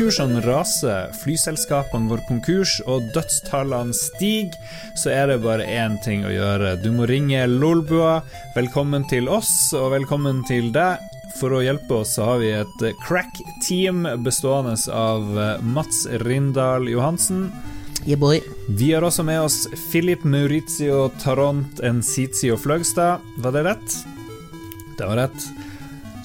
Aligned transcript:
Aksjekursene 0.00 0.40
raser, 0.40 1.10
flyselskapene 1.12 2.08
går 2.08 2.22
konkurs 2.24 2.78
og 2.88 3.10
dødstallene 3.12 3.92
stiger, 3.92 4.56
så 4.96 5.10
er 5.12 5.26
det 5.28 5.42
bare 5.44 5.66
én 5.68 5.98
ting 6.00 6.22
å 6.24 6.30
gjøre. 6.32 6.70
Du 6.80 6.88
må 6.94 7.04
ringe 7.04 7.42
Lolbua. 7.44 8.22
Velkommen 8.54 9.04
til 9.12 9.28
oss, 9.28 9.74
og 9.76 9.90
velkommen 9.92 10.40
til 10.48 10.70
deg. 10.72 11.04
For 11.36 11.52
å 11.52 11.60
hjelpe 11.60 11.98
oss 12.00 12.14
så 12.16 12.30
har 12.30 12.40
vi 12.40 12.48
et 12.62 12.86
crack-team 13.04 14.08
bestående 14.24 14.72
av 14.88 15.60
Mats 15.68 16.06
Rindal 16.24 16.88
Johansen. 16.88 17.50
Yeah. 18.08 18.40
Vi 18.72 18.94
har 18.94 19.04
også 19.04 19.28
med 19.28 19.44
oss 19.50 19.66
Filip 19.90 20.24
Maurizio 20.24 21.10
Taront 21.20 21.84
Enzizio 21.84 22.56
Fløgstad. 22.56 23.20
Var 23.36 23.52
det 23.52 23.68
rett? 23.68 24.00
Det 24.96 25.04
var 25.04 25.26
rett. 25.26 25.50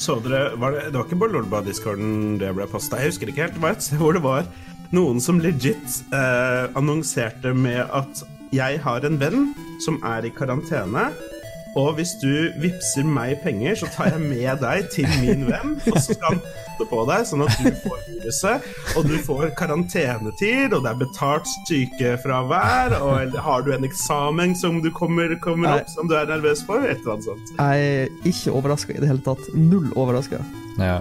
Så 0.02 0.18
dere, 0.24 0.52
var 0.60 0.76
det, 0.76 0.90
det 0.92 1.00
var 1.00 1.08
ikke 1.08 1.22
på 1.22 1.30
Lolba-discorden 1.32 2.38
det 2.42 2.52
ble 2.58 2.68
posta. 2.70 3.00
Jeg 3.00 3.14
husker 3.14 3.32
ikke 3.32 3.48
helt. 3.48 3.60
Det 3.62 4.00
hvor 4.02 4.16
det 4.16 4.24
var 4.26 4.48
noen 4.96 5.22
som 5.24 5.40
legit 5.44 6.02
eh, 6.14 6.66
annonserte 6.78 7.54
med 7.56 7.82
at 7.86 8.26
jeg 8.56 8.80
har 8.84 9.08
en 9.08 9.18
venn 9.20 9.50
som 9.84 9.98
er 10.06 10.28
i 10.28 10.34
karantene. 10.36 11.10
Og 11.76 11.98
hvis 11.98 12.14
du 12.22 12.52
vippser 12.64 13.08
meg 13.08 13.42
penger, 13.44 13.76
så 13.82 13.90
tar 13.92 14.14
jeg 14.14 14.22
med 14.24 14.62
deg 14.62 14.86
til 14.94 15.10
min 15.20 15.44
venn. 15.50 15.76
Og 15.92 15.98
så 15.98 16.16
skal 16.16 16.38
han 16.38 16.44
passe 16.76 16.90
på 16.90 17.02
deg, 17.10 17.26
sånn 17.28 17.44
at 17.46 17.58
du 17.62 17.70
får 17.84 18.02
viruset. 18.10 18.68
Og 18.96 19.08
du 19.10 19.16
får 19.26 19.54
karantenetid, 19.60 20.74
og 20.74 20.84
det 20.86 20.92
er 20.92 21.00
betalt 21.00 21.50
sykefravær. 21.68 22.98
Og 23.02 23.40
har 23.48 23.66
du 23.66 23.74
en 23.76 23.88
eksamen 23.88 24.56
som 24.56 24.82
du 24.84 24.92
kommer, 24.92 25.36
kommer 25.44 25.82
opp 25.82 25.90
som 25.92 26.10
du 26.12 26.16
er 26.18 26.30
nervøs 26.30 26.64
for? 26.68 26.84
Et 26.84 27.00
eller 27.00 27.18
annet 27.18 27.30
sånt. 27.30 27.56
Jeg 27.58 27.90
er 27.90 28.32
ikke 28.32 28.56
overraska 28.56 28.96
i 28.96 29.02
det 29.02 29.12
hele 29.12 29.26
tatt. 29.26 29.52
Null 29.56 29.92
overraska. 29.96 30.42
Ja. 30.80 31.00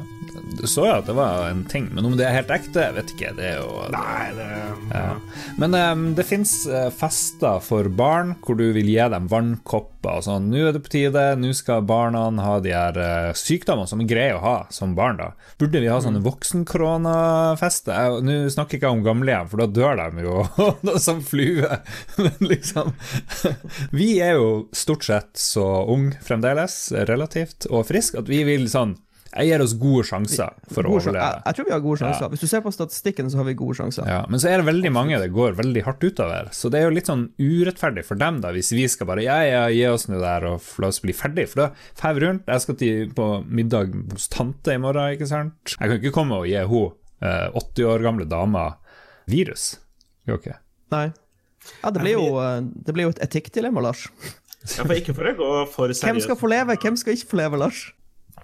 Du 0.55 0.67
så 0.70 0.87
jo 0.87 0.95
at 0.98 1.09
det 1.09 1.17
var 1.17 1.48
en 1.50 1.64
ting, 1.69 1.89
men 1.92 2.06
om 2.09 2.17
det 2.19 2.27
er 2.28 2.39
helt 2.39 2.53
ekte, 2.55 2.87
jeg 2.87 2.97
vet 2.98 3.14
ikke. 3.17 3.33
Det 3.39 3.48
er 3.55 3.59
jo 3.62 3.89
Nei, 3.95 4.28
det 4.37 4.48
ja. 4.95 5.05
Men 5.61 5.75
um, 5.75 6.05
det 6.17 6.27
fins 6.28 6.53
fester 6.95 7.61
for 7.64 7.89
barn 7.89 8.34
hvor 8.45 8.59
du 8.59 8.67
vil 8.77 8.89
gi 8.91 9.01
dem 9.11 9.28
vannkopper 9.31 10.20
og 10.20 10.27
sånn. 10.27 10.51
Nå 10.53 10.67
er 10.69 10.77
det 10.77 10.84
på 10.84 10.92
tide, 10.92 11.25
nå 11.41 11.53
skal 11.56 11.84
barna 11.89 12.27
ha 12.45 12.59
de 12.62 12.75
her 12.75 12.98
uh, 13.01 13.33
sykdommene 13.36 13.91
som 13.91 14.03
er 14.05 14.11
greie 14.11 14.36
å 14.36 14.42
ha 14.45 14.56
som 14.75 14.95
barn, 14.98 15.19
da. 15.20 15.33
Burde 15.61 15.83
vi 15.83 15.91
ha 15.91 16.01
sånne 16.03 16.23
voksenkronafester? 16.25 16.64
voksenkoronafester? 16.64 18.23
Nå 18.25 18.51
snakker 18.51 18.77
jeg 18.77 18.83
ikke 18.83 18.92
om 18.92 19.05
gamlehjem, 19.05 19.48
for 19.51 19.62
da 19.62 19.69
dør 19.70 20.01
de 20.01 20.25
jo 20.25 20.98
som 21.06 21.23
flue. 21.25 21.79
Men 22.23 22.51
liksom 22.53 22.92
Vi 23.98 24.19
er 24.25 24.39
jo 24.39 24.69
stort 24.77 25.06
sett 25.06 25.33
så 25.39 25.67
unge 25.91 26.19
fremdeles, 26.25 26.92
relativt, 27.08 27.69
og 27.70 27.86
friske, 27.89 28.20
at 28.20 28.31
vi 28.31 28.45
vil 28.47 28.69
sånn 28.70 28.97
jeg 29.35 29.51
gir 29.51 29.63
oss 29.65 29.73
gode 29.79 30.05
sjanser 30.07 30.53
for 30.71 30.87
gode 30.87 31.01
å 31.01 31.01
overleve. 31.01 31.27
Jeg, 31.27 31.43
jeg, 31.45 31.57
tror 31.57 31.67
vi 31.67 31.73
har 31.75 31.83
gode 31.83 32.01
sjanser. 32.01 32.25
Ja. 32.25 32.29
Hvis 32.31 32.45
du 32.45 32.51
ser 32.51 32.63
på 32.63 32.73
statistikken, 32.75 33.31
så 33.33 33.41
har 33.41 33.49
vi 33.49 33.55
gode 33.59 33.75
sjanser. 33.79 34.07
Ja, 34.11 34.21
men 34.31 34.43
så 34.43 34.51
er 34.51 34.61
det 34.61 34.69
veldig 34.69 34.93
mange 34.95 35.19
det 35.19 35.31
går 35.35 35.57
veldig 35.59 35.83
hardt 35.89 36.07
utover. 36.07 36.51
Så 36.55 36.71
det 36.71 36.81
er 36.81 36.87
jo 36.87 36.95
litt 36.95 37.11
sånn 37.11 37.25
urettferdig 37.43 38.05
for 38.07 38.21
dem, 38.21 38.39
da, 38.45 38.53
hvis 38.55 38.71
vi 38.77 38.87
skal 38.91 39.11
bare 39.11 39.25
ja, 39.27 39.41
ja, 39.49 39.65
gi 39.75 39.83
oss 39.91 40.07
nå 40.11 40.21
der 40.23 40.47
og 40.53 40.69
la 40.83 40.93
oss 40.93 41.03
bli 41.03 41.17
ferdig. 41.17 41.49
For 41.51 41.65
da 41.65 41.69
får 41.99 42.15
vi 42.15 42.25
rundt. 42.27 42.47
Jeg 42.55 42.67
skal 42.67 42.79
til, 42.85 43.11
på 43.19 43.29
middag 43.49 43.99
hos 44.13 44.31
tante 44.33 44.77
i 44.77 44.83
morgen, 44.83 45.17
ikke 45.19 45.31
sant. 45.31 45.75
Jeg 45.75 45.83
kan 45.83 45.98
ikke 45.98 46.15
komme 46.15 46.45
og 46.45 46.48
gi 46.51 46.63
hun 46.71 46.95
eh, 47.25 47.51
80 47.51 47.91
år 47.91 48.07
gamle 48.07 48.29
dama 48.31 48.69
virus. 49.31 49.75
Ikke. 50.31 50.61
Nei. 50.95 51.09
Ja, 51.81 51.91
det 51.91 52.01
blir 52.05 52.19
jo, 52.21 52.31
eh, 52.45 52.63
det 52.63 52.95
blir 52.95 53.09
jo 53.09 53.17
et 53.17 53.23
etikkdilemma, 53.25 53.83
Lars. 53.83 54.07
Ja, 54.65 54.85
for 54.87 54.97
ikke 54.97 55.13
for 55.17 55.29
å 55.29 55.35
gå 55.37 55.53
for 55.75 55.91
seriøst. 55.91 56.07
Hvem 56.07 56.23
skal 56.25 56.39
få 56.41 56.48
leve, 56.53 56.79
hvem 56.81 56.97
skal 56.97 57.19
ikke 57.19 57.35
få 57.35 57.42
leve, 57.42 57.61
Lars? 57.61 57.83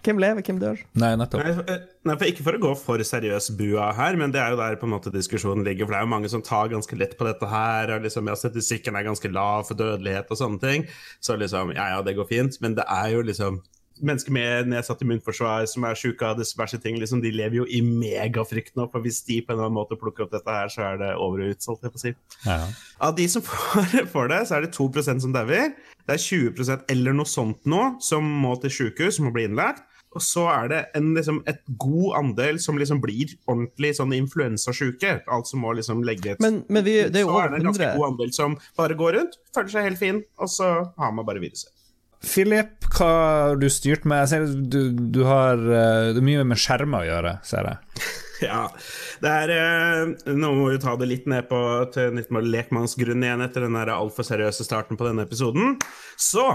Hvem 0.01 0.21
lever, 0.23 0.45
hvem 0.47 0.61
dør? 0.61 0.79
Nei, 1.01 1.11
nettopp. 1.21 1.43
Nei, 1.45 1.79
nei, 2.09 2.15
for 2.17 2.29
Ikke 2.31 2.45
for 2.47 2.57
å 2.57 2.63
gå 2.63 2.71
for 2.81 3.05
seriøs 3.05 3.51
bua 3.59 3.91
her, 3.97 4.17
men 4.21 4.33
det 4.33 4.41
er 4.41 4.55
jo 4.55 4.61
der 4.61 4.79
på 4.81 4.89
en 4.89 4.95
måte 4.95 5.13
diskusjonen 5.13 5.67
ligger. 5.67 5.85
For 5.85 5.95
det 5.95 5.99
er 5.99 6.07
jo 6.07 6.15
mange 6.15 6.31
som 6.33 6.45
tar 6.45 6.71
ganske 6.73 6.97
lett 6.97 7.19
på 7.19 7.29
dette 7.29 7.49
her, 7.51 7.93
og 7.97 8.07
liksom, 8.07 8.31
ja, 8.31 8.39
statistikken 8.39 8.97
er 8.97 9.05
ganske 9.05 9.33
lav 9.33 9.67
for 9.69 9.77
dødelighet 9.81 10.33
og 10.33 10.41
sånne 10.41 10.63
ting. 10.63 10.89
Så 11.21 11.37
liksom, 11.41 11.75
ja 11.77 11.91
ja, 11.97 12.01
det 12.07 12.17
går 12.17 12.31
fint, 12.31 12.57
men 12.65 12.79
det 12.79 12.89
er 12.89 13.13
jo 13.17 13.27
liksom 13.27 13.61
Mennesker 14.01 14.33
med 14.33 14.71
nedsatt 14.73 15.03
immunforsvar 15.05 15.67
som 15.69 15.85
er 15.85 15.99
sjuke 15.99 16.25
av 16.25 16.39
diverse 16.39 16.79
ting, 16.81 16.97
liksom, 16.97 17.21
de 17.21 17.35
lever 17.35 17.59
jo 17.59 17.67
i 17.69 17.83
megafrykt 17.85 18.73
nå. 18.79 18.87
For 18.89 19.05
hvis 19.05 19.19
de 19.27 19.43
på 19.45 19.53
en 19.53 19.59
eller 19.59 19.69
annen 19.69 19.77
måte 19.77 19.99
plukker 20.01 20.25
opp 20.25 20.33
dette 20.33 20.55
her, 20.55 20.71
så 20.73 20.87
er 20.87 21.01
det 21.03 21.11
over 21.21 21.43
og 21.45 21.53
utsolgt, 21.53 21.85
jeg 21.85 21.93
får 21.93 22.05
si. 22.07 22.13
Ja. 22.47 22.57
Av 23.05 23.13
de 23.19 23.27
som 23.29 23.45
får, 23.51 24.07
får, 24.09 24.33
det, 24.33 24.41
så 24.49 24.57
er 24.57 24.65
det 24.65 24.73
2% 24.73 25.27
som 25.27 25.37
dauer. 25.37 25.75
Det 26.09 26.17
er 26.17 26.25
20% 26.25 26.89
eller 26.95 27.19
noe 27.21 27.29
sånt 27.29 27.69
nå 27.69 27.83
som 28.01 28.25
må 28.25 28.55
til 28.63 28.73
sjukehus, 28.79 29.19
som 29.19 29.29
må 29.29 29.35
bli 29.37 29.45
innlagt. 29.51 29.85
Og 30.11 30.23
så 30.27 30.47
er 30.51 30.71
det 30.73 30.79
en 30.99 31.13
liksom, 31.15 31.43
et 31.51 31.61
god 31.79 32.17
andel 32.19 32.59
som 32.63 32.79
liksom 32.81 32.99
blir 33.03 33.31
ordentlig 33.45 33.93
sånn 33.99 34.15
influensasjuke. 34.17 35.21
Altså 35.31 35.61
må 35.61 35.75
liksom 35.79 36.03
legge 36.07 36.35
et 36.35 36.43
men, 36.43 36.65
men 36.69 36.87
vi, 36.87 36.97
det 37.07 37.23
er 37.23 37.27
jo 37.29 37.35
Så 37.35 37.43
er 37.45 37.53
det 37.53 37.61
en 37.61 37.69
ganske 37.71 37.91
god 37.99 38.09
andel 38.09 38.33
som 38.35 38.57
bare 38.81 38.97
går 38.99 39.19
rundt, 39.19 39.39
føler 39.55 39.75
seg 39.75 39.87
helt 39.87 40.01
fin, 40.01 40.25
og 40.41 40.51
så 40.51 40.73
har 40.99 41.15
man 41.15 41.29
bare 41.29 41.43
viruset. 41.43 41.71
Philip, 42.21 42.75
hva 42.99 43.07
har 43.09 43.61
du 43.61 43.69
styrt 43.73 44.03
med? 44.05 44.27
Jeg 44.27 44.33
ser 44.33 44.59
du, 44.75 44.81
du 45.15 45.23
har 45.25 45.57
eh, 45.57 46.11
det 46.13 46.21
er 46.21 46.27
mye 46.27 46.43
med 46.51 46.61
skjermer 46.61 47.07
å 47.07 47.09
gjøre, 47.09 47.37
ser 47.49 47.71
jeg. 47.71 48.03
Ja. 48.51 48.67
Det 49.21 49.31
er 49.31 49.53
eh, 49.55 50.33
Nå 50.33 50.53
må 50.57 50.69
vi 50.71 50.81
ta 50.83 50.95
det 50.99 51.09
litt 51.11 51.27
ned 51.31 51.49
på 51.51 51.59
til 51.95 52.17
lekmannsgrunn 52.51 53.25
igjen 53.27 53.45
etter 53.45 53.67
den 53.67 53.77
altfor 53.81 54.27
seriøse 54.27 54.65
starten 54.67 54.99
på 54.99 55.07
denne 55.07 55.27
episoden. 55.27 55.77
Så 56.21 56.47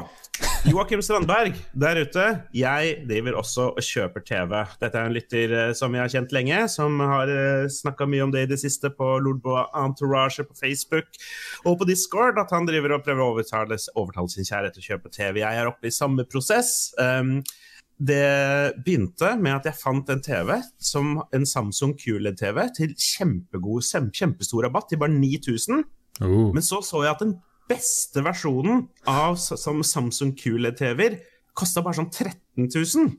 Joakim 0.66 1.02
Strandberg 1.06 1.56
der 1.78 2.02
ute, 2.04 2.26
jeg 2.56 2.96
driver 3.08 3.40
også 3.40 3.70
og 3.74 3.86
kjøper 3.86 4.26
TV. 4.26 4.56
Dette 4.82 5.00
er 5.00 5.10
en 5.10 5.16
lytter 5.16 5.56
eh, 5.60 5.74
som 5.78 5.94
jeg 5.96 6.04
har 6.04 6.14
kjent 6.16 6.36
lenge, 6.36 6.64
som 6.74 6.98
har 7.04 7.32
eh, 7.32 7.68
snakka 7.72 8.08
mye 8.10 8.26
om 8.26 8.34
det 8.34 8.46
i 8.46 8.52
det 8.56 8.60
siste 8.62 8.92
på 8.94 9.16
Lordboa 9.24 9.68
Entourage 9.86 10.46
på 10.48 10.58
Facebook 10.58 11.22
og 11.66 11.80
på 11.80 11.90
Discord, 11.90 12.40
at 12.42 12.54
han 12.56 12.68
driver 12.68 12.98
og 12.98 13.06
prøver 13.06 13.24
å 13.24 13.30
overtale, 13.36 13.78
overtale 13.96 14.34
sin 14.34 14.48
kjære 14.48 14.74
til 14.74 14.84
å 14.84 14.90
kjøpe 14.90 15.14
TV. 15.14 15.44
Jeg 15.44 15.62
er 15.62 15.70
oppe 15.70 15.90
i 15.90 15.94
samme 15.94 16.26
prosess. 16.30 16.90
Um, 17.00 17.40
det 17.98 18.76
begynte 18.84 19.36
med 19.40 19.56
at 19.56 19.70
jeg 19.70 19.80
fant 19.80 20.10
en 20.12 20.22
TV, 20.24 20.58
som 20.78 21.20
en 21.34 21.46
Samsung 21.48 21.96
QLED-TV, 22.00 22.62
til 22.76 22.96
kjempegod, 23.00 23.86
kjempestor 24.12 24.68
rabatt, 24.68 24.90
til 24.92 25.00
bare 25.00 25.16
9000. 25.16 25.86
Oh. 26.22 26.50
Men 26.56 26.64
så 26.64 26.82
så 26.84 27.06
jeg 27.06 27.16
at 27.16 27.24
den 27.24 27.38
beste 27.70 28.22
versjonen 28.26 28.88
av 29.10 29.38
som 29.40 29.84
Samsung 29.84 30.36
QLED-TV-er 30.38 31.22
kosta 31.56 31.84
bare 31.86 32.02
sånn 32.02 32.12
13 32.12 32.68
000. 32.68 33.16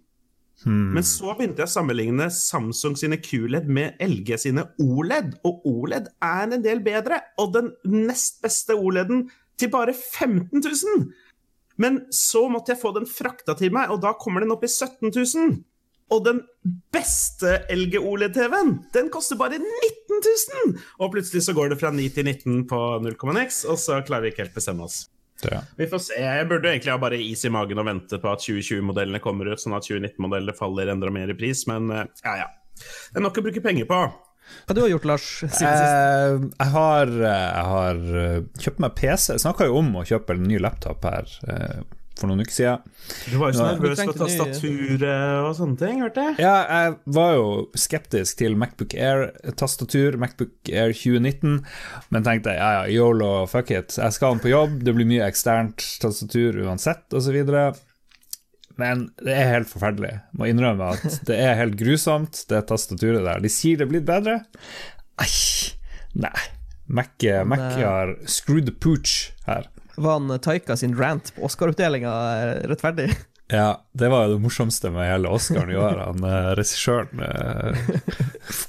Hmm. 0.64 0.92
Men 0.96 1.04
så 1.04 1.34
begynte 1.36 1.62
jeg 1.62 1.68
å 1.68 1.74
sammenligne 1.74 2.28
Samsung 2.32 2.96
sine 2.96 3.18
QLED 3.20 3.68
med 3.68 4.00
LG 4.02 4.36
sine 4.46 4.64
OLED, 4.80 5.38
og 5.48 5.66
OLED 5.68 6.08
er 6.24 6.46
en 6.46 6.64
del 6.64 6.80
bedre. 6.84 7.20
Og 7.40 7.52
den 7.56 7.72
nest 7.92 8.40
beste 8.44 8.76
OLED-en 8.76 9.26
til 9.60 9.72
bare 9.72 9.96
15 9.96 10.60
000! 10.60 11.06
Men 11.82 12.02
så 12.14 12.46
måtte 12.52 12.72
jeg 12.72 12.80
få 12.80 12.92
den 12.96 13.08
frakta 13.08 13.56
til 13.58 13.74
meg, 13.74 13.92
og 13.92 14.02
da 14.04 14.14
kommer 14.18 14.44
den 14.44 14.54
opp 14.54 14.64
i 14.64 14.70
17 14.70 15.10
000. 15.10 15.56
Og 16.14 16.22
den 16.22 16.40
beste 16.94 17.58
LG 17.72 17.98
OLED-TV-en, 17.98 18.76
den 18.94 19.10
koster 19.10 19.38
bare 19.40 19.58
19 19.58 20.20
000! 20.22 20.76
Og 21.02 21.10
plutselig 21.16 21.42
så 21.48 21.54
går 21.56 21.72
det 21.72 21.80
fra 21.80 21.90
9 21.94 22.06
til 22.14 22.28
19 22.30 22.66
på 22.70 22.82
0,x, 23.02 23.64
og 23.66 23.80
så 23.82 23.98
klarer 24.06 24.28
vi 24.28 24.34
ikke 24.34 24.44
helt 24.44 24.54
bestemme 24.54 24.86
oss. 24.86 25.08
Ja. 25.44 25.60
Vi 25.76 25.88
får 25.90 26.04
se. 26.06 26.20
Jeg 26.22 26.46
burde 26.48 26.70
egentlig 26.70 26.94
ha 26.94 27.00
bare 27.00 27.18
is 27.20 27.42
i 27.44 27.50
magen 27.52 27.82
og 27.82 27.88
vente 27.88 28.20
på 28.22 28.30
at 28.30 28.44
2020-modellene 28.44 29.20
kommer 29.24 29.50
ut, 29.50 29.60
sånn 29.60 29.76
at 29.76 29.84
2019-modellene 29.88 30.54
faller 30.56 30.94
enda 30.94 31.10
mer 31.12 31.34
i 31.34 31.36
pris, 31.36 31.66
men 31.68 31.90
eh, 31.92 32.06
ja, 32.24 32.38
ja. 32.44 32.48
Det 32.76 33.18
er 33.18 33.24
nok 33.24 33.40
å 33.40 33.44
bruke 33.44 33.64
penger 33.64 33.88
på. 33.88 34.00
Hva 34.66 34.74
du 34.74 34.82
har 34.82 34.90
gjort, 34.90 35.10
Lars? 35.12 35.26
Siden 35.40 35.52
sist? 35.54 35.66
Eh, 35.66 36.46
jeg, 36.58 36.70
har, 36.74 37.12
eh, 37.12 37.44
jeg 37.50 37.68
har 37.72 38.00
eh, 38.22 38.40
kjøpt 38.64 38.82
meg 38.82 38.96
PC. 38.98 39.28
Jeg 39.36 39.44
snakka 39.44 39.68
jo 39.68 39.78
om 39.82 39.92
å 40.00 40.06
kjøpe 40.06 40.34
en 40.34 40.48
ny 40.48 40.58
laptop 40.62 41.06
her 41.06 41.30
for 42.16 42.30
noen 42.30 42.40
uker 42.46 42.54
siden. 42.54 42.84
Du 43.28 43.36
var 43.36 43.52
jo 43.52 43.58
så 43.58 43.66
nervøs 43.68 44.00
for 44.00 44.16
tastaturet 44.16 45.42
og 45.44 45.50
sånne 45.58 45.76
ting, 45.80 45.98
hørte 46.00 46.22
jeg? 46.30 46.38
Ja, 46.46 46.54
jeg 46.64 46.94
var 47.18 47.34
jo 47.36 47.50
skeptisk 47.76 48.40
til 48.40 48.56
Macbook 48.56 48.96
Air-tastatur, 48.96 50.16
Macbook 50.20 50.70
Air 50.72 50.94
2019, 50.96 51.58
men 52.14 52.26
tenkte 52.26 52.56
ja 52.56 52.70
ja, 52.78 52.86
yolo, 52.96 53.44
fuck 53.50 53.74
it. 53.74 53.98
Jeg 54.00 54.16
skal 54.16 54.40
på 54.40 54.52
jobb, 54.52 54.80
det 54.86 54.96
blir 54.96 55.08
mye 55.08 55.28
eksternt 55.28 55.84
tastatur 56.00 56.56
uansett, 56.64 57.04
osv. 57.12 57.36
Men 58.80 59.06
det 59.24 59.32
er 59.32 59.52
helt 59.54 59.70
forferdelig. 59.70 60.12
Jeg 60.18 60.40
må 60.40 60.48
innrømme 60.50 60.90
at 60.96 61.20
det 61.28 61.38
er 61.40 61.56
helt 61.60 61.78
grusomt, 61.80 62.42
det 62.50 62.64
tastaturet 62.68 63.24
der. 63.24 63.40
De 63.40 63.52
sier 63.52 63.80
det 63.80 63.86
er 63.86 63.92
blitt 63.94 64.08
bedre. 64.08 64.40
Æsj. 65.22 65.72
Nei. 66.20 66.36
Mac, 66.86 67.16
Mac 67.50 67.64
har 67.80 68.12
screwed 68.30 68.68
the 68.68 68.74
pooch 68.74 69.32
her. 69.48 69.66
Var 69.96 70.20
han 70.20 70.38
Taika 70.44 70.76
sin 70.78 70.94
rant 70.94 71.32
på 71.34 71.42
Oscar-utdelinga 71.48 72.12
rettferdig? 72.70 73.08
Ja, 73.48 73.84
det 73.92 74.08
var 74.10 74.24
jo 74.26 74.32
det 74.34 74.42
morsomste 74.42 74.90
med 74.90 75.06
hele 75.06 75.30
Oscaren 75.30 75.70
i 75.70 75.76
år. 75.78 76.00
Han 76.02 76.24
eh, 76.26 76.48
Regissøren 76.58 77.20
eh, 77.22 77.76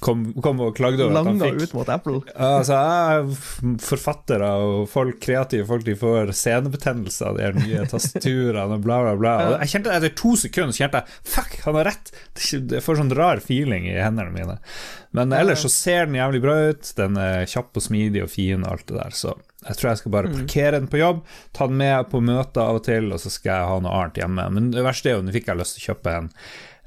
kom, 0.06 0.28
kom, 0.46 0.60
og 0.62 0.76
klagde 0.78 1.08
over 1.08 1.16
Langa 1.16 1.32
at 1.34 1.42
han 1.42 1.58
fikk 1.58 1.72
ut 1.72 1.74
mot 1.80 1.90
Apple. 1.90 2.20
Altså, 2.36 2.78
forfattere 3.82 4.52
og 4.62 4.84
folk, 4.92 5.18
kreative 5.24 5.66
folk 5.66 5.88
de 5.88 5.98
får 5.98 6.30
senebetennelse 6.38 7.26
av 7.26 7.42
de 7.42 7.50
nye 7.58 7.88
tastaturene 7.90 8.78
og 8.78 8.86
bla, 8.86 9.00
bla, 9.08 9.16
bla. 9.18 9.34
Og 9.48 9.58
jeg 9.64 9.74
kjente 9.74 9.98
Etter 9.98 10.14
to 10.22 10.36
sekunder 10.38 10.78
så 10.78 10.86
kjente 10.86 11.02
jeg 11.02 11.34
fuck, 11.34 11.58
han 11.66 11.80
har 11.82 11.90
rett! 11.90 12.14
Jeg 12.38 12.86
får 12.86 13.02
sånn 13.02 13.18
rar 13.18 13.42
feeling 13.42 13.90
i 13.90 13.98
hendene 13.98 14.30
mine. 14.36 14.60
Men 15.18 15.34
ellers 15.34 15.66
så 15.66 15.74
ser 15.74 16.06
den 16.06 16.20
jævlig 16.20 16.44
bra 16.44 16.60
ut. 16.70 16.94
Den 17.00 17.18
er 17.18 17.50
kjapp 17.50 17.80
og 17.80 17.90
smidig 17.90 18.28
og 18.28 18.30
fin 18.30 18.62
og 18.62 18.76
alt 18.76 18.90
det 18.92 19.00
der, 19.00 19.18
så 19.26 19.34
jeg 19.68 19.76
tror 19.80 19.90
jeg 19.92 19.98
skal 20.02 20.12
bare 20.16 20.32
parkere 20.34 20.72
den 20.80 20.88
på 20.92 21.00
jobb, 21.02 21.22
ta 21.54 21.68
den 21.68 21.78
med 21.82 22.10
på 22.12 22.22
møter 22.24 22.62
av 22.64 22.80
og 22.80 22.84
til, 22.88 23.12
og 23.14 23.20
så 23.20 23.30
skal 23.34 23.54
jeg 23.54 23.70
ha 23.74 23.78
noe 23.84 23.94
annet 24.02 24.22
hjemme. 24.24 24.48
Men 24.56 24.72
det 24.72 24.84
verste 24.86 25.12
er 25.12 25.18
jo, 25.20 25.26
nå 25.28 25.36
fikk 25.36 25.48
jeg 25.52 25.60
lyst 25.60 25.78
til 25.78 25.84
å 25.84 25.88
kjøpe 25.94 26.16
en 26.22 26.30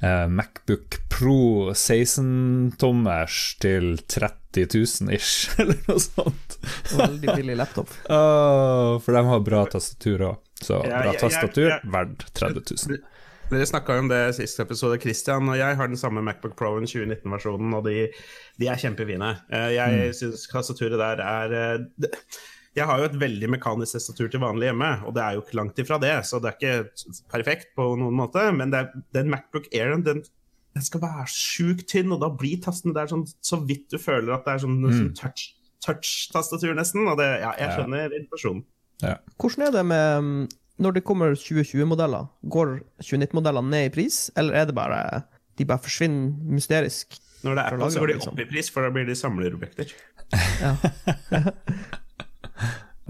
eh, 0.02 0.26
Macbook 0.40 1.00
Pro 1.12 1.70
16-tommers 1.76 3.38
til 3.62 3.98
30 4.10 4.66
000 4.74 5.14
ish, 5.14 5.50
eller 5.60 5.78
noe 5.88 6.00
sånt. 6.02 6.56
Veldig 6.96 7.36
billig 7.36 7.56
laptop. 7.60 7.92
Åh, 8.10 8.96
for 9.04 9.14
de 9.16 9.24
har 9.28 9.44
bra 9.46 9.64
tastatur 9.70 10.26
òg. 10.32 10.40
Så 10.60 10.80
Ja, 10.84 11.00
bra 11.06 11.14
tastatur, 11.16 11.70
verdt 11.88 12.26
30 12.36 12.64
000. 12.90 12.98
Dere 13.50 13.66
snakka 13.66 13.96
om 13.98 14.06
det 14.10 14.18
siste 14.36 14.62
episode. 14.62 14.98
Christian 15.02 15.48
og 15.50 15.56
jeg 15.58 15.74
har 15.78 15.88
den 15.90 15.98
samme 15.98 16.20
Macbook 16.22 16.52
Pro-en 16.58 16.84
2019-versjonen, 16.86 17.72
og 17.74 17.88
de, 17.88 18.04
de 18.60 18.68
er 18.70 18.78
kjempefine. 18.78 19.32
Eh, 19.50 19.70
Jeg 19.78 19.96
Mm. 19.96 20.12
syns 20.14 20.44
tastaturet 20.52 21.00
der 21.00 21.22
er 21.24 21.56
eh, 21.58 22.10
Jeg 22.78 22.87
har 22.87 23.00
jo 23.02 23.06
et 23.08 23.17
veldig 23.19 23.49
mekanisk 23.50 23.96
tastatur 23.96 24.28
til 24.31 24.43
vanlig 24.44 24.69
hjemme, 24.69 24.90
og 25.08 25.14
det 25.17 25.22
er 25.25 25.34
jo 25.34 25.40
ikke 25.43 25.56
langt 25.58 25.78
ifra 25.82 25.96
det, 25.99 26.12
så 26.28 26.38
det 26.43 26.52
er 26.52 26.58
ikke 26.58 27.22
perfekt 27.32 27.72
på 27.75 27.88
noen 27.99 28.14
måte, 28.14 28.44
men 28.55 28.70
det 28.70 28.84
er, 28.84 28.93
den 29.17 29.31
Macbook 29.32 29.67
Airen, 29.75 30.05
den, 30.06 30.20
den 30.76 30.84
skal 30.87 31.02
være 31.02 31.25
sjukt 31.34 31.88
tynn, 31.90 32.12
og 32.14 32.20
da 32.22 32.28
blir 32.31 32.61
tasten 32.62 32.94
der 32.94 33.11
sånn 33.11 33.25
så 33.43 33.58
vidt 33.67 33.88
du 33.90 33.99
føler 33.99 34.37
at 34.37 34.46
det 34.46 34.55
er 34.55 34.62
sånn, 34.62 34.78
sånn 34.87 35.11
touch- 35.19 35.49
touch-tastatur, 35.82 36.75
nesten. 36.78 37.08
Og 37.11 37.19
det, 37.19 37.26
ja, 37.43 37.50
jeg 37.58 37.69
Ja. 37.70 37.76
skjønner 37.76 38.06
irritasjonen. 38.06 38.64
Ja. 39.02 39.14
Hvordan 39.40 39.66
er 39.66 39.73
det 39.73 39.84
med 39.88 40.23
mm, 40.23 40.49
Når 40.81 40.93
det 40.96 41.02
kommer 41.05 41.34
2020-modeller, 41.37 42.28
går 42.49 42.70
2019-modellene 43.02 43.69
ned 43.75 43.87
i 43.90 43.93
pris, 43.93 44.31
eller 44.37 44.55
er 44.62 44.64
det 44.70 44.75
bare 44.78 45.25
de 45.58 45.64
bare 45.69 45.82
forsvinner 45.84 46.32
mysterisk? 46.55 47.19
Når 47.44 47.56
det 47.58 47.64
er 47.64 47.75
Apple, 47.75 47.90
så 47.90 48.00
går 48.00 48.06
de 48.06 48.14
liksom. 48.14 48.32
opp 48.32 48.40
i 48.40 48.46
pris, 48.49 48.70
for 48.73 48.87
da 48.87 48.93
blir 48.94 49.05
de 49.08 49.16
samlerobjekter. 49.19 49.93
Ja. 50.62 50.76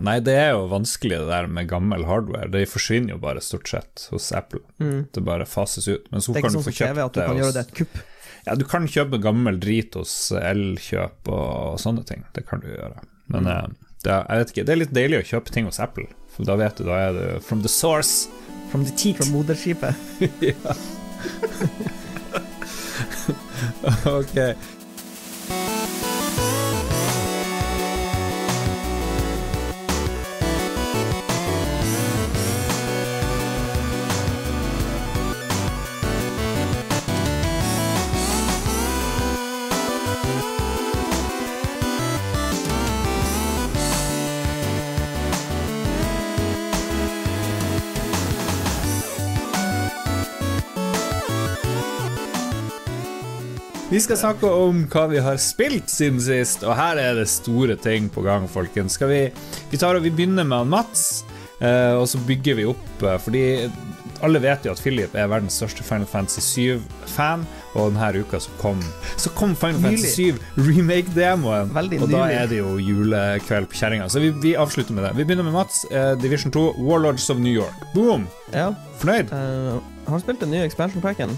Nei, 0.01 0.19
det 0.25 0.35
er 0.41 0.51
jo 0.55 0.67
vanskelig 0.71 1.19
det 1.21 1.27
der 1.29 1.47
med 1.53 1.69
gammel 1.69 2.05
hardware. 2.09 2.49
De 2.51 2.63
forsvinner 2.67 3.13
jo 3.15 3.19
bare 3.21 3.41
stort 3.45 3.69
sett 3.69 4.07
hos 4.11 4.31
Apple. 4.33 4.61
Det 4.81 5.23
bare 5.27 5.45
fases 5.47 5.89
ut. 5.89 6.07
Men 6.11 6.21
så 6.25 6.33
Mm. 6.33 6.35
Det 6.35 6.39
er 6.39 6.43
kan 6.43 6.51
ikke 6.51 6.57
du 6.57 6.63
sånn 6.63 6.73
få 6.73 6.79
TV 6.79 7.05
at 7.05 7.13
du 7.13 7.21
kan 7.21 7.37
hos 7.37 7.41
gjøre 7.45 7.53
det 7.53 7.65
et 7.69 7.75
kupp. 7.81 7.99
Ja, 8.47 8.55
du 8.57 8.65
kan 8.65 8.87
kjøpe 8.89 9.21
gammel 9.21 9.59
drit 9.61 9.95
hos 9.95 10.15
Elkjøp 10.33 11.29
og 11.29 11.79
sånne 11.79 12.05
ting. 12.09 12.25
Det 12.33 12.47
kan 12.49 12.61
du 12.61 12.69
gjøre. 12.69 13.03
Men 13.29 13.45
Mm. 13.45 13.49
eh, 13.51 13.67
det, 14.03 14.11
er- 14.13 14.27
jeg 14.31 14.39
vet 14.39 14.51
ikke, 14.55 14.65
det 14.67 14.73
er 14.73 14.77
litt 14.81 14.95
deilig 14.97 15.19
å 15.21 15.29
kjøpe 15.35 15.51
ting 15.53 15.65
hos 15.67 15.79
Apple, 15.79 16.07
for 16.35 16.45
da 16.45 16.57
vet 16.57 16.77
du, 16.77 16.85
da 16.85 16.97
er 17.09 17.13
det 17.13 17.43
from 17.45 17.61
the 17.63 17.69
source, 17.69 18.29
from 18.71 18.85
the 18.87 18.93
teat. 18.97 19.17
Fra 19.17 19.27
moderskipet. 19.27 19.95
ja. 20.41 20.55
ok. 24.21 24.57
Vi 54.01 54.05
skal 54.07 54.17
snakke 54.17 54.49
om 54.49 54.79
hva 54.89 55.03
vi 55.11 55.19
har 55.21 55.37
spilt 55.37 55.91
siden 55.93 56.23
sist, 56.25 56.63
og 56.65 56.73
her 56.73 56.97
er 56.97 57.19
det 57.19 57.27
store 57.29 57.75
ting 57.77 58.07
på 58.09 58.23
gang, 58.25 58.47
folkens. 58.49 58.95
Skal 58.97 59.11
vi, 59.11 59.19
vi, 59.69 59.77
tar, 59.77 59.99
vi 60.01 60.09
begynner 60.09 60.47
med 60.49 60.71
Mats, 60.73 61.03
eh, 61.61 61.93
og 61.93 62.07
så 62.09 62.17
bygger 62.25 62.57
vi 62.57 62.65
opp, 62.71 63.03
eh, 63.05 63.19
fordi 63.21 63.43
alle 64.25 64.41
vet 64.41 64.65
jo 64.65 64.73
at 64.73 64.81
Philip 64.81 65.13
er 65.13 65.27
verdens 65.29 65.59
største 65.61 65.85
Final 65.85 66.09
Fantasy 66.09 66.41
7-fan, 66.41 67.45
og 67.75 67.91
denne 67.93 68.23
uka 68.25 68.41
så 68.41 68.55
kom, 68.63 68.81
så 69.21 69.35
kom 69.37 69.53
Final. 69.53 69.83
Fantasy 69.85 70.31
7 70.33 70.65
remake-demoen, 70.71 71.75
og 72.01 72.07
da 72.09 72.23
er 72.39 72.49
det 72.49 72.63
jo 72.63 72.79
julekveld 72.81 73.69
på 73.69 73.83
kjerringa. 73.83 74.07
Så 74.09 74.23
vi, 74.25 74.31
vi 74.41 74.55
avslutter 74.57 74.97
med 74.97 75.11
det. 75.11 75.11
Vi 75.19 75.27
begynner 75.29 75.45
med 75.45 75.59
Mats, 75.59 75.83
eh, 75.93 76.15
Division 76.23 76.55
2, 76.57 76.63
Warlords 76.79 77.29
of 77.29 77.45
New 77.45 77.53
York. 77.53 77.85
Boom! 77.93 78.25
Ja. 78.57 78.71
Fornøyd? 79.03 79.29
Uh, 79.29 79.77
har 80.09 80.25
spilt 80.25 80.41
den 80.41 80.57
nye 80.57 80.65
expansion 80.65 81.05
packen. 81.05 81.37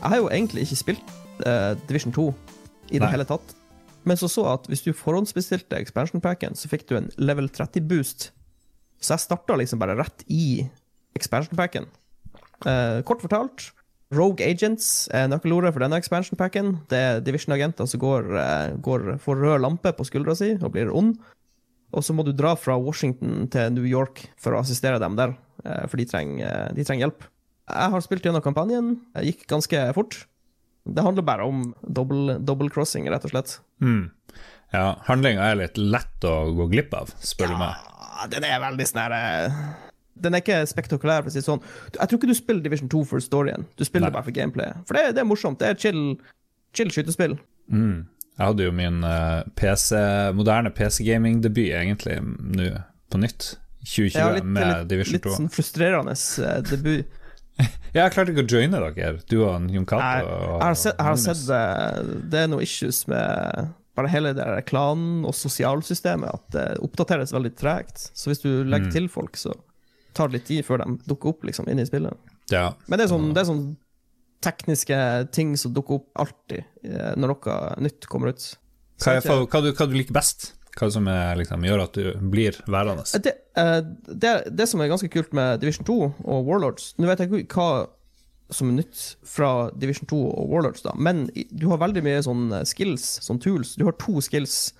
Jeg 0.00 0.16
har 0.16 0.24
jo 0.24 0.26
egentlig 0.34 0.66
ikke 0.66 0.80
spilt 0.82 1.14
eh, 1.44 1.72
Division 1.88 2.14
2 2.14 2.26
i 2.90 2.98
det 2.98 3.04
Nei. 3.04 3.12
hele 3.12 3.26
tatt. 3.28 3.54
Men 4.06 4.18
så 4.18 4.28
så 4.30 4.46
at 4.52 4.68
hvis 4.70 4.84
du 4.86 4.92
forhåndsbestilte 4.94 5.78
expansion 5.82 6.22
packen, 6.22 6.54
så 6.54 6.70
fikk 6.70 6.86
du 6.88 6.96
en 6.98 7.10
level 7.18 7.50
30 7.50 7.88
boost. 7.90 8.30
Så 9.02 9.16
jeg 9.16 9.26
starta 9.26 9.56
liksom 9.58 9.82
bare 9.82 9.96
rett 9.98 10.22
i 10.30 10.66
expansion 11.18 11.58
packen. 11.58 11.88
Uh, 12.64 13.02
kort 13.04 13.20
fortalt, 13.20 13.72
Rogue 14.14 14.44
Agents 14.46 15.08
er 15.10 15.26
nøkkelordet 15.28 15.72
for 15.74 15.82
denne 15.82 15.98
expansion 15.98 16.38
packen. 16.38 16.76
Det 16.88 17.00
er 17.00 17.24
Division-agenter 17.26 17.88
som 17.90 18.00
går, 18.00 18.28
eh, 18.38 18.76
går, 18.78 19.16
får 19.18 19.40
rød 19.42 19.64
lampe 19.64 19.90
på 19.90 20.06
skuldra 20.06 20.36
si 20.38 20.52
og 20.54 20.70
blir 20.76 20.92
ond. 20.94 21.16
Og 21.90 22.04
så 22.06 22.14
må 22.14 22.22
du 22.22 22.30
dra 22.30 22.54
fra 22.54 22.78
Washington 22.78 23.48
til 23.50 23.74
New 23.74 23.82
York 23.82 24.28
for 24.38 24.54
å 24.54 24.60
assistere 24.62 25.02
dem 25.02 25.18
der, 25.18 25.34
for 25.90 25.98
de 25.98 26.06
trenger, 26.06 26.70
de 26.76 26.84
trenger 26.86 27.08
hjelp. 27.08 27.26
Jeg 27.66 27.90
har 27.90 28.04
spilt 28.04 28.26
gjennom 28.26 28.44
kampanjen. 28.44 28.92
Det 29.16 29.26
gikk 29.26 29.46
ganske 29.50 29.82
fort. 29.96 30.20
Det 30.86 31.02
handler 31.02 31.26
bare 31.26 31.46
om 31.48 31.64
double, 31.82 32.38
double 32.46 32.70
crossing, 32.70 33.08
rett 33.10 33.24
og 33.26 33.32
slett. 33.32 33.56
Mm. 33.82 34.10
Ja, 34.74 34.96
handlinga 35.06 35.42
er 35.50 35.58
litt 35.58 35.78
lett 35.78 36.26
å 36.26 36.36
gå 36.56 36.68
glipp 36.72 36.94
av, 36.94 37.10
spør 37.22 37.52
du 37.54 37.58
meg. 37.60 37.82
Ja, 38.16 38.28
den 38.32 38.46
er 38.48 38.62
veldig 38.62 38.86
sånn 38.88 39.02
her 39.02 39.14
eh, 39.16 39.58
Den 40.24 40.34
er 40.36 40.42
ikke 40.42 40.62
spektakulær, 40.68 41.24
for 41.24 41.30
å 41.30 41.34
si 41.34 41.42
det 41.42 41.46
sånn. 41.46 41.62
Jeg 41.92 42.08
tror 42.08 42.20
ikke 42.20 42.30
du 42.30 42.38
spiller 42.38 42.64
Division 42.64 42.90
2 42.92 43.02
for 43.10 43.24
storyen. 43.24 43.66
Du 43.76 43.84
spiller 43.84 44.08
Nei. 44.08 44.16
bare 44.16 44.26
for 44.28 44.36
gameplay. 44.36 44.72
For 44.88 44.96
det, 44.98 45.14
det 45.18 45.22
er 45.22 45.28
morsomt. 45.28 45.60
Det 45.60 45.68
er 45.74 45.80
chill, 45.80 46.02
chill 46.76 46.92
skytespill. 46.94 47.36
Mm. 47.72 48.06
Jeg 48.36 48.44
hadde 48.50 48.66
jo 48.66 48.72
min 48.76 49.04
eh, 49.06 49.42
PC, 49.56 50.00
moderne 50.36 50.72
PC-gaming-debut 50.76 51.70
egentlig 51.72 52.18
nå 52.22 52.72
på 53.12 53.20
nytt. 53.22 53.54
2020 53.86 54.18
Ja, 54.18 54.32
litt, 54.34 54.48
med 54.50 54.66
litt, 54.66 54.88
Division 54.90 55.16
litt 55.16 55.28
2. 55.28 55.36
sånn 55.38 55.52
frustrerende 55.52 56.16
eh, 56.16 56.58
debut. 56.72 57.20
Ja, 57.96 58.02
jeg 58.04 58.12
klarte 58.12 58.32
ikke 58.34 58.42
å 58.44 58.50
joine 58.50 58.76
dere, 58.82 59.14
du 59.30 59.38
og 59.46 59.70
Jon 59.72 59.86
Cato. 59.88 60.02
jeg 60.28 60.60
har 60.60 60.74
sett, 60.76 60.96
jeg 60.98 61.06
har 61.06 61.16
sett 61.22 61.42
det, 61.48 61.60
det 62.32 62.40
er 62.42 62.50
noen 62.52 62.62
issues 62.66 62.98
med 63.08 63.70
bare 63.96 64.10
hele 64.12 64.34
det 64.36 64.44
der 64.44 64.60
klanen 64.68 65.22
og 65.24 65.32
sosialsystemet, 65.32 66.28
at 66.28 66.50
det 66.52 66.64
oppdateres 66.84 67.32
veldig 67.32 67.54
tregt. 67.56 68.10
Så 68.12 68.28
hvis 68.28 68.42
du 68.42 68.50
legger 68.68 68.90
Mm. 68.90 68.92
til 68.92 69.08
folk, 69.08 69.36
så 69.40 69.54
tar 70.12 70.28
det 70.28 70.36
litt 70.42 70.46
tid 70.50 70.64
før 70.68 70.84
de 70.84 70.98
dukker 71.08 71.32
opp 71.32 71.44
liksom, 71.48 71.68
inne 71.72 71.80
i 71.86 71.88
spillet. 71.88 72.12
Ja. 72.52 72.74
Men 72.86 72.98
det 73.00 73.06
er 73.06 73.14
sånn, 73.14 73.32
det 73.32 73.40
er 73.40 73.48
sånn 73.48 73.64
tekniske 74.44 74.98
ting 75.32 75.56
som 75.56 75.72
dukker 75.72 76.02
opp 76.02 76.10
alltid 76.26 76.62
eh, 76.84 77.14
når 77.16 77.32
noe 77.32 77.56
nytt 77.86 78.06
kommer 78.12 78.34
ut. 78.36 78.50
Hva, 79.00 79.16
er, 79.16 79.24
hva, 79.24 79.60
du, 79.64 79.72
hva 79.72 79.86
du 79.88 79.96
liker 79.96 80.12
best? 80.16 80.50
Hva 80.76 80.88
som 80.92 81.06
er, 81.08 81.36
liksom, 81.40 81.64
gjør 81.64 81.82
at 81.86 81.96
du 81.96 82.10
blir 82.32 82.56
værende? 82.68 83.04
det, 83.24 83.32
eh, 83.56 83.78
det, 84.12 84.32
det 84.52 84.66
som 84.68 84.82
er 84.82 84.90
ganske 84.92 85.08
kult 85.12 85.32
med 85.36 85.62
Division 85.62 85.86
2 85.88 85.96
og 86.04 86.50
Warlords 86.50 86.90
Nå 87.00 87.08
vet 87.08 87.22
jeg 87.22 87.46
ikke 87.46 87.62
hva 87.62 87.86
som 88.54 88.70
er 88.70 88.76
nytt 88.80 89.00
fra 89.26 89.70
Division 89.74 90.06
2 90.06 90.18
og 90.28 90.50
Warlords, 90.52 90.84
da, 90.84 90.92
men 90.94 91.24
du 91.50 91.66
har 91.72 91.80
veldig 91.82 92.02
mye 92.06 92.22
sånn 92.22 92.44
eh, 92.54 92.66
skills, 92.68 93.06
sånn 93.26 93.40
tools. 93.42 93.74
Du 93.74 93.86
har 93.88 93.96
to 93.98 94.20
skills. 94.22 94.70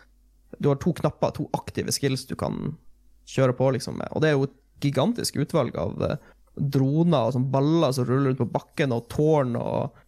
Du 0.63 0.71
har 0.71 0.79
to 0.83 0.93
knapper, 0.97 1.35
to 1.35 1.49
aktive 1.57 1.91
skills 1.95 2.27
du 2.31 2.37
kan 2.39 2.77
kjøre 3.27 3.57
på, 3.59 3.73
liksom. 3.75 3.99
med. 3.99 4.13
Og 4.15 4.23
det 4.23 4.31
er 4.31 4.37
jo 4.37 4.47
et 4.47 4.57
gigantisk 4.85 5.41
utvalg 5.43 5.75
av 5.81 6.05
eh, 6.07 6.19
droner 6.57 7.27
og 7.29 7.35
sånn 7.35 7.51
baller 7.53 7.95
som 7.97 8.07
ruller 8.07 8.31
rundt 8.31 8.45
på 8.45 8.53
bakken, 8.55 8.95
og 8.95 9.09
tårn 9.13 9.59
og 9.59 9.99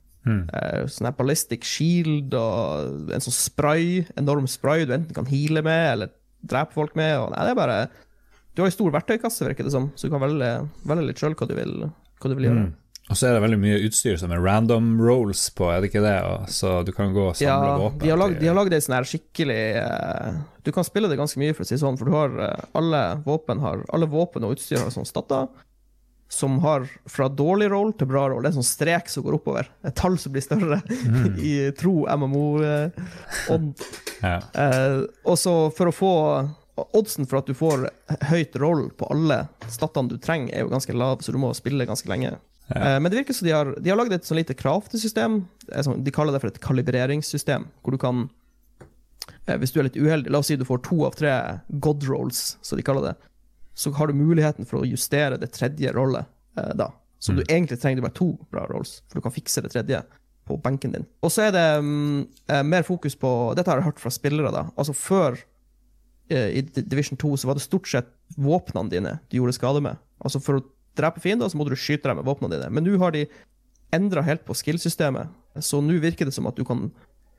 eh, 0.53 0.83
sånn 0.91 1.09
her 1.11 1.17
ballistic 1.19 1.67
shield 1.69 2.35
og 2.39 3.13
en 3.15 3.25
sånn 3.25 3.37
spray, 3.37 4.03
enorm 4.21 4.49
spray 4.51 4.87
du 4.89 4.95
enten 4.97 5.17
kan 5.17 5.29
heale 5.31 5.63
med 5.67 5.85
eller 5.93 6.13
drepe 6.49 6.77
folk 6.77 6.97
med. 6.99 7.17
Og, 7.19 7.33
nei, 7.35 7.47
det 7.47 7.55
er 7.55 7.59
bare 7.59 7.79
Du 8.55 8.63
har 8.63 8.71
ei 8.71 8.75
stor 8.75 8.91
verktøykasse, 8.91 9.47
virker 9.47 9.67
det 9.69 9.75
som, 9.75 9.93
så 9.95 10.09
du 10.09 10.13
kan 10.15 10.23
velge, 10.25 10.51
velge 10.89 11.07
litt 11.07 11.21
sjøl 11.21 11.37
hva 11.39 11.47
hva 11.47 12.29
du 12.29 12.35
vil 12.35 12.49
gjøre. 12.49 12.67
Mm. 12.67 12.77
Og 13.09 13.17
så 13.17 13.29
er 13.29 13.37
det 13.39 13.45
veldig 13.47 13.59
mye 13.63 13.77
utstyr 13.87 14.19
som 14.21 14.33
er 14.35 14.43
random 14.45 14.89
rolls 15.01 15.47
på, 15.57 15.71
er 15.73 15.81
det 15.81 15.89
ikke 15.89 16.03
det? 16.05 16.17
Så 16.53 16.83
du 16.85 16.91
kan 16.93 17.15
gå 17.15 17.31
og 17.31 17.39
samle 17.39 17.71
Ja, 17.71 17.77
våpen. 17.81 18.03
de 18.03 18.11
har 18.13 18.21
lagd, 18.21 18.37
de 18.41 18.51
har 18.51 18.59
lagd 18.59 18.75
ei 18.77 18.83
sånn 18.85 18.97
her 18.99 19.09
skikkelig 19.09 19.63
uh, 19.81 20.43
Du 20.67 20.73
kan 20.77 20.85
spille 20.85 21.09
det 21.09 21.17
ganske 21.17 21.41
mye, 21.41 21.55
for 21.57 21.65
å 21.65 21.69
si 21.71 21.79
sånn, 21.81 21.97
for 21.97 22.11
du 22.11 22.17
har 22.17 22.35
uh, 22.37 22.67
alle 22.77 23.01
våpen 23.25 23.63
har 23.65 23.87
Alle 23.97 24.11
våpen 24.13 24.45
og 24.45 24.59
utstyr 24.59 24.83
har 24.83 24.93
sånn 24.93 25.09
statter 25.09 25.49
som 26.29 26.59
har 26.61 26.85
fra 27.09 27.29
dårlig 27.33 27.71
roll 27.73 27.93
til 27.97 28.07
bra 28.11 28.27
roll. 28.29 28.43
Det 28.45 28.51
er 28.51 28.57
en 28.57 28.63
sånn 28.63 28.69
strek 28.69 29.09
som 29.09 29.25
går 29.25 29.39
oppover. 29.39 29.69
Et 29.89 29.95
tall 29.97 30.19
som 30.21 30.33
blir 30.35 30.45
større 30.45 30.83
Mm. 30.89 31.39
i 31.51 31.71
tro 31.73 32.03
MMO-ånd. 32.07 33.85
ja. 34.23 34.39
Eh, 34.55 35.01
og 35.25 35.39
så 35.41 35.55
for 35.75 35.91
å 35.91 35.95
få 35.97 36.13
Oddsen 36.95 37.27
for 37.27 37.41
at 37.41 37.49
du 37.51 37.57
får 37.59 37.89
høyt 38.31 38.55
roll 38.63 38.85
på 38.95 39.09
alle 39.11 39.41
statene 39.67 40.13
du 40.13 40.19
trenger, 40.23 40.53
er 40.55 40.63
jo 40.63 40.71
ganske 40.71 40.95
lav, 40.95 41.25
så 41.27 41.33
du 41.35 41.39
må 41.43 41.49
spille 41.59 41.83
ganske 41.89 42.07
lenge. 42.07 42.37
Eh, 42.71 42.99
Men 43.03 43.11
det 43.11 43.19
virker 43.25 43.35
som 43.35 43.49
de 43.49 43.55
har, 43.57 43.73
de 43.83 43.91
har 43.91 43.99
lagd 43.99 44.13
et 44.15 44.23
sånn 44.29 44.39
lite 44.39 44.55
krav 44.55 44.87
til 44.93 45.01
system. 45.03 45.41
sånn- 45.75 46.05
De 46.05 46.13
kaller 46.15 46.33
det 46.37 46.41
for 46.45 46.53
et 46.53 46.61
kalibreringssystem. 46.63 47.67
Hvor 47.83 47.91
du 47.91 47.99
kan 47.99 48.29
eh, 49.49 49.57
Hvis 49.59 49.73
du 49.75 49.81
er 49.81 49.89
litt 49.89 49.97
uheldig, 49.99 50.31
la 50.31 50.39
oss 50.39 50.47
si 50.53 50.57
du 50.57 50.65
får 50.69 50.85
to 50.87 51.05
av 51.09 51.17
tre 51.19 51.35
god 51.81 52.05
rolls, 52.07 52.57
som 52.63 52.77
de 52.79 52.85
kaller 52.87 53.09
det, 53.09 53.17
så 53.79 53.93
har 53.95 54.11
du 54.11 54.19
muligheten 54.19 54.67
for 54.67 54.83
å 54.83 54.89
justere 54.89 55.39
det 55.39 55.53
tredje 55.55 55.93
rollet 55.95 56.27
eh, 56.59 56.73
da. 56.79 56.91
Så 57.19 57.35
du 57.35 57.43
egentlig 57.45 57.81
trenger 57.83 58.03
bare 58.03 58.15
to 58.15 58.33
bra 58.51 58.65
rolls, 58.71 59.01
for 59.07 59.19
du 59.19 59.25
kan 59.25 59.35
fikse 59.35 59.63
det 59.63 59.71
tredje 59.75 60.01
på 60.49 60.57
benken 60.63 60.95
din. 60.95 61.07
Og 61.23 61.33
så 61.35 61.49
er 61.49 61.55
det 61.55 61.67
mm, 61.83 62.19
eh, 62.51 62.65
mer 62.67 62.87
fokus 62.87 63.15
på 63.19 63.31
Dette 63.59 63.71
har 63.71 63.81
jeg 63.81 63.89
hørt 63.91 64.03
fra 64.03 64.13
spillere, 64.15 64.53
da. 64.55 64.65
Altså 64.79 64.95
før 64.97 65.39
eh, 66.31 66.59
i 66.59 66.63
Division 66.63 67.19
2 67.21 67.35
så 67.43 67.51
var 67.51 67.59
det 67.59 67.67
stort 67.67 67.91
sett 67.91 68.11
våpnene 68.39 68.93
dine 68.93 69.17
du 69.29 69.39
gjorde 69.41 69.59
skade 69.59 69.83
med. 69.85 70.01
Altså 70.23 70.41
For 70.43 70.59
å 70.59 70.65
drepe 70.99 71.23
fiender 71.23 71.51
så 71.51 71.59
måtte 71.59 71.77
du 71.77 71.81
skyte 71.81 72.11
dem 72.11 72.19
med 72.19 72.27
våpnene 72.27 72.57
dine. 72.57 72.71
Men 72.75 72.87
nå 72.87 72.97
har 73.03 73.15
de 73.15 73.27
endra 73.95 74.25
helt 74.27 74.43
på 74.47 74.57
skillsystemet, 74.59 75.31
så 75.65 75.83
nå 75.83 76.01
virker 76.03 76.29
det 76.29 76.35
som 76.35 76.49
at 76.51 76.59
du 76.59 76.65
kan, 76.67 76.89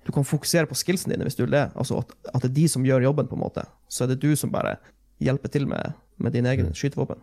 du 0.07 0.13
kan 0.15 0.27
fokusere 0.27 0.69
på 0.69 0.77
skillsene 0.79 1.15
dine 1.15 1.27
hvis 1.27 1.37
du 1.39 1.43
vil 1.43 1.57
det. 1.57 1.67
Altså 1.75 1.99
at, 2.03 2.15
at 2.33 2.45
det 2.45 2.51
er 2.53 2.57
de 2.61 2.69
som 2.71 2.87
gjør 2.87 3.09
jobben, 3.09 3.27
på 3.27 3.37
en 3.37 3.43
måte. 3.43 3.65
Så 3.91 4.05
er 4.05 4.13
det 4.13 4.21
du 4.23 4.31
som 4.39 4.53
bare 4.53 4.77
hjelper 5.23 5.51
til 5.53 5.67
med, 5.69 5.97
med 6.17 6.35
dine 6.35 6.51
egne 6.53 6.73
skytevåpen. 6.75 7.19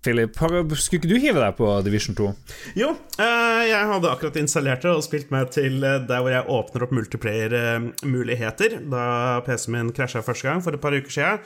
Philip, 0.00 0.32
skulle 0.80 0.96
ikke 0.96 1.10
du 1.10 1.18
hive 1.20 1.40
deg 1.42 1.56
på 1.58 1.66
Division 1.84 2.16
2? 2.16 2.30
Jo, 2.80 2.94
eh, 3.20 3.64
jeg 3.68 3.88
hadde 3.90 4.08
akkurat 4.08 4.38
installert 4.40 4.86
det 4.86 4.94
og 4.94 5.04
spilt 5.04 5.28
meg 5.34 5.50
til 5.52 5.84
eh, 5.84 5.98
der 6.08 6.22
hvor 6.24 6.32
jeg 6.32 6.48
åpner 6.48 6.86
opp 6.86 6.94
multiplayer-muligheter, 6.96 8.78
da 8.88 9.04
PC-en 9.44 9.76
min 9.76 9.92
krasja 9.96 10.24
første 10.24 10.48
gang 10.48 10.64
for 10.64 10.72
et 10.72 10.80
par 10.80 10.96
uker 10.96 11.12
siden. 11.12 11.44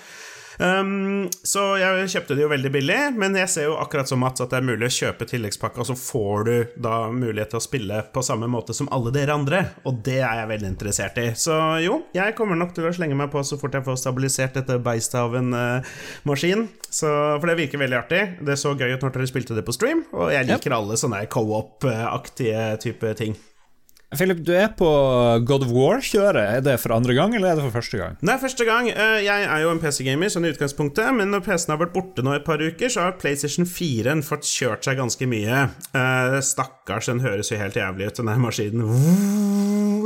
Um, 0.59 1.29
så 1.43 1.63
jeg 1.81 2.11
kjøpte 2.13 2.37
det 2.37 2.45
jo 2.45 2.51
veldig 2.53 2.73
billig, 2.75 2.99
men 3.19 3.37
jeg 3.39 3.51
ser 3.51 3.69
jo 3.69 3.79
akkurat 3.81 4.11
som 4.11 4.21
Mats 4.23 4.43
at 4.45 4.53
det 4.53 4.61
er 4.61 4.67
mulig 4.69 4.89
å 4.89 4.95
kjøpe 4.97 5.27
tilleggspakka, 5.29 5.83
og 5.83 5.89
så 5.91 5.97
får 5.99 6.47
du 6.49 6.55
da 6.87 6.99
mulighet 7.15 7.55
til 7.55 7.61
å 7.61 7.65
spille 7.65 8.03
på 8.15 8.25
samme 8.27 8.49
måte 8.51 8.77
som 8.77 8.91
alle 8.95 9.13
dere 9.15 9.35
andre, 9.35 9.63
og 9.89 10.03
det 10.07 10.21
er 10.21 10.43
jeg 10.43 10.51
veldig 10.53 10.71
interessert 10.71 11.19
i. 11.23 11.27
Så 11.39 11.57
jo, 11.85 12.03
jeg 12.17 12.37
kommer 12.39 12.59
nok 12.61 12.75
til 12.77 12.89
å 12.89 12.95
slenge 12.95 13.19
meg 13.19 13.33
på 13.35 13.43
så 13.47 13.59
fort 13.61 13.75
jeg 13.75 13.87
får 13.87 14.01
stabilisert 14.03 14.59
dette 14.59 14.79
beistet 14.85 15.21
av 15.23 15.35
en 15.39 15.55
uh, 15.57 15.95
maskin. 16.29 16.69
Så, 16.95 17.09
for 17.41 17.51
det 17.51 17.59
virker 17.59 17.81
veldig 17.83 17.99
artig. 17.99 18.23
Det 18.47 18.55
så 18.61 18.75
gøy 18.79 18.95
ut 18.95 19.03
når 19.03 19.17
dere 19.17 19.27
spilte 19.31 19.57
det 19.57 19.67
på 19.67 19.75
stream, 19.75 20.05
og 20.15 20.31
jeg 20.35 20.47
liker 20.47 20.77
alle 20.77 20.99
sånne 21.01 21.25
co-op-aktige 21.33 22.69
type 22.85 23.17
ting. 23.19 23.35
Philip, 24.19 24.41
du 24.47 24.53
er 24.55 24.69
på 24.77 24.87
God 25.49 25.65
of 25.67 25.71
War-kjøret. 25.75 26.59
Er 26.59 26.63
det 26.65 26.75
for 26.83 26.95
andre 26.97 27.15
gang, 27.17 27.35
eller 27.35 27.53
er 27.53 27.59
det 27.59 27.65
for 27.67 27.75
første 27.79 27.99
gang? 28.01 28.17
Er 28.23 28.41
første 28.43 28.67
gang. 28.69 28.89
Eh, 28.91 29.23
Jeg 29.25 29.45
er 29.49 29.63
jo 29.65 29.71
en 29.73 29.81
PC-gamer 29.83 30.31
sånn 30.33 30.47
i 30.47 30.53
utgangspunktet, 30.55 31.09
men 31.17 31.31
når 31.33 31.45
PC-en 31.47 31.75
har 31.75 31.81
vært 31.85 31.95
borte 31.95 32.25
nå 32.25 32.35
et 32.37 32.45
par 32.47 32.63
uker, 32.63 32.89
så 32.93 33.07
har 33.07 33.17
PlayStation 33.21 33.67
4 33.67 34.17
fått 34.27 34.45
kjørt 34.49 34.85
seg 34.87 34.99
ganske 35.01 35.29
mye. 35.31 35.65
Eh, 35.95 36.39
Stakkars, 36.45 37.07
den 37.11 37.23
høres 37.25 37.51
jo 37.53 37.59
helt 37.61 37.79
jævlig 37.81 38.11
ut, 38.11 38.21
den 38.21 38.31
der 38.33 38.43
maskinen. 38.43 38.85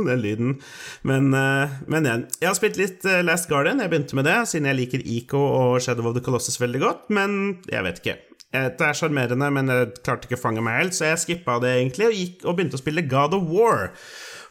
Den 0.05 0.21
lyden. 0.23 0.55
Men, 1.03 1.33
eh, 1.35 1.77
men 1.87 2.05
jeg, 2.07 2.25
jeg 2.39 2.47
har 2.49 2.55
spilt 2.57 2.77
litt 2.79 3.03
Last 3.27 3.49
Guardian. 3.51 3.81
Jeg 3.83 3.91
begynte 3.91 4.15
med 4.15 4.25
det, 4.29 4.37
siden 4.47 4.69
jeg 4.71 4.79
liker 4.83 5.03
Eco 5.05 5.43
og 5.43 5.81
Shadow 5.83 6.07
of 6.09 6.15
the 6.15 6.23
Colossus 6.23 6.59
veldig 6.61 6.79
godt, 6.85 7.09
men 7.09 7.59
jeg 7.69 7.83
vet 7.83 7.99
ikke. 8.03 8.17
Eh, 8.51 8.69
Det 8.73 8.81
er 8.81 8.97
sjarmerende, 8.97 9.51
men 9.53 9.69
jeg 9.69 9.91
klarte 10.01 10.25
ikke 10.25 10.39
å 10.39 10.41
fange 10.41 10.63
meg 10.65 10.79
helt, 10.79 10.95
så 10.97 11.11
jeg 11.11 11.21
skippa 11.21 11.59
det 11.61 11.75
egentlig 11.75 12.07
og, 12.07 12.15
gikk, 12.17 12.45
og 12.45 12.55
begynte 12.57 12.79
å 12.79 12.81
spille 12.81 13.05
God 13.09 13.35
of 13.37 13.43
War. 13.51 13.91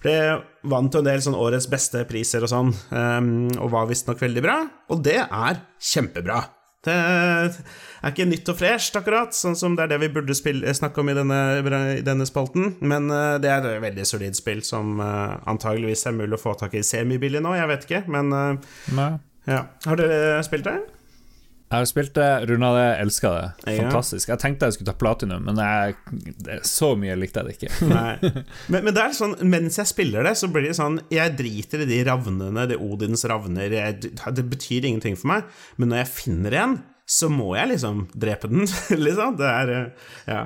Det 0.05 0.15
vant 0.71 0.95
jo 0.95 1.01
en 1.03 1.09
del 1.09 1.23
sånn 1.25 1.35
årets 1.35 1.67
beste 1.71 2.05
priser 2.07 2.45
og 2.47 2.53
sånn, 2.53 2.71
um, 2.95 3.33
og 3.59 3.73
var 3.73 3.89
visstnok 3.91 4.21
veldig 4.23 4.45
bra. 4.45 4.61
Og 4.95 5.03
det 5.03 5.17
er 5.25 5.59
kjempebra. 5.83 6.45
Det 6.87 6.95
er 6.95 7.57
ikke 8.13 8.29
nytt 8.31 8.49
og 8.53 8.61
fresht, 8.61 8.95
akkurat, 8.95 9.35
sånn 9.35 9.57
som 9.59 9.75
det 9.75 9.89
er 9.89 9.91
det 9.91 9.99
vi 10.05 10.11
burde 10.15 10.37
spille, 10.39 10.71
snakke 10.79 11.03
om 11.03 11.11
i 11.11 11.17
denne, 11.19 11.41
i 11.99 12.05
denne 12.07 12.27
spalten. 12.31 12.77
Men 12.79 13.11
uh, 13.11 13.41
det 13.43 13.51
er 13.51 13.67
et 13.67 13.83
veldig 13.83 14.07
solid 14.07 14.39
spill 14.39 14.63
som 14.63 15.01
antageligvis 15.03 16.07
er 16.07 16.15
mulig 16.21 16.39
å 16.39 16.45
få 16.45 16.55
tak 16.61 16.79
i 16.79 16.85
semibillig 16.87 17.43
nå, 17.43 17.57
jeg 17.59 17.73
vet 17.73 17.89
ikke, 17.89 18.05
men 18.15 18.31
Nei. 18.95 19.11
ja. 19.51 19.65
Har 19.89 19.99
dere 19.99 20.39
spilt 20.47 20.71
det? 20.71 20.79
Jeg 21.69 21.83
har 21.83 21.89
spilt 21.89 22.15
det, 22.17 22.29
runda 22.49 22.71
det, 22.73 22.87
elska 23.03 23.31
det. 23.35 23.49
Fantastisk. 23.67 24.31
Jeg 24.33 24.41
tenkte 24.41 24.69
jeg 24.71 24.79
skulle 24.79 24.89
ta 24.89 24.97
platinum, 24.97 25.45
men 25.51 25.59
jeg, 25.61 25.97
så 26.65 26.95
mye 26.97 27.17
likte 27.21 27.43
jeg 27.43 27.49
det 27.49 27.57
ikke. 27.59 27.73
Men, 28.73 28.85
men 28.85 28.95
det 28.97 29.03
er 29.03 29.17
sånn, 29.17 29.35
mens 29.49 29.77
jeg 29.81 29.89
spiller 29.91 30.25
det, 30.25 30.35
så 30.39 30.49
blir 30.53 30.67
det 30.67 30.75
sånn 30.77 30.99
Jeg 31.13 31.35
driter 31.39 31.83
i 31.85 31.89
de 31.89 31.99
ravnene, 32.09 32.65
de 32.71 32.77
Odins 32.81 33.25
ravner. 33.29 33.73
Jeg, 33.73 34.13
det 34.17 34.45
betyr 34.49 34.89
ingenting 34.89 35.17
for 35.19 35.31
meg. 35.33 35.49
Men 35.77 35.93
når 35.93 36.03
jeg 36.03 36.11
finner 36.17 36.57
en, 36.63 36.79
så 37.09 37.31
må 37.33 37.55
jeg 37.57 37.71
liksom 37.71 38.03
drepe 38.13 38.51
den, 38.53 38.67
liksom. 39.07 39.39
Det 39.41 39.47
er 39.49 39.71
eh, 39.73 40.09
Ja. 40.29 40.43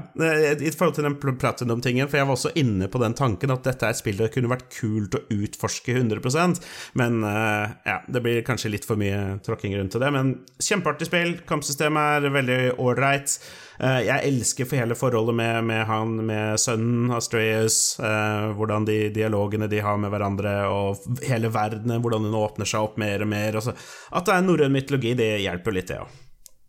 I 0.62 0.70
forhold 0.70 0.94
til 0.94 1.08
den 1.08 1.16
pl- 1.18 1.34
platinum-tingen, 1.42 2.06
for 2.08 2.20
jeg 2.20 2.28
var 2.28 2.36
også 2.36 2.52
inne 2.60 2.86
på 2.92 3.00
den 3.02 3.16
tanken 3.18 3.50
at 3.50 3.64
dette 3.66 3.88
er 3.88 3.96
et 3.96 3.98
spill 3.98 4.20
det 4.20 4.28
kunne 4.34 4.50
vært 4.52 4.68
kult 4.76 5.16
å 5.18 5.24
utforske 5.34 5.96
100% 5.98 6.60
men 7.00 7.18
eh, 7.26 7.74
ja, 7.88 7.96
det 8.06 8.22
blir 8.22 8.44
kanskje 8.46 8.70
litt 8.76 8.86
for 8.86 9.00
mye 9.00 9.40
tråkking 9.42 9.74
rundt 9.78 9.96
til 9.96 10.04
det. 10.04 10.12
Men 10.14 10.32
kjempeartig 10.62 11.08
spill. 11.10 11.34
Kampsystemet 11.50 12.28
er 12.28 12.34
veldig 12.38 12.60
ålreit. 12.78 13.34
Eh, 13.82 13.98
Jeg 14.06 14.28
elsker 14.30 14.68
for 14.70 14.78
hele 14.84 14.94
forholdet 14.98 15.34
med, 15.42 15.64
med 15.66 15.82
han, 15.90 16.14
med 16.30 16.60
sønnen 16.62 17.10
Astreas, 17.18 17.80
eh, 17.98 18.52
hvordan 18.54 18.86
de 18.86 19.00
dialogene 19.18 19.66
de 19.72 19.82
har 19.82 19.98
med 19.98 20.14
hverandre, 20.14 20.54
og 20.70 21.02
hele 21.26 21.50
verdenen, 21.50 21.98
hvordan 22.04 22.28
den 22.30 22.38
åpner 22.38 22.68
seg 22.70 22.86
opp 22.86 23.00
mer 23.02 23.26
og 23.26 23.32
mer. 23.34 23.58
Altså, 23.58 23.74
at 24.14 24.28
det 24.30 24.36
er 24.38 24.46
norrøn 24.46 24.78
mytologi, 24.78 25.16
det 25.18 25.32
hjelper 25.42 25.74
litt, 25.80 25.90
det 25.90 26.04
òg. 26.04 26.20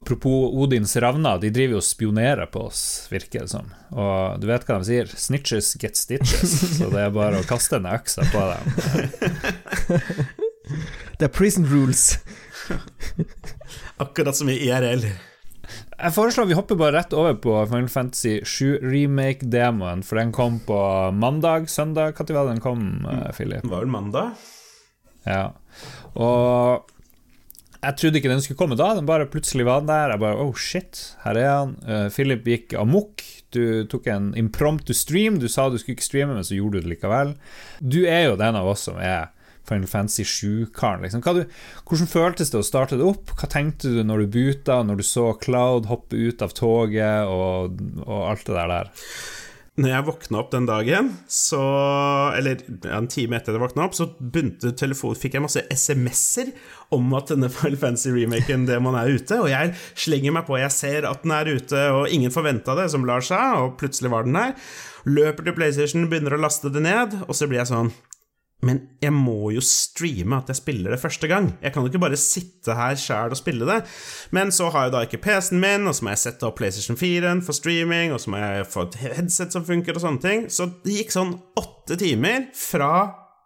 Apropos 0.03 0.51
Odins 0.59 0.97
ravner, 0.99 1.37
de 1.39 1.47
driver 1.47 1.77
jo 1.77 1.79
og 1.79 1.85
spionerer 1.87 2.49
på 2.51 2.65
oss, 2.67 3.07
virker 3.07 3.45
det 3.45 3.53
som. 3.53 3.69
Og 3.95 4.35
du 4.43 4.49
vet 4.49 4.65
hva 4.67 4.75
de 4.81 4.87
sier? 4.89 5.07
Snitches 5.07 5.77
get 5.79 5.95
stitches. 5.95 6.51
Så 6.81 6.89
det 6.91 7.05
er 7.05 7.13
bare 7.15 7.39
å 7.39 7.45
kaste 7.47 7.79
en 7.79 7.87
økse 7.87 8.25
på 8.33 8.41
dem. 8.51 8.63
Det 11.19 11.29
er 11.29 11.31
prison 11.31 11.63
rules. 11.69 12.17
Akkurat 14.03 14.35
som 14.35 14.49
i 14.51 14.57
IRL. 14.67 15.05
Jeg 15.07 16.15
foreslår 16.17 16.49
vi 16.49 16.57
hopper 16.59 16.75
bare 16.79 16.97
rett 16.97 17.15
over 17.15 17.37
på 17.39 17.55
Final 17.71 17.87
Fantasy 17.91 18.41
7 18.43 18.83
remake-demoen, 18.83 20.03
for 20.03 20.19
den 20.19 20.35
kom 20.35 20.59
på 20.67 20.79
mandag, 21.15 21.69
søndag 21.71 22.19
Når 22.19 22.35
var 22.35 22.43
det 22.49 22.57
den 22.57 22.65
kom, 22.65 22.83
eh, 23.07 23.29
Philip? 23.37 23.63
Det 23.63 23.71
var 23.71 23.85
vel 23.85 23.95
mandag? 23.95 24.35
Ja. 25.23 25.53
Og 26.19 26.91
jeg 27.83 27.97
trodde 27.99 28.19
ikke 28.19 28.31
den 28.31 28.41
skulle 28.43 28.59
komme 28.59 28.77
da, 28.79 28.93
den 28.95 29.07
bare 29.07 29.27
plutselig 29.31 29.65
var 29.67 29.83
der. 29.87 30.13
Jeg 30.13 30.21
bare 30.23 30.39
oh 30.39 30.55
shit, 30.55 31.03
her 31.25 31.39
er 31.39 31.49
han. 31.51 31.75
Uh, 31.83 32.07
Philip 32.13 32.47
gikk 32.47 32.75
amok. 32.79 33.23
Du 33.53 33.83
tok 33.91 34.07
en 34.09 34.31
impromptu 34.39 34.95
stream. 34.97 35.37
Du 35.41 35.49
sa 35.51 35.67
du 35.69 35.77
skulle 35.81 35.97
ikke 35.97 36.07
streame, 36.07 36.37
men 36.37 36.47
så 36.47 36.57
gjorde 36.57 36.79
du 36.79 36.87
det 36.87 36.95
likevel. 36.95 37.35
Du 37.83 38.03
er 38.07 38.29
jo 38.29 38.39
den 38.39 38.59
av 38.59 38.71
oss 38.71 38.87
som 38.87 38.99
er 39.03 39.33
Final 39.67 39.87
Fantasy 39.87 40.23
7-karen. 40.23 41.03
Liksom. 41.03 41.23
Hvordan 41.23 42.11
føltes 42.11 42.51
det 42.51 42.59
å 42.59 42.65
starte 42.67 42.99
det 42.99 43.05
opp? 43.07 43.35
Hva 43.39 43.47
tenkte 43.51 43.91
du 43.91 44.01
når 44.07 44.23
du 44.23 44.33
buta, 44.37 44.81
når 44.83 44.99
du 44.99 45.05
så 45.07 45.29
Cloud 45.43 45.87
hoppe 45.91 46.19
ut 46.19 46.43
av 46.43 46.55
toget 46.57 47.29
og, 47.31 47.79
og 48.03 48.19
alt 48.31 48.47
det 48.47 48.57
der 48.57 48.73
der? 48.77 48.91
Når 49.73 49.89
jeg 49.89 50.05
våkna 50.05 50.37
opp 50.37 50.51
den 50.53 50.67
dagen, 50.69 51.07
så 51.25 51.59
Eller 52.37 52.61
en 52.93 53.07
time 53.09 53.39
etter 53.39 53.55
jeg 53.55 53.63
våkna 53.63 53.87
opp, 53.87 53.95
så 53.97 54.05
begynte 54.19 54.69
telefon, 54.77 55.17
fikk 55.17 55.39
jeg 55.39 55.45
masse 55.47 55.63
SMS-er 55.73 56.51
om 56.93 57.09
at 57.17 57.31
denne 57.33 57.49
Final 57.49 57.79
Fantasy-remaken 57.81 58.67
det 58.69 58.77
man 58.85 58.99
er 58.99 59.09
ute, 59.09 59.39
og 59.41 59.49
jeg 59.49 59.73
slenger 59.97 60.35
meg 60.35 60.45
på. 60.45 60.59
Jeg 60.61 60.75
ser 60.75 61.09
at 61.09 61.25
den 61.25 61.33
er 61.33 61.49
ute, 61.49 61.83
og 61.89 62.13
ingen 62.13 62.33
forventa 62.33 62.77
det, 62.77 62.91
som 62.93 63.07
Lars 63.09 63.31
sa, 63.33 63.41
og 63.63 63.79
plutselig 63.81 64.13
var 64.13 64.27
den 64.27 64.37
der. 64.37 64.53
Løper 65.09 65.49
til 65.49 65.57
PlayStation, 65.57 66.05
begynner 66.11 66.37
å 66.37 66.43
laste 66.43 66.69
det 66.69 66.85
ned, 66.85 67.17
og 67.25 67.33
så 67.33 67.49
blir 67.49 67.63
jeg 67.63 67.73
sånn 67.73 67.89
men 68.63 68.79
jeg 69.03 69.13
må 69.15 69.51
jo 69.53 69.61
streame 69.63 70.37
at 70.39 70.49
jeg 70.51 70.61
spiller 70.61 70.95
det 70.95 71.01
første 71.01 71.27
gang. 71.29 71.51
Jeg 71.61 71.73
kan 71.73 71.83
jo 71.83 71.91
ikke 71.91 72.01
bare 72.03 72.19
sitte 72.19 72.75
her 72.77 72.95
sjæl 72.99 73.35
og 73.35 73.39
spille 73.39 73.67
det. 73.67 73.79
Men 74.35 74.53
så 74.55 74.69
har 74.73 74.87
jeg 74.87 74.95
da 74.95 75.01
ikke 75.05 75.21
PC-en 75.25 75.61
min, 75.63 75.89
og 75.89 75.97
så 75.97 76.05
må 76.05 76.13
jeg 76.13 76.23
sette 76.23 76.47
opp 76.47 76.57
PlayStation 76.61 76.99
4 76.99 77.35
for 77.45 77.57
streaming, 77.57 78.13
og 78.15 78.23
så 78.23 78.33
må 78.33 78.39
jeg 78.41 78.69
få 78.71 78.87
et 78.87 79.01
headset 79.03 79.55
som 79.55 79.67
funker, 79.67 79.97
og 79.97 80.05
sånne 80.05 80.23
ting. 80.23 80.47
Så 80.53 80.69
det 80.85 81.01
gikk 81.01 81.13
sånn 81.15 81.35
åtte 81.59 81.99
timer 81.99 82.47
fra 82.57 82.93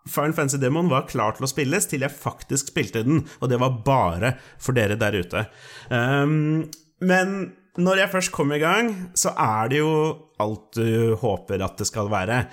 Final 0.07 0.33
Fantasy 0.33 0.61
Demon 0.61 0.89
var 0.91 1.07
klar 1.09 1.35
til 1.35 1.45
å 1.45 1.51
spilles, 1.51 1.87
til 1.89 2.05
jeg 2.05 2.13
faktisk 2.13 2.71
spilte 2.71 3.03
den. 3.05 3.23
Og 3.41 3.51
det 3.51 3.59
var 3.61 3.81
bare 3.85 4.35
for 4.55 4.77
dere 4.77 4.99
der 4.99 5.17
ute. 5.19 5.47
Um, 5.91 6.67
men 7.03 7.37
når 7.77 8.03
jeg 8.03 8.13
først 8.13 8.33
kom 8.33 8.53
i 8.55 8.61
gang, 8.61 8.93
så 9.17 9.33
er 9.37 9.73
det 9.73 9.81
jo 9.83 9.93
alt 10.41 10.77
du 10.77 11.17
håper 11.19 11.65
at 11.65 11.77
det 11.81 11.89
skal 11.89 12.09
være. 12.13 12.45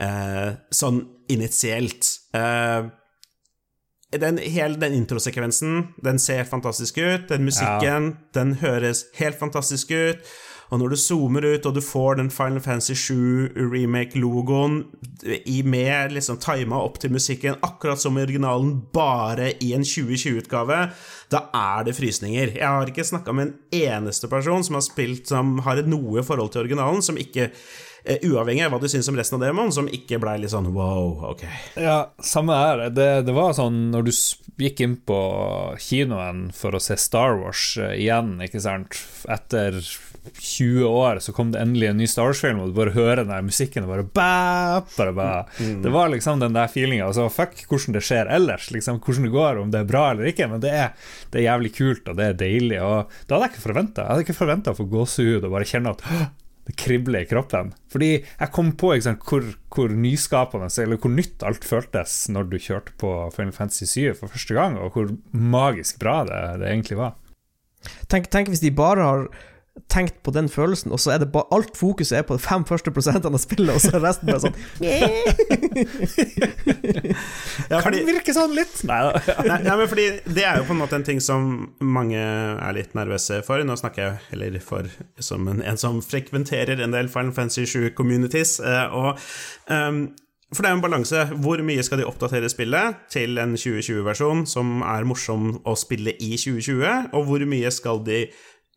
Uh, 0.00 0.56
sånn 0.72 1.02
initielt. 1.30 2.06
Uh, 2.34 2.90
den, 4.18 4.38
hele 4.42 4.74
den 4.80 4.94
introsekvensen, 4.98 5.84
den 6.02 6.18
ser 6.18 6.44
fantastisk 6.44 6.98
ut. 6.98 7.28
Den 7.28 7.44
musikken, 7.46 8.16
den 8.34 8.54
høres 8.62 9.04
helt 9.18 9.38
fantastisk 9.38 9.90
ut. 9.90 10.30
Og 10.70 10.78
når 10.78 10.92
du 10.92 10.98
zoomer 11.02 11.44
ut, 11.56 11.66
og 11.66 11.74
du 11.74 11.80
får 11.82 12.20
den 12.20 12.30
Final 12.30 12.60
Fantasy 12.62 12.94
7 12.94 13.56
remake-logoen 13.72 14.84
med 15.66 16.14
liksom 16.14 16.38
tima 16.42 16.78
opp 16.78 17.00
til 17.02 17.10
musikken, 17.10 17.58
akkurat 17.66 17.98
som 17.98 18.18
i 18.18 18.22
originalen, 18.22 18.76
bare 18.94 19.50
i 19.58 19.72
en 19.74 19.82
2020-utgave, 19.82 20.78
da 21.30 21.42
er 21.54 21.88
det 21.88 21.96
frysninger. 21.98 22.54
Jeg 22.54 22.66
har 22.66 22.86
ikke 22.86 23.06
snakka 23.06 23.34
med 23.34 23.48
en 23.48 23.82
eneste 23.82 24.30
person 24.30 24.62
som 24.66 24.78
har 24.78 24.86
spilt 24.86 25.30
som 25.30 25.58
har 25.66 25.82
et 25.82 25.90
noe 25.90 26.22
forhold 26.26 26.54
til 26.54 26.62
originalen, 26.62 27.02
som 27.02 27.18
ikke 27.18 27.50
uavhengig 28.04 28.64
av 28.66 28.74
hva 28.74 28.80
du 28.82 28.88
syns 28.90 29.08
om 29.10 29.18
resten 29.18 29.38
av 29.38 29.46
demoen, 29.48 29.72
som 29.74 29.88
ikke 29.90 30.20
blei 30.22 30.38
litt 30.40 30.52
sånn 30.54 30.70
wow, 30.74 31.30
ok. 31.32 31.44
Ja, 31.80 31.98
samme 32.24 32.56
her. 32.56 32.86
Det, 32.94 33.10
det 33.26 33.34
var 33.36 33.54
sånn 33.56 33.90
når 33.94 34.08
du 34.08 34.12
gikk 34.60 34.82
inn 34.84 34.98
på 35.08 35.18
kinoen 35.80 36.48
for 36.56 36.76
å 36.76 36.82
se 36.82 36.96
Star 37.00 37.38
Wars 37.40 37.74
eh, 37.80 37.96
igjen, 38.02 38.36
ikke 38.44 38.60
sant, 38.62 38.98
etter 39.30 39.80
20 40.36 40.84
år 40.84 41.18
så 41.24 41.32
kom 41.32 41.48
det 41.52 41.62
endelig 41.62 41.88
en 41.88 41.96
ny 42.00 42.06
Star 42.10 42.28
Wars-film, 42.28 42.60
og 42.60 42.70
du 42.70 42.76
bare 42.76 42.92
hører 42.92 43.22
den 43.22 43.32
der 43.32 43.44
musikken 43.46 43.86
og 43.86 43.92
bare 43.94 44.04
bæ, 44.04 44.32
bare 44.96 45.14
bæ. 45.16 45.28
Det 45.84 45.92
var 45.94 46.12
liksom 46.12 46.42
den 46.42 46.56
der 46.56 46.68
feelinga. 46.72 47.06
Altså, 47.08 47.28
fuck 47.32 47.56
hvordan 47.70 47.96
det 47.96 48.02
skjer 48.04 48.28
ellers, 48.36 48.68
liksom, 48.74 49.00
hvordan 49.00 49.26
det 49.26 49.32
går, 49.34 49.62
om 49.62 49.72
det 49.72 49.80
er 49.80 49.88
bra 49.88 50.10
eller 50.12 50.28
ikke, 50.28 50.50
men 50.52 50.60
det 50.62 50.74
er, 50.76 50.92
det 51.32 51.40
er 51.40 51.48
jævlig 51.48 51.72
kult, 51.78 52.04
og 52.12 52.20
det 52.20 52.28
er 52.28 52.38
deilig. 52.44 52.82
Og 52.84 53.08
det 53.24 53.32
hadde 53.34 53.48
jeg 53.48 53.54
ikke 53.54 53.64
forventa. 53.64 54.04
Jeg 54.04 54.12
hadde 54.12 54.26
ikke 54.28 54.38
forventa 54.42 54.74
å 54.74 54.78
få 54.80 54.88
gåsehud 54.92 55.48
og 55.48 55.56
bare 55.56 55.70
kjenne 55.72 55.96
at 55.96 56.04
«Åh, 56.04 56.28
det 56.70 56.76
kribler 56.78 57.24
i 57.24 57.28
kroppen. 57.28 57.72
Fordi 57.90 58.10
jeg 58.22 58.52
kom 58.54 58.72
på 58.78 58.92
sant, 59.02 59.24
hvor, 59.26 59.44
hvor 59.74 59.90
nyskapende 59.90 60.70
eller 60.82 61.00
hvor 61.00 61.12
nytt 61.12 61.42
alt 61.46 61.66
føltes 61.66 62.28
når 62.30 62.50
du 62.50 62.58
kjørte 62.58 62.94
på 63.00 63.14
Final 63.34 63.54
Fantasy 63.56 63.88
7 63.90 64.20
for 64.20 64.30
første 64.30 64.54
gang, 64.54 64.78
og 64.78 64.94
hvor 64.94 65.10
magisk 65.32 65.98
bra 66.02 66.22
det, 66.28 66.40
det 66.62 66.70
egentlig 66.70 67.00
var. 67.00 67.16
Tenk, 68.12 68.28
tenk 68.30 68.50
hvis 68.52 68.62
de 68.62 68.70
bare 68.76 69.06
har 69.06 69.26
tenkt 69.88 70.18
på 70.26 70.30
den 70.34 70.48
følelsen, 70.52 70.92
og 70.92 71.00
så 71.00 71.10
er 71.14 71.18
det 71.22 71.30
bare 71.32 71.48
alt 71.56 71.76
fokuset 71.78 72.18
er 72.18 72.22
på 72.28 72.36
de 72.36 72.42
fem 72.44 72.64
første 72.68 72.90
prosentene 72.94 73.34
av 73.38 73.42
spillet, 73.42 73.72
og 73.74 73.80
så 73.80 73.90
er 73.96 74.02
resten 74.04 74.26
bare 74.30 74.42
sånn 74.44 74.56
Ja, 77.70 77.80
Kan 77.82 77.92
det 77.94 78.02
virke 78.08 78.32
sånn 78.36 78.54
litt? 78.56 78.80
Nei 78.88 79.00
da. 79.06 79.12
nei, 79.46 79.58
nei, 79.66 79.76
men 79.80 79.88
fordi 79.90 80.06
det 80.26 80.44
er 80.46 80.56
jo 80.60 80.66
på 80.68 80.74
en 80.74 80.80
måte 80.82 80.96
en 80.98 81.06
ting 81.06 81.20
som 81.22 81.40
mange 81.82 82.18
er 82.20 82.72
litt 82.76 82.94
nervøse 82.98 83.36
for. 83.46 83.56
Nå 83.66 83.74
snakker 83.80 84.00
jeg 84.04 84.14
heller 84.32 84.58
for 84.64 84.82
som 85.22 85.40
en, 85.50 85.60
en 85.62 85.78
som 85.80 86.00
frekventerer 86.04 86.76
en 86.84 86.94
del 86.96 87.08
Final 87.12 87.34
Fantasy 87.36 87.64
7-communities. 87.70 88.52
eh, 88.64 88.86
og 88.96 89.10
um, 89.70 89.98
For 90.50 90.60
det 90.64 90.70
er 90.70 90.74
en 90.78 90.82
balanse. 90.82 91.20
Hvor 91.44 91.58
mye 91.62 91.82
skal 91.86 91.98
de 92.02 92.06
oppdatere 92.08 92.48
spillet 92.50 92.86
til 93.12 93.38
en 93.38 93.52
2020-versjon 93.54 94.40
som 94.50 94.80
er 94.82 95.06
morsom 95.06 95.52
å 95.62 95.76
spille 95.78 96.10
i 96.18 96.32
2020, 96.34 97.12
og 97.14 97.22
hvor 97.28 97.40
mye 97.46 97.70
skal 97.74 98.02
de 98.06 98.24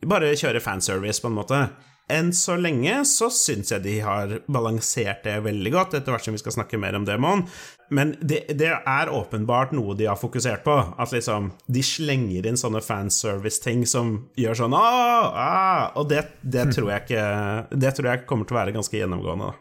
bare 0.09 0.35
kjøre 0.39 0.63
fanservice, 0.63 1.21
på 1.23 1.31
en 1.31 1.37
måte? 1.39 1.65
Enn 2.11 2.33
så 2.35 2.57
lenge 2.59 2.97
så 3.07 3.29
syns 3.31 3.71
jeg 3.71 3.83
de 3.85 3.93
har 4.03 4.33
balansert 4.51 5.23
det 5.23 5.37
veldig 5.45 5.71
godt, 5.71 5.95
etter 5.95 6.11
hvert 6.11 6.25
som 6.27 6.35
vi 6.35 6.41
skal 6.41 6.55
snakke 6.57 6.79
mer 6.81 6.97
om 6.97 7.05
demoen. 7.07 7.45
Men 7.93 8.11
det, 8.19 8.41
det 8.59 8.73
er 8.75 9.11
åpenbart 9.13 9.71
noe 9.75 9.95
de 9.95 10.09
har 10.09 10.19
fokusert 10.19 10.65
på. 10.67 10.75
At 10.99 11.15
liksom 11.15 11.53
de 11.71 11.83
slenger 11.85 12.49
inn 12.49 12.59
sånne 12.59 12.83
fanservice-ting 12.83 13.85
som 13.87 14.17
gjør 14.39 14.63
sånn 14.63 14.75
Åh, 14.75 15.29
ah, 15.31 15.85
Og 15.99 16.09
det, 16.11 16.25
det 16.41 16.67
tror 16.73 16.89
jeg 16.91 17.05
ikke 17.05 17.25
Det 17.71 17.93
tror 17.95 18.09
jeg 18.09 18.25
kommer 18.29 18.49
til 18.49 18.57
å 18.57 18.61
være 18.63 18.75
ganske 18.75 18.99
gjennomgående. 18.99 19.53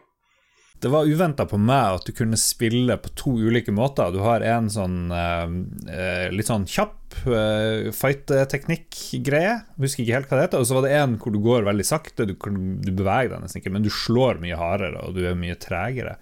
Det 0.83 0.91
var 0.91 1.07
uventa 1.07 1.45
på 1.47 1.57
meg 1.61 1.97
at 1.97 2.07
du 2.07 2.11
kunne 2.15 2.37
spille 2.39 2.97
på 2.99 3.11
to 3.15 3.37
ulike 3.39 3.71
måter. 3.71 4.11
Du 4.11 4.19
har 4.25 4.43
en 4.43 4.67
sånn 4.71 5.13
eh, 5.15 5.53
eh, 5.93 6.25
litt 6.35 6.49
sånn 6.49 6.65
kjapp 6.67 7.15
eh, 7.23 7.87
fight-teknikk-greie. 7.95 9.53
Husker 9.79 10.03
ikke 10.03 10.17
helt 10.17 10.31
hva 10.31 10.41
det 10.41 10.47
heter. 10.49 10.63
Og 10.63 10.67
så 10.67 10.77
var 10.77 10.87
det 10.87 10.97
en 10.97 11.15
hvor 11.21 11.31
du 11.31 11.39
går 11.43 11.63
veldig 11.69 11.87
sakte, 11.87 12.27
du, 12.27 12.35
du 12.35 12.91
beveger 12.91 13.31
deg 13.31 13.45
nesten 13.45 13.61
ikke, 13.61 13.71
men 13.71 13.85
du 13.85 13.91
slår 13.93 14.43
mye 14.43 14.59
hardere, 14.59 15.07
og 15.07 15.15
du 15.15 15.23
er 15.29 15.39
mye 15.39 15.55
tregere. 15.61 16.17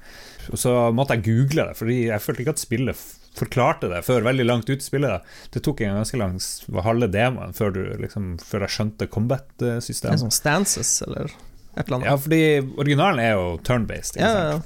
Og 0.53 0.61
så 0.61 0.75
måtte 0.93 1.17
jeg 1.17 1.25
google 1.31 1.71
det, 1.71 1.79
fordi 1.81 1.97
jeg 2.11 2.23
følte 2.23 2.45
ikke 2.45 2.55
at 2.57 2.65
spillet 2.65 3.03
forklarte 3.37 3.87
det 3.91 4.01
før 4.03 4.25
veldig 4.27 4.45
langt 4.45 4.69
ut 4.69 4.77
i 4.77 4.85
spillet. 4.85 5.29
Det 5.53 5.63
tok 5.65 5.81
en 5.85 6.01
ganske 6.01 6.19
lang 6.19 6.37
halve 6.85 7.09
demoen 7.09 7.55
før, 7.57 7.73
du, 7.75 7.85
liksom, 8.01 8.35
før 8.43 8.67
jeg 8.67 8.75
skjønte 8.77 9.09
combat-systemet. 9.09 10.21
sånn 10.25 10.35
stances, 10.35 10.99
eller. 11.07 11.33
Ja, 11.77 12.17
fordi 12.19 12.41
originalen 12.75 13.21
er 13.23 13.37
jo 13.37 13.55
turn-based. 13.65 14.19
Ja, 14.19 14.31
ja. 14.51 14.59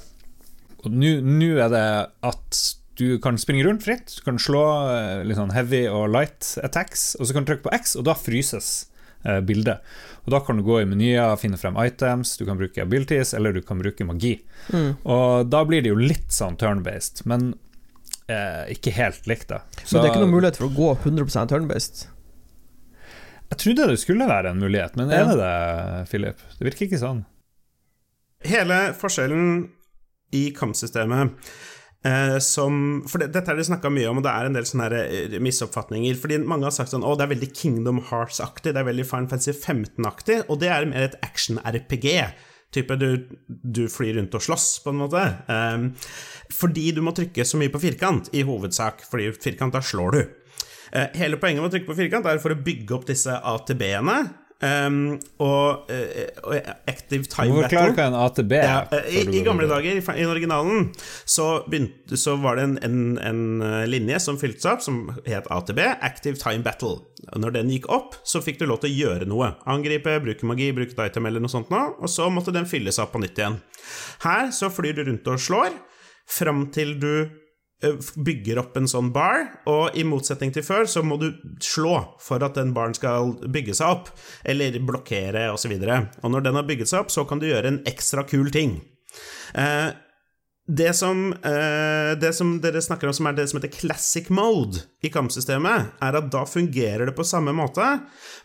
Og 0.86 0.94
nå 0.94 1.52
er 1.62 1.70
det 1.74 1.86
at 2.26 2.64
du 2.96 3.18
kan 3.20 3.38
springe 3.38 3.66
rundt 3.66 3.84
fritt. 3.84 4.14
Du 4.18 4.24
kan 4.26 4.40
slå 4.40 4.64
eh, 4.88 5.24
litt 5.28 5.40
sånn 5.40 5.54
heavy 5.56 5.86
og 5.92 6.08
light 6.14 6.56
attacks, 6.64 7.14
og 7.20 7.28
så 7.28 7.36
kan 7.36 7.46
du 7.46 7.52
trykke 7.52 7.68
på 7.68 7.74
X, 7.76 7.96
og 8.00 8.06
da 8.08 8.16
fryses 8.18 8.70
eh, 9.26 9.42
bildet. 9.46 9.84
Og 10.26 10.32
Da 10.34 10.40
kan 10.42 10.58
du 10.58 10.64
gå 10.66 10.80
i 10.82 10.88
menyer, 10.90 11.36
finne 11.42 11.60
frem 11.62 11.78
items, 11.84 12.38
du 12.40 12.46
kan 12.48 12.58
bruke 12.58 12.82
abilities, 12.82 13.34
eller 13.38 13.54
du 13.54 13.62
kan 13.62 13.82
bruke 13.82 14.08
magi. 14.08 14.40
Mm. 14.72 14.96
Og 15.04 15.52
da 15.52 15.66
blir 15.68 15.84
det 15.86 15.92
jo 15.92 16.00
litt 16.00 16.32
sånn 16.34 16.58
turn-based, 16.62 17.26
men 17.30 17.54
eh, 18.32 18.72
ikke 18.74 18.96
helt 18.96 19.28
likt, 19.30 19.52
da. 19.52 19.62
Men 19.84 20.00
det 20.00 20.04
er 20.06 20.14
ikke 20.14 20.26
noen 20.26 20.38
mulighet 20.38 20.62
for 20.62 20.70
å 20.70 20.76
gå 20.78 20.92
100 21.04 21.52
turn-based. 21.52 22.08
Jeg 23.52 23.60
trodde 23.62 23.88
det 23.92 24.00
skulle 24.02 24.26
være 24.28 24.52
en 24.52 24.60
mulighet, 24.60 24.96
men 24.98 25.10
Ja. 25.10 25.22
er 25.22 25.26
det 25.30 25.38
det, 25.40 26.10
Philip? 26.10 26.38
Det 26.60 26.66
virker 26.68 26.88
ikke 26.88 27.02
sånn. 27.02 27.26
Hele 28.46 28.94
forskjellen 28.98 29.70
i 30.36 30.52
kampsystemet 30.54 31.32
eh, 32.06 32.38
som 32.44 33.04
For 33.10 33.18
det, 33.22 33.32
dette 33.34 33.48
har 33.50 33.56
de 33.58 33.64
snakka 33.66 33.90
mye 33.94 34.10
om, 34.10 34.18
og 34.20 34.24
det 34.26 34.34
er 34.34 34.46
en 34.50 34.54
del 34.58 34.64
sånne 34.68 34.90
her, 34.90 34.98
eh, 35.06 35.40
misoppfatninger. 35.42 36.18
Fordi 36.22 36.38
mange 36.46 36.68
har 36.68 36.72
sagt 36.76 36.92
sånn 36.94 37.06
Å, 37.06 37.16
det 37.18 37.26
er 37.26 37.34
veldig 37.36 37.52
Kingdom 37.56 38.02
Hearts-aktig, 38.10 38.74
det 38.74 38.82
er 38.82 38.90
veldig 38.92 39.06
Final 39.08 39.30
Fantasy 39.32 39.54
15-aktig, 39.54 40.44
og 40.50 40.60
det 40.62 40.70
er 40.70 40.86
mer 40.90 41.08
et 41.08 41.20
action-RPG. 41.26 42.34
Type 42.76 42.98
du, 43.00 43.26
du 43.48 43.86
flyr 43.88 44.18
rundt 44.18 44.34
og 44.36 44.42
slåss, 44.44 44.68
på 44.84 44.92
en 44.92 45.00
måte. 45.06 45.22
Eh, 45.48 46.12
fordi 46.52 46.90
du 46.94 47.02
må 47.06 47.14
trykke 47.16 47.46
så 47.48 47.58
mye 47.62 47.72
på 47.74 47.80
firkant, 47.82 48.30
i 48.36 48.44
hovedsak. 48.44 49.06
Fordi 49.10 49.32
firkant, 49.38 49.74
da 49.74 49.80
slår 49.86 50.12
du. 50.12 50.24
Eh, 50.96 51.12
hele 51.20 51.40
poenget 51.42 51.60
med 51.60 51.70
å 51.70 51.76
trykke 51.76 51.90
på 51.90 52.00
firkant 52.00 52.28
er 52.30 52.42
for 52.44 52.56
å 52.56 52.64
bygge 52.64 52.96
opp 52.96 53.08
disse 53.10 53.36
ATB-ene. 53.36 54.24
Um, 54.64 55.18
og, 55.44 55.90
uh, 55.92 56.70
Active 56.88 57.28
Time 57.28 57.52
forklare 57.58 57.92
Battle. 57.92 57.96
hva 57.98 58.06
en 58.08 58.16
ATB. 58.16 58.54
Ja, 58.56 58.78
uh, 58.88 59.10
i, 59.12 59.26
I 59.36 59.42
gamle 59.44 59.68
dager, 59.68 60.00
i 60.00 60.22
i 60.22 60.26
originalen, 60.26 60.94
så, 61.28 61.66
begynte, 61.68 62.16
så 62.18 62.38
var 62.40 62.56
det 62.56 62.64
en, 62.70 62.78
en, 62.88 62.96
en 63.20 63.90
linje 63.92 64.22
som 64.24 64.40
fylte 64.40 64.64
seg 64.64 64.78
opp, 64.78 64.86
som 64.86 65.02
het 65.28 65.52
ATB, 65.52 65.84
Active 66.00 66.40
Time 66.40 66.64
Battle. 66.64 67.02
Og 67.28 67.44
Når 67.44 67.58
den 67.58 67.76
gikk 67.76 67.90
opp, 67.92 68.16
så 68.24 68.40
fikk 68.42 68.64
du 68.64 68.66
lov 68.72 68.80
til 68.86 68.94
å 68.94 68.96
gjøre 68.96 69.28
noe. 69.30 69.52
Angripe, 69.68 70.16
bruke 70.24 70.48
magi, 70.48 70.72
bruke 70.78 70.96
item 70.96 71.28
eller 71.28 71.44
noe 71.44 71.52
sånt, 71.52 71.70
nå, 71.74 71.84
og 72.00 72.12
så 72.12 72.32
måtte 72.32 72.56
den 72.56 72.70
fylles 72.70 73.02
opp 73.04 73.12
på 73.18 73.22
nytt 73.26 73.44
igjen. 73.44 73.60
Her 74.24 74.56
så 74.56 74.72
flyr 74.72 74.96
du 74.96 75.04
rundt 75.10 75.28
og 75.36 75.44
slår, 75.50 75.76
fram 76.32 76.70
til 76.74 76.96
du 77.04 77.12
bygger 78.26 78.60
opp 78.62 78.78
en 78.80 78.88
sånn 78.90 79.12
bar, 79.14 79.44
og 79.70 79.98
i 79.98 80.06
motsetning 80.08 80.54
til 80.56 80.64
før, 80.66 80.88
så 80.90 81.04
må 81.06 81.18
du 81.22 81.28
slå 81.64 81.98
for 82.24 82.44
at 82.46 82.56
den 82.58 82.74
baren 82.76 82.96
skal 82.98 83.36
bygge 83.52 83.76
seg 83.78 83.98
opp, 83.98 84.10
eller 84.48 84.80
blokkere, 84.86 85.50
osv. 85.54 85.76
Og, 85.76 85.84
så 85.84 86.24
og 86.24 86.34
når 86.34 86.48
den 86.48 86.60
har 86.60 86.68
bygget 86.70 86.92
seg 86.92 87.04
opp, 87.04 87.14
så 87.14 87.26
kan 87.28 87.42
du 87.42 87.50
gjøre 87.50 87.74
en 87.74 87.84
ekstra 87.90 88.26
kul 88.30 88.50
ting. 88.54 88.80
Eh, 89.60 89.92
det 90.66 90.94
som, 90.98 91.28
eh, 91.34 92.16
det 92.18 92.34
som 92.34 92.56
dere 92.62 92.82
snakker 92.82 93.08
om 93.08 93.14
som 93.14 93.28
er 93.30 93.36
det 93.38 93.50
som 93.50 93.60
heter 93.60 93.76
classic 93.76 94.32
mode 94.34 94.82
i 95.04 95.12
kampsystemet, 95.14 95.92
er 96.02 96.18
at 96.18 96.32
da 96.34 96.46
fungerer 96.50 97.06
det 97.06 97.16
på 97.18 97.28
samme 97.28 97.54
måte, 97.54 97.86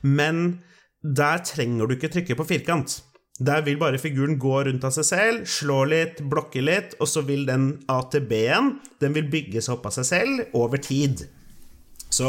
men 0.02 0.60
der 1.00 1.40
trenger 1.46 1.88
du 1.88 1.96
ikke 1.96 2.12
trykke 2.12 2.36
på 2.36 2.44
firkant. 2.44 3.00
Der 3.40 3.62
vil 3.64 3.78
bare 3.80 3.96
figuren 3.98 4.36
gå 4.38 4.58
rundt 4.66 4.84
av 4.84 4.92
seg 4.92 5.06
selv, 5.08 5.44
slå 5.48 5.78
litt, 5.88 6.18
blokke 6.28 6.60
litt, 6.60 6.92
og 7.00 7.08
så 7.08 7.22
vil 7.24 7.46
den 7.48 7.70
ATB-en 7.88 8.74
Den 9.00 9.14
vil 9.16 9.30
bygge 9.32 9.62
seg 9.64 9.78
opp 9.78 9.86
av 9.88 9.94
seg 9.96 10.04
selv 10.10 10.56
over 10.60 10.76
tid. 10.84 11.22
Så 12.12 12.28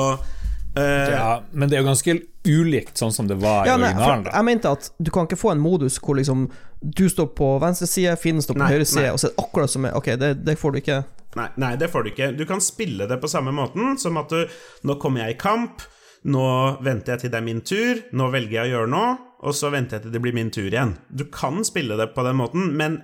øh, 0.77 1.11
Ja, 1.11 1.41
men 1.51 1.67
det 1.69 1.77
er 1.77 1.83
jo 1.83 1.89
ganske 1.89 2.15
ulikt 2.47 2.97
sånn 2.97 3.11
som 3.13 3.27
det 3.29 3.35
var 3.41 3.65
i 3.65 3.69
Ja, 3.69 3.75
nei, 3.77 3.91
originalen. 3.91 4.29
jeg 4.31 4.45
mente 4.47 4.71
at 4.71 4.91
du 4.97 5.11
kan 5.13 5.27
ikke 5.27 5.37
få 5.41 5.51
en 5.51 5.61
modus 5.61 5.99
hvor 6.01 6.15
liksom 6.17 6.47
du 6.81 7.03
står 7.11 7.27
på 7.37 7.47
venstre 7.61 7.85
side, 7.89 8.15
Finn 8.17 8.39
står 8.41 8.55
på 8.57 8.63
Nei, 8.63 8.71
høyre 8.73 8.85
side, 8.89 9.03
nei. 9.09 9.11
og 9.13 9.19
så 9.21 9.27
er 9.29 9.33
det 9.35 9.43
akkurat 9.43 9.69
som 9.69 9.85
er 9.85 9.97
Ok, 9.99 10.07
det, 10.17 10.31
det 10.47 10.55
får 10.57 10.71
du 10.73 10.79
ikke. 10.79 11.01
Nei, 11.37 11.49
nei, 11.61 11.75
det 11.79 11.87
får 11.93 12.03
du 12.03 12.09
ikke. 12.11 12.31
Du 12.39 12.45
kan 12.49 12.59
spille 12.63 13.05
det 13.07 13.19
på 13.21 13.29
samme 13.29 13.51
måten 13.55 13.93
som 14.01 14.17
at 14.19 14.31
du 14.33 14.47
Nå 14.89 14.95
kommer 14.99 15.25
jeg 15.27 15.35
i 15.35 15.41
kamp, 15.43 15.83
nå 16.25 16.47
venter 16.85 17.13
jeg 17.15 17.21
til 17.25 17.31
det 17.33 17.37
er 17.39 17.45
min 17.45 17.61
tur, 17.65 18.01
nå 18.17 18.31
velger 18.33 18.57
jeg 18.63 18.71
å 18.71 18.73
gjøre 18.75 18.89
noe, 18.93 19.13
og 19.41 19.55
så 19.57 19.71
venter 19.73 19.97
jeg 19.97 20.05
til 20.05 20.13
det 20.13 20.21
blir 20.21 20.35
min 20.37 20.51
tur 20.53 20.67
igjen. 20.67 20.93
Du 21.09 21.23
kan 21.33 21.63
spille 21.65 21.95
det 21.97 22.11
på 22.13 22.23
den 22.25 22.37
måten, 22.37 22.67
men, 22.77 22.99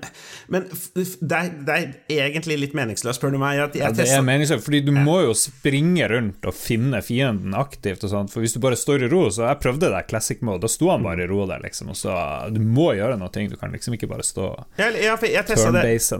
men 0.54 0.67
det, 0.69 1.06
er, 1.34 1.50
det 1.65 1.78
er 1.78 2.28
egentlig 2.30 2.60
litt 2.62 2.76
meningsløst, 2.78 3.17
spør 3.17 3.34
du 3.34 3.39
meg. 3.41 3.62
At 3.63 3.78
Ja, 3.80 3.89
det 3.95 4.06
er 4.06 4.26
meningsløst, 4.26 4.65
fordi 4.65 4.84
du 4.86 4.93
må 4.93 5.19
jo 5.26 5.34
springe 5.38 6.06
rundt 6.12 6.45
og 6.45 6.54
finne 6.54 7.02
fienden 7.06 7.58
aktivt 7.58 8.06
og 8.06 8.13
sånt, 8.13 8.34
for 8.34 8.45
hvis 8.45 8.54
du 8.54 8.62
bare 8.63 8.78
står 8.78 9.08
i 9.08 9.12
ro, 9.12 9.23
så 9.34 9.47
jeg 9.47 9.62
prøvde 9.65 9.89
det 9.93 10.04
classic 10.12 10.43
mode, 10.45 10.62
da 10.65 10.71
sto 10.71 10.91
han 10.93 11.06
bare 11.06 11.26
i 11.26 11.30
ro 11.32 11.47
der, 11.50 11.63
liksom, 11.65 11.93
og 11.93 11.97
så 11.97 12.13
Du 12.54 12.62
må 12.62 12.91
gjøre 12.97 13.17
noe, 13.17 13.32
du 13.34 13.58
kan 13.60 13.73
liksom 13.73 13.95
ikke 13.97 14.10
bare 14.10 14.26
stå 14.26 14.52
jeg, 14.78 14.93
ja, 15.02 15.15
jeg, 15.17 15.45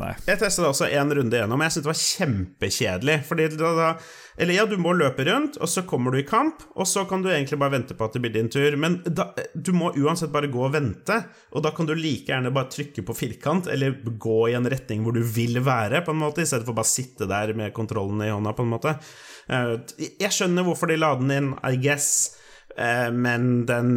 det. 0.01 0.13
Jeg 0.27 0.41
testet 0.41 0.63
det 0.63 0.71
også 0.71 0.89
en 0.89 1.13
runde 1.19 1.41
gjennom, 1.41 1.62
og 1.62 1.67
jeg 1.67 1.77
syntes 1.77 1.86
det 1.86 1.93
var 1.93 2.01
kjempekjedelig. 2.03 3.17
Fordi 3.27 3.47
da, 3.53 3.73
da 3.77 3.89
Eller 4.38 4.54
ja, 4.54 4.65
du 4.69 4.76
må 4.78 4.91
løpe 4.93 5.26
rundt, 5.26 5.56
og 5.58 5.69
så 5.69 5.82
kommer 5.89 6.13
du 6.13 6.19
i 6.19 6.26
kamp, 6.28 6.62
og 6.78 6.86
så 6.86 7.06
kan 7.10 7.23
du 7.26 7.32
egentlig 7.32 7.58
bare 7.58 7.73
vente 7.73 7.95
på 7.97 8.06
at 8.06 8.13
det 8.13 8.21
blir 8.21 8.34
din 8.36 8.52
tur. 8.54 8.76
Men 8.78 9.00
da, 9.06 9.32
du 9.58 9.71
må 9.73 9.89
uansett 9.97 10.30
bare 10.34 10.50
gå 10.54 10.62
og 10.67 10.76
vente, 10.76 11.17
og 11.58 11.65
da 11.65 11.71
kan 11.73 11.89
du 11.89 11.95
like 11.97 12.30
gjerne 12.30 12.54
bare 12.54 12.69
trykke 12.73 13.02
på 13.08 13.15
firkant, 13.17 13.69
eller 13.73 13.97
gå 14.21 14.38
i 14.52 14.58
en 14.60 14.69
retning 14.69 15.02
hvor 15.06 15.17
du 15.17 15.23
vil 15.26 15.58
være, 15.65 16.04
på 16.06 16.13
en 16.13 16.21
måte, 16.21 16.45
i 16.45 16.50
stedet 16.50 16.67
for 16.69 16.78
bare 16.78 16.89
sitte 16.91 17.26
der 17.30 17.56
med 17.58 17.73
kontrollen 17.73 18.21
i 18.21 18.30
hånda, 18.30 18.54
på 18.54 18.65
en 18.67 18.76
måte. 18.76 18.93
Eh, 19.50 19.73
Jeg 20.21 20.34
skjønner 20.38 20.67
hvorfor 20.69 20.93
de 20.93 21.00
la 21.02 21.15
den 21.17 21.34
inn, 21.34 21.54
I 21.65 21.73
guess. 21.82 22.38
Eh, 22.80 23.10
men 23.13 23.66
den, 23.70 23.90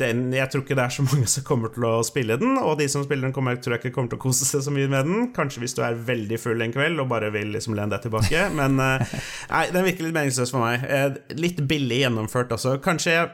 den 0.00 0.22
Jeg 0.34 0.50
tror 0.52 0.64
ikke 0.64 0.76
det 0.78 0.84
er 0.84 0.94
så 0.94 1.04
mange 1.06 1.26
som 1.30 1.44
kommer 1.46 1.72
til 1.74 1.86
å 1.88 1.94
spille 2.06 2.38
den, 2.40 2.58
og 2.60 2.78
de 2.80 2.88
som 2.92 3.04
spiller 3.06 3.28
den, 3.28 3.34
kommer, 3.36 3.58
tror 3.60 3.76
jeg 3.76 3.84
ikke 3.84 3.94
kommer 3.96 4.12
til 4.14 4.20
å 4.20 4.24
kose 4.28 4.48
seg 4.48 4.64
så 4.66 4.74
mye 4.74 4.90
med 4.90 5.08
den. 5.08 5.28
Kanskje 5.36 5.64
hvis 5.64 5.76
du 5.78 5.82
er 5.86 5.98
veldig 5.98 6.40
full 6.42 6.64
en 6.64 6.74
kveld 6.74 7.02
og 7.02 7.10
bare 7.12 7.32
vil 7.34 7.52
liksom 7.56 7.76
lene 7.78 7.92
deg 7.94 8.06
tilbake, 8.06 8.46
men 8.60 8.80
eh, 8.84 9.18
Nei, 9.50 9.66
den 9.74 9.86
virker 9.88 10.08
litt 10.08 10.16
meningsløs 10.16 10.54
for 10.54 10.64
meg. 10.64 10.86
Eh, 10.86 11.36
litt 11.40 11.62
billig 11.70 12.04
gjennomført 12.04 12.52
også. 12.56 12.78
Kanskje 12.84 13.16
jeg 13.16 13.30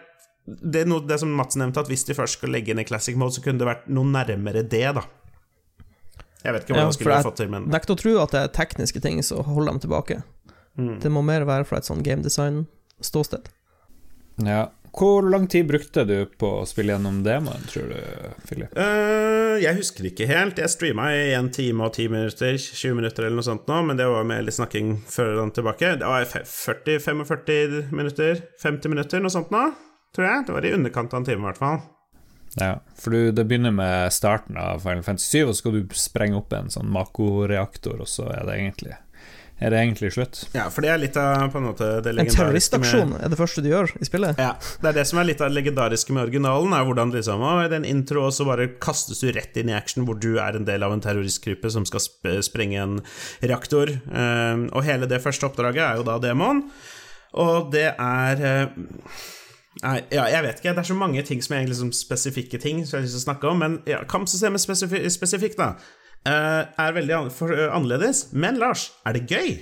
det, 0.47 0.85
er 0.85 0.87
noe, 0.87 1.03
det 1.03 1.19
som 1.19 1.33
Mats 1.35 1.59
nevnte, 1.59 1.83
at 1.83 1.91
hvis 1.91 2.07
de 2.07 2.15
først 2.15 2.39
skal 2.39 2.53
legge 2.55 2.71
inn 2.71 2.79
i 2.79 2.87
classic 2.87 3.17
mode, 3.19 3.35
så 3.35 3.43
kunne 3.43 3.59
det 3.59 3.67
vært 3.67 3.89
noe 3.91 4.07
nærmere 4.07 4.63
det, 4.63 4.85
da. 4.95 5.03
Jeg 6.45 6.55
vet 6.55 6.63
ikke 6.63 6.77
hva 6.77 6.85
Ja, 6.85 6.87
man 6.87 6.95
skulle 6.95 7.15
ha 7.17 7.19
jeg 7.19 7.27
fått 7.27 7.41
til, 7.41 7.51
men 7.51 7.67
nekter 7.73 7.97
å 7.97 7.99
tro 7.99 8.13
at 8.23 8.35
det 8.35 8.43
er 8.45 8.53
tekniske 8.55 9.03
ting 9.03 9.19
som 9.27 9.43
holder 9.49 9.75
dem 9.75 9.83
tilbake. 9.83 10.21
Mm. 10.79 10.99
Det 11.03 11.11
må 11.11 11.25
mer 11.27 11.47
være 11.49 11.67
fra 11.67 11.81
et 11.81 11.89
sånn 11.89 12.05
game 12.07 12.23
design-ståsted. 12.23 13.49
Ja. 14.44 14.66
Hvor 14.96 15.22
lang 15.29 15.44
tid 15.46 15.66
brukte 15.68 16.07
du 16.09 16.25
på 16.40 16.49
å 16.62 16.66
spille 16.68 16.94
gjennom 16.94 17.18
demoen, 17.25 17.66
tror 17.68 17.90
du, 17.90 17.99
Philip? 18.49 18.72
Uh, 18.72 19.59
jeg 19.61 19.77
husker 19.77 20.07
ikke 20.09 20.29
helt. 20.31 20.57
Jeg 20.57 20.72
streama 20.72 21.11
i 21.12 21.35
en 21.37 21.51
time 21.53 21.85
og 21.85 21.92
ti 21.99 22.07
minutter, 22.09 22.57
20 22.57 22.96
minutter 22.96 23.27
eller 23.27 23.37
noe 23.37 23.44
sånt 23.44 23.68
nå, 23.68 23.83
men 23.90 24.01
det 24.01 24.07
var 24.09 24.25
med 24.25 24.46
litt 24.46 24.57
snakking 24.57 24.94
før 25.12 25.35
den 25.42 25.53
tilbake. 25.59 25.99
Det 26.01 26.09
var 26.09 26.25
40-45 26.25 27.92
minutter, 27.92 28.40
50 28.62 28.94
minutter, 28.94 29.20
noe 29.20 29.37
sånt 29.37 29.53
nå, 29.53 29.66
tror 30.16 30.31
jeg. 30.31 30.49
Det 30.49 30.57
var 30.57 30.64
i 30.70 30.72
underkant 30.79 31.12
av 31.12 31.20
en 31.20 31.29
time, 31.29 31.44
i 31.44 31.49
hvert 31.51 31.61
fall. 31.61 31.85
Ja, 32.57 32.79
for 32.96 33.12
du, 33.12 33.33
det 33.37 33.44
begynner 33.44 33.77
med 33.77 34.12
starten 34.16 34.57
av 34.57 34.81
Final 34.81 35.05
Fantasy 35.05 35.42
7, 35.42 35.44
og 35.44 35.53
så 35.53 35.61
skal 35.61 35.77
du 35.77 35.96
sprenge 36.01 36.40
opp 36.40 36.57
en 36.57 36.72
sånn 36.72 36.88
Mako-reaktor, 36.88 38.01
og 38.01 38.09
så 38.09 38.31
er 38.33 38.49
det 38.49 38.57
egentlig 38.62 38.96
Er 39.57 39.73
det 39.73 39.79
egentlig 39.81 40.11
slutt? 40.12 40.42
Ja, 40.53 40.66
for 40.69 40.85
det 40.85 40.90
er 40.92 40.99
litt 41.01 41.14
av 41.16 41.47
på 41.53 41.61
en 41.62 41.69
måte 41.71 41.87
det 42.05 42.12
En 42.21 42.29
terroristaksjon 42.29 43.14
med 43.14 43.23
er 43.25 43.33
det 43.33 43.38
første 43.40 43.62
du 43.64 43.71
gjør 43.71 43.88
i 43.97 44.09
spillet. 44.09 44.37
ja, 44.42 44.51
Det 44.83 44.90
er 44.90 44.99
det 44.99 45.07
som 45.09 45.21
er 45.23 45.31
litt 45.31 45.40
av 45.40 45.49
det 45.49 45.57
legendariske 45.57 46.12
med 46.12 46.27
originalen. 46.27 46.75
Er 46.77 46.85
hvordan 46.85 47.14
liksom, 47.14 47.40
å, 47.40 47.55
i 47.64 47.71
den 47.73 47.87
intro, 47.88 48.27
så 48.29 48.45
bare 48.49 48.69
kastes 48.83 49.25
du 49.25 49.31
rett 49.33 49.57
inn 49.57 49.73
i 49.73 49.77
action 49.77 50.05
hvor 50.05 50.21
du 50.21 50.37
er 50.42 50.59
en 50.59 50.69
del 50.69 50.85
av 50.85 50.92
en 50.92 51.01
terroristgruppe 51.01 51.73
som 51.73 51.88
skal 51.88 52.05
sp 52.05 52.37
sprenge 52.45 52.83
en 52.83 53.01
reaktor. 53.40 53.95
Um, 54.12 54.69
og 54.77 54.85
hele 54.85 55.09
det 55.09 55.23
første 55.25 55.49
oppdraget 55.49 55.87
er 55.87 56.03
jo 56.03 56.07
da 56.07 56.19
demoen. 56.21 56.66
Og 57.40 57.73
det 57.73 57.88
er 57.92 58.45
eh, 58.45 58.85
Nei, 59.85 59.99
ja, 60.09 60.23
jeg 60.33 60.40
vet 60.40 60.61
ikke. 60.62 60.73
Det 60.73 60.81
er 60.81 60.88
så 60.88 60.95
mange 60.97 61.23
ting 61.29 61.42
som 61.45 61.53
er 61.53 61.66
liksom 61.69 61.90
spesifikke 61.92 62.57
ting 62.61 62.79
som 62.87 62.97
jeg 62.97 63.03
har 63.03 63.05
lyst 63.05 63.19
til 63.19 63.21
å 63.21 63.27
snakke 63.27 63.51
om. 63.51 63.59
Men 63.61 63.75
ja, 63.88 63.99
kampsystemet 64.09 64.62
spesifi 64.62 65.03
spesifikt, 65.12 65.61
da, 65.61 65.75
er 66.33 66.97
veldig 66.97 67.17
eh, 67.17 67.65
annerledes. 67.71 68.27
Men 68.35 68.61
Lars, 68.62 68.91
er 69.07 69.19
det 69.19 69.27
gøy? 69.31 69.57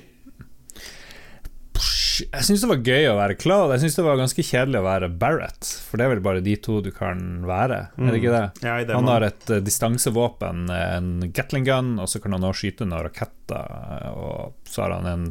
Jeg 2.15 2.47
syns 2.47 2.63
det 2.63 2.71
var 2.71 2.83
gøy 2.87 3.09
å 3.11 3.17
være 3.19 3.37
Claude. 3.41 3.75
Jeg 3.75 3.85
syns 3.85 3.97
det 3.99 4.05
var 4.07 4.19
ganske 4.21 4.45
kjedelig 4.47 4.81
å 4.81 4.87
være 4.87 5.11
Barrett, 5.19 5.67
for 5.83 5.99
det 5.99 6.07
er 6.07 6.13
vel 6.13 6.23
bare 6.23 6.45
de 6.47 6.55
to 6.63 6.79
du 6.85 6.93
kan 6.95 7.43
være, 7.49 7.81
er 7.99 8.13
det 8.13 8.21
ikke 8.21 8.35
det? 8.35 8.45
Ja, 8.63 8.77
det 8.79 8.95
Han 8.95 9.11
har 9.11 9.27
et 9.27 9.51
uh, 9.51 9.59
distansevåpen, 9.65 10.69
en 10.71 11.09
Gatling 11.35 11.67
gun, 11.67 11.97
og 11.99 12.11
så 12.11 12.23
kan 12.23 12.37
han 12.37 12.47
også 12.47 12.69
skyte 12.69 12.87
noen 12.87 13.09
raketter, 13.09 13.75
eh, 13.99 14.11
og 14.15 14.71
så 14.71 14.87
har 14.87 14.99
han 15.01 15.11
en 15.11 15.31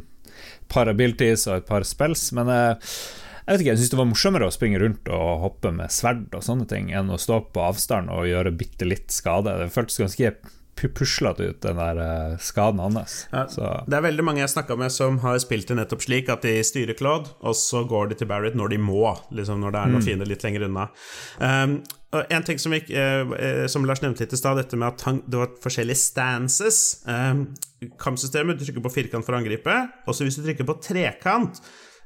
par 0.68 0.90
abilities 0.90 1.46
og 1.48 1.62
et 1.62 1.68
par 1.68 1.86
spells, 1.88 2.26
men 2.36 2.52
uh, 2.52 2.92
jeg 3.44 3.48
vet 3.48 3.64
ikke, 3.64 3.72
jeg 3.72 3.80
syns 3.80 3.94
det 3.94 4.00
var 4.00 4.10
morsommere 4.10 4.48
å 4.48 4.52
springe 4.52 4.80
rundt 4.80 5.08
og 5.12 5.40
hoppe 5.42 5.72
med 5.76 5.92
sverd 5.92 6.36
og 6.36 6.44
sånne 6.44 6.68
ting, 6.68 6.92
enn 6.96 7.12
å 7.12 7.20
stå 7.20 7.42
på 7.52 7.64
avstand 7.64 8.12
og 8.12 8.28
gjøre 8.28 8.54
bitte 8.56 8.88
litt 8.88 9.12
skade. 9.12 9.52
Det 9.60 9.72
føltes 9.72 10.00
ganske 10.00 10.30
puslete 10.74 11.48
ut, 11.50 11.60
den 11.62 11.78
der 11.78 12.00
eh, 12.02 12.36
skaden 12.42 12.82
hans. 12.82 13.16
Ja, 13.32 13.46
Så 13.48 13.70
Det 13.86 13.98
er 13.98 14.06
veldig 14.06 14.24
mange 14.26 14.42
jeg 14.42 14.52
snakka 14.52 14.76
med 14.78 14.92
som 14.92 15.18
har 15.22 15.38
spilt 15.42 15.68
det 15.70 15.78
nettopp 15.78 16.04
slik 16.04 16.30
at 16.32 16.44
de 16.46 16.56
styrer 16.66 16.96
Claude, 16.98 17.30
og 17.40 17.56
så 17.58 17.84
går 17.88 18.10
de 18.10 18.20
til 18.20 18.30
Barrett 18.30 18.58
når 18.58 18.74
de 18.74 18.80
må, 18.82 19.14
liksom 19.34 19.62
når 19.62 19.74
det 19.74 19.82
er 19.82 19.92
noen 19.94 20.06
fiender 20.06 20.30
litt 20.30 20.44
lenger 20.46 20.66
unna. 20.68 20.88
Um, 21.38 21.78
en 22.14 22.44
ting 22.46 22.60
som, 22.62 22.74
gikk, 22.76 22.92
eh, 22.94 23.32
eh, 23.38 23.64
som 23.70 23.86
Lars 23.86 24.02
nevnte 24.04 24.22
litt 24.22 24.34
i 24.36 24.38
stad, 24.38 24.58
dette 24.60 24.78
med 24.78 24.92
at 24.92 25.06
han, 25.08 25.22
det 25.26 25.40
var 25.40 25.56
forskjellige 25.62 25.98
stances. 25.98 26.82
Um, 27.08 27.48
kampsystemet, 28.00 28.58
du 28.58 28.66
trykker 28.66 28.84
på 28.84 28.94
firkant 29.00 29.26
for 29.26 29.34
å 29.34 29.40
angripe, 29.40 29.74
og 30.06 30.14
så 30.14 30.26
hvis 30.26 30.38
du 30.38 30.44
trykker 30.46 30.68
på 30.68 30.78
trekant 30.84 31.62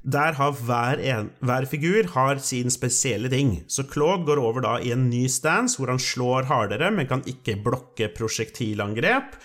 der 0.08 0.36
har 0.38 0.56
hver, 0.64 1.00
en, 1.04 1.30
hver 1.44 1.66
figur 1.68 2.08
har 2.14 2.40
sin 2.42 2.72
spesielle 2.72 3.30
ting. 3.32 3.58
Så 3.68 3.84
Claude 3.92 4.24
går 4.28 4.40
over 4.40 4.64
da 4.64 4.74
i 4.80 4.92
en 4.94 5.08
ny 5.10 5.26
stance 5.32 5.78
hvor 5.78 5.92
han 5.92 6.00
slår 6.02 6.48
hardere, 6.48 6.90
men 6.94 7.08
kan 7.10 7.24
ikke 7.28 7.58
blokke 7.64 8.10
prosjektilangrep. 8.16 9.36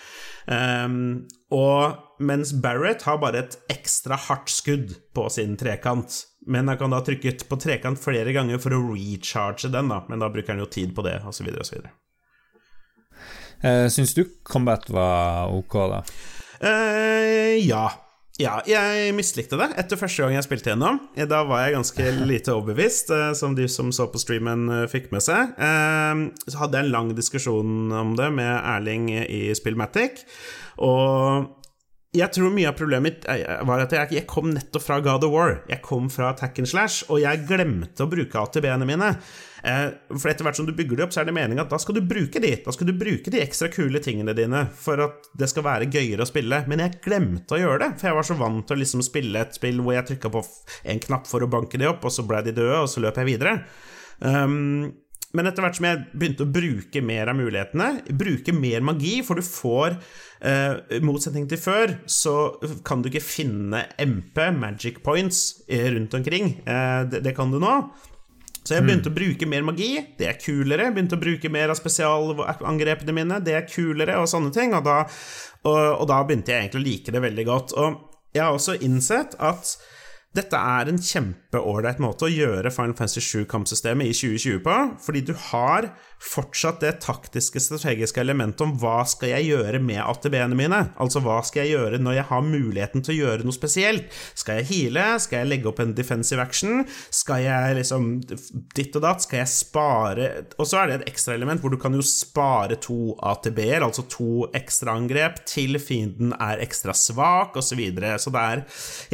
Um, 0.44 1.24
og 1.56 2.20
mens 2.24 2.52
Barrett 2.64 3.06
har 3.08 3.20
bare 3.22 3.46
et 3.46 3.58
ekstra 3.72 4.18
hardt 4.28 4.52
skudd 4.52 4.96
på 5.16 5.28
sin 5.32 5.58
trekant. 5.60 6.24
Men 6.48 6.68
han 6.68 6.80
kan 6.80 6.92
da 6.92 7.00
trykke 7.04 7.38
på 7.48 7.60
trekant 7.62 8.00
flere 8.02 8.34
ganger 8.36 8.60
for 8.60 8.76
å 8.76 8.82
recharge 8.90 9.72
den, 9.72 9.92
da. 9.92 10.02
Men 10.10 10.24
da 10.24 10.32
bruker 10.32 10.56
han 10.56 10.64
jo 10.64 10.72
tid 10.72 10.96
på 10.96 11.06
det, 11.06 11.20
osv., 11.28 11.48
osv. 11.64 11.84
eh, 13.64 13.88
syns 13.92 14.16
du 14.18 14.26
Combat 14.44 14.90
var 14.92 15.54
ok, 15.56 15.78
da? 15.92 16.02
Uh, 16.64 17.56
ja. 17.64 17.88
Ja, 18.42 18.56
jeg 18.66 19.12
mislikte 19.14 19.60
det 19.62 19.68
etter 19.78 20.00
første 20.00 20.24
gang 20.24 20.34
jeg 20.34 20.46
spilte 20.48 20.72
gjennom. 20.72 20.96
Eh, 21.14 21.28
Da 21.30 21.44
var 21.46 21.68
jeg 21.68 21.76
ganske 21.76 22.06
lite 22.32 22.56
overbevist, 22.56 23.12
eh, 23.14 23.34
som 23.38 23.54
de 23.54 23.68
som 23.70 23.92
så 23.94 24.08
på 24.10 24.22
streamen 24.22 24.66
eh, 24.74 24.86
fikk 24.90 25.12
med 25.14 25.22
seg. 25.22 25.54
Så 26.50 26.58
hadde 26.58 26.80
jeg 26.80 26.88
en 26.88 26.96
lang 26.96 27.12
diskusjon 27.18 27.94
om 27.94 28.16
det 28.18 28.32
med 28.34 28.50
Erling 28.58 29.12
i 29.14 29.44
Spillmatic, 29.58 30.24
og 30.82 31.52
jeg 32.14 32.30
tror 32.36 32.52
mye 32.54 32.70
av 32.70 32.76
problemet 32.78 33.06
mitt 33.08 33.24
eh, 33.32 33.64
var 33.66 33.82
at 33.82 33.94
jeg, 33.96 34.12
jeg 34.20 34.28
kom 34.30 34.52
nettopp 34.54 34.84
fra 34.86 35.00
God 35.02 35.26
of 35.26 35.34
War. 35.34 35.56
Jeg 35.70 35.82
kom 35.86 36.12
fra 36.14 36.30
Attack 36.30 36.60
and 36.62 36.70
Slash, 36.70 37.08
og 37.10 37.24
jeg 37.24 37.42
glemte 37.50 38.06
å 38.06 38.10
bruke 38.12 38.38
ATB-ene 38.38 38.86
mine. 38.86 39.10
Eh, 39.66 39.88
For 40.12 40.30
etter 40.30 40.46
hvert 40.46 40.60
som 40.60 40.68
du 40.68 40.76
bygger 40.78 41.00
det 41.00 41.08
opp, 41.08 41.16
så 41.16 41.24
er 41.24 41.30
det 41.30 41.36
meningen 41.36 41.64
at 41.64 41.74
da 41.74 41.80
skal 41.82 41.98
du 41.98 42.04
bruke 42.06 42.42
de. 42.44 42.54
Da 42.62 42.76
skal 42.76 42.92
du 42.92 42.94
bruke 43.00 43.34
de 43.34 43.42
ekstra 43.42 43.72
kule 43.74 44.02
tingene 44.04 44.36
dine 44.38 44.66
for 44.78 45.02
at 45.08 45.30
det 45.40 45.50
skal 45.50 45.66
være 45.66 45.90
gøyere 45.90 46.26
å 46.26 46.30
spille. 46.30 46.62
Men 46.70 46.86
jeg 46.86 47.00
glemte 47.08 47.58
å 47.58 47.62
gjøre 47.64 47.82
det, 47.88 47.92
for 47.98 48.12
jeg 48.12 48.20
var 48.20 48.30
så 48.30 48.38
vant 48.44 48.68
til 48.70 48.78
å 48.78 48.84
liksom 48.84 49.06
spille 49.06 49.42
et 49.42 49.58
spill 49.58 49.82
hvor 49.82 49.98
jeg 49.98 50.12
trykka 50.12 50.34
på 50.34 50.46
en 50.94 51.06
knapp 51.08 51.26
for 51.30 51.42
å 51.42 51.50
banke 51.50 51.82
de 51.82 51.90
opp, 51.90 52.06
og 52.06 52.14
så 52.14 52.28
ble 52.30 52.44
de 52.46 52.54
døde, 52.54 52.84
og 52.84 52.92
så 52.94 53.02
løp 53.02 53.18
jeg 53.24 53.34
videre. 53.34 53.58
Um, 54.22 54.94
men 55.34 55.50
etter 55.50 55.66
hvert 55.66 55.78
som 55.80 55.88
jeg 55.88 56.02
begynte 56.14 56.46
å 56.46 56.54
bruke 56.54 57.02
mer 57.02 57.32
av 57.32 57.38
mulighetene, 57.40 58.04
bruke 58.14 58.54
mer 58.54 58.84
magi, 58.86 59.16
for 59.26 59.40
du 59.40 59.46
får 59.46 59.96
eh, 60.46 60.76
I 60.94 61.02
motsetning 61.02 61.48
til 61.50 61.58
før, 61.58 61.96
så 62.06 62.36
kan 62.86 63.02
du 63.02 63.10
ikke 63.10 63.24
finne 63.26 63.82
MP, 63.98 64.44
magic 64.54 65.02
points, 65.06 65.64
eh, 65.66 65.88
rundt 65.96 66.14
omkring. 66.20 66.60
Eh, 66.70 67.00
det, 67.10 67.24
det 67.26 67.34
kan 67.38 67.50
du 67.50 67.58
nå. 67.64 67.76
Så 68.64 68.78
jeg 68.78 68.86
begynte 68.86 69.12
å 69.12 69.16
bruke 69.16 69.48
mer 69.50 69.66
magi, 69.68 69.90
det 70.20 70.28
er 70.30 70.38
kulere. 70.40 70.92
Begynte 70.94 71.18
å 71.18 71.24
bruke 71.24 71.50
mer 71.52 71.74
av 71.74 71.80
spesialangrepene 71.82 73.16
mine, 73.18 73.42
det 73.44 73.58
er 73.58 73.66
kulere, 73.68 74.22
og 74.22 74.30
sånne 74.32 74.54
ting. 74.56 74.72
Og 74.78 74.86
da, 74.86 75.02
og, 75.66 75.82
og 75.98 76.06
da 76.14 76.22
begynte 76.24 76.54
jeg 76.54 76.68
egentlig 76.68 76.80
å 76.80 76.86
like 76.86 77.16
det 77.18 77.24
veldig 77.26 77.48
godt. 77.50 77.76
Og 77.76 77.98
jeg 78.38 78.46
har 78.46 78.56
også 78.56 78.78
innsett 78.86 79.36
at 79.44 79.74
dette 80.34 80.58
er 80.58 80.90
en 80.90 80.98
kjempeålreit 80.98 82.00
måte 82.02 82.26
å 82.26 82.32
gjøre 82.32 82.72
Final 82.74 82.96
Fantasy 82.98 83.22
7-kampsystemet 83.22 84.10
i 84.10 84.16
2020 84.18 84.64
på, 84.66 84.78
fordi 85.06 85.22
du 85.28 85.34
har 85.52 85.92
fortsatt 86.24 86.80
det 86.84 86.94
taktiske, 87.04 87.60
strategiske 87.60 88.22
elementet 88.24 88.62
om 88.64 88.72
hva 88.80 89.02
skal 89.10 89.34
jeg 89.34 89.50
gjøre 89.52 89.80
med 89.84 90.00
ATB-ene 90.02 90.56
mine? 90.58 90.80
Altså 91.04 91.20
hva 91.24 91.42
skal 91.46 91.66
jeg 91.66 91.76
gjøre 91.76 92.00
når 92.02 92.16
jeg 92.18 92.28
har 92.30 92.46
muligheten 92.48 93.04
til 93.04 93.14
å 93.14 93.18
gjøre 93.18 93.48
noe 93.48 93.56
spesielt? 93.56 94.08
Skal 94.40 94.62
jeg 94.62 94.70
heale? 94.72 95.06
Skal 95.24 95.42
jeg 95.44 95.52
legge 95.52 95.70
opp 95.72 95.82
en 95.84 95.94
defensive 95.98 96.42
action? 96.44 96.86
Skal 97.14 97.44
jeg 97.46 97.78
liksom 97.82 98.08
ditt 98.76 98.96
og 99.00 99.04
datt? 99.06 99.26
Skal 99.26 99.42
jeg 99.44 99.52
spare 99.52 100.30
Og 100.58 100.66
så 100.70 100.80
er 100.82 100.90
det 100.90 100.98
et 101.02 101.14
ekstra 101.14 101.36
element 101.38 101.62
hvor 101.64 101.74
du 101.74 101.80
kan 101.82 101.94
jo 101.98 102.04
spare 102.06 102.80
to 102.82 103.14
ATB-er, 103.20 103.84
altså 103.86 104.06
to 104.12 104.48
ekstraangrep, 104.56 105.44
til 105.50 105.78
fienden 105.82 106.34
er 106.40 106.64
ekstra 106.64 106.96
svak, 106.98 107.58
osv. 107.60 107.74
Så, 107.74 107.78
videre. 107.80 108.16
så 108.22 108.30
det 108.30 108.42
er 108.44 108.60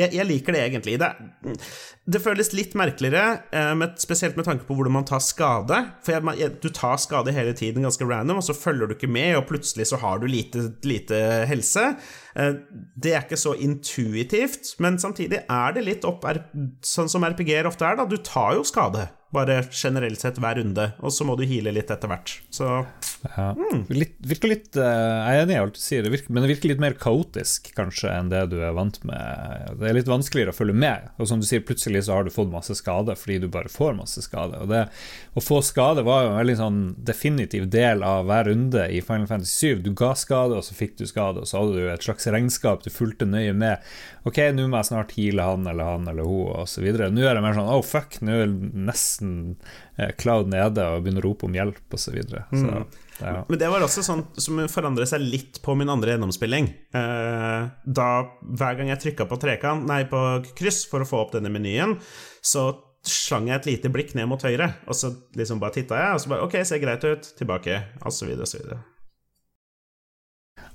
jeg, 0.01 0.13
jeg 0.17 0.27
liker 0.27 0.55
det 0.55 0.63
egentlig. 0.65 0.97
Det, 0.99 1.07
er- 1.07 1.69
det 2.09 2.21
føles 2.23 2.49
litt 2.57 2.73
merkeligere, 2.79 3.43
eh, 3.53 3.73
med, 3.77 3.97
spesielt 4.01 4.37
med 4.39 4.47
tanke 4.47 4.65
på 4.65 4.75
hvordan 4.77 4.95
man 4.97 5.05
tar 5.07 5.21
skade. 5.23 5.77
For 6.05 6.15
jeg, 6.15 6.55
du 6.63 6.69
tar 6.73 6.97
skade 7.01 7.33
hele 7.35 7.53
tiden 7.57 7.85
ganske 7.85 8.07
random, 8.07 8.41
og 8.41 8.47
så 8.47 8.55
følger 8.57 8.89
du 8.89 8.95
ikke 8.95 9.11
med, 9.11 9.35
og 9.37 9.47
plutselig 9.51 9.89
så 9.91 9.99
har 10.01 10.21
du 10.21 10.27
lite, 10.29 10.71
lite 10.87 11.19
helse. 11.49 11.85
Eh, 12.35 12.57
det 12.97 13.13
er 13.13 13.27
ikke 13.27 13.39
så 13.39 13.53
intuitivt, 13.53 14.73
men 14.81 14.99
samtidig 15.01 15.43
er 15.45 15.77
det 15.77 15.85
litt 15.85 16.07
opp 16.09 16.25
sånn 16.85 17.11
som 17.11 17.25
RPG-er 17.27 17.69
ofte 17.69 17.85
er, 17.85 17.99
da. 17.99 18.07
Du 18.09 18.17
tar 18.17 18.57
jo 18.57 18.65
skade, 18.67 19.09
bare 19.35 19.61
generelt 19.69 20.21
sett 20.21 20.41
hver 20.41 20.57
runde, 20.61 20.91
og 21.03 21.13
så 21.13 21.27
må 21.27 21.37
du 21.37 21.45
heale 21.49 21.75
litt 21.75 21.93
etter 21.93 22.09
hvert. 22.09 22.39
Så 22.53 22.79
Ja. 23.35 23.49
Litt, 23.91 24.13
virker 24.23 24.51
litt 24.53 24.77
eh, 24.79 24.85
Jeg 24.85 25.39
er 25.39 25.41
enig 25.43 25.55
i 25.55 25.59
alt 25.59 25.75
du 25.75 25.81
sier, 25.81 26.05
det 26.05 26.11
virker, 26.13 26.31
men 26.31 26.45
det 26.45 26.51
virker 26.53 26.71
litt 26.71 26.83
mer 26.83 26.95
kaotisk 26.99 27.67
kanskje 27.75 28.11
enn 28.13 28.31
det 28.31 28.45
du 28.53 28.57
er 28.63 28.75
vant 28.77 28.95
med. 29.07 29.73
Det 29.79 29.89
er 29.89 29.97
litt 29.97 30.11
vanskeligere 30.11 30.53
å 30.53 30.57
følge 30.57 30.77
med. 30.79 31.09
Og 31.19 31.29
som 31.29 31.41
du 31.41 31.47
sier, 31.47 31.63
plutselig 31.65 32.05
så 32.07 32.15
har 32.15 32.27
du 32.27 32.33
fått 32.33 32.51
masse 32.53 32.75
skade 32.79 33.15
fordi 33.19 33.41
du 33.43 33.49
bare 33.51 33.71
får 33.71 33.97
masse 33.97 34.23
skade. 34.23 34.61
Og 34.63 34.71
det 34.71 34.85
å 35.35 35.43
få 35.43 35.59
skade 35.65 36.05
var 36.07 36.23
jo 36.23 36.31
en 36.33 36.39
veldig 36.39 36.57
sånn 36.61 36.79
definitiv 37.09 37.67
del 37.73 38.05
av 38.07 38.29
hver 38.29 38.49
runde 38.51 38.87
i 38.87 39.01
Final 39.03 39.27
Fantasy 39.31 39.75
7. 39.75 39.83
Du 39.85 39.91
ga 39.97 40.13
skade, 40.19 40.55
og 40.55 40.65
så 40.65 40.77
fikk 40.77 40.97
du 41.01 41.05
skade, 41.09 41.43
og 41.43 41.49
så 41.49 41.61
hadde 41.61 41.75
du 41.75 41.91
et 41.91 42.07
slags 42.07 42.29
regnskap 42.31 42.85
du 42.85 42.91
fulgte 42.93 43.27
nøye 43.29 43.55
med. 43.57 43.83
Ok, 44.27 44.39
nå 44.55 44.65
må 44.67 44.79
jeg 44.79 44.89
snart 44.89 45.13
heale 45.15 45.45
han 45.47 45.67
eller 45.69 45.93
han 45.93 46.07
eller 46.11 46.27
hun, 46.27 46.67
videre. 46.83 47.07
Nå 47.13 47.23
er 47.23 47.37
det 47.37 47.43
mer 47.43 47.55
sånn 47.55 47.69
oh 47.71 47.83
fuck, 47.85 48.17
nå 48.25 48.41
er 48.43 48.51
nesten 48.89 49.31
eh, 49.95 50.11
Cloud 50.19 50.51
nede 50.51 50.87
og 50.91 51.05
begynner 51.05 51.23
å 51.23 51.29
rope 51.29 51.47
om 51.47 51.55
hjelp, 51.55 51.79
så 51.95 52.13
videre. 52.15 52.43
Ja. 52.51 52.83
Men 53.47 53.59
det 53.59 53.69
var 53.71 53.83
også 53.83 54.03
sånn 54.05 54.25
som 54.39 54.59
forandret 54.71 55.11
seg 55.11 55.23
litt 55.23 55.61
på 55.63 55.75
min 55.79 55.91
andre 55.91 56.15
gjennomspilling. 56.15 56.69
Eh, 56.95 57.71
da 57.99 58.09
hver 58.43 58.77
gang 58.79 58.91
jeg 58.93 59.03
trykka 59.05 59.27
på 59.29 59.39
trekant, 59.39 59.87
nei, 59.87 60.03
på 60.09 60.21
kryss 60.57 60.85
for 60.91 61.03
å 61.03 61.09
få 61.09 61.23
opp 61.23 61.33
denne 61.35 61.51
menyen, 61.53 61.97
så 62.43 62.71
slang 63.07 63.47
jeg 63.47 63.61
et 63.61 63.67
lite 63.69 63.91
blikk 63.91 64.13
ned 64.17 64.27
mot 64.27 64.43
høyre, 64.43 64.73
og 64.87 64.95
så 64.97 65.13
liksom 65.39 65.61
bare 65.63 65.77
titta 65.79 65.99
jeg, 65.99 66.15
og 66.15 66.23
så 66.23 66.31
bare 66.33 66.47
OK, 66.47 66.59
ser 66.67 66.83
greit 66.83 67.07
ut, 67.07 67.31
tilbake, 67.39 67.81
så 68.11 68.27
videre. 68.27 68.81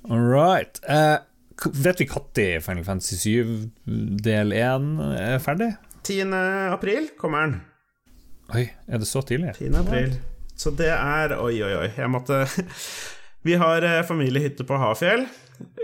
All 0.08 0.20
right. 0.20 0.80
Eh, 0.88 1.16
vet 1.72 2.00
vi 2.00 2.06
når 2.10 2.60
Final 2.64 2.84
Fantasy 2.84 3.16
7 3.20 3.70
del 4.24 4.52
1 4.52 4.88
er 5.20 5.38
ferdig? 5.42 5.70
10. 6.04 6.34
april 6.74 7.08
kommer 7.18 7.46
den. 7.46 7.60
Oi, 8.54 8.66
er 8.86 9.00
det 9.00 9.08
så 9.08 9.22
tidlig? 9.24 9.54
10. 9.56 9.70
april. 9.80 10.16
Så 10.54 10.70
det 10.76 10.90
er 10.92 11.34
Oi, 11.40 11.56
oi, 11.64 11.72
oi. 11.80 11.88
Jeg 11.96 12.10
måtte 12.12 12.44
Vi 13.46 13.56
har 13.60 13.84
eh, 13.84 14.02
familiehytte 14.06 14.64
på 14.64 14.76
Hafjell. 14.80 15.26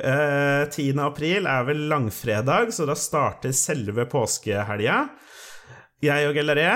Eh, 0.03 0.65
10. 0.71 0.95
april 1.05 1.49
er 1.49 1.67
vel 1.69 1.83
langfredag, 1.91 2.73
så 2.73 2.87
da 2.89 2.97
starter 2.97 3.53
selve 3.57 4.07
påskehelga. 4.09 5.03
Jeg 6.01 6.31
og 6.31 6.37
Gelleré 6.39 6.69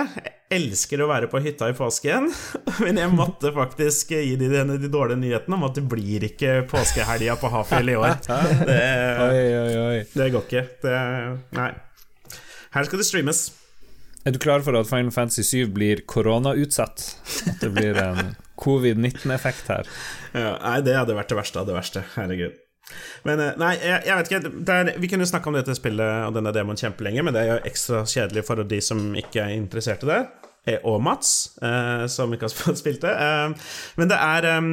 elsker 0.53 1.01
å 1.01 1.07
være 1.09 1.31
på 1.33 1.41
hytta 1.41 1.71
i 1.73 1.75
påsken, 1.77 2.27
men 2.85 2.99
jeg 3.01 3.13
måtte 3.17 3.55
faktisk 3.57 4.13
gi 4.13 4.35
de, 4.37 4.51
de, 4.53 4.65
de 4.83 4.91
dårlige 4.93 5.23
nyhetene 5.23 5.57
om 5.57 5.65
at 5.65 5.79
det 5.79 5.87
blir 5.89 6.27
ikke 6.29 6.59
påskehelga 6.69 7.39
på 7.41 7.49
Hafjell 7.55 7.95
i 7.95 7.97
år. 7.97 8.19
Det, 8.69 8.79
Oi, 9.25 9.45
oi, 9.57 9.75
oi. 9.81 9.99
det 10.13 10.31
går 10.35 10.45
ikke. 10.45 10.65
Det, 10.85 10.95
nei. 11.57 11.71
Her 12.75 12.89
skal 12.89 13.01
det 13.01 13.07
streames. 13.09 13.47
Er 14.25 14.33
du 14.35 14.39
klar 14.41 14.63
for 14.65 14.77
at 14.77 14.89
Final 14.89 15.13
Fantasy 15.15 15.45
7 15.45 15.73
blir 15.77 16.05
koronautsatt? 16.09 17.07
At 17.49 17.65
det 17.65 17.73
blir 17.77 17.99
en 18.01 18.35
covid-19-effekt 18.65 19.73
her? 19.73 19.89
Ja, 20.37 20.55
nei, 20.61 20.79
det 20.85 20.97
hadde 21.01 21.17
vært 21.17 21.33
det 21.33 21.41
verste 21.41 21.61
av 21.65 21.69
det 21.69 21.77
verste. 21.77 22.05
Herregud. 22.19 22.61
Men 23.25 23.41
eh, 23.41 23.53
nei, 23.61 23.75
jeg, 23.81 24.01
jeg 24.07 24.17
vet 24.19 24.31
ikke 24.33 24.73
er, 24.75 24.91
Vi 25.01 25.09
kunne 25.13 25.27
snakke 25.29 25.51
om 25.51 25.57
dette 25.59 25.77
spillet 25.77 26.27
og 26.29 26.35
denne 26.37 26.53
demoen 26.55 26.79
kjempelenge, 26.81 27.25
men 27.25 27.37
det 27.37 27.45
er 27.45 27.53
jo 27.55 27.61
ekstra 27.71 28.03
kjedelig 28.09 28.45
for 28.49 28.65
de 28.69 28.81
som 28.85 29.07
ikke 29.19 29.45
er 29.47 29.55
interessert 29.59 30.05
i 30.07 30.11
det. 30.13 30.19
Eh, 30.65 30.79
Og 30.89 31.01
Mats, 31.05 31.33
eh, 31.65 32.05
som 32.13 32.33
ikke 32.33 32.49
har 32.49 32.77
spilt 32.83 33.03
det. 33.05 33.15
Eh, 33.15 33.73
men 34.01 34.13
det 34.13 34.21
er 34.21 34.51
eh, 34.53 34.71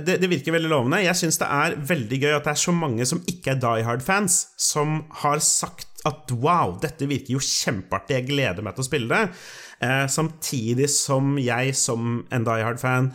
det, 0.00 0.18
det 0.22 0.30
virker 0.32 0.56
veldig 0.56 0.70
lovende. 0.72 1.02
Jeg 1.04 1.16
syns 1.20 1.40
det 1.42 1.50
er 1.62 1.76
veldig 1.94 2.20
gøy 2.26 2.36
at 2.36 2.46
det 2.48 2.54
er 2.54 2.62
så 2.66 2.76
mange 2.76 3.08
som 3.08 3.20
ikke 3.30 3.54
er 3.56 3.60
Die 3.64 3.84
Hard-fans, 3.88 4.38
som 4.60 5.02
har 5.24 5.42
sagt 5.44 5.88
at 6.04 6.32
wow, 6.36 6.74
dette 6.82 7.06
virker 7.08 7.38
jo 7.38 7.40
kjempeartig, 7.40 8.18
jeg 8.18 8.26
gleder 8.28 8.60
meg 8.64 8.74
til 8.76 8.84
å 8.84 8.88
spille 8.90 9.08
det. 9.08 9.38
Eh, 9.84 10.02
samtidig 10.12 10.90
som 10.92 11.38
jeg 11.40 11.72
som 11.80 12.18
en 12.28 12.44
Die 12.44 12.64
Hard-fan 12.66 13.08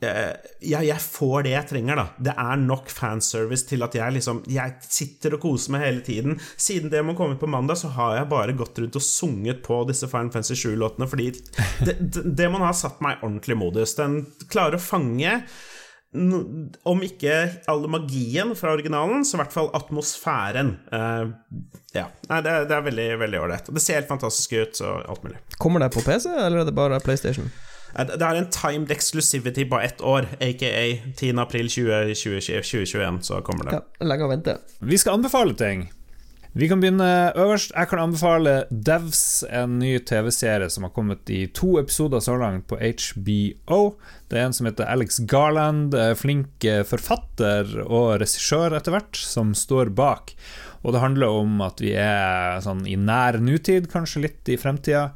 eh, 0.00 0.32
jeg, 0.64 0.86
jeg 0.88 1.00
får 1.02 1.44
det 1.46 1.52
jeg 1.54 1.68
trenger, 1.72 2.00
da. 2.00 2.06
Det 2.28 2.34
er 2.44 2.62
nok 2.62 2.90
fanservice 2.92 3.68
til 3.68 3.84
at 3.84 3.96
jeg 3.98 4.16
liksom 4.16 4.42
Jeg 4.50 4.78
sitter 4.82 5.36
og 5.36 5.44
koser 5.44 5.74
meg 5.74 5.84
hele 5.86 6.04
tiden. 6.06 6.40
Siden 6.56 6.92
det 6.92 7.04
må 7.04 7.16
komme 7.18 7.38
på 7.40 7.50
mandag, 7.50 7.78
så 7.80 7.92
har 7.96 8.18
jeg 8.18 8.30
bare 8.32 8.56
gått 8.56 8.80
rundt 8.80 8.98
og 9.00 9.04
sunget 9.04 9.62
på 9.66 9.82
disse 9.88 10.08
Final 10.10 10.32
Fantasy 10.34 10.56
7-låtene, 10.64 11.08
fordi 11.10 11.30
det, 11.86 11.98
det, 12.24 12.50
man 12.52 12.64
har 12.64 12.76
satt 12.78 13.02
meg 13.04 13.22
ordentlig 13.22 13.58
modus. 13.60 13.96
Den 13.98 14.22
klarer 14.48 14.78
å 14.78 14.84
fange 14.84 15.40
om 16.14 17.00
ikke 17.02 17.32
all 17.66 17.88
magien 17.90 18.52
fra 18.54 18.70
originalen, 18.76 19.24
så 19.26 19.34
i 19.34 19.40
hvert 19.40 19.54
fall 19.54 19.70
atmosfæren. 19.74 20.76
Uh, 20.92 21.34
ja. 21.96 22.06
Nei, 22.30 22.38
det, 22.46 22.52
det 22.70 22.76
er 22.76 22.84
veldig 22.86 23.08
veldig 23.24 23.40
ålreit. 23.42 23.70
Det 23.74 23.82
ser 23.82 23.98
helt 23.98 24.12
fantastisk 24.12 24.54
ut, 24.54 24.82
og 24.86 25.10
alt 25.10 25.26
mulig. 25.26 25.40
Kommer 25.58 25.82
det 25.82 25.90
på 25.96 26.04
PC, 26.06 26.30
eller 26.30 26.62
er 26.62 26.70
det 26.70 26.76
bare 26.76 27.02
PlayStation? 27.02 27.50
Eh, 27.96 28.06
Det 28.06 28.22
er 28.22 28.38
en 28.40 28.50
timed 28.50 28.90
exclusivity 28.90 29.64
på 29.70 29.80
ett 29.80 30.00
år, 30.00 30.26
aka 30.40 30.70
10. 31.16 31.38
april 31.38 31.68
2021, 31.68 33.22
så 33.22 33.40
kommer 33.42 33.64
det. 33.64 33.72
Ja, 33.78 34.06
lenge 34.06 34.24
å 34.24 34.30
vente. 34.32 34.58
Vi 34.80 34.98
skal 34.98 35.18
anbefale 35.18 35.54
ting. 35.54 35.88
Vi 36.56 36.68
kan 36.70 36.78
begynne 36.78 37.32
øverst. 37.34 37.72
Jeg 37.74 37.88
kan 37.90 37.98
anbefale 37.98 38.52
Devs, 38.70 39.42
en 39.50 39.80
ny 39.80 39.96
TV-serie 39.98 40.68
som 40.70 40.84
har 40.86 40.92
kommet 40.94 41.26
i 41.34 41.48
to 41.50 41.80
episoder 41.80 42.22
så 42.22 42.36
langt 42.38 42.68
på 42.70 42.78
HBO. 42.78 43.96
Det 44.30 44.38
er 44.38 44.46
en 44.46 44.54
som 44.54 44.68
heter 44.68 44.86
Alex 44.86 45.18
Garland, 45.26 45.94
eh, 45.98 46.14
flink 46.14 46.62
eh, 46.64 46.84
forfatter 46.86 47.80
og 47.88 48.20
regissør 48.22 48.76
etter 48.78 48.94
hvert, 48.94 49.16
som 49.18 49.50
står 49.54 49.90
bak. 49.98 50.36
Og 50.84 50.92
det 50.92 51.00
handler 51.00 51.40
om 51.40 51.60
at 51.64 51.80
vi 51.80 51.94
er 51.96 52.60
sånn 52.64 52.82
i 52.84 52.94
nær 53.00 53.38
nutid, 53.40 53.88
kanskje 53.92 54.26
litt 54.26 54.50
i 54.52 54.58
fremtida. 54.60 55.06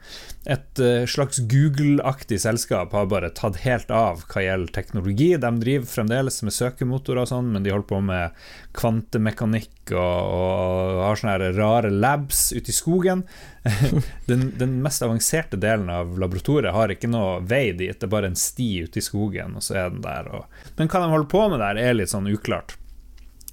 Et 0.48 0.80
eh, 0.80 1.04
slags 1.04 1.42
Google-aktig 1.44 2.38
selskap 2.40 2.94
har 2.96 3.10
bare 3.10 3.28
tatt 3.36 3.60
helt 3.66 3.92
av 3.92 4.22
hva 4.30 4.44
gjelder 4.46 4.72
teknologi. 4.72 5.34
De 5.36 5.50
driver 5.60 5.90
fremdeles 5.90 6.40
med 6.46 6.56
søkemotorer 6.56 7.20
og 7.26 7.28
sånn, 7.28 7.52
men 7.52 7.66
de 7.66 7.74
holder 7.74 7.90
på 7.90 8.00
med 8.08 8.40
kvantemekanikk 8.78 9.92
og, 9.92 10.32
og 10.38 11.04
har 11.04 11.20
sånne 11.20 11.52
rare 11.58 11.92
labs 11.92 12.46
ute 12.56 12.72
i 12.72 12.78
skogen. 12.78 13.26
den, 14.30 14.48
den 14.56 14.80
mest 14.80 15.04
avanserte 15.04 15.60
delen 15.60 15.92
av 15.92 16.16
laboratoriet 16.16 16.72
har 16.72 16.96
ikke 16.96 17.12
noe 17.12 17.42
vei 17.44 17.74
dit, 17.76 17.92
det 17.92 18.08
er 18.08 18.16
bare 18.16 18.32
en 18.32 18.40
sti 18.40 18.88
ute 18.88 19.02
i 19.02 19.04
skogen, 19.04 19.60
og 19.60 19.68
så 19.68 19.82
er 19.82 19.92
den 19.92 20.00
der. 20.06 20.32
Og... 20.32 20.60
Men 20.80 20.88
hva 20.88 21.04
de 21.04 21.12
holder 21.12 21.32
på 21.36 21.48
med 21.52 21.60
der, 21.60 21.84
er 21.84 21.98
litt 22.00 22.16
sånn 22.16 22.32
uklart. 22.32 22.78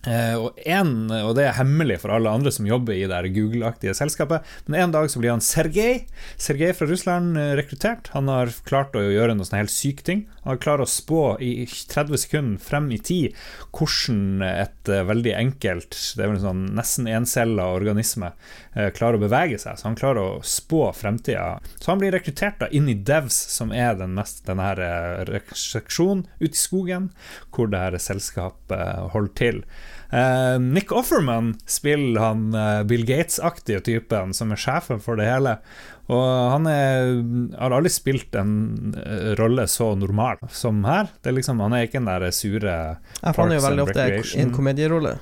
Eh, 0.05 0.35
og, 0.37 0.59
en, 0.69 1.09
og 1.09 1.33
det 1.37 1.47
er 1.47 1.57
hemmelig 1.57 1.97
for 2.03 2.13
alle 2.13 2.29
andre 2.29 2.53
som 2.53 2.67
jobber 2.69 2.93
i 2.93 3.07
det 3.09 3.33
Google-aktige 3.35 3.95
selskapet. 3.97 4.45
Men 4.67 4.83
en 4.83 4.95
dag 4.95 5.09
så 5.11 5.21
blir 5.21 5.33
han 5.33 5.43
Sergej 5.43 6.05
Sergej 6.37 6.75
fra 6.77 6.87
Russland 6.89 7.39
eh, 7.41 7.53
rekruttert. 7.57 8.11
Han 8.13 8.29
har 8.31 8.53
klart 8.67 8.97
å 8.97 9.03
gjøre 9.03 9.35
noe 9.35 9.47
sånn 9.47 9.63
helt 9.63 9.73
syke 9.73 10.05
ting. 10.05 10.25
Han 10.43 10.53
har 10.53 10.61
klart 10.61 10.85
å 10.85 10.89
spå 10.89 11.23
i 11.41 11.65
30 11.65 12.21
sekunder 12.21 12.61
frem 12.61 12.91
i 12.93 13.01
tid 13.01 13.33
hvordan 13.75 14.45
et 14.45 14.91
eh, 14.93 15.05
veldig 15.09 15.33
enkelt, 15.39 15.97
det 16.15 16.25
er 16.25 16.33
vel 16.33 16.43
sånn 16.43 16.67
nesten 16.77 17.09
encella 17.09 17.71
organisme, 17.73 18.31
klarer 18.95 19.19
å 19.19 19.23
bevege 19.23 19.59
seg. 19.61 19.79
Så 19.79 19.87
han 19.87 19.97
klarer 19.99 20.21
å 20.21 20.43
spå 20.45 20.89
fremtida. 20.95 21.59
Så 21.79 21.93
han 21.93 22.01
blir 22.01 22.11
rekruttert 22.15 22.59
da 22.59 22.69
inn 22.75 22.89
i 22.91 22.97
Devs, 23.07 23.37
som 23.55 23.71
er 23.71 23.95
den 23.99 24.15
mest, 24.17 24.43
denne 24.47 24.69
her 24.69 24.81
eh, 24.83 25.51
seksjonen 25.55 26.25
ute 26.41 26.53
i 26.53 26.59
skogen, 26.59 27.11
hvor 27.55 27.71
det 27.71 27.83
her 27.83 27.99
selskapet 28.01 29.11
holder 29.15 29.35
til. 29.39 29.61
Eh, 30.09 30.59
Nick 30.59 30.91
Offerman 30.91 31.55
spiller 31.65 32.21
han 32.21 32.53
eh, 32.53 32.83
Bill 32.83 33.05
Gates-aktige 33.05 33.81
typen 33.85 34.33
som 34.33 34.53
er 34.53 34.61
sjefen 34.61 35.01
for 35.03 35.19
det 35.19 35.27
hele. 35.29 35.57
Og 36.05 36.25
han 36.51 36.67
er, 36.69 37.15
har 37.57 37.73
aldri 37.73 37.89
spilt 37.89 38.35
en 38.37 38.93
eh, 39.01 39.31
rolle 39.39 39.65
så 39.71 39.93
normal 39.97 40.43
som 40.53 40.83
her. 40.85 41.09
Det 41.21 41.31
er 41.31 41.39
liksom, 41.39 41.63
han 41.65 41.73
er 41.73 41.87
ikke 41.87 42.01
den 42.03 42.11
der 42.11 42.27
sure 42.35 42.75
Jeg 42.75 43.31
er 43.31 43.55
jo 43.57 43.63
veldig 43.65 43.87
and 43.87 43.89
ofte 43.89 44.43
en 44.43 44.53
komedierolle. 44.53 45.17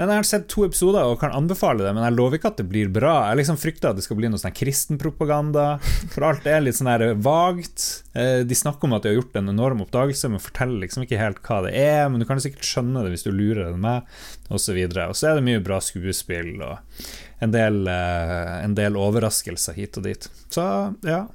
Men 0.00 0.08
jeg 0.08 0.16
har 0.22 0.26
sett 0.30 0.46
to 0.48 0.62
episoder 0.64 1.04
og 1.04 1.18
kan 1.20 1.34
anbefale 1.36 1.84
det, 1.84 1.90
men 1.92 2.06
jeg 2.06 2.14
lover 2.16 2.38
ikke 2.38 2.48
at 2.54 2.56
det 2.62 2.64
blir 2.70 2.88
bra. 2.88 3.12
Jeg 3.28 3.42
liksom 3.42 3.58
frykter 3.60 3.90
at 3.90 3.98
det 3.98 4.04
skal 4.06 4.16
bli 4.16 4.30
noe 4.32 4.40
sånn 4.40 4.54
kristenpropaganda, 4.56 5.66
for 6.14 6.24
alt 6.24 6.46
er 6.48 6.62
litt 6.64 6.78
sånn 6.78 6.88
her 6.88 7.04
vagt. 7.20 7.84
Eh, 8.16 8.40
De 8.48 8.56
snakker 8.56 8.88
om 8.88 8.94
at 8.96 9.04
de 9.04 9.12
har 9.12 9.18
gjort 9.18 9.36
en 9.36 9.52
enorm 9.52 9.82
oppdagelse, 9.84 10.30
men 10.32 10.40
forteller 10.40 10.80
liksom 10.86 11.04
ikke 11.04 11.20
helt 11.20 11.42
hva 11.44 11.58
det 11.66 11.74
er. 11.76 12.08
Men 12.08 12.22
du 12.22 12.24
kan 12.24 12.40
sikkert 12.40 12.64
skjønne 12.64 13.02
det 13.04 13.12
hvis 13.12 13.26
du 13.28 13.30
lurer 13.34 13.68
den 13.74 13.82
med, 13.84 14.08
osv. 14.48 14.80
Og 15.04 15.18
så 15.20 15.28
er 15.30 15.36
det 15.36 15.44
mye 15.50 15.60
bra 15.68 15.82
skuespill 15.84 16.54
og 16.64 17.04
en 17.44 17.52
del, 17.52 17.82
eh, 17.92 18.56
en 18.64 18.78
del 18.80 18.96
overraskelser 18.96 19.76
hit 19.76 20.00
og 20.00 20.08
dit. 20.08 20.30
Så 20.48 20.64
ja. 21.04 21.26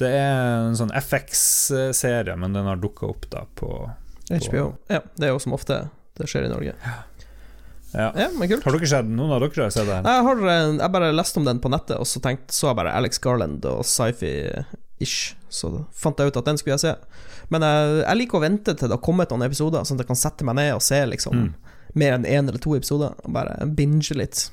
Det 0.00 0.08
er 0.08 0.70
en 0.70 0.78
sånn 0.80 0.94
FX-serie, 0.96 2.32
men 2.40 2.56
den 2.56 2.64
har 2.64 2.80
dukka 2.80 3.10
opp 3.12 3.28
da 3.28 3.44
på 3.60 3.68
HBO. 4.30 4.70
Ja, 4.88 5.02
det 5.20 5.28
er 5.28 5.34
jo 5.34 5.42
som 5.42 5.52
ofte 5.52 5.82
det 6.16 6.28
skjer 6.32 6.48
i 6.48 6.52
Norge. 6.52 6.72
ja. 6.80 6.96
Ja, 7.92 8.28
men 8.38 8.46
kult. 8.50 8.62
Har 8.64 8.76
dere 8.76 8.86
sett 8.86 9.08
Noen 9.10 9.32
av 9.34 9.40
dere 9.42 9.64
har 9.66 9.72
sett 9.74 9.88
her? 9.90 10.04
Jeg, 10.06 10.24
har, 10.26 10.42
jeg 10.78 10.92
bare 10.94 11.08
leste 11.14 11.40
om 11.40 11.46
den 11.48 11.58
på 11.62 11.70
nettet, 11.72 11.96
og 11.98 12.06
så 12.06 12.20
tenkte, 12.22 12.54
så 12.54 12.68
jeg 12.70 12.78
bare 12.78 12.92
Alex 12.94 13.18
Garland 13.24 13.64
og 13.66 13.80
sci-fi-ish. 13.88 15.34
Så 15.50 15.72
fant 15.98 16.18
jeg 16.22 16.30
ut 16.30 16.38
at 16.38 16.46
den 16.46 16.60
skulle 16.60 16.76
jeg 16.76 16.84
se. 16.84 16.92
Men 17.50 17.64
jeg, 17.66 17.96
jeg 18.04 18.20
liker 18.20 18.38
å 18.38 18.44
vente 18.44 18.76
til 18.78 18.86
det 18.90 18.94
har 18.94 19.02
kommet 19.02 19.32
noen 19.34 19.42
episoder, 19.48 19.82
sånn 19.82 19.98
at 19.98 20.04
jeg 20.04 20.10
kan 20.12 20.20
sette 20.20 20.46
meg 20.46 20.58
ned 20.60 20.72
og 20.76 20.84
se 20.86 21.00
liksom 21.10 21.34
Mm. 21.40 21.50
mer 21.98 22.12
enn 22.14 22.24
én 22.28 22.46
eller 22.48 22.60
to 22.62 22.76
episoder. 22.78 23.16
Og 23.24 23.32
bare 23.34 23.56
binge 23.66 24.14
litt. 24.14 24.44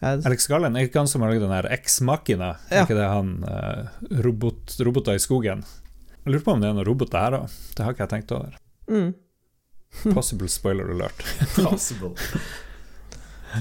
Jeg, 0.00 0.22
Alex 0.26 0.48
Garland 0.50 0.76
er 0.80 0.88
ikke 0.88 0.98
han 1.02 1.10
som 1.10 1.22
har 1.22 1.30
lagd 1.30 1.44
den 1.44 1.52
der 1.52 1.68
X-Makina? 1.76 2.54
Ja. 2.72 2.86
ikke 2.86 2.96
det 2.98 3.06
han 3.06 3.44
uh, 3.44 3.92
robot, 4.24 4.78
roboter 4.82 5.14
i 5.14 5.22
skogen? 5.22 5.62
Jeg 6.24 6.32
lurer 6.32 6.44
på 6.46 6.54
om 6.56 6.62
det 6.62 6.70
er 6.70 6.74
noen 6.78 6.86
roboter 6.88 7.20
her 7.20 7.36
òg. 7.42 7.52
Det 7.76 7.84
har 7.84 7.92
ikke 7.94 8.06
jeg 8.06 8.12
tenkt 8.16 8.32
over. 8.34 8.56
Possible 10.14 10.48
spoiler 10.48 10.90
alert. 10.90 11.22
Possible. 11.54 12.14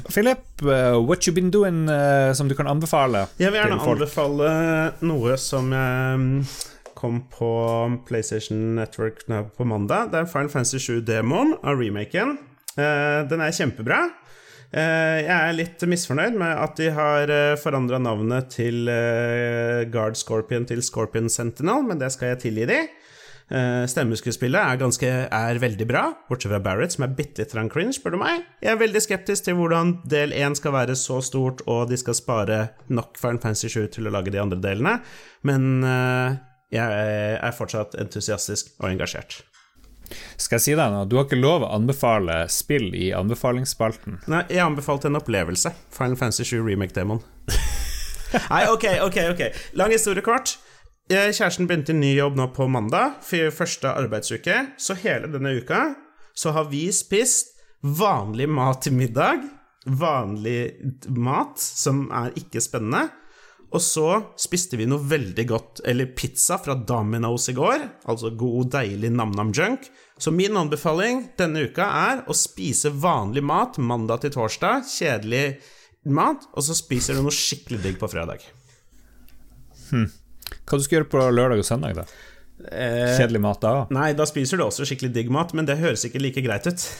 Philip, 0.09 0.43
uh, 0.63 0.99
what 0.99 1.27
you 1.27 1.33
been 1.33 1.51
doing 1.51 1.89
uh, 1.89 2.33
som 2.33 2.47
du 2.47 2.55
kan 2.55 2.67
anbefale 2.67 3.25
Jeg 3.39 3.51
vil 3.51 3.59
gjerne 3.59 3.79
anbefale 3.83 4.51
noe 5.03 5.35
som 5.41 5.73
jeg 5.75 6.21
mm, 6.21 6.37
kom 6.95 7.23
på 7.33 7.51
PlayStation 8.07 8.75
Network 8.77 9.25
på 9.27 9.67
mandag. 9.67 10.11
Det 10.13 10.21
er 10.21 10.31
Final 10.31 10.51
Fantasy 10.53 10.79
7-demoen 10.79 11.57
av 11.59 11.81
remaken. 11.81 12.37
Uh, 12.77 13.27
den 13.27 13.43
er 13.43 13.55
kjempebra. 13.55 14.03
Jeg 14.71 15.27
er 15.27 15.49
litt 15.51 15.81
misfornøyd 15.83 16.37
med 16.39 16.51
at 16.55 16.77
de 16.79 16.85
har 16.95 17.27
uh, 17.27 17.59
forandra 17.59 17.97
navnet 17.99 18.47
til 18.53 18.87
Guard 19.91 20.15
Scorpion 20.15 20.63
til 20.69 20.79
Scorpion 20.85 21.27
Sentinel, 21.27 21.83
men 21.89 21.99
det 21.99 22.13
skal 22.15 22.31
jeg 22.31 22.43
tilgi 22.45 22.69
de. 22.69 22.79
Uh, 23.51 23.83
Stemmeskuespillet 23.89 24.61
er, 24.61 24.79
ganske, 24.79 25.07
er 25.27 25.59
veldig 25.59 25.87
bra, 25.89 26.05
bortsett 26.29 26.53
fra 26.53 26.61
Barrett, 26.63 26.95
som 26.95 27.03
er 27.03 27.15
bitte 27.17 27.43
litt 27.43 27.73
cringe, 27.73 27.97
spør 27.97 28.15
du 28.15 28.21
meg. 28.21 28.45
Jeg 28.63 28.71
er 28.71 28.79
veldig 28.79 29.01
skeptisk 29.03 29.49
til 29.49 29.57
hvordan 29.59 29.97
del 30.07 30.31
1 30.31 30.55
skal 30.61 30.75
være 30.77 30.95
så 30.95 31.19
stort, 31.25 31.65
og 31.67 31.89
de 31.91 31.99
skal 31.99 32.15
spare 32.15 32.61
nok 32.87 33.19
Final 33.19 33.41
Fantasy 33.43 33.67
7 33.73 33.91
til 33.97 34.07
å 34.07 34.15
lage 34.15 34.31
de 34.31 34.39
andre 34.39 34.61
delene, 34.63 34.97
men 35.43 35.83
uh, 35.83 36.39
jeg 36.71 37.37
er 37.43 37.57
fortsatt 37.57 37.99
entusiastisk 37.99 38.71
og 38.79 38.93
engasjert. 38.93 39.41
Skal 40.39 40.57
jeg 40.57 40.63
si 40.63 40.73
deg 40.75 40.91
noe? 40.93 41.07
Du 41.07 41.17
har 41.17 41.27
ikke 41.27 41.39
lov 41.39 41.65
å 41.65 41.71
anbefale 41.75 42.43
spill 42.51 42.89
i 42.95 43.11
anbefalingsspalten. 43.15 44.21
Nei, 44.31 44.43
jeg 44.51 44.63
anbefalte 44.63 45.11
en 45.11 45.19
opplevelse. 45.19 45.73
Final 45.95 46.17
Fantasy 46.19 46.47
7 46.47 46.63
Remake 46.65 46.95
Demon. 46.95 47.21
Nei, 48.53 48.65
ok, 48.71 48.87
ok, 49.07 49.17
ok. 49.33 49.41
Lang 49.79 49.93
historie 49.95 50.23
kort. 50.25 50.55
Kjæresten 51.11 51.67
begynte 51.67 51.91
i 51.91 51.99
ny 51.99 52.11
jobb 52.15 52.37
nå 52.39 52.45
på 52.55 52.69
mandag, 52.71 53.17
for 53.27 53.51
første 53.51 53.89
arbeidsuke. 53.99 54.61
Så 54.79 54.95
hele 55.01 55.27
denne 55.33 55.57
uka 55.59 55.89
så 56.31 56.53
har 56.55 56.69
vi 56.71 56.85
spist 56.95 57.57
vanlig 57.83 58.47
mat 58.47 58.85
til 58.85 58.95
middag. 58.95 59.43
Vanlig 59.85 60.71
mat 61.11 61.59
som 61.59 62.05
er 62.15 62.31
ikke 62.39 62.63
spennende. 62.63 63.09
Og 63.71 63.83
så 63.83 64.07
spiste 64.39 64.79
vi 64.79 64.87
noe 64.87 65.03
veldig 65.03 65.45
godt, 65.47 65.81
eller 65.87 66.13
pizza 66.15 66.57
fra 66.63 66.75
Domino's 66.75 67.49
i 67.51 67.57
går. 67.59 67.83
Altså 68.11 68.31
god, 68.35 68.71
deilig 68.71 69.11
nam-nam-junk. 69.11 69.91
Så 70.15 70.31
min 70.31 70.55
anbefaling 70.59 71.25
denne 71.39 71.65
uka 71.67 71.91
er 72.05 72.23
å 72.23 72.35
spise 72.35 72.91
vanlig 73.03 73.43
mat 73.47 73.79
mandag 73.83 74.23
til 74.23 74.35
torsdag. 74.37 74.87
Kjedelig 74.87 75.45
mat. 76.07 76.47
Og 76.55 76.67
så 76.67 76.77
spiser 76.77 77.19
du 77.19 77.25
noe 77.25 77.35
skikkelig 77.35 77.83
digg 77.83 77.99
på 77.99 78.11
fredag. 78.11 78.47
Hva 80.65 80.79
du 80.79 80.85
skal 80.85 80.99
gjøre 80.99 81.11
på 81.11 81.23
lørdag 81.31 81.63
og 81.63 81.67
søndag, 81.67 82.01
da? 82.01 82.05
Eh, 82.69 83.15
Kjedelig 83.17 83.41
mat 83.41 83.63
da? 83.63 83.71
nei, 83.89 84.11
da 84.13 84.25
spiser 84.29 84.59
du 84.59 84.67
også 84.67 84.85
skikkelig 84.85 85.09
digg 85.15 85.31
mat, 85.33 85.55
men 85.57 85.65
det 85.65 85.79
høres 85.81 86.03
ikke 86.05 86.21
like 86.21 86.43
greit 86.45 86.67
ut. 86.69 86.83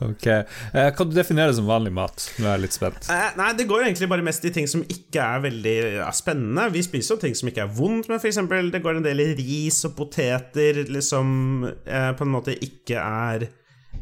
Ok. 0.00 0.24
Hva 0.72 0.86
kan 0.96 1.10
du 1.10 1.12
definere 1.12 1.52
som 1.52 1.66
vanlig 1.68 1.90
mat? 1.92 2.22
Nå 2.40 2.46
er 2.48 2.54
jeg 2.54 2.62
litt 2.64 2.76
spent. 2.76 3.08
Eh, 3.12 3.34
nei, 3.36 3.50
det 3.58 3.66
går 3.68 3.84
egentlig 3.84 4.08
bare 4.08 4.24
mest 4.24 4.46
i 4.48 4.52
ting 4.54 4.68
som 4.70 4.80
ikke 4.88 5.20
er 5.20 5.42
veldig 5.44 5.74
spennende. 6.16 6.70
Vi 6.72 6.82
spiser 6.86 7.16
jo 7.16 7.20
ting 7.20 7.36
som 7.36 7.50
ikke 7.50 7.66
er 7.66 7.74
vondt, 7.76 8.08
men 8.08 8.16
eksempel 8.16 8.70
det 8.72 8.80
går 8.84 9.00
en 9.00 9.04
del 9.04 9.20
i 9.26 9.30
ris 9.36 9.82
og 9.88 9.96
poteter 9.98 10.80
liksom 10.88 11.66
eh, 11.68 12.12
på 12.16 12.26
en 12.26 12.32
måte 12.32 12.56
ikke 12.56 12.96
er 12.96 13.50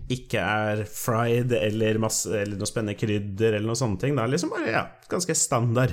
ikke 0.08 0.40
er 0.40 0.86
fried 0.88 1.50
eller, 1.52 1.98
masse, 2.00 2.30
eller 2.32 2.56
noe 2.56 2.68
spennende 2.68 2.96
krydder 2.96 3.58
eller 3.58 3.68
noe 3.68 3.76
sånne 3.76 4.00
ting. 4.00 4.14
Det 4.16 4.22
er 4.24 4.30
liksom 4.32 4.52
bare 4.54 4.70
ja, 4.72 4.84
ganske 5.10 5.34
standard. 5.36 5.92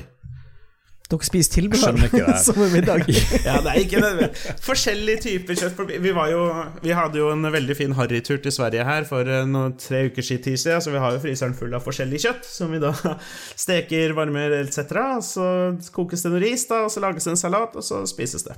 Dere 1.05 1.21
spiser 1.27 1.53
tilbehør 1.59 1.99
som 2.47 2.61
er 2.65 2.71
middag. 2.73 3.03
Ja, 3.45 3.59
det 3.61 3.71
er 3.71 3.81
ikke 3.83 4.01
nødvendig. 4.01 4.53
Forskjellige 4.65 5.21
typer 5.27 5.59
kjøtt. 5.59 5.81
Vi, 6.01 6.13
var 6.17 6.31
jo, 6.31 6.45
vi 6.81 6.95
hadde 6.97 7.21
jo 7.21 7.29
en 7.29 7.45
veldig 7.53 7.75
fin 7.77 7.93
harrytur 7.97 8.39
til 8.41 8.55
Sverige 8.55 8.87
her 8.87 9.05
for 9.05 9.29
eh, 9.29 9.45
noen, 9.45 9.75
tre 9.77 10.07
uker 10.09 10.25
siden, 10.25 10.57
så 10.57 10.93
vi 10.93 11.01
har 11.01 11.13
jo 11.13 11.21
fryseren 11.21 11.53
full 11.57 11.75
av 11.77 11.85
forskjellig 11.85 12.23
kjøtt, 12.25 12.49
som 12.49 12.73
vi 12.73 12.81
da 12.81 12.93
steker, 13.65 14.15
varmer 14.17 14.57
etc. 14.63 14.81
Så 15.25 15.45
kokes 15.93 16.25
det 16.25 16.33
noe 16.33 16.41
ris, 16.41 16.65
da, 16.71 16.85
og 16.87 16.93
så 16.93 17.05
lages 17.05 17.29
det 17.29 17.35
en 17.35 17.43
salat, 17.45 17.77
og 17.77 17.85
så 17.85 18.01
spises 18.09 18.47
det. 18.47 18.57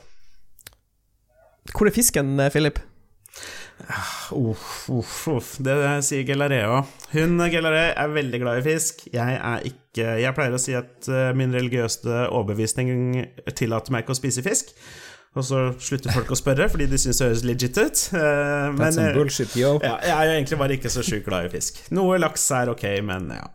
Hvor 1.74 1.90
er 1.90 1.96
fisken, 2.00 2.38
eh, 2.40 2.54
Philip? 2.54 2.80
Uff, 4.36 4.90
uff, 4.90 5.16
uff. 5.32 5.50
Det 5.64 5.76
sier 6.06 6.26
Gelareo. 6.28 6.82
Hun 7.14 7.38
Gelaré 7.52 7.92
er 7.94 8.14
veldig 8.14 8.40
glad 8.42 8.62
i 8.62 8.66
fisk. 8.66 9.06
Jeg 9.14 9.38
er 9.38 9.68
ikke 9.70 10.18
Jeg 10.22 10.36
pleier 10.38 10.54
å 10.54 10.62
si 10.62 10.76
at 10.78 11.08
eh, 11.10 11.32
min 11.38 11.54
religiøse 11.56 12.28
overbevisning 12.28 13.22
tillater 13.58 13.94
meg 13.94 14.06
ikke 14.06 14.18
å 14.18 14.20
spise 14.20 14.44
fisk. 14.46 14.74
Og 15.38 15.46
så 15.46 15.62
slutter 15.78 16.14
folk 16.16 16.32
å 16.34 16.38
spørre 16.40 16.66
fordi 16.72 16.88
de 16.90 16.98
syns 17.02 17.22
det 17.22 17.30
høres 17.30 17.46
legit 17.46 17.78
ut. 17.78 18.04
Men, 18.14 18.80
That's 18.82 18.98
some 18.98 19.12
eh, 19.12 19.16
bullshit, 19.18 19.54
yo. 19.60 19.76
ja, 19.84 19.96
jeg 20.02 20.18
er 20.18 20.34
egentlig 20.40 20.60
bare 20.64 20.78
ikke 20.80 20.92
så 20.94 21.06
sjukt 21.06 21.28
glad 21.30 21.48
i 21.50 21.54
fisk. 21.54 21.84
Noe 21.94 22.18
laks 22.22 22.50
er 22.58 22.74
ok, 22.74 22.86
men 23.06 23.32
ja. 23.38 23.46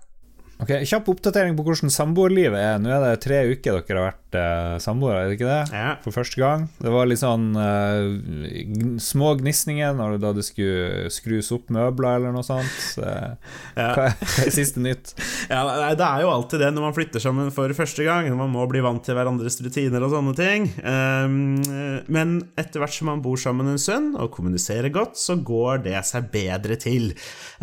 Ok, 0.63 0.71
Kjapp 0.87 1.09
oppdatering 1.11 1.57
på 1.59 1.65
hvordan 1.67 1.91
samboerlivet 1.91 2.55
er. 2.59 2.77
Nå 2.79 2.91
er 2.95 3.01
det 3.03 3.23
tre 3.25 3.41
uker 3.51 3.81
dere 3.81 3.99
har 3.99 4.13
vært 4.13 4.37
eh, 4.39 4.75
samboere, 4.85 5.25
er 5.25 5.31
det 5.33 5.37
ikke 5.39 5.49
det? 5.49 5.63
Ja. 5.75 5.89
For 6.05 6.15
første 6.15 6.39
gang. 6.39 6.67
Det 6.79 6.93
var 6.95 7.09
litt 7.11 7.19
sånn 7.19 7.49
eh, 7.59 8.63
gn- 8.71 9.01
små 9.03 9.33
gnisninger 9.41 9.97
når 9.99 10.21
da 10.23 10.31
det 10.37 10.45
skulle 10.47 11.11
skrus 11.11 11.51
opp 11.57 11.73
møbler 11.75 12.21
eller 12.21 12.37
noe 12.37 12.47
sånt. 12.47 12.71
Så, 12.95 13.03
eh, 13.03 13.35
Ja. 13.83 13.89
hva, 13.97 14.05
er, 14.13 14.15
hva 14.23 14.45
er 14.47 14.55
siste 14.55 14.83
nytt? 14.85 15.15
Ja, 15.53 15.65
nei, 15.67 15.91
Det 15.99 16.07
er 16.07 16.23
jo 16.23 16.31
alltid 16.33 16.63
det 16.63 16.71
når 16.77 16.87
man 16.87 16.95
flytter 16.97 17.25
sammen 17.27 17.51
for 17.53 17.75
første 17.77 18.07
gang. 18.07 18.31
Når 18.31 18.39
man 18.45 18.55
må 18.55 18.69
bli 18.71 18.85
vant 18.85 19.03
til 19.05 19.19
hverandres 19.19 19.59
rutiner 19.67 20.07
og 20.07 20.15
sånne 20.15 20.37
ting. 20.39 20.69
Ehm, 20.87 22.07
men 22.13 22.37
etter 22.61 22.81
hvert 22.85 22.95
som 22.95 23.11
man 23.11 23.25
bor 23.25 23.41
sammen 23.41 23.69
en 23.75 23.83
stund 23.83 24.15
og 24.15 24.31
kommuniserer 24.39 24.93
godt, 24.95 25.19
så 25.19 25.35
går 25.43 25.83
det 25.91 25.99
seg 26.09 26.31
bedre 26.33 26.79
til. 26.81 27.11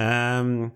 Ehm, 0.02 0.68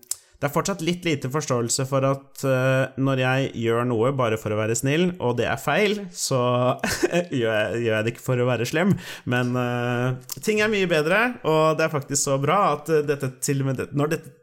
det 0.44 0.50
er 0.50 0.52
fortsatt 0.52 0.82
litt 0.84 1.06
lite 1.08 1.30
forståelse 1.32 1.86
for 1.88 2.04
at 2.04 2.42
uh, 2.44 2.90
når 3.00 3.20
jeg 3.22 3.44
gjør 3.62 3.86
noe 3.88 4.10
bare 4.12 4.36
for 4.36 4.52
å 4.52 4.58
være 4.58 4.74
snill, 4.76 5.06
og 5.16 5.38
det 5.38 5.46
er 5.48 5.56
feil, 5.56 5.94
så 6.12 6.40
gjør, 7.40 7.54
jeg, 7.54 7.78
gjør 7.80 7.94
jeg 7.94 8.04
det 8.04 8.12
ikke 8.12 8.24
for 8.26 8.42
å 8.42 8.48
være 8.50 8.66
slem. 8.68 8.92
Men 9.32 9.54
uh, 9.56 10.18
ting 10.44 10.60
er 10.60 10.68
mye 10.68 10.90
bedre, 10.90 11.20
og 11.48 11.78
det 11.78 11.86
er 11.86 11.94
faktisk 11.94 12.20
så 12.26 12.36
bra 12.42 12.58
at 12.74 12.92
eh, 12.92 13.00
dette 13.08 13.30
til 13.40 13.62
og 13.62 13.70
med 13.70 13.80
det, 13.80 13.86
Når 13.96 14.12
dette 14.12 14.34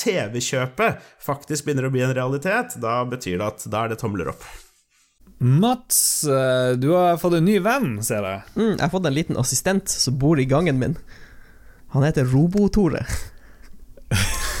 TV-kjøpet 0.00 1.04
faktisk 1.26 1.68
begynner 1.68 1.90
å 1.90 1.92
bli 1.92 2.06
en 2.06 2.16
realitet, 2.16 2.78
da 2.80 3.02
betyr 3.10 3.36
det 3.42 3.50
at 3.50 3.66
da 3.68 3.84
er 3.84 3.92
det 3.92 4.00
tomler 4.00 4.32
opp. 4.32 4.46
Mats, 5.44 6.00
du 6.80 6.88
har 6.92 7.20
fått 7.20 7.36
en 7.36 7.48
ny 7.48 7.58
venn, 7.64 7.98
ser 8.04 8.24
jeg. 8.24 8.46
Mm, 8.56 8.74
jeg 8.78 8.82
har 8.86 8.92
fått 8.92 9.08
en 9.08 9.16
liten 9.16 9.40
assistent 9.40 9.92
som 9.92 10.16
bor 10.20 10.40
i 10.40 10.48
gangen 10.48 10.80
min. 10.80 10.96
Han 11.96 12.04
heter 12.08 12.28
Robo-Tore. 12.32 13.04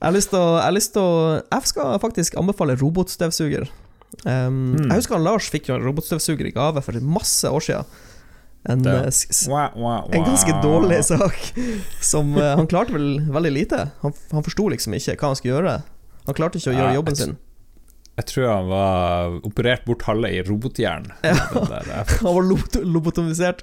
Jeg 0.00 0.06
har 0.08 0.14
lyst 0.16 0.30
til 0.32 0.40
å 0.40 0.46
Jeg, 0.56 0.64
har 0.64 0.76
lyst 0.76 0.92
til 0.96 1.02
å, 1.04 1.40
jeg 1.44 1.70
skal 1.72 1.98
faktisk 2.02 2.38
anbefale 2.40 2.76
robotstøvsuger. 2.80 3.66
Um, 4.24 4.76
mm. 4.76 4.86
Jeg 4.88 4.96
husker 5.02 5.18
han 5.18 5.26
Lars 5.26 5.50
fikk 5.52 5.68
jo 5.70 5.76
en 5.76 5.84
robotstøvsuger 5.86 6.48
i 6.48 6.54
gave 6.54 6.82
for 6.84 6.96
masse 7.04 7.50
år 7.50 7.62
siden. 7.66 7.84
En, 8.68 8.82
eh, 8.84 9.06
Wow, 9.48 9.70
wow, 9.76 10.08
en 10.12 10.24
ganske 10.26 10.56
dårlig 10.60 10.98
sak. 11.08 11.36
Som 12.04 12.34
uh, 12.36 12.56
Han 12.58 12.68
klarte 12.68 12.92
vel 12.96 13.22
veldig 13.32 13.52
lite. 13.54 13.86
Han, 14.02 14.12
han 14.32 14.44
forsto 14.44 14.68
liksom 14.72 14.96
ikke 14.98 15.16
hva 15.16 15.30
han 15.32 15.38
skulle 15.38 15.54
gjøre. 15.56 15.76
Han 16.26 16.36
klarte 16.36 16.60
ikke 16.60 16.74
å 16.74 16.76
gjøre 16.76 16.98
jobben 16.98 17.16
sin. 17.16 17.38
Jeg 18.20 18.26
tror 18.28 18.48
han 18.50 18.66
var 18.68 19.36
operert 19.48 19.86
bort 19.88 20.02
halve 20.04 20.28
i 20.28 20.42
robothjern. 20.44 21.06
Ja. 21.24 21.32
Han 22.20 22.34
var 22.36 22.44
lobot- 22.44 22.82
lobotomisert. 22.84 23.62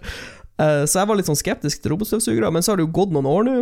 Eh, 0.59 0.83
så 0.89 1.01
jeg 1.01 1.09
var 1.09 1.19
litt 1.19 1.27
sånn 1.29 1.37
skeptisk 1.39 1.81
til 1.83 1.93
robotstøvsugere, 1.93 2.49
men 2.53 2.63
så 2.65 2.73
har 2.73 2.79
det 2.81 2.87
jo 2.87 2.93
gått 2.97 3.11
noen 3.13 3.29
år 3.29 3.45
nå. 3.47 3.57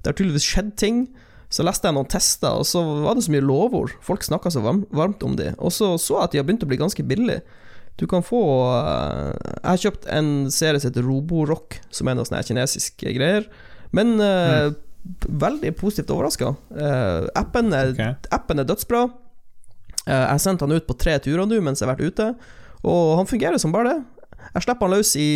Det 0.00 0.08
har 0.12 0.16
tydeligvis 0.16 0.46
skjedd 0.48 0.74
ting. 0.80 1.02
Så 1.50 1.64
leste 1.66 1.88
jeg 1.88 1.96
noen 1.96 2.06
tester, 2.08 2.60
og 2.62 2.66
så 2.68 2.80
var 3.02 3.16
det 3.18 3.24
så 3.26 3.32
mye 3.34 3.42
lovord. 3.42 3.96
Folk 4.06 4.22
snakka 4.22 4.52
så 4.54 4.62
varmt 4.62 5.24
om 5.26 5.34
de. 5.36 5.48
Og 5.58 5.72
så 5.74 5.96
så 5.98 6.20
jeg 6.20 6.28
at 6.28 6.32
de 6.36 6.38
har 6.38 6.46
begynt 6.46 6.62
å 6.62 6.68
bli 6.70 6.78
ganske 6.78 7.02
billige. 7.04 7.42
Du 7.98 8.06
kan 8.08 8.22
få 8.24 8.38
eh, 8.78 9.34
Jeg 9.58 9.66
har 9.72 9.82
kjøpt 9.82 10.06
en 10.14 10.28
serie 10.54 10.80
som 10.80 10.92
heter 10.92 11.04
Roborock, 11.04 11.80
som 11.92 12.08
er 12.08 12.16
noe 12.16 12.28
sånne 12.28 12.44
kinesiske 12.46 13.12
greier. 13.18 13.48
Men 13.92 14.14
eh, 14.22 14.70
veldig 15.26 15.74
positivt 15.80 16.12
overraska. 16.14 16.54
appen, 17.34 17.72
er, 17.74 17.92
Ok. 17.96 18.30
appen 18.30 18.62
er 18.62 18.68
dødsbra. 18.70 19.02
Jeg 20.06 20.26
har 20.30 20.38
sendt 20.40 20.62
han 20.64 20.72
ut 20.72 20.86
på 20.88 20.96
tre 20.96 21.18
turer 21.20 21.44
nå 21.46 21.58
mens 21.60 21.80
jeg 21.82 21.88
har 21.88 21.94
vært 21.96 22.08
ute, 22.14 22.26
og 22.88 23.16
han 23.18 23.28
fungerer 23.28 23.58
som 23.60 23.72
bare 23.74 23.90
det. 23.90 23.98
Jeg 24.54 24.64
slipper 24.64 24.86
han 24.88 24.94
løs 24.96 25.10
i, 25.20 25.28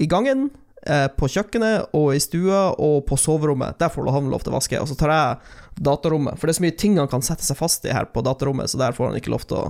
i 0.00 0.08
gangen, 0.08 0.48
eh, 0.86 1.06
på 1.12 1.28
kjøkkenet 1.28 1.94
og 1.96 2.14
i 2.16 2.20
stua 2.22 2.70
og 2.80 3.02
på 3.08 3.18
soverommet. 3.20 3.78
Der 3.80 3.92
får 3.92 4.08
han 4.14 4.30
lov 4.32 4.44
til 4.44 4.54
å 4.54 4.58
vaske. 4.58 4.78
Og 4.80 4.88
så 4.88 4.96
tar 4.98 5.12
jeg 5.12 5.82
datarommet, 5.84 6.38
for 6.38 6.48
det 6.48 6.54
er 6.54 6.60
så 6.60 6.66
mye 6.66 6.78
ting 6.80 6.96
han 7.00 7.10
kan 7.10 7.24
sette 7.24 7.44
seg 7.44 7.58
fast 7.58 7.84
i 7.84 7.92
her 7.94 8.08
på 8.12 8.24
datarommet, 8.24 8.70
så 8.72 8.80
der 8.80 8.96
får 8.96 9.10
han 9.10 9.20
ikke 9.20 9.34
lov 9.34 9.44
til 9.48 9.60
å, 9.60 9.66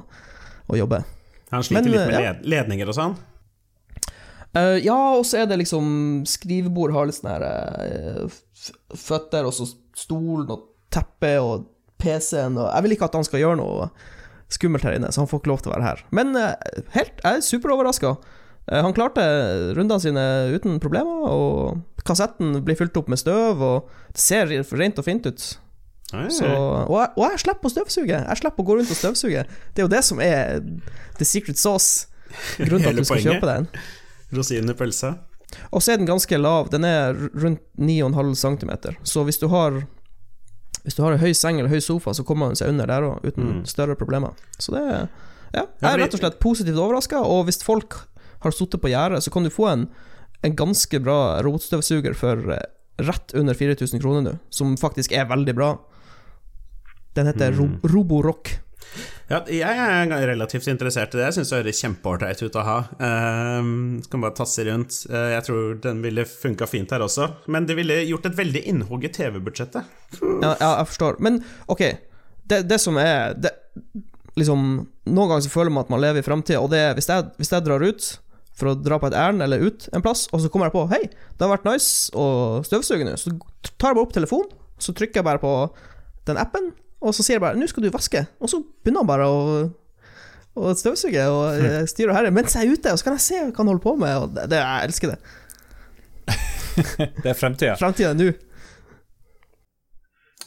å 0.70 0.78
jobbe. 0.78 1.02
Han 1.50 1.66
sliter 1.66 1.88
Men, 1.88 1.92
litt 1.96 2.12
med 2.12 2.14
ja. 2.14 2.30
led 2.30 2.48
ledninger 2.54 2.92
og 2.92 2.98
sånn. 2.98 3.18
Uh, 4.50 4.78
ja, 4.82 4.98
og 5.14 5.22
så 5.26 5.38
er 5.38 5.44
det 5.46 5.60
liksom 5.60 5.84
Skrivebord 6.26 6.90
har 6.90 7.06
litt 7.06 7.20
sånne 7.20 7.36
her 7.36 7.44
uh, 7.46 8.38
føtter, 8.98 9.46
og 9.46 9.54
så 9.54 9.68
stolen 9.94 10.50
og 10.50 10.64
teppet 10.90 11.38
og 11.38 11.68
PC-en 12.02 12.58
og 12.58 12.66
Jeg 12.66 12.82
vil 12.82 12.96
ikke 12.96 13.06
at 13.06 13.18
han 13.18 13.26
skal 13.28 13.44
gjøre 13.44 13.60
noe 13.60 13.90
skummelt 14.50 14.82
her 14.86 14.96
inne, 14.98 15.12
så 15.14 15.22
han 15.22 15.30
får 15.30 15.42
ikke 15.42 15.52
lov 15.52 15.62
til 15.62 15.70
å 15.70 15.76
være 15.76 15.86
her. 15.86 16.04
Men 16.14 16.34
uh, 16.34 16.54
helt, 16.96 17.18
jeg 17.22 17.38
er 17.38 17.46
superoverraska. 17.46 18.14
Eh, 18.16 18.36
Han 18.68 18.92
klarte 18.94 19.22
rundene 19.74 20.00
sine 20.02 20.24
uten 20.54 20.76
problemer, 20.82 21.24
og 21.32 21.80
kassetten 22.06 22.60
blir 22.64 22.76
fylt 22.78 22.96
opp 23.00 23.08
med 23.10 23.18
støv, 23.18 23.60
og 23.62 23.88
det 24.14 24.20
ser 24.22 24.46
rent 24.78 24.98
og 24.98 25.04
fint 25.04 25.26
ut. 25.26 25.46
Så, 26.10 26.44
og, 26.46 26.96
jeg, 26.98 27.10
og 27.16 27.24
jeg 27.30 27.38
slipper 27.44 27.68
å 27.68 27.70
støvsuge. 27.70 28.16
Jeg 28.26 28.38
slipper 28.40 28.62
å 28.62 28.66
gå 28.66 28.76
rundt 28.80 28.90
og 28.90 28.98
støvsuge. 28.98 29.44
Det 29.74 29.82
er 29.82 29.86
jo 29.86 29.90
det 29.92 30.02
som 30.06 30.20
er 30.22 30.58
the 31.18 31.26
secret 31.26 31.58
sauce. 31.58 32.08
Grunnen 32.58 32.82
til 32.82 32.90
at 32.92 32.98
du 32.98 33.04
skal 33.06 33.16
poenget. 33.16 33.36
kjøpe 33.38 33.50
den. 33.50 33.68
Rosinen 34.34 34.70
i 34.70 34.74
pølsa. 34.78 35.12
Og 35.74 35.82
så 35.82 35.92
er 35.94 35.98
den 36.02 36.06
ganske 36.10 36.38
lav. 36.38 36.68
Den 36.70 36.84
er 36.86 37.14
rundt 37.14 37.62
9,5 37.78 38.34
cm. 38.38 38.72
Så 39.06 39.24
hvis 39.26 39.38
du 39.42 39.48
har 39.50 39.80
Hvis 40.84 40.94
du 40.96 41.02
har 41.04 41.12
en 41.12 41.20
høy 41.20 41.32
seng 41.36 41.58
eller 41.60 41.68
høy 41.68 41.80
sofa, 41.84 42.14
så 42.16 42.22
kommer 42.24 42.48
den 42.48 42.56
seg 42.56 42.70
under 42.72 42.86
der 42.88 43.02
òg, 43.04 43.18
uten 43.26 43.44
Mm. 43.60 43.64
større 43.68 43.94
problemer. 43.98 44.32
Så 44.58 44.72
det 44.72 44.80
er 44.80 45.08
Ja, 45.52 45.64
jeg 45.82 45.90
er 45.92 45.98
rett 45.98 46.14
og 46.14 46.20
slett 46.20 46.38
positivt 46.40 46.78
overraska, 46.78 47.18
og 47.20 47.44
hvis 47.46 47.58
folk 47.62 47.96
har 48.40 48.56
sittet 48.56 48.82
på 48.82 48.90
gjerdet, 48.92 49.22
så 49.24 49.32
kan 49.32 49.46
du 49.46 49.52
få 49.52 49.68
en, 49.70 49.86
en 50.46 50.56
ganske 50.56 51.00
bra 51.04 51.40
robotstøvsuger 51.44 52.16
for 52.18 52.54
eh, 52.56 52.66
rett 53.00 53.34
under 53.36 53.56
4000 53.56 54.00
kroner 54.02 54.24
nå, 54.26 54.34
som 54.52 54.76
faktisk 54.80 55.12
er 55.16 55.28
veldig 55.30 55.54
bra. 55.56 55.74
Den 57.16 57.30
heter 57.30 57.52
Ro 57.56 57.66
Mm. 57.70 57.78
Roborock. 57.90 58.58
Ja, 59.30 59.44
jeg 59.46 59.62
er 59.62 60.26
relativt 60.26 60.66
interessert 60.66 61.12
i 61.14 61.18
det. 61.20 61.28
Jeg 61.28 61.36
syns 61.36 61.50
det 61.52 61.58
høres 61.60 61.80
kjempeålreit 61.84 62.40
ut 62.42 62.56
å 62.58 62.64
ha. 62.66 62.78
Uh, 62.98 64.00
kan 64.10 64.24
bare 64.24 64.34
tasse 64.34 64.64
rundt. 64.66 64.96
Uh, 65.06 65.28
jeg 65.36 65.44
tror 65.46 65.76
den 65.84 66.00
ville 66.02 66.24
funka 66.26 66.66
fint 66.66 66.90
her 66.90 67.04
også. 67.04 67.28
Men 67.46 67.68
det 67.68 67.76
ville 67.78 68.00
gjort 68.08 68.26
et 68.26 68.38
veldig 68.40 68.64
innhogg 68.72 69.06
i 69.06 69.12
TV-budsjettet. 69.14 69.86
Ja, 70.18 70.56
ja, 70.58 70.72
jeg 70.80 70.88
forstår. 70.90 71.20
Men 71.22 71.38
ok, 71.70 71.84
det, 72.50 72.64
det 72.66 72.80
som 72.82 72.98
er 72.98 73.36
det, 73.38 73.54
liksom, 74.40 74.66
Noen 75.10 75.30
ganger 75.30 75.46
så 75.46 75.54
føler 75.54 75.74
man 75.74 75.86
at 75.86 75.94
man 75.94 76.02
lever 76.02 76.24
i 76.24 76.26
framtida, 76.26 76.58
og 76.62 76.74
det 76.74 76.82
hvis 76.98 77.10
jeg, 77.10 77.30
hvis 77.38 77.54
jeg 77.54 77.66
drar 77.66 77.86
ut 77.86 78.10
for 78.60 78.70
å 78.72 78.76
dra 78.78 78.98
på 79.00 79.08
et 79.10 79.16
ærend 79.16 79.42
eller 79.44 79.64
ut 79.64 79.88
en 79.96 80.04
plass, 80.04 80.26
og 80.30 80.42
så 80.44 80.50
kommer 80.52 80.68
jeg 80.68 80.76
på 80.76 80.84
Hei, 80.92 81.02
det 81.08 81.42
har 81.46 81.52
vært 81.56 81.66
nice 81.68 82.12
å 82.14 82.60
støvsuge 82.66 83.06
nå. 83.08 83.16
Så 83.20 83.32
tar 83.80 83.90
jeg 83.90 83.98
bare 83.98 84.04
opp 84.06 84.14
telefonen, 84.16 84.52
så 84.80 84.94
trykker 84.96 85.20
jeg 85.22 85.26
bare 85.26 85.42
på 85.42 85.54
den 86.28 86.38
appen, 86.40 86.70
og 87.00 87.14
så 87.16 87.24
sier 87.24 87.38
jeg 87.38 87.44
bare 87.44 87.56
'Nå 87.56 87.66
skal 87.68 87.82
du 87.82 87.90
vaske', 87.90 88.26
og 88.40 88.48
så 88.52 88.60
begynner 88.84 89.02
han 89.02 89.10
bare 89.10 89.26
å 89.28 89.40
å 90.60 90.72
støvsuge 90.74 91.22
og 91.30 91.60
eh, 91.62 91.84
styre 91.86 92.10
og 92.10 92.16
herre 92.18 92.30
mens 92.34 92.56
jeg 92.58 92.66
er 92.66 92.72
ute, 92.74 92.90
og 92.92 92.98
så 92.98 93.06
kan 93.06 93.14
jeg 93.16 93.22
se 93.22 93.38
hva 93.38 93.54
han 93.62 93.68
holder 93.70 93.84
på 93.84 93.92
med, 93.96 94.16
og 94.18 94.32
det, 94.34 94.48
det, 94.50 94.58
jeg 94.58 94.88
elsker 94.88 95.12
det. 95.12 95.18
Det 97.22 97.30
er 97.30 97.38
fremtida. 97.38 97.76
Framtida 97.78 98.10
er 98.10 98.18
nå. 98.18 98.26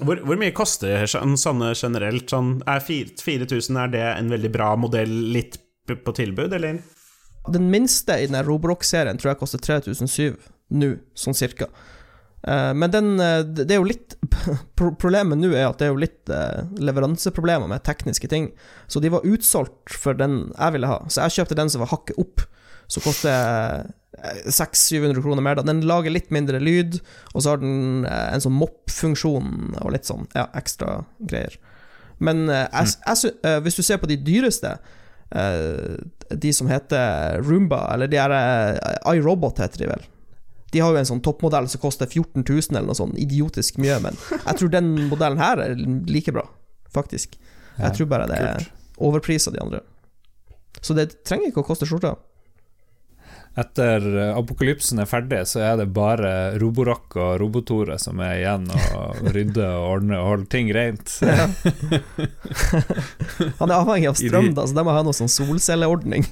Hvor, 0.03 0.19
hvor 0.25 0.39
mye 0.41 0.53
koster 0.55 1.05
sånn, 1.09 1.35
sånne 1.39 1.71
generelt? 1.77 2.27
Sånn, 2.31 2.55
er 2.69 2.81
fir- 2.83 3.11
4000 3.21 3.77
er 3.83 3.91
det 3.93 4.03
en 4.09 4.31
veldig 4.33 4.51
bra 4.53 4.71
modell 4.79 5.11
litt 5.35 5.59
på 5.87 6.15
tilbud, 6.15 6.53
eller? 6.55 6.79
Den 7.51 7.67
minste 7.71 8.15
i 8.21 8.27
den 8.29 8.39
Roborock-serien 8.45 9.19
tror 9.19 9.33
jeg 9.33 9.41
koster 9.41 9.59
3007 9.59 10.37
nå, 10.73 10.93
sånn 11.17 11.35
cirka. 11.37 11.67
Eh, 12.47 12.73
men 12.75 12.91
den 12.91 13.19
eh, 13.23 13.39
Det 13.39 13.71
er 13.71 13.79
jo 13.79 13.87
litt 13.87 14.17
Problemet 14.75 15.39
nå 15.39 15.53
er 15.55 15.69
at 15.69 15.79
det 15.79 15.87
er 15.87 15.93
jo 15.93 16.01
litt 16.01 16.31
eh, 16.33 16.63
leveranseproblemer 16.83 17.69
med 17.71 17.85
tekniske 17.87 18.27
ting. 18.31 18.51
Så 18.87 18.99
de 19.03 19.11
var 19.13 19.27
utsolgt 19.27 19.95
for 19.95 20.17
den 20.19 20.49
jeg 20.51 20.77
ville 20.77 20.89
ha. 20.91 21.01
Så 21.07 21.23
jeg 21.23 21.39
kjøpte 21.39 21.59
den 21.61 21.71
som 21.71 21.85
var 21.85 21.93
hakket 21.93 22.19
opp, 22.19 22.47
Så 22.91 23.01
koster 23.03 23.87
600-700 24.23 25.23
kroner 25.23 25.43
mer. 25.43 25.61
Den 25.63 25.81
lager 25.87 26.11
litt 26.11 26.29
mindre 26.35 26.59
lyd, 26.61 26.99
og 27.33 27.41
så 27.41 27.53
har 27.53 27.61
den 27.63 28.03
en 28.05 28.43
sånn 28.43 28.53
mopp-funksjon 28.55 29.79
og 29.81 29.93
litt 29.95 30.05
sånn 30.05 30.27
ja, 30.35 30.45
ekstra 30.55 30.99
greier. 31.17 31.55
Men 32.23 32.45
jeg, 32.51 32.93
jeg, 33.07 33.33
hvis 33.65 33.79
du 33.79 33.81
ser 33.83 33.97
på 34.03 34.11
de 34.11 34.19
dyreste 34.21 34.75
De 36.39 36.53
som 36.55 36.69
heter 36.71 37.39
Roomba, 37.43 37.85
eller 37.93 38.09
de 38.11 38.19
her 38.19 38.33
eh, 38.37 39.15
iRobot 39.15 39.61
heter 39.61 39.85
de 39.85 39.89
vel. 39.93 40.05
De 40.73 40.81
har 40.81 40.93
jo 40.93 40.97
en 40.97 41.09
sånn 41.09 41.21
toppmodell 41.21 41.67
som 41.69 41.81
koster 41.83 42.09
14 42.09 42.41
000 42.41 42.73
eller 42.73 42.89
noe 42.89 42.97
sånn 42.97 43.13
idiotisk 43.21 43.77
mye, 43.81 43.99
men 44.01 44.17
jeg 44.31 44.55
tror 44.57 44.71
den 44.73 44.93
modellen 45.11 45.41
her 45.41 45.61
er 45.61 45.75
like 46.09 46.33
bra, 46.33 46.47
faktisk. 46.93 47.37
Jeg 47.77 47.97
tror 47.97 48.09
bare 48.09 48.29
det 48.29 48.39
er 48.41 48.65
overprisa 49.01 49.53
de 49.53 49.61
andre. 49.61 49.81
Så 50.81 50.95
det 50.97 51.11
trenger 51.27 51.51
ikke 51.51 51.61
å 51.61 51.67
koste 51.67 51.85
skjorta. 51.89 52.15
Etter 53.53 54.01
eh, 54.17 54.31
apokalypsen 54.33 54.97
er 55.03 55.05
ferdig, 55.05 55.43
så 55.45 55.59
er 55.61 55.75
det 55.77 55.91
bare 55.93 56.57
Roborock 56.61 57.13
og 57.21 57.35
Robotore 57.37 57.99
som 58.01 58.17
er 58.25 58.39
igjen 58.39 58.63
og 58.73 59.27
rydder 59.35 59.75
og 59.77 59.89
ordner 59.91 60.21
og 60.23 60.29
holder 60.31 60.47
ting 60.49 60.71
rent. 60.73 61.19
Han 63.59 63.69
er 63.69 63.75
avhengig 63.77 64.09
av 64.09 64.17
strøm, 64.17 64.55
da, 64.57 64.65
så 64.65 64.73
de 64.73 64.83
må 64.87 64.95
ha 64.95 65.03
noe 65.05 65.13
sånn 65.13 65.29
solcelleordning. 65.29 66.25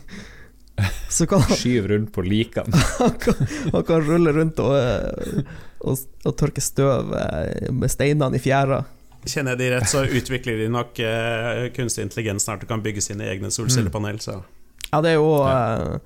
Så 1.13 1.27
kan 1.29 1.43
han, 1.45 1.53
Skyver 1.59 1.93
rundt 1.93 2.09
på 2.15 2.23
likene. 2.25 2.73
han, 2.97 3.13
kan, 3.21 3.37
han 3.75 3.83
kan 3.85 4.01
rulle 4.07 4.33
rundt 4.33 4.57
og, 4.63 4.73
eh, 4.79 5.43
og, 5.85 6.01
og 6.25 6.33
tørke 6.39 6.63
støv 6.63 7.13
eh, 7.19 7.69
med 7.69 7.91
steinene 7.93 8.39
i 8.39 8.41
fjæra. 8.41 8.79
Kjenner 9.27 9.53
jeg 9.53 9.59
de 9.59 9.67
rett, 9.75 9.89
så 9.91 10.01
utvikler 10.09 10.57
de 10.57 10.71
nok 10.73 10.97
kunstig 11.75 12.07
intelligens 12.07 12.47
snart 12.47 12.63
og 12.65 12.69
kan 12.71 12.81
bygge 12.81 13.03
sine 13.05 13.27
egne 13.29 13.51
solcellepanel, 13.53 14.17
så 14.23 14.39
Ja, 14.87 14.97
det 15.05 15.11
er 15.11 15.19
jo 15.19 15.35
eh, 15.45 15.99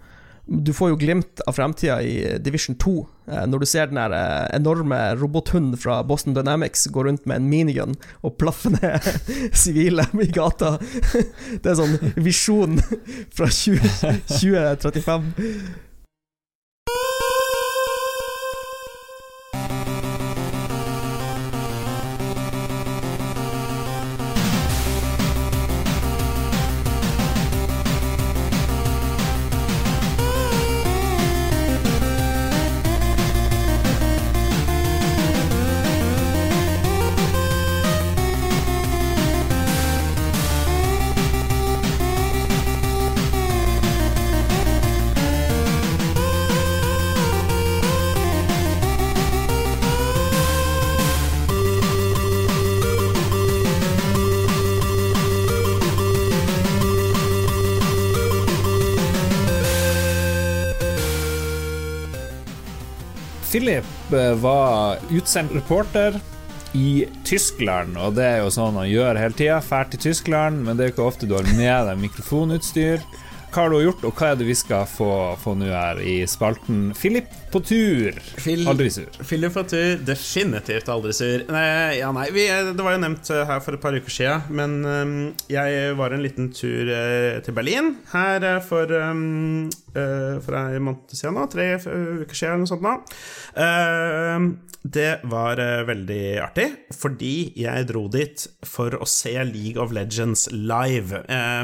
Du 0.45 0.73
får 0.73 0.91
jo 0.91 0.97
glimt 1.01 1.41
av 1.49 1.55
fremtida 1.57 2.01
i 2.05 2.37
Division 2.37 2.75
2, 2.77 2.93
eh, 3.31 3.45
når 3.49 3.63
du 3.63 3.65
ser 3.65 3.89
den 3.89 3.97
eh, 3.97 4.45
enorme 4.53 4.99
robothunden 5.17 5.79
fra 5.81 6.03
Boston 6.05 6.35
Dynamics 6.37 6.85
gå 6.93 7.03
rundt 7.07 7.25
med 7.25 7.41
en 7.41 7.49
minigun 7.49 7.95
og 8.21 8.37
plaffe 8.37 8.69
ned 8.75 9.09
sivile 9.63 10.05
i 10.21 10.29
gata. 10.29 10.75
Det 11.61 11.71
er 11.71 11.79
sånn 11.81 11.97
visjon 12.21 12.77
fra 13.35 13.49
20, 13.49 13.89
2035. 14.37 15.33
var 64.41 65.03
utsendt 65.13 65.53
reporter 65.55 66.18
i 66.76 67.05
Tyskland, 67.24 67.95
og 67.97 68.18
det 68.18 68.26
er 68.28 68.41
jo 68.43 68.51
sånn 68.51 68.76
han 68.76 68.89
gjør 68.89 69.20
hele 69.20 69.38
tida. 69.38 69.61
Fær 69.63 69.88
til 69.91 70.01
Tyskland, 70.09 70.66
men 70.66 70.76
det 70.76 70.84
er 70.84 70.89
jo 70.89 70.95
ikke 70.95 71.07
ofte 71.07 71.30
du 71.30 71.38
har 71.38 71.47
med 71.55 71.88
deg 71.89 72.01
mikrofonutstyr. 72.01 73.05
Hva 73.55 73.63
har 73.63 73.71
du 73.71 73.85
gjort, 73.85 74.01
og 74.03 74.17
hva 74.19 74.33
er 74.33 74.39
det 74.41 74.45
vi 74.49 74.53
skal 74.59 74.81
få, 74.83 75.05
få 75.39 75.53
nå 75.55 75.69
her 75.71 76.01
i 76.03 76.15
spalten? 76.27 76.89
Philip 76.91 77.29
på 77.53 77.61
tur. 77.63 78.17
Fil 78.43 78.65
Aldri 78.67 78.89
sur. 78.91 79.07
Philip 79.23 79.55
på 79.55 79.63
tur, 79.71 80.01
definitivt 80.03 80.91
aldri 80.91 81.13
sur. 81.15 81.45
Nei, 81.55 82.01
ja, 82.01 82.09
nei, 82.11 82.25
vi, 82.35 82.49
det 82.51 82.83
var 82.83 82.97
jo 82.97 82.99
nevnt 83.05 83.31
eh, 83.31 83.45
her 83.47 83.63
for 83.63 83.77
et 83.77 83.85
par 83.85 83.95
uker 83.95 84.11
siden, 84.11 84.51
men 84.59 84.75
um, 84.83 85.15
jeg 85.47 85.95
var 85.95 86.11
en 86.11 86.25
liten 86.25 86.51
tur 86.51 86.91
uh, 86.91 87.39
til 87.47 87.55
Berlin 87.55 87.93
her 88.11 88.49
for, 88.67 88.91
um, 88.91 89.71
uh, 89.95 90.35
for 90.43 90.59
en 90.59 90.87
måned 90.89 91.15
siden 91.15 91.39
nå. 91.39 91.47
Tre 91.55 91.71
uker 91.79 92.35
siden 92.35 92.59
eller 92.59 92.67
noe 92.67 92.73
sånt 92.75 92.83
Da. 93.55 94.43
Det 94.85 95.11
var 95.31 95.57
veldig 95.87 96.23
artig, 96.43 96.67
fordi 96.93 97.53
jeg 97.57 97.87
dro 97.87 98.03
dit 98.11 98.49
for 98.67 98.99
å 98.99 99.07
se 99.09 99.31
League 99.47 99.79
of 99.81 99.95
Legends 99.95 100.49
live. 100.51 101.23
Eh, 101.25 101.63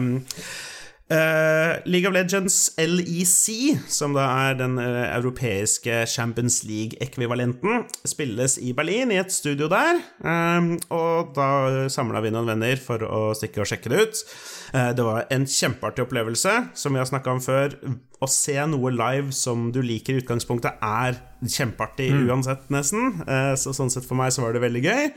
Eh, 1.12 1.82
League 1.86 2.08
of 2.08 2.14
Legends, 2.14 2.72
LEC, 2.78 3.76
som 3.92 4.14
da 4.16 4.30
er 4.46 4.56
den 4.62 4.78
uh, 4.80 5.10
europeiske 5.12 6.06
Champions 6.08 6.62
League-ekvivalenten, 6.64 7.84
spilles 8.08 8.56
i 8.64 8.72
Berlin, 8.78 9.12
i 9.12 9.20
et 9.20 9.34
studio 9.36 9.68
der. 9.72 10.00
Eh, 10.24 10.70
og 10.96 11.34
da 11.36 11.50
samla 11.92 12.24
vi 12.24 12.32
noen 12.32 12.54
venner 12.54 12.80
for 12.80 13.04
å 13.04 13.22
stikke 13.36 13.66
og 13.66 13.68
sjekke 13.68 13.92
det 13.92 14.06
ut. 14.06 14.24
Uh, 14.72 14.94
det 14.96 15.04
var 15.10 15.28
en 15.36 15.50
kjempeartig 15.50 16.08
opplevelse, 16.08 16.56
som 16.80 16.96
vi 16.96 17.04
har 17.04 17.12
snakka 17.12 17.36
om 17.36 17.44
før. 17.44 17.76
Å 18.22 18.32
se 18.32 18.56
noe 18.72 18.96
live 18.96 19.36
som 19.36 19.68
du 19.76 19.82
liker 19.84 20.16
i 20.16 20.24
utgangspunktet, 20.24 20.80
er 20.80 21.20
kjempeartig 21.44 22.12
uansett, 22.30 22.70
nesten. 22.72 23.16
Så 23.58 23.74
sånn 23.74 23.90
sett 23.90 24.06
for 24.06 24.20
meg 24.20 24.30
så 24.32 24.44
var 24.46 24.54
det 24.54 24.62
veldig 24.62 24.84
gøy. 24.86 25.08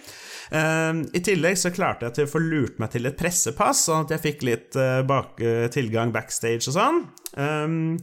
Eh, 0.50 1.00
I 1.16 1.22
tillegg 1.24 1.60
så 1.60 1.72
klarte 1.74 2.08
jeg 2.08 2.18
til 2.18 2.28
å 2.28 2.32
få 2.34 2.42
lurt 2.42 2.82
meg 2.82 2.92
til 2.94 3.08
et 3.08 3.18
pressepass, 3.18 3.86
sånn 3.88 4.04
at 4.04 4.16
jeg 4.16 4.24
fikk 4.24 4.44
litt 4.48 4.80
eh, 4.80 5.00
bak, 5.06 5.40
eh, 5.40 5.68
tilgang 5.72 6.12
backstage 6.14 6.68
og 6.68 6.76
sånn. 6.76 7.00
Um, 7.38 7.96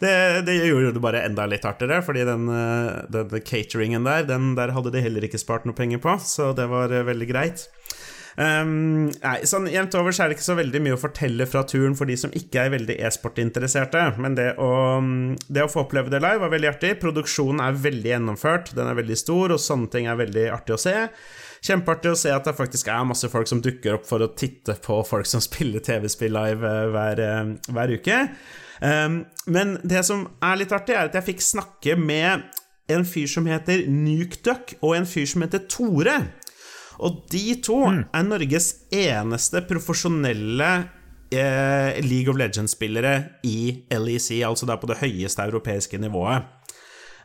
det, 0.00 0.12
det 0.46 0.56
gjorde 0.64 0.94
det 0.96 1.02
bare 1.04 1.24
enda 1.28 1.44
litt 1.48 1.66
artigere, 1.68 2.00
fordi 2.04 2.24
den, 2.28 2.46
eh, 2.48 3.02
den 3.12 3.42
cateringen 3.44 4.06
der, 4.08 4.24
den 4.28 4.54
der 4.56 4.72
hadde 4.76 4.92
de 4.94 5.04
heller 5.04 5.26
ikke 5.26 5.40
spart 5.40 5.68
noe 5.68 5.76
penger 5.76 6.00
på, 6.02 6.16
så 6.24 6.54
det 6.56 6.70
var 6.72 6.94
veldig 7.06 7.28
greit. 7.28 7.68
Um, 8.40 9.10
nei, 9.20 9.40
sånn 9.48 9.66
Jevnt 9.68 9.96
over 9.98 10.14
så 10.14 10.24
er 10.24 10.30
det 10.30 10.38
ikke 10.38 10.46
så 10.46 10.56
veldig 10.56 10.80
mye 10.84 10.94
å 10.96 11.00
fortelle 11.00 11.44
fra 11.50 11.64
turen 11.68 11.96
for 11.98 12.08
de 12.08 12.14
som 12.16 12.32
ikke 12.36 12.62
er 12.62 12.72
veldig 12.72 12.96
e-sport-interesserte. 13.08 14.04
Men 14.22 14.38
det 14.38 14.52
å, 14.62 14.70
det 15.50 15.66
å, 15.66 15.70
få 15.70 15.84
oppleve 15.84 16.12
det 16.12 16.22
live 16.22 16.40
var 16.44 16.54
veldig 16.54 16.70
artig. 16.70 16.94
Produksjonen 17.02 17.62
er 17.64 17.80
veldig 17.82 18.14
gjennomført, 18.14 18.72
den 18.78 18.88
er 18.88 18.98
veldig 18.98 19.18
stor, 19.18 19.56
og 19.56 19.62
sånne 19.62 19.90
ting 19.92 20.08
er 20.08 20.20
veldig 20.20 20.46
artig 20.54 20.76
å 20.76 20.80
se. 20.80 20.96
Kjempeartig 21.60 22.14
å 22.14 22.16
se 22.18 22.32
at 22.32 22.46
det 22.48 22.56
faktisk 22.56 22.88
er 22.88 23.04
masse 23.08 23.28
folk 23.28 23.48
som 23.50 23.60
dukker 23.64 23.98
opp 23.98 24.06
for 24.08 24.24
å 24.24 24.30
titte 24.32 24.78
på 24.80 25.00
folk 25.06 25.28
som 25.28 25.42
spiller 25.48 25.84
TV-spill 25.84 26.34
live 26.36 26.66
eh, 26.66 26.88
hver, 26.94 27.24
eh, 27.26 27.54
hver 27.68 27.94
uke. 27.98 28.20
Um, 28.80 29.24
men 29.44 29.76
det 29.84 30.00
som 30.08 30.24
er 30.40 30.62
litt 30.62 30.72
artig, 30.72 30.96
er 30.96 31.10
at 31.10 31.16
jeg 31.18 31.28
fikk 31.34 31.44
snakke 31.44 31.98
med 32.00 32.46
en 32.90 33.04
fyr 33.06 33.28
som 33.30 33.46
heter 33.46 33.84
Nukeduck, 33.92 34.78
og 34.80 34.96
en 34.96 35.08
fyr 35.08 35.28
som 35.28 35.44
heter 35.44 35.66
Tore. 35.70 36.16
Og 37.00 37.20
de 37.32 37.44
to 37.64 37.78
mm. 37.86 38.00
er 38.16 38.24
Norges 38.26 38.70
eneste 38.92 39.62
profesjonelle 39.68 40.70
eh, 41.32 42.00
League 42.04 42.32
of 42.32 42.40
Legends-spillere 42.40 43.14
i 43.46 43.84
LEC, 43.94 44.40
altså 44.48 44.68
da 44.68 44.76
på 44.80 44.90
det 44.90 45.00
høyeste 45.00 45.46
europeiske 45.48 46.00
nivået. 46.00 46.48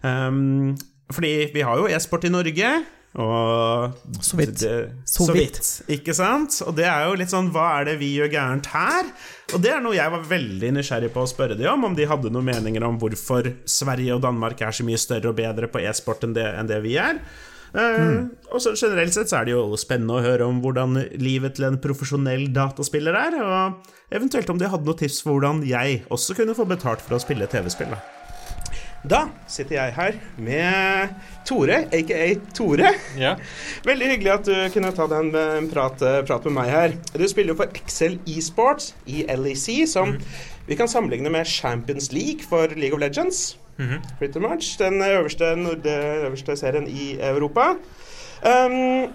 Um, 0.03 0.75
fordi 1.11 1.51
vi 1.53 1.63
har 1.65 1.79
jo 1.79 1.89
e-sport 1.89 2.27
i 2.27 2.33
Norge, 2.33 2.71
og 3.15 3.95
Så 4.19 4.35
vidt. 4.35 4.57
Det, 4.59 4.91
så, 5.07 5.25
så 5.29 5.35
vidt. 5.35 5.69
Ikke 5.91 6.13
sant? 6.15 6.57
Og 6.67 6.75
det 6.75 6.87
er 6.89 7.05
jo 7.07 7.15
litt 7.15 7.31
sånn 7.31 7.47
Hva 7.55 7.69
er 7.79 7.89
det 7.89 7.95
vi 8.01 8.11
gjør 8.17 8.31
gærent 8.33 8.67
her? 8.73 9.11
Og 9.55 9.61
det 9.63 9.71
er 9.71 9.83
noe 9.83 9.95
jeg 9.95 10.11
var 10.11 10.27
veldig 10.27 10.71
nysgjerrig 10.75 11.11
på 11.13 11.23
å 11.23 11.29
spørre 11.29 11.55
de 11.55 11.67
om, 11.71 11.87
om 11.87 11.95
de 11.95 12.07
hadde 12.09 12.31
noen 12.33 12.49
meninger 12.49 12.83
om 12.83 12.97
hvorfor 12.99 13.53
Sverige 13.69 14.17
og 14.17 14.23
Danmark 14.25 14.63
er 14.65 14.75
så 14.75 14.85
mye 14.87 14.99
større 14.99 15.31
og 15.31 15.37
bedre 15.39 15.69
på 15.71 15.83
e-sport 15.85 16.25
enn, 16.27 16.35
enn 16.35 16.71
det 16.71 16.81
vi 16.83 16.97
er. 16.99 17.21
Mm. 17.75 18.29
og 18.55 18.61
så 18.63 18.71
Generelt 18.79 19.11
sett 19.11 19.27
så 19.27 19.41
er 19.41 19.49
det 19.49 19.51
jo 19.51 19.75
spennende 19.75 20.15
å 20.15 20.23
høre 20.23 20.47
om 20.47 20.61
hvordan 20.63 20.95
livet 21.19 21.57
til 21.57 21.67
en 21.67 21.79
profesjonell 21.83 22.47
dataspiller 22.55 23.19
er, 23.19 23.37
og 23.43 24.15
eventuelt 24.15 24.53
om 24.53 24.61
de 24.61 24.71
hadde 24.71 24.87
noen 24.87 25.03
tips 25.03 25.19
for 25.25 25.35
hvordan 25.35 25.65
jeg 25.67 26.05
også 26.07 26.39
kunne 26.39 26.55
få 26.55 26.69
betalt 26.71 27.03
for 27.03 27.19
å 27.19 27.23
spille 27.25 27.51
TV-spill. 27.51 27.91
Da 27.91 28.14
sitter 29.47 29.75
jeg 29.75 29.93
her 29.95 30.17
med 30.37 31.13
Tore, 31.45 31.83
aka 31.93 32.35
Tore. 32.55 32.93
Ja. 33.19 33.35
Veldig 33.89 34.09
hyggelig 34.13 34.31
at 34.33 34.45
du 34.49 34.55
kunne 34.73 34.91
ta 34.95 35.07
den 35.11 35.29
en 35.35 35.69
prat, 35.71 36.01
prat, 36.27 36.45
med 36.45 36.57
meg 36.57 36.71
her. 36.71 36.95
Du 37.13 37.27
spiller 37.27 37.53
jo 37.53 37.59
for 37.61 37.77
Excel 37.77 38.19
Esports 38.27 38.93
i 39.05 39.25
LEC, 39.29 39.85
som 39.91 40.15
mm. 40.15 40.21
vi 40.67 40.79
kan 40.79 40.89
sammenligne 40.91 41.29
med 41.29 41.45
Champions 41.45 42.11
League 42.11 42.47
for 42.49 42.73
League 42.75 42.93
of 42.93 42.99
Legends. 42.99 43.57
Mm 43.77 43.89
-hmm. 43.89 44.17
Pretty 44.17 44.39
much. 44.39 44.77
Den 44.79 45.01
øverste, 45.01 45.45
øverste 46.25 46.57
serien 46.57 46.87
i 46.87 47.17
Europa. 47.19 47.75
Um, 48.45 49.11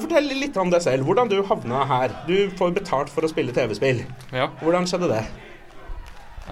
fortell 0.00 0.24
litt 0.24 0.56
om 0.56 0.70
deg 0.70 0.82
selv. 0.82 1.04
Hvordan 1.04 1.28
du 1.28 1.42
havna 1.42 1.84
her. 1.84 2.14
Du 2.26 2.50
får 2.58 2.70
betalt 2.70 3.10
for 3.10 3.24
å 3.24 3.28
spille 3.28 3.52
TV-spill. 3.52 4.04
Ja. 4.32 4.48
Hvordan 4.62 4.86
skjedde 4.86 5.08
det? 5.08 5.24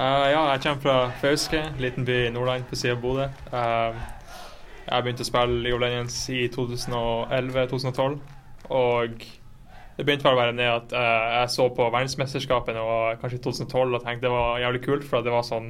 Uh, 0.01 0.31
ja, 0.33 0.47
jeg 0.49 0.61
kommer 0.63 0.81
fra 0.81 1.11
Fauske, 1.21 1.59
liten 1.77 2.07
by 2.09 2.15
i 2.27 2.31
Nordland 2.33 2.63
på 2.65 2.77
siden 2.79 2.97
av 2.97 3.03
Bodø. 3.03 3.27
Uh, 3.53 3.99
jeg 4.87 5.05
begynte 5.05 5.27
å 5.27 5.29
spille 5.29 5.59
League 5.61 5.77
of 5.77 5.83
Legends 5.83 6.15
i 6.33 6.47
2011-2012. 6.55 8.15
Og 8.79 9.27
det 9.99 10.07
begynte 10.07 10.25
vel 10.25 10.39
å 10.39 10.41
være 10.41 10.55
ned 10.57 10.71
at 10.73 10.95
uh, 10.97 11.27
jeg 11.35 11.53
så 11.53 11.67
på 11.77 11.91
verdensmesterskapene 11.93 12.81
og 12.81 13.21
kanskje 13.21 13.43
i 13.43 13.45
2012 13.45 13.99
og 13.99 14.07
tenkte 14.07 14.25
det 14.25 14.33
var 14.33 14.63
jævlig 14.65 14.81
kult, 14.87 15.05
for 15.11 15.27
det 15.27 15.37
var 15.37 15.45
sånn 15.45 15.69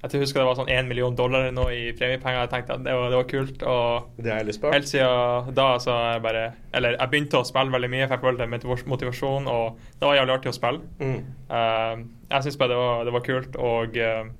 jeg 0.00 0.22
husker 0.22 0.40
det 0.40 0.46
var 0.48 0.56
sånn 0.56 0.70
én 0.72 0.88
million 0.88 1.16
dollar 1.16 1.50
nå 1.52 1.66
i 1.74 1.80
premiepenger. 1.96 2.46
Jeg 2.46 2.50
tenkte 2.54 2.76
at 2.78 2.84
det 2.86 2.94
var, 2.96 3.10
det 3.12 3.18
var 3.18 3.26
kult. 3.28 3.64
Og 3.68 4.16
det 4.16 4.32
har 4.32 4.40
jeg 4.40 4.48
lyst 4.48 4.62
på. 4.62 4.72
helt 4.72 4.88
siden 4.88 5.50
da 5.56 5.66
så 5.82 5.96
jeg 6.14 6.22
bare 6.24 6.44
Eller 6.76 6.96
jeg 6.96 7.12
begynte 7.12 7.40
å 7.40 7.48
spille 7.48 7.74
veldig 7.74 7.90
mye, 7.92 8.06
for 8.06 8.16
jeg 8.16 8.24
følte 8.24 8.86
motivasjon, 8.94 9.50
og 9.50 9.80
det 10.00 10.08
var 10.08 10.16
jævlig 10.16 10.36
artig 10.38 10.52
å 10.52 10.56
spille. 10.56 10.80
Mm. 11.02 11.18
Uh, 11.50 12.06
jeg 12.30 12.46
syns 12.46 12.60
bare 12.60 12.72
det 12.72 12.80
var, 12.80 13.04
det 13.04 13.14
var, 13.16 13.26
kult, 13.26 13.60
og 13.60 14.00
uh, 14.00 14.30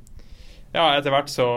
ja, 0.70 0.86
etter 0.94 1.12
hvert 1.12 1.32
så, 1.32 1.50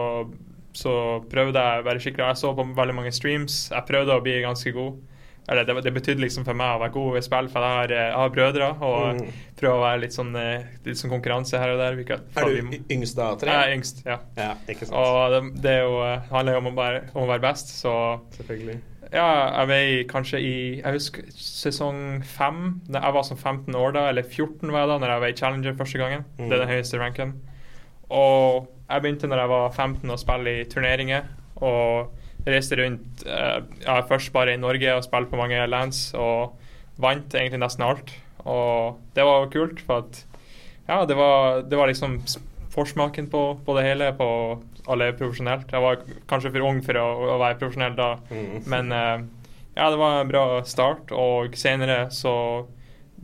så 0.76 0.94
prøvde 1.30 1.64
jeg 1.64 1.80
å 1.80 1.86
være 1.86 2.02
skikkelig 2.02 2.26
Jeg 2.32 2.42
så 2.42 2.52
på 2.58 2.68
veldig 2.76 2.98
mange 3.00 3.14
streams. 3.14 3.58
Jeg 3.72 3.88
prøvde 3.88 4.18
å 4.18 4.24
bli 4.24 4.40
ganske 4.44 4.74
god. 4.76 5.00
Eller 5.48 5.66
det, 5.68 5.74
det, 5.84 5.92
betydde 5.92 6.22
liksom 6.24 6.46
for 6.46 6.56
meg 6.56 6.76
å 6.76 6.80
være 6.80 6.94
god 6.94 7.18
i 7.18 7.22
spill, 7.24 7.50
for 7.52 7.66
jeg 7.66 7.78
har, 7.78 7.92
eh, 7.92 8.06
jeg 8.06 8.16
har 8.16 8.30
brødre. 8.32 8.68
Og 8.86 9.18
mm. 9.18 9.42
prøver 9.60 9.76
å 9.76 9.82
være 9.82 10.00
litt 10.06 10.16
sånn, 10.16 10.32
eh, 10.40 10.70
litt 10.86 11.00
sånn 11.00 11.12
konkurranse 11.12 11.60
her 11.60 11.74
og 11.74 11.82
der. 11.82 11.98
er 12.00 12.48
du 12.48 12.70
vi, 12.70 12.80
yngst 12.96 13.20
av 13.20 13.36
tre? 13.42 13.52
Jeg 13.52 13.68
er 13.68 13.76
yngst, 13.76 14.02
ja. 14.08 14.18
ja 14.38 14.54
ikke 14.72 14.88
sant. 14.88 14.96
Og 14.96 15.34
det, 15.34 15.42
det 15.66 15.76
jo, 15.82 16.00
eh, 16.06 16.24
handler 16.32 16.56
jo 16.56 16.64
om 16.64 16.72
å, 16.72 16.74
være, 16.78 17.04
om 17.12 17.22
å 17.26 17.30
være 17.34 17.44
best, 17.44 17.76
så 17.76 17.94
Selvfølgelig. 18.38 18.80
Ja, 19.14 19.26
jeg 19.60 19.68
var 19.68 19.88
kanskje 20.10 20.38
i 20.42 20.54
Jeg 20.80 20.96
husker 20.96 21.26
sesong 21.38 21.98
fem. 22.26 22.80
Jeg 22.88 23.14
var 23.14 23.26
som 23.28 23.36
15 23.36 23.76
år 23.78 23.94
da, 23.94 24.08
eller 24.10 24.24
14 24.24 24.72
var 24.72 24.86
jeg 24.86 24.90
da, 24.90 24.98
når 25.02 25.12
jeg 25.12 25.22
var 25.24 25.34
i 25.34 25.36
Challenger 25.38 25.76
første 25.78 26.00
gangen. 26.00 26.24
Mm. 26.38 26.48
Det 26.48 26.56
er 26.56 26.64
den 26.64 26.72
høyeste 26.72 26.98
ranken. 26.98 27.36
Og 28.08 28.66
jeg 28.88 29.04
begynte 29.04 29.28
når 29.28 29.44
jeg 29.44 29.52
var 29.52 29.70
15 29.70 30.14
å 30.14 30.20
spille 30.20 30.56
i 30.56 30.66
turneringer. 30.72 31.28
Og 31.62 32.23
reiste 32.46 32.78
rundt 32.80 33.24
uh, 33.28 33.62
ja, 33.84 33.98
først 34.08 34.32
bare 34.34 34.54
i 34.54 34.60
Norge 34.60 34.96
og 34.96 35.04
spilte 35.06 35.32
på 35.32 35.40
mange 35.40 35.60
lands 35.70 36.06
og 36.18 36.54
vant 37.00 37.34
egentlig 37.34 37.62
nesten 37.62 37.86
alt. 37.86 38.12
Og 38.44 39.00
det 39.16 39.24
var 39.24 39.48
kult, 39.52 39.80
for 39.86 40.04
at 40.04 40.20
ja, 40.88 41.04
det 41.08 41.16
var, 41.16 41.62
det 41.64 41.78
var 41.80 41.88
liksom 41.88 42.18
forsmaken 42.74 43.30
på, 43.32 43.42
på, 43.64 43.76
det 43.78 43.86
hele, 43.86 44.12
på 44.18 44.28
alle 44.90 45.12
profesjonelt. 45.16 45.72
Jeg 45.72 45.82
var 45.82 46.02
kanskje 46.28 46.52
for 46.52 46.68
ung 46.68 46.82
for 46.84 47.00
å, 47.00 47.08
å 47.34 47.40
være 47.40 47.58
profesjonell 47.62 47.96
da, 47.96 48.10
mm. 48.28 48.54
men 48.68 48.92
uh, 48.92 49.24
ja, 49.74 49.90
det 49.90 49.98
var 49.98 50.20
en 50.20 50.30
bra 50.30 50.46
start. 50.68 51.14
Og 51.16 51.56
senere 51.58 52.08
så 52.14 52.34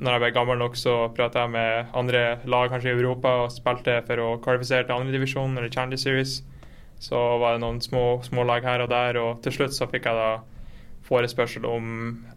når 0.01 0.15
jeg 0.15 0.23
ble 0.23 0.31
gammel 0.33 0.61
nok, 0.61 0.79
så 0.81 0.95
prata 1.13 1.45
jeg 1.45 1.53
med 1.53 1.91
andre 1.97 2.23
lag 2.49 2.71
kanskje 2.73 2.93
i 2.93 2.97
Europa 2.97 3.35
og 3.43 3.53
spilte 3.53 3.99
for 4.07 4.23
å 4.23 4.29
kvalifisere 4.43 4.87
til 4.89 4.97
andredivisjon 4.97 5.59
eller 5.59 5.73
Challenger 5.73 6.01
Series. 6.01 6.39
Så 7.01 7.19
var 7.41 7.57
det 7.57 7.65
noen 7.65 7.81
små, 7.81 8.21
små 8.27 8.45
lag 8.45 8.65
her 8.67 8.85
og 8.85 8.91
der, 8.93 9.17
og 9.21 9.43
til 9.45 9.57
slutt 9.57 9.77
så 9.77 9.89
fikk 9.89 10.09
jeg 10.11 10.19
da 10.19 10.31
forespørsel 11.09 11.65
om 11.67 11.87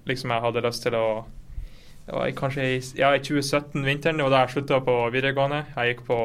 liksom 0.09 0.31
jeg 0.33 0.45
hadde 0.45 0.63
lyst 0.65 0.85
til 0.87 0.95
å 0.97 1.07
det 2.03 2.15
var 2.15 2.31
kanskje 2.35 2.63
i, 2.67 2.79
ja, 2.99 3.13
i 3.15 3.21
2017, 3.23 3.83
vinteren, 3.85 4.17
det 4.19 4.25
var 4.25 4.33
da 4.33 4.41
jeg 4.43 4.57
slutta 4.57 4.81
på 4.83 4.95
videregående. 5.13 5.61
Jeg 5.71 5.93
gikk 5.93 6.01
på, 6.09 6.17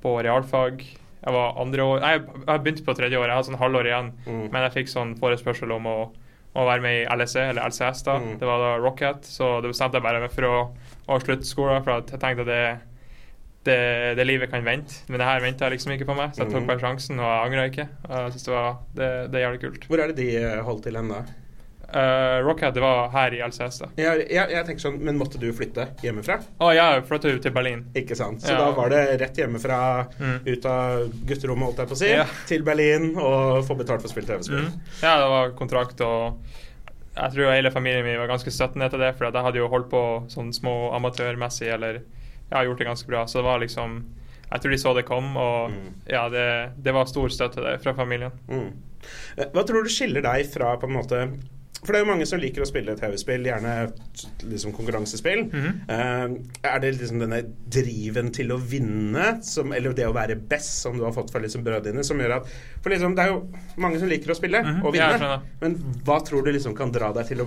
på, 0.00 0.14
realfag. 0.24 0.80
Jeg 1.26 1.34
var 1.34 1.58
andre 1.60 1.84
år 1.84 2.00
Nei, 2.00 2.12
jeg 2.16 2.62
begynte 2.62 2.84
på 2.86 2.94
tredje 2.96 3.18
år, 3.18 3.26
jeg 3.28 3.36
hadde 3.36 3.48
sånn 3.50 3.60
halvår 3.60 3.90
igjen. 3.90 4.08
Mm. 4.24 4.46
Men 4.54 4.64
jeg 4.64 4.74
fikk 4.78 4.92
sånn 4.92 5.12
forespørsel 5.20 5.74
om 5.76 5.88
å, 5.90 5.96
å, 6.54 6.64
være 6.64 6.84
med 6.84 7.02
i 7.02 7.04
LSE, 7.12 7.44
eller 7.50 7.68
LCS, 7.68 8.06
da. 8.08 8.16
Mm. 8.22 8.38
Det 8.40 8.48
var 8.48 8.64
da 8.64 8.72
Rocket, 8.80 9.28
så 9.28 9.58
det 9.60 9.74
bestemte 9.74 10.00
jeg 10.00 10.06
bare 10.06 10.32
for 10.32 10.48
å, 10.48 10.56
å 11.12 11.20
slutte 11.20 11.48
skolen, 11.50 11.84
for 11.84 11.98
jeg 11.98 12.22
tenkte 12.24 12.46
at 12.46 12.52
det 12.54 12.62
det, 13.66 13.78
det, 14.18 14.26
livet 14.28 14.52
kan 14.52 14.64
vente. 14.66 15.02
Men 15.10 15.22
det 15.22 15.28
her 15.28 15.42
venta 15.44 15.70
liksom 15.72 15.94
ikke 15.94 16.08
på 16.08 16.16
meg, 16.18 16.34
så 16.34 16.44
jeg 16.44 16.52
tok 16.52 16.62
mhm. 16.62 16.68
bare 16.70 16.84
sjansen, 16.84 17.18
og 17.22 17.26
jeg 17.26 17.48
angra 17.48 17.66
ikke. 17.72 17.88
Jeg 18.10 18.36
synes 18.36 18.46
det, 18.46 18.54
var, 18.54 18.78
det, 18.92 19.10
det, 19.32 19.40
er 19.40 19.44
jævlig 19.46 19.64
kult. 19.66 19.90
Hvor 19.90 20.02
er 20.02 20.12
det 20.12 20.22
de 20.22 20.30
eh, 20.40 20.62
holdt 20.66 20.88
til 20.88 20.96
da? 20.96 21.26
Uh, 21.86 22.42
Rockhead, 22.42 22.74
det 22.74 22.82
var 22.82 23.12
her 23.12 23.34
i 23.36 23.38
LCS, 23.46 23.76
da. 23.78 23.88
Ja, 23.94 24.16
jeg, 24.18 24.48
jeg, 24.50 24.62
tenker 24.66 24.82
sånn, 24.82 24.96
Men 25.06 25.18
måtte 25.20 25.38
du 25.38 25.46
flytte 25.54 25.84
hjemmefra? 26.02 26.40
Å 26.58 26.66
oh, 26.66 26.72
ja, 26.74 26.88
jeg 26.96 27.04
flytta 27.06 27.34
til 27.44 27.54
Berlin. 27.54 27.84
Ikke 27.96 28.18
sant. 28.18 28.42
Så 28.42 28.56
ja. 28.56 28.58
da 28.58 28.72
var 28.74 28.90
det 28.90 29.02
rett 29.22 29.38
hjemmefra, 29.38 29.78
mm. 30.18 30.36
ut 30.48 30.66
av 30.70 31.06
gutterommet, 31.30 31.68
holdt 31.68 31.84
jeg 31.84 31.92
på 31.92 31.96
å 31.96 32.00
si, 32.00 32.10
ja. 32.10 32.26
til 32.50 32.66
Berlin 32.66 33.12
og 33.14 33.62
få 33.68 33.78
betalt 33.78 34.02
for 34.02 34.10
å 34.10 34.14
spille 34.16 34.32
TV-spill. 34.32 34.66
Mm. 34.66 34.82
Ja, 35.04 35.14
det 35.22 35.30
var 35.30 35.54
kontrakt, 35.60 36.02
og 36.02 36.42
jeg 37.16 37.32
tror 37.32 37.54
hele 37.54 37.72
familien 37.72 38.04
min 38.04 38.18
var 38.18 38.34
ganske 38.34 38.52
støttende 38.52 38.90
til 38.92 39.00
det, 39.00 39.14
for 39.16 39.30
jeg 39.30 39.46
hadde 39.46 39.62
jo 39.62 39.70
holdt 39.72 39.88
på 39.92 40.02
sånn 40.32 40.50
små 40.56 40.74
amatørmessig, 40.98 41.70
eller 41.78 42.02
jeg 42.50 42.56
har 42.58 42.68
gjort 42.68 42.78
det 42.78 42.88
ganske 42.88 43.10
bra. 43.10 43.26
Så 43.26 43.38
det 43.38 43.48
var 43.48 43.58
liksom 43.58 44.04
Jeg 44.46 44.62
tror 44.62 44.70
de 44.70 44.78
så 44.78 44.94
det 44.94 45.02
kom, 45.08 45.36
og 45.36 45.70
mm. 45.70 45.86
ja, 46.06 46.28
det, 46.30 46.46
det, 46.78 46.92
var 46.94 47.08
stor 47.10 47.28
støtte 47.34 47.64
der 47.64 47.80
fra 47.82 47.96
familien. 47.98 48.30
Mm. 48.46 48.68
Eh, 49.36 49.48
hva 49.50 49.64
tror 49.66 49.82
du 49.82 49.90
skiller 49.90 50.22
deg 50.22 50.46
fra 50.52 50.76
på 50.78 50.86
en 50.86 50.94
måte 50.94 51.22
for 51.86 51.92
det 51.92 52.00
er 52.00 52.02
jo 52.02 52.08
mange 52.08 52.26
som 52.26 52.40
liker 52.40 52.64
å 52.64 52.66
spille 52.66 52.94
TV-spill, 52.98 53.44
gjerne 53.46 53.72
liksom 54.48 54.72
konkurransespill. 54.74 55.44
Mm 55.46 55.60
-hmm. 55.62 55.74
uh, 55.90 56.72
er 56.72 56.80
det 56.80 56.90
liksom 56.96 57.20
denne 57.20 57.42
driven 57.70 58.32
til 58.32 58.52
å 58.52 58.56
vinne, 58.58 59.26
som, 59.42 59.72
eller 59.72 59.92
det 59.92 60.06
å 60.08 60.14
være 60.14 60.34
best, 60.36 60.80
som 60.82 60.98
du 60.98 61.04
har 61.04 61.12
fått 61.12 61.30
fra 61.30 61.40
liksom 61.40 61.62
brødrene 61.64 61.92
dine, 61.92 62.04
som 62.04 62.20
gjør 62.20 62.40
at 62.40 62.48
For 62.82 62.90
liksom, 62.90 63.14
det 63.14 63.24
er 63.24 63.28
jo 63.28 63.48
mange 63.76 64.00
som 64.00 64.08
liker 64.08 64.30
å 64.30 64.34
spille 64.34 64.62
mm 64.62 64.74
-hmm. 64.74 64.84
og 64.84 64.92
vinne, 64.92 65.40
men 65.60 65.76
hva 66.04 66.20
tror 66.26 66.44
du 66.44 66.52
liksom 66.52 66.74
kan 66.74 66.92
dra 66.92 67.12
deg 67.12 67.26
til 67.26 67.40
å 67.40 67.46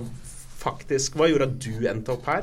faktisk 0.58 1.16
Hva 1.16 1.28
gjorde 1.28 1.44
at 1.44 1.60
du 1.60 1.88
endte 1.88 2.12
opp 2.12 2.26
her? 2.26 2.42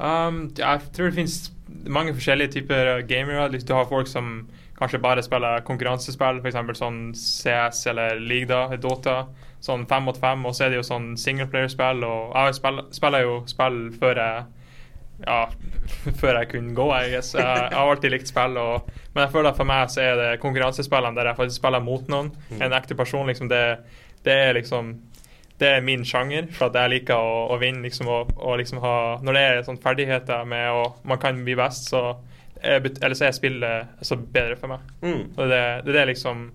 Um, 0.00 0.50
jeg 0.56 0.80
tror 0.92 1.06
det 1.06 1.14
finnes 1.14 1.52
mange 1.86 2.14
forskjellige 2.16 2.56
typer 2.58 3.00
gamere. 3.08 3.48
Du 3.58 3.74
har 3.74 3.88
folk 3.88 4.08
som 4.08 4.48
kanskje 4.78 5.00
bare 5.02 5.22
spiller 5.22 5.64
konkurransespill, 5.66 6.40
f.eks. 6.40 6.78
sånn 6.78 7.00
CS 7.16 7.86
eller 7.92 8.20
Ligda, 8.20 8.66
Dota. 8.80 9.26
Sånn 9.60 9.84
fem 9.88 10.06
mot 10.08 10.16
fem. 10.16 10.46
Og 10.46 10.56
så 10.56 10.66
er 10.66 10.72
det 10.72 10.80
jo 10.80 10.86
sånn 10.86 11.12
singleplayerspill. 11.20 12.06
Og 12.06 12.32
jeg 12.36 12.56
spiller, 12.60 12.88
spiller 12.96 13.26
jo 13.26 13.36
spill 13.50 13.82
før 14.00 14.22
jeg 14.24 14.48
ja, 15.20 15.50
før 16.20 16.38
jeg 16.38 16.48
kunne 16.54 16.74
gå, 16.76 16.86
jeg. 16.96 17.12
Jeg, 17.18 17.24
jeg 17.36 17.76
har 17.76 17.90
alltid 17.90 18.14
likt 18.14 18.30
spill, 18.30 18.56
og, 18.56 18.88
men 19.12 19.26
jeg 19.26 19.32
føler 19.34 19.50
at 19.50 19.58
for 19.58 19.68
meg 19.68 19.92
så 19.92 20.04
er 20.04 20.14
det 20.16 20.28
konkurransespillene 20.44 21.18
der 21.18 21.32
jeg 21.32 21.40
faktisk 21.42 21.60
spiller 21.60 21.84
mot 21.84 22.08
noen. 22.12 22.30
En 22.56 22.76
ekte 22.76 22.96
person, 22.96 23.28
liksom. 23.28 23.50
Det, 23.52 23.64
det 24.24 24.36
er 24.46 24.56
liksom 24.56 24.94
det 25.60 25.68
er 25.76 25.82
min 25.84 26.04
sjanger, 26.08 26.46
for 26.56 26.70
at 26.70 26.76
jeg 26.80 26.90
liker 26.94 27.20
å, 27.20 27.46
å 27.52 27.58
vinne. 27.60 27.82
liksom, 27.84 28.08
og, 28.08 28.30
og 28.40 28.56
liksom 28.60 28.80
ha, 28.80 28.94
Når 29.22 29.36
det 29.36 29.40
er 29.46 29.62
sånn 29.66 29.80
ferdigheter 29.82 30.46
med 30.48 30.70
og 30.72 31.02
man 31.04 31.20
kan 31.20 31.42
bli 31.44 31.54
best, 31.58 31.90
så 31.92 32.16
er, 32.62 32.80
eller 32.80 33.16
så 33.16 33.26
er 33.28 33.36
spillet 33.36 33.90
altså, 34.00 34.16
bedre 34.16 34.56
for 34.56 34.72
meg. 34.72 34.90
Mm. 35.04 35.22
Og 35.36 35.44
det, 35.52 35.60
det 35.88 36.00
er 36.00 36.10
liksom 36.12 36.48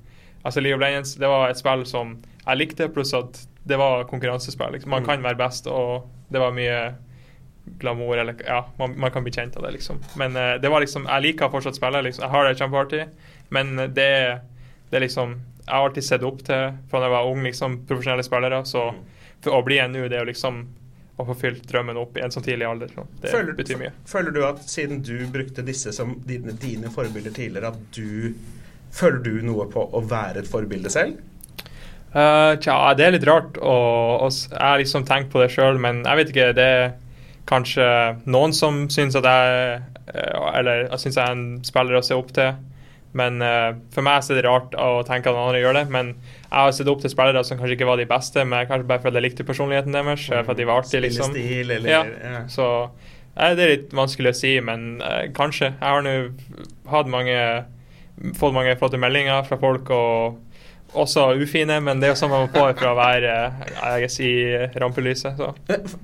Altså 0.46 0.62
League 0.62 0.78
of 0.78 0.82
Legends 0.84 1.16
det 1.18 1.26
var 1.30 1.50
et 1.50 1.58
spill 1.58 1.86
som 1.90 2.12
jeg 2.46 2.58
likte, 2.60 2.86
pluss 2.94 3.14
at 3.18 3.40
det 3.66 3.80
var 3.82 4.04
konkurransespill. 4.10 4.76
Liksom. 4.76 4.92
Man 4.94 5.02
Mm. 5.02 5.08
kan 5.08 5.24
være 5.26 5.40
best, 5.40 5.66
og 5.68 6.06
det 6.30 6.38
var 6.42 6.52
mye 6.54 6.76
glamour, 7.82 8.18
eller 8.22 8.36
ja, 8.46 8.60
man, 8.78 8.94
man 9.00 9.12
kan 9.12 9.24
bli 9.26 9.32
kjent 9.34 9.56
av 9.58 9.64
det, 9.66 9.72
liksom. 9.80 9.98
Men 10.22 10.36
uh, 10.38 10.58
det 10.62 10.70
var 10.70 10.84
liksom 10.86 11.08
Jeg 11.10 11.22
liker 11.26 11.50
fortsatt 11.50 11.76
spillet, 11.80 12.04
liksom. 12.06 12.24
Jeg 12.28 12.32
har 12.36 12.46
det 12.46 12.60
kjempeartig, 12.60 13.08
men 13.50 13.76
det, 13.98 14.12
det 14.92 15.00
er 15.00 15.06
liksom 15.08 15.34
Jeg 15.66 15.74
har 15.74 15.88
alltid 15.90 16.04
sett 16.06 16.24
opp 16.24 16.42
til 16.46 16.74
fra 16.90 17.00
da 17.02 17.08
jeg 17.10 17.14
var 17.16 17.30
ung, 17.32 17.44
liksom, 17.44 17.80
profesjonelle 17.90 18.24
spillere, 18.24 18.64
så 18.70 18.92
Mm. 18.94 19.00
for 19.42 19.52
å 19.60 19.64
bli 19.66 19.78
en 19.80 19.92
nå, 19.94 20.08
det 20.10 20.18
er 20.18 20.26
jo 20.26 20.32
liksom 20.32 20.66
å 21.20 21.26
få 21.26 21.36
fylt 21.40 21.64
drømmen 21.70 21.98
opp 21.98 22.18
i 22.18 22.22
en 22.22 22.32
sånn 22.32 22.44
tidlig 22.44 22.66
alder. 22.68 22.88
Så 22.94 23.06
det 23.22 23.32
Føler, 23.32 23.54
betyr 23.56 23.78
mye. 23.80 23.92
føler 24.06 24.32
du 24.36 24.44
at 24.46 24.60
siden 24.70 25.02
du 25.02 25.26
brukte 25.32 25.64
disse 25.66 25.94
som 25.94 26.16
dine, 26.28 26.52
dine 26.60 26.90
forbilder 26.92 27.32
tidligere, 27.32 27.68
at 27.68 27.92
du 27.96 28.34
Føler 28.96 29.18
du 29.24 29.42
noe 29.44 29.66
på 29.68 29.82
å 29.92 30.00
være 30.08 30.38
et 30.40 30.48
forbilde 30.48 30.88
selv? 30.90 31.18
Uh, 32.16 32.56
tja, 32.64 32.94
det 32.96 33.04
er 33.06 33.12
litt 33.12 33.26
rart. 33.28 33.58
Og, 33.60 34.22
og 34.24 34.32
jeg 34.32 34.62
har 34.62 34.78
liksom 34.80 35.04
tenkt 35.04 35.34
på 35.34 35.42
det 35.42 35.50
sjøl, 35.52 35.76
men 35.84 36.04
jeg 36.06 36.16
vet 36.22 36.32
ikke. 36.32 36.46
Det 36.56 36.68
er 36.78 36.94
kanskje 37.50 37.88
noen 38.26 38.54
som 38.56 38.86
syns 38.90 39.18
at 39.20 39.28
jeg 39.28 39.82
eh, 40.16 40.54
Eller 40.56 40.88
syns 40.96 41.18
jeg 41.18 41.26
er 41.26 41.36
en 41.36 41.44
spiller 41.68 42.00
å 42.00 42.04
se 42.08 42.16
opp 42.16 42.32
til. 42.38 42.54
Men 43.16 43.40
uh, 43.44 43.78
for 43.96 44.06
meg 44.06 44.24
så 44.26 44.34
er 44.34 44.42
det 44.42 44.48
rart 44.50 44.76
å 44.76 45.00
tenke 45.08 45.32
at 45.32 45.38
noen 45.38 45.50
andre 45.50 45.62
gjør 45.64 45.78
det. 45.80 45.86
Men 45.94 46.14
jeg 46.16 46.54
har 46.54 46.74
sett 46.76 46.92
opp 46.92 47.04
til 47.04 47.14
spillere 47.14 47.44
som 47.48 47.60
kanskje 47.60 47.78
ikke 47.78 47.90
var 47.90 48.02
de 48.02 48.08
beste, 48.10 48.44
men 48.44 48.68
kanskje 48.70 48.90
bare 48.90 49.04
fordi 49.04 49.22
jeg 49.22 49.28
likte 49.30 49.48
personligheten 49.48 49.96
deres. 49.96 50.26
Mm. 50.28 50.42
For 50.42 50.56
at 50.56 50.60
de 50.60 50.68
var 50.68 50.84
artige, 50.84 51.04
liksom. 51.08 51.36
Stil, 51.36 51.72
eller 51.78 51.92
Ja. 51.92 52.02
ja. 52.06 52.42
Så 52.52 52.68
uh, 52.86 53.52
det 53.56 53.68
er 53.68 53.74
litt 53.78 53.96
vanskelig 53.96 54.34
å 54.34 54.40
si, 54.42 54.58
men 54.64 55.00
uh, 55.04 55.24
kanskje. 55.36 55.72
Jeg 55.78 55.86
har 55.86 56.04
nå 56.06 56.18
hatt 56.92 57.12
mange 57.12 57.40
fått 58.40 58.56
mange 58.56 58.76
flotte 58.80 59.00
meldinger 59.00 59.44
fra 59.48 59.58
folk, 59.60 59.90
og 59.92 60.55
også 60.96 61.26
ufine, 61.42 61.78
men 61.84 62.00
det 62.00 62.08
er 62.08 62.14
jo 62.14 62.20
sånn 62.20 62.32
man 62.32 62.48
må 62.48 62.66
fra 62.78 62.92
å 62.92 62.98
være 62.98 63.34
eh, 63.36 64.00
jeg 64.02 64.12
si, 64.14 64.30
rampelyset. 64.82 65.40
Så. 65.40 65.52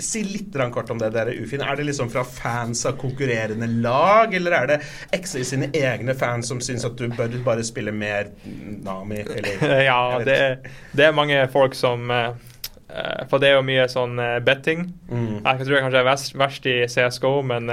Si 0.01 0.23
litt 0.27 0.57
kort 0.73 0.91
om 0.93 0.99
det 1.01 1.11
der 1.15 1.31
ufine. 1.33 1.65
Er 1.65 1.79
det 1.79 1.87
liksom 1.87 2.11
fra 2.13 2.23
fans 2.27 2.85
av 2.89 2.97
konkurrerende 3.01 3.69
lag, 3.81 4.33
eller 4.37 4.57
er 4.57 4.71
det 4.73 4.79
XI 5.17 5.43
sine 5.47 5.71
egne 5.77 6.15
fans 6.17 6.51
som 6.51 6.61
syns 6.63 6.85
at 6.87 6.97
du 6.99 7.07
bør 7.09 7.33
bare 7.45 7.65
spille 7.65 7.93
mer 7.95 8.31
Nami, 8.81 9.21
eller 9.23 9.83
ja, 9.89 10.01
det 10.25 10.37
er, 10.37 10.71
det 10.95 11.07
er 11.07 11.17
mange 11.17 11.41
folk 11.53 11.75
som 11.77 12.11
eh, 12.11 12.31
eh, 12.89 13.27
For 13.31 13.41
det 13.41 13.51
er 13.51 13.59
jo 13.59 13.67
mye 13.67 13.87
sånn 13.91 14.19
betting. 14.45 14.89
Mm. 15.11 15.41
Jeg 15.41 15.65
tror 15.65 15.77
jeg 15.77 15.85
kanskje 15.87 16.01
er 16.01 16.09
verst, 16.11 16.35
verst 16.39 16.69
i 16.69 16.79
CSGO, 16.91 17.37
men 17.53 17.71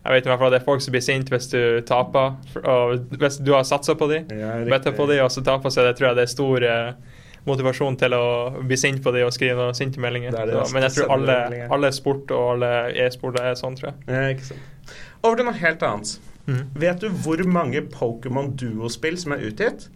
jeg 0.00 0.12
vet 0.16 0.26
i 0.26 0.30
hvert 0.30 0.38
fall 0.40 0.48
at 0.48 0.54
det 0.56 0.60
er 0.62 0.64
folk 0.64 0.80
som 0.80 0.94
blir 0.94 1.02
sint 1.04 1.28
hvis 1.28 1.48
du 1.52 1.60
taper. 1.84 2.36
Og 2.64 3.16
hvis 3.20 3.36
du 3.44 3.50
har 3.52 3.66
satsa 3.68 3.94
på 4.00 4.08
dem. 4.08 4.30
Ja, 4.32 4.54
på 4.96 5.06
dem, 5.10 5.24
og 5.26 5.32
så 5.34 5.42
taper 5.44 5.72
seg 5.74 5.84
det, 5.90 5.96
tror 5.98 6.08
jeg 6.10 6.16
det 6.16 6.24
er 6.24 6.32
stor 6.32 6.64
eh, 6.64 7.18
motivasjon 7.48 7.98
til 8.00 8.16
å 8.16 8.24
bli 8.64 8.78
sint 8.80 9.02
på 9.04 9.12
dem 9.12 9.26
og 9.28 9.34
skrive 9.36 9.58
noen 9.60 9.76
sinte 9.76 10.00
meldinger. 10.00 10.32
Det 10.32 10.40
er 10.40 10.50
det 10.52 10.62
Så, 10.64 10.74
men 10.76 10.86
jeg 10.86 10.96
tror 10.96 11.12
alle, 11.18 11.36
alle 11.76 11.92
sport 11.92 12.32
og 12.36 12.48
alle 12.54 12.72
e-sport 13.04 13.40
er 13.42 13.58
sånn, 13.60 13.76
tror 13.76 13.92
jeg. 13.92 14.08
Ja, 14.08 14.24
ikke 14.32 14.48
sant. 14.52 14.96
Over 15.20 15.36
til 15.36 15.50
noe 15.50 15.60
helt 15.60 15.84
annet. 15.84 16.14
Mm. 16.48 16.62
Vet 16.80 17.04
du 17.04 17.10
hvor 17.22 17.44
mange 17.44 17.84
Pokémon 17.92 18.54
Duo-spill 18.56 19.20
som 19.20 19.36
er 19.36 19.44
utgitt? 19.50 19.90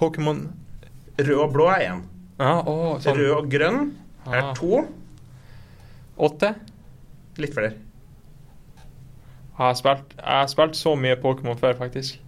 Pokémon 0.00 0.48
Rød 1.14 1.38
og 1.38 1.52
blå 1.54 1.68
er 1.70 1.84
én. 1.92 2.00
Ah, 2.42 2.66
sånn. 2.98 3.14
Rød 3.20 3.30
og 3.36 3.50
grønn 3.52 3.80
er 4.26 4.40
Ah. 4.50 4.52
to. 4.58 4.82
Åtte? 6.18 6.54
Litt 7.38 7.54
flere. 7.54 7.83
Jeg 9.58 9.66
har 9.66 9.74
spilt, 9.78 10.14
jeg 10.18 10.38
har 10.40 10.46
spilt 10.50 10.76
så 10.76 10.94
mye 10.98 11.14
Pokémon 11.22 11.58
før, 11.58 11.76
faktisk. 11.78 12.20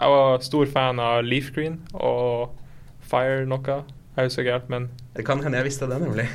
Jeg 0.00 0.08
var 0.10 0.38
stor 0.42 0.66
fan 0.72 0.98
av 1.00 1.22
Leaf 1.24 1.52
Green 1.54 1.80
og 1.94 2.56
Fire 3.00 3.44
noe. 3.46 3.82
Jeg 4.16 4.24
husker 4.26 4.42
ikke 4.42 4.52
helt, 4.52 4.70
men 4.72 4.90
Det 5.16 5.26
kan 5.26 5.42
hende 5.44 5.58
jeg 5.60 5.64
visste 5.68 5.86
det, 5.86 6.00
nemlig. 6.00 6.26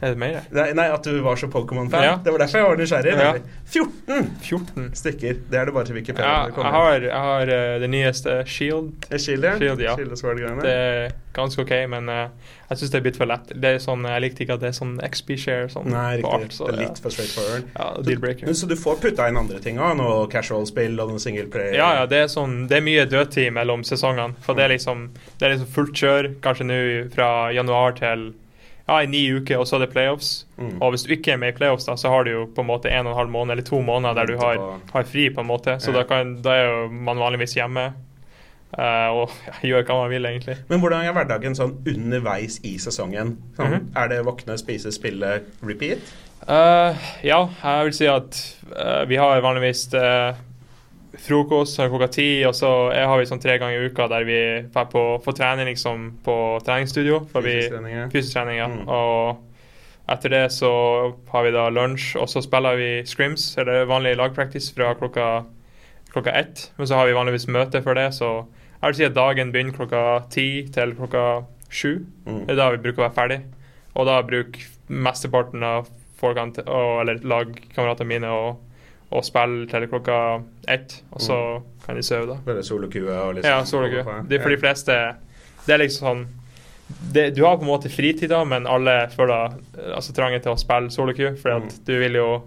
Er 0.00 0.12
det 0.12 0.20
mer? 0.20 0.40
Nei, 0.52 0.66
nei 0.76 0.86
at 0.92 1.06
du 1.08 1.20
var 1.24 1.38
så 1.40 1.48
Pokémon-fan. 1.48 2.04
Ja. 2.04 2.16
Det 2.24 2.32
var 2.34 2.42
derfor 2.42 2.60
jeg 2.60 2.68
var 2.68 2.80
nysgjerrig. 2.80 3.14
Ja. 3.16 3.30
14 3.72 4.26
14? 4.44 4.90
stykker. 5.00 5.38
Det 5.50 5.60
er 5.60 5.70
det 5.70 5.72
bare 5.76 5.88
til 5.88 5.96
Wikipedia. 5.96 6.26
Ja, 6.26 6.40
det 6.42 6.50
jeg 6.50 6.56
kommer. 6.58 6.70
har, 6.76 7.06
jeg 7.06 7.22
har 7.28 7.52
uh, 7.52 7.80
det 7.80 7.90
nyeste 7.90 8.34
Shield. 8.46 8.92
Shield? 9.08 9.46
Shield, 9.56 9.80
ja. 9.80 9.96
Shield. 9.96 10.60
Det 10.62 10.74
er 10.74 11.16
ganske 11.36 11.64
OK, 11.64 11.72
men 11.88 12.12
uh, 12.12 12.28
jeg 12.68 12.80
syns 12.80 12.92
det 12.92 13.00
er 13.00 13.06
blitt 13.08 13.18
for 13.20 13.30
lett. 13.30 13.50
Det 13.56 13.72
er 13.76 13.82
sånn, 13.82 14.04
Jeg 14.10 14.24
likte 14.24 14.44
ikke 14.44 14.56
at 14.58 14.64
det 14.64 14.70
er 14.72 14.76
sånn 14.76 14.94
XP-share 15.08 15.72
sånn, 15.72 15.90
Nei, 15.92 16.20
riktig. 16.20 16.32
alt. 16.34 16.56
Så 16.56 16.68
det 16.68 16.76
er 16.76 16.82
litt 16.84 17.02
for 17.02 17.16
straightforward. 17.16 17.68
ja, 17.76 17.90
deal-breaker. 18.08 18.54
Så 18.56 18.68
du 18.68 18.76
får 18.80 19.00
putta 19.04 19.28
inn 19.30 19.40
andre 19.40 19.60
ting 19.64 19.80
òg? 19.80 19.96
Noe 20.00 20.24
casual-spill 20.32 20.98
og 21.00 21.14
noe 21.14 21.22
single 21.22 21.48
play? 21.52 21.72
Ja, 21.78 21.92
ja, 22.02 22.08
det 22.10 22.24
er 22.26 22.32
sånn 22.32 22.66
Det 22.70 22.80
er 22.80 22.84
mye 22.84 23.04
dødtid 23.08 23.52
mellom 23.56 23.84
sesongene. 23.86 24.36
For 24.44 24.58
det 24.58 24.66
er 24.66 24.74
liksom 24.76 25.08
Det 25.38 25.46
er 25.46 25.56
liksom 25.56 25.72
fullt 25.76 26.02
kjør, 26.02 26.34
kanskje 26.44 26.68
nå 26.68 26.80
fra 27.14 27.30
januar 27.56 27.96
til 27.96 28.32
ja, 28.88 29.00
i 29.02 29.06
ni 29.10 29.24
uker, 29.34 29.58
og 29.58 29.66
så 29.66 29.76
er 29.76 29.86
det 29.86 29.90
playoffs. 29.92 30.46
Mm. 30.58 30.76
Og 30.82 30.90
hvis 30.94 31.02
du 31.02 31.12
ikke 31.16 31.32
er 31.32 31.36
med 31.42 31.54
i 31.54 31.56
playoffs, 31.58 31.84
da, 31.88 31.96
så 31.98 32.08
har 32.12 32.24
du 32.24 32.30
jo 32.30 32.46
på 32.54 32.62
en 32.62 32.68
måte 32.70 32.90
en 32.90 33.06
og 33.06 33.12
en 33.12 33.18
halv 33.18 33.30
måned 33.34 33.52
eller 33.56 33.66
to 33.66 33.80
måneder 33.82 34.14
der 34.14 34.26
du 34.26 34.36
har, 34.38 34.60
har 34.92 35.02
fri, 35.10 35.28
på 35.30 35.40
en 35.42 35.46
måte. 35.50 35.78
Så 35.80 35.90
Ja. 35.90 35.98
da, 35.98 36.02
kan, 36.04 36.36
da 36.42 36.50
er 36.54 36.66
jo 36.70 36.88
man 36.92 37.18
vanligvis 37.18 37.54
hjemme 37.58 37.92
Uh, 38.76 39.08
og 39.14 39.30
gjør 39.64 39.84
hva 39.86 39.94
man 40.02 40.10
vil, 40.10 40.24
egentlig. 40.26 40.56
Men 40.68 40.80
hvordan 40.82 41.04
er 41.06 41.12
hverdagen 41.14 41.54
sånn 41.56 41.76
underveis 41.86 42.58
i 42.66 42.74
sesongen? 42.82 43.36
Sånn, 43.56 43.70
Mhm. 43.72 43.84
Er 43.96 44.08
det 44.10 44.18
våkne, 44.26 44.56
spise, 44.58 44.90
spille, 44.92 45.40
repeat? 45.64 46.02
Uh, 46.42 46.92
ja, 47.24 47.38
jeg 47.62 47.84
vil 47.86 47.94
si 47.96 48.06
at 48.10 48.40
uh, 48.74 49.04
vi 49.08 49.16
har 49.16 49.40
vanligvis 49.40 49.86
frokost 51.22 51.80
her 51.80 51.90
klokka 51.92 52.08
ti, 52.12 52.28
og 52.48 52.54
så 52.56 52.70
har 52.92 53.18
vi 53.18 53.26
sånn 53.28 53.42
tre 53.42 53.56
ganger 53.62 53.80
i 53.80 53.90
uka 53.90 54.08
der 54.12 54.26
vi 54.28 54.40
får 54.74 54.88
på 54.92 55.02
får 55.24 55.36
trening 55.38 55.70
liksom 55.70 56.06
på 56.26 56.36
treningsstudio. 56.66 57.22
For 57.32 57.46
Fysisk 57.46 57.74
trening, 57.74 57.96
ja. 57.96 58.06
fysisk 58.12 58.36
trening, 58.36 58.60
ja. 58.60 58.68
Mm. 58.72 58.84
Og 58.86 60.12
etter 60.12 60.30
det 60.30 60.44
så 60.54 60.70
har 61.32 61.46
vi 61.46 61.54
da 61.54 61.66
lunsj, 61.72 62.14
og 62.20 62.30
så 62.30 62.42
spiller 62.44 62.78
vi 62.78 62.90
scrims, 63.08 63.48
eller 63.58 63.88
vanlig 63.90 64.16
lagpractice, 64.20 64.70
fra 64.76 64.92
klokka, 64.98 65.30
klokka 66.12 66.36
ett. 66.38 66.70
Men 66.76 66.90
så 66.90 67.00
har 67.00 67.08
vi 67.08 67.16
vanligvis 67.16 67.48
møte 67.50 67.82
før 67.82 67.98
det, 67.98 68.10
så 68.14 68.30
jeg 68.76 68.86
vil 68.86 68.98
si 69.00 69.08
at 69.08 69.16
dagen 69.16 69.52
begynner 69.54 69.74
klokka 69.74 70.02
ti 70.30 70.48
til 70.72 70.94
klokka 70.98 71.26
sju. 71.72 72.04
Mm. 72.26 72.44
Det 72.46 72.54
er 72.54 72.60
da 72.60 72.70
vi 72.74 72.82
bruker 72.84 73.02
å 73.02 73.06
være 73.08 73.16
ferdig. 73.16 73.40
Og 73.96 74.06
da 74.06 74.20
bruker 74.26 74.68
mesteparten 74.86 75.64
av 75.66 75.88
folkene, 76.20 76.62
eller 77.00 77.20
lagkameratene 77.26 78.08
mine, 78.08 78.30
å, 78.30 78.54
å 79.12 79.20
spille 79.22 79.66
til 79.70 79.86
klokka 79.88 80.42
ett, 80.68 81.02
og 81.12 81.20
så 81.22 81.36
kan 81.86 81.94
de 81.96 82.02
sove, 82.02 82.26
da. 82.26 82.34
Bare 82.46 82.62
solokue 82.66 83.06
og 83.12 83.34
liksom 83.36 83.50
Ja, 83.52 83.60
solokue. 83.64 84.02
det. 84.04 84.28
Det 84.28 84.38
er 84.38 84.42
for 84.42 84.50
de 84.50 84.56
fleste 84.56 84.96
Det 85.66 85.74
er 85.74 85.78
liksom 85.78 86.06
sånn 86.06 86.26
det, 87.12 87.30
Du 87.34 87.44
har 87.44 87.56
på 87.56 87.62
en 87.62 87.68
måte 87.70 87.90
fritid, 87.90 88.30
da, 88.30 88.44
men 88.44 88.66
alle 88.66 89.08
føler 89.14 89.54
eh, 89.78 89.94
altså, 89.94 90.12
trangen 90.14 90.40
til 90.42 90.52
å 90.52 90.58
spille 90.58 90.90
solokue, 90.90 91.36
fordi 91.36 91.56
at 91.56 91.62
Mm. 91.72 91.84
du 91.86 91.98
vil 91.98 92.12
jo 92.14 92.42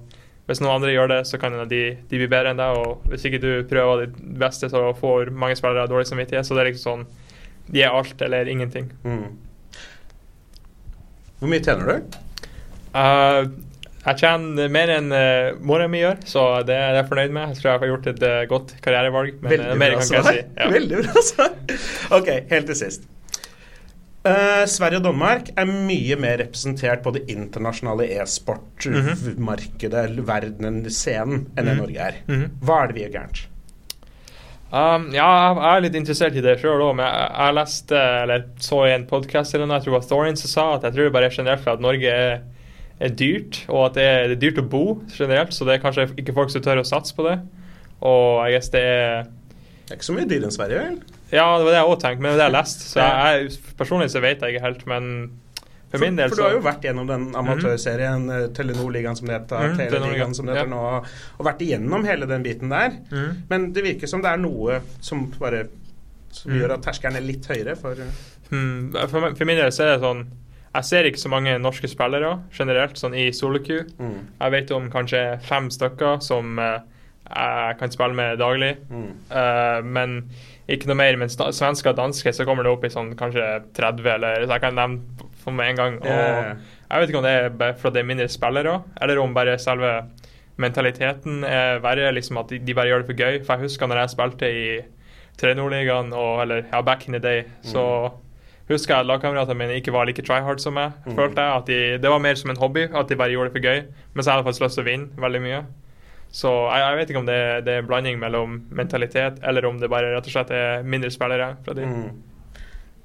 Hvis 0.47 0.61
noen 0.61 0.75
andre 0.81 0.91
gjør 0.95 1.07
det, 1.09 1.27
så 1.27 1.37
kan 1.39 1.51
de, 1.69 1.97
de 2.09 2.17
bli 2.17 2.25
bedre 2.27 2.49
enn 2.49 2.57
deg. 2.57 2.77
Og 2.77 3.03
hvis 3.11 3.23
ikke 3.25 3.39
du 3.39 3.63
prøver 3.69 4.05
ditt 4.07 4.15
beste, 4.39 4.65
så 4.67 4.95
får 4.97 5.29
mange 5.29 5.55
spillere 5.55 5.87
dårlig 5.87 6.07
samvittighet. 6.09 6.43
Så 6.43 6.55
det 6.55 6.63
er 6.65 6.71
liksom 6.71 7.05
sånn 7.05 7.05
De 7.71 7.83
er 7.83 7.89
alt 7.93 8.19
eller 8.21 8.45
ingenting. 8.49 8.89
Mm. 9.05 9.37
Hvor 11.39 11.47
mye 11.51 11.61
tjener 11.63 11.85
du? 11.85 12.17
Eh, 12.97 13.45
jeg 14.05 14.15
tjener 14.21 14.69
mer 14.71 14.89
enn 14.95 15.11
uh, 15.11 15.59
mora 15.59 15.87
mi 15.91 15.99
gjør, 16.01 16.17
så 16.25 16.43
det 16.67 16.75
er 16.79 16.95
jeg 17.01 17.07
fornøyd 17.11 17.33
med. 17.35 17.49
Jeg 17.53 17.59
tror 17.61 17.69
jeg 17.71 17.79
har 17.83 17.91
gjort 17.93 18.07
et 18.13 18.23
uh, 18.25 18.41
godt 18.49 18.73
karrierevalg. 18.85 19.39
Men 19.43 19.65
uh, 19.67 19.73
mer 19.77 19.95
kan 19.97 20.03
ikke 20.07 20.19
jeg 20.21 20.27
si. 20.29 20.43
Ja. 20.57 20.69
Veldig 20.75 21.01
bra 21.03 21.23
svar. 21.29 21.55
Ok, 22.19 22.29
helt 22.53 22.69
til 22.71 22.79
sist. 22.79 23.07
Uh, 24.19 24.65
Sverige 24.67 24.99
og 24.99 25.05
Danmark 25.07 25.47
er 25.55 25.67
mye 25.69 26.15
mer 26.19 26.41
representert 26.41 26.99
på 27.05 27.13
det 27.15 27.21
internasjonale 27.31 28.07
e-sportmarkedet, 28.19 30.01
eller 30.09 30.25
verdenen, 30.27 30.81
scenen, 30.91 31.45
enn 31.55 31.65
det 31.69 31.75
Mhm. 31.75 31.79
Norge 31.83 31.99
er. 32.09 32.19
Mhm. 32.27 32.49
Hva 32.63 32.81
er 32.83 32.87
det 32.91 32.95
vi 32.97 33.05
gjør 33.05 33.15
gærent? 33.19 33.45
Um, 34.71 35.07
ja, 35.15 35.25
jeg 35.57 35.77
er 35.77 35.81
litt 35.81 35.95
interessert 35.97 36.35
i 36.37 36.41
det 36.45 36.59
sjøl 36.61 36.81
òg, 36.85 36.91
men 36.99 37.05
jeg, 37.07 37.31
jeg 37.39 37.53
leste 37.57 37.95
eller 38.21 38.43
så 38.61 38.83
i 38.85 38.91
en 38.93 39.07
podkast 39.09 39.55
jeg 39.55 39.63
tror 39.65 39.79
det 39.81 39.93
var 39.95 40.03
Thorin 40.05 40.37
som 40.37 40.51
sa 40.51 40.65
at 40.75 40.83
jeg 40.85 40.93
tror 40.93 41.03
det 41.07 41.13
bare 41.15 41.25
er 41.25 41.33
generelt 41.33 41.63
for 41.63 41.73
at 41.73 41.81
Norge 41.81 42.05
er, 42.13 42.43
er 42.99 43.15
dyrt, 43.15 43.63
og 43.71 43.89
at 43.89 43.97
det 43.97 44.05
er, 44.05 44.21
det 44.27 44.37
er 44.37 44.41
dyrt 44.43 44.61
å 44.61 44.67
bo 44.67 44.83
generelt, 45.13 45.55
så 45.55 45.67
det 45.67 45.77
er 45.77 45.83
kanskje 45.83 46.09
ikke 46.19 46.35
folk 46.35 46.51
som 46.51 46.63
tør 46.63 46.81
å 46.81 46.87
satse 46.87 47.15
på 47.15 47.25
det. 47.27 47.37
Og 48.05 48.39
jeg 48.45 48.57
guess 48.57 48.71
det 48.73 48.81
er 48.85 49.27
Det 49.27 49.93
er 49.93 49.99
ikke 49.99 50.07
så 50.07 50.15
mye 50.15 50.29
dyrere 50.29 50.49
enn 50.49 50.55
Sverige, 50.55 50.81
vel? 50.85 50.97
Ja, 51.29 51.45
det 51.57 51.67
var 51.67 51.71
det 51.71 51.77
jeg 51.77 51.91
òg 51.91 52.01
tenkte, 52.01 52.23
men 52.23 52.33
det 52.33 52.43
har 52.43 52.49
jeg 52.49 52.57
lest. 52.57 52.83
Så 52.89 53.03
jeg, 53.03 53.45
jeg, 53.45 53.75
personlig 53.79 54.09
så 54.13 54.23
vet 54.23 54.43
jeg 54.43 54.55
ikke 54.55 54.65
helt, 54.65 54.83
men 54.89 55.09
For 55.89 56.03
min 56.03 56.19
del 56.19 56.31
For 56.31 56.41
du 56.41 56.45
har 56.45 56.55
jo 56.57 56.63
vært 56.65 56.85
gjennom 56.85 57.09
den 57.09 57.25
amatørserien, 57.39 58.27
mm. 58.29 58.47
Telenor-ligaen 58.57 59.17
som 59.17 59.29
det 59.29 59.37
heter, 59.37 59.71
mm, 59.73 59.79
Telenor-ligaen, 59.79 60.35
som 60.37 60.49
det 60.49 60.57
heter 60.57 60.69
ja. 60.69 60.73
nå, 60.73 60.81
og 61.39 61.49
vært 61.49 61.63
igjennom 61.65 62.05
hele 62.09 62.29
den 62.29 62.45
biten 62.45 62.73
der. 62.73 62.99
Mm. 63.09 63.29
Men 63.49 63.69
det 63.77 63.85
virker 63.85 64.11
som 64.11 64.25
det 64.25 64.33
er 64.33 64.41
noe 64.41 64.81
som 65.05 65.27
bare 65.39 65.67
som 66.33 66.51
mm. 66.51 66.59
gjør 66.59 66.75
at 66.75 66.85
terskelen 66.85 67.17
er 67.17 67.25
litt 67.25 67.47
høyere 67.49 67.77
for 67.79 68.03
Hmm, 68.49 68.89
for, 68.89 69.27
for 69.37 69.45
min 69.45 69.59
del 69.59 69.69
så 69.69 69.83
er 69.85 69.91
det 69.91 70.01
sånn 70.01 70.23
Jeg 70.75 70.85
ser 70.85 71.07
ikke 71.09 71.21
så 71.21 71.31
mange 71.33 71.55
norske 71.59 71.89
spillere 71.89 72.35
generelt 72.53 72.97
sånn 72.99 73.15
i 73.17 73.29
solo-queue. 73.33 73.87
mm, 73.97 74.19
Jeg 74.39 74.51
vet 74.51 74.71
om 74.71 74.89
kanskje 74.93 75.23
fem 75.41 75.69
stykker 75.73 76.21
som 76.21 76.59
uh, 76.61 76.79
jeg 77.29 77.77
kan 77.79 77.91
spille 77.91 78.13
med 78.17 78.37
daglig. 78.41 78.75
mm. 78.89 79.09
Uh, 79.31 79.81
men 79.85 80.19
ikke 80.69 80.85
noe 80.91 80.99
mer. 80.99 81.17
Men 81.17 81.29
svensker 81.33 81.91
og 81.93 81.97
dansker 81.97 82.31
så 82.37 82.45
kommer 82.45 82.63
det 82.63 82.71
opp 82.71 82.85
i 82.85 82.93
sånn 82.93 83.15
kanskje 83.17 83.45
30, 83.73 84.05
eller 84.13 84.45
så 84.45 84.53
jeg 84.53 84.65
kan 84.67 84.77
nevne 84.77 85.27
for 85.41 85.55
meg 85.55 85.73
en 85.73 85.81
gang. 85.81 85.99
Og 86.03 86.53
jeg 86.89 87.01
vet 87.01 87.09
ikke 87.09 87.21
om 87.21 87.25
det 87.25 87.33
er 87.33 87.49
bare 87.49 87.77
fordi 87.79 87.97
det 87.97 88.03
er 88.03 88.09
mindre 88.11 88.29
spillere, 88.29 88.77
eller 89.01 89.21
om 89.21 89.33
bare 89.33 89.57
selve 89.61 89.91
mentaliteten 90.59 91.43
er 91.47 91.79
verre. 91.81 92.11
liksom 92.13 92.37
At 92.41 92.49
de, 92.53 92.73
bare 92.75 92.87
gjør 92.91 93.03
det 93.03 93.09
for 93.09 93.21
gøy. 93.25 93.43
For 93.45 93.53
jeg 93.55 93.69
husker 93.69 93.87
når 93.89 94.03
jeg 94.03 94.13
spilte 94.15 94.49
i 94.53 94.65
Telenor-ligaen, 95.39 96.13
eller 96.13 96.65
ja, 96.67 96.81
back 96.83 97.07
in 97.07 97.15
the 97.15 97.19
day, 97.23 97.43
så 97.63 98.11
husker 98.75 98.93
jeg 98.95 98.99
at 99.01 99.07
lagkameratene 99.09 99.57
mine 99.57 99.75
ikke 99.81 99.91
var 99.95 100.05
like 100.05 100.21
try 100.21 100.39
hard 100.45 100.59
som 100.61 100.73
meg. 100.73 100.91
Mm. 101.05 101.15
følte 101.15 101.41
jeg 101.41 101.57
at 101.57 101.65
de, 101.65 101.97
Det 101.97 102.09
var 102.09 102.19
mer 102.19 102.35
som 102.35 102.49
en 102.51 102.57
hobby, 102.57 102.87
at 102.93 103.07
de 103.07 103.15
bare 103.15 103.29
gjorde 103.33 103.49
det 103.49 103.55
for 103.57 103.65
gøy. 103.65 103.83
Mens 104.13 104.25
jeg 104.27 104.33
hadde 104.35 104.43
faktisk 104.45 104.61
lyst 104.65 104.75
til 104.77 104.83
å 104.83 104.89
vinne 104.89 105.09
veldig 105.17 105.41
mye. 105.41 105.61
Så 106.31 106.49
jeg, 106.69 106.81
jeg 106.85 106.97
vet 106.97 107.09
ikke 107.09 107.19
om 107.19 107.25
det, 107.25 107.65
det 107.65 107.73
er 107.73 107.79
en 107.81 107.87
blanding 107.87 108.19
mellom 108.21 108.59
mentalitet, 108.69 109.39
eller 109.43 109.65
om 109.65 109.79
det 109.79 109.89
bare 109.89 110.11
rett 110.13 110.27
og 110.27 110.31
slett 110.31 110.51
er 110.53 110.83
mindre 110.83 111.09
spillere 111.09 111.55
fra 111.65 111.73
de. 111.73 111.85
Mm. 111.89 112.11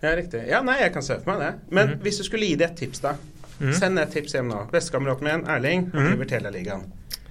Ja, 0.02 0.10
riktig. 0.18 0.42
Ja, 0.50 0.60
nei, 0.60 0.74
jeg 0.82 0.92
kan 0.92 1.02
se 1.02 1.16
for 1.22 1.32
meg 1.32 1.40
det. 1.40 1.52
Men 1.70 1.88
Mhm. 1.94 2.02
hvis 2.04 2.18
du 2.18 2.24
skulle 2.24 2.44
gi 2.46 2.56
det 2.56 2.70
et 2.72 2.76
tips, 2.76 3.00
da. 3.00 3.14
Mhm. 3.60 3.72
Send 3.72 3.98
et 3.98 4.10
tips 4.10 4.34
hjem 4.34 4.50
nå. 4.50 4.70
Bestekameraten 4.70 5.22
min, 5.22 5.46
Erling, 5.48 5.90
han 5.94 6.02
Mhm. 6.02 6.10
driver 6.18 6.24
Telia-ligaen. 6.26 6.84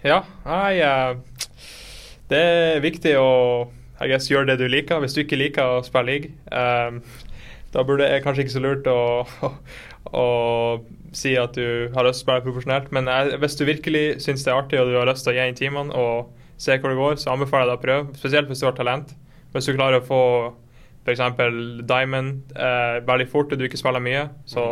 Ja, 0.04 0.24
nei, 0.46 0.80
eh, 0.80 1.16
det 2.30 2.40
er 2.40 2.80
viktig 2.82 3.14
å 3.16 3.70
guess, 4.04 4.28
gjøre 4.30 4.48
det 4.48 4.58
du 4.60 4.68
liker. 4.68 5.00
Hvis 5.00 5.14
du 5.14 5.22
ikke 5.24 5.38
liker 5.38 5.62
å 5.78 5.84
spille 5.86 6.06
league, 6.06 6.32
eh, 6.52 7.00
da 7.74 7.84
burde 7.86 8.06
jeg 8.06 8.24
kanskje 8.24 8.46
ikke 8.46 8.54
så 8.54 8.62
lurt 8.64 8.88
å, 8.90 9.00
å, 9.48 9.50
å 10.14 10.28
si 11.16 11.34
at 11.40 11.58
du 11.58 11.90
har 11.96 12.06
lyst 12.08 12.22
til 12.22 12.26
å 12.26 12.28
spille 12.28 12.46
profesjonelt. 12.46 12.92
Men 12.96 13.10
jeg, 13.10 13.38
hvis 13.42 13.58
du 13.60 13.66
virkelig 13.70 14.04
syns 14.24 14.46
det 14.46 14.54
er 14.54 14.60
artig 14.60 14.82
og 14.82 14.92
du 14.92 14.98
har 15.00 15.10
lyst 15.10 15.26
til 15.26 15.34
å 15.34 15.38
gi 15.38 15.48
inn 15.50 15.58
timene 15.58 15.98
og 15.98 16.34
se 16.62 16.78
hvor 16.78 16.94
det 16.94 17.00
går, 17.00 17.16
så 17.22 17.34
anbefaler 17.34 17.66
jeg 17.66 17.72
deg 17.72 17.80
å 17.80 17.86
prøve. 17.86 18.20
Spesielt 18.20 18.52
hvis 18.52 18.62
du 18.62 18.68
har 18.70 18.78
talent. 18.78 19.16
Hvis 19.54 19.70
du 19.70 19.74
klarer 19.76 20.00
å 20.00 20.06
få 20.06 20.22
f.eks. 21.04 21.24
Diamond 21.90 22.54
eh, 22.56 23.00
veldig 23.06 23.28
fort 23.32 23.52
og 23.52 23.60
du 23.60 23.66
ikke 23.68 23.82
spiller 23.82 24.04
mye, 24.04 24.28
så 24.50 24.66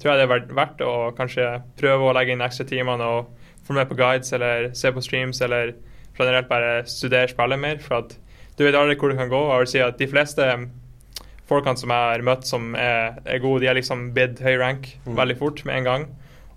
tror 0.00 0.12
jeg 0.12 0.20
det 0.20 0.26
er 0.26 0.48
verdt, 0.56 0.82
å 0.82 1.12
kanskje 1.18 1.50
prøve 1.78 2.08
å 2.08 2.14
legge 2.16 2.34
inn 2.34 2.44
ekstra 2.44 2.66
timene 2.68 3.06
og 3.06 3.28
få 3.66 3.76
med 3.76 3.88
på 3.90 3.98
guides 3.98 4.32
eller 4.36 4.70
se 4.78 4.90
på 4.94 5.04
streams 5.04 5.40
eller 5.44 5.74
generelt 6.18 6.48
bare 6.50 6.82
studere 6.88 7.30
spillet 7.30 7.60
mer. 7.60 7.80
For 7.84 8.00
at 8.00 8.16
du 8.58 8.64
vet 8.66 8.76
aldri 8.78 8.96
hvor 8.98 9.12
det 9.12 9.20
kan 9.20 9.30
gå. 9.30 9.38
Og 9.38 9.52
jeg 9.52 9.64
vil 9.64 9.72
si 9.74 9.82
at 9.84 10.00
de 10.00 10.10
fleste 10.10 10.46
folkene 11.48 11.78
som 11.80 11.90
jeg 11.94 12.10
har 12.12 12.24
møtt 12.26 12.44
som 12.48 12.74
er, 12.76 13.18
er 13.24 13.38
gode, 13.42 13.62
de 13.64 13.70
har 13.70 13.76
liksom 13.78 14.10
bidd 14.16 14.40
høy 14.44 14.56
rank 14.60 14.90
Mm. 15.06 15.14
veldig 15.16 15.38
fort 15.40 15.64
med 15.64 15.78
en 15.80 15.84
gang. 15.84 16.06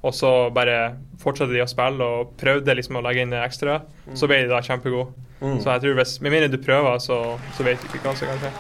Og 0.04 0.14
så 0.18 0.50
bare 0.54 0.96
fortsatte 1.22 1.54
de 1.54 1.62
å 1.62 1.70
spille 1.70 2.02
og 2.02 2.32
prøvde 2.42 2.74
liksom 2.76 2.98
å 2.98 3.04
legge 3.06 3.22
inn 3.22 3.34
ekstra. 3.38 3.82
Så 4.18 4.28
ble 4.28 4.42
de 4.44 4.50
da 4.50 4.60
kjempegode. 4.66 5.14
Mm. 5.42 5.60
Så 5.62 5.70
jeg 5.72 5.82
tror 5.84 5.96
hvis, 6.00 6.16
med 6.22 6.32
mindre 6.34 6.50
du 6.52 6.58
prøver, 6.62 6.98
så, 7.00 7.38
så 7.58 7.64
vet 7.66 7.82
du 7.82 7.88
ikke 7.88 8.08
hva 8.10 8.16
som 8.18 8.28
kan 8.32 8.42
skje. 8.42 8.52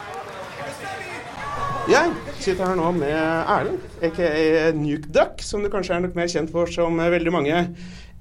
Jeg 1.89 2.11
sitter 2.39 2.67
her 2.69 2.77
nå 2.77 2.91
med 2.93 3.15
Erlend, 3.17 3.81
aka 4.05 4.27
Nuke 4.77 5.09
Duck, 5.13 5.41
som 5.43 5.63
du 5.65 5.69
kanskje 5.73 5.95
er 5.97 6.03
nok 6.05 6.13
mer 6.17 6.29
kjent 6.29 6.51
for 6.53 6.69
som 6.69 6.97
veldig 7.01 7.33
mange. 7.33 7.57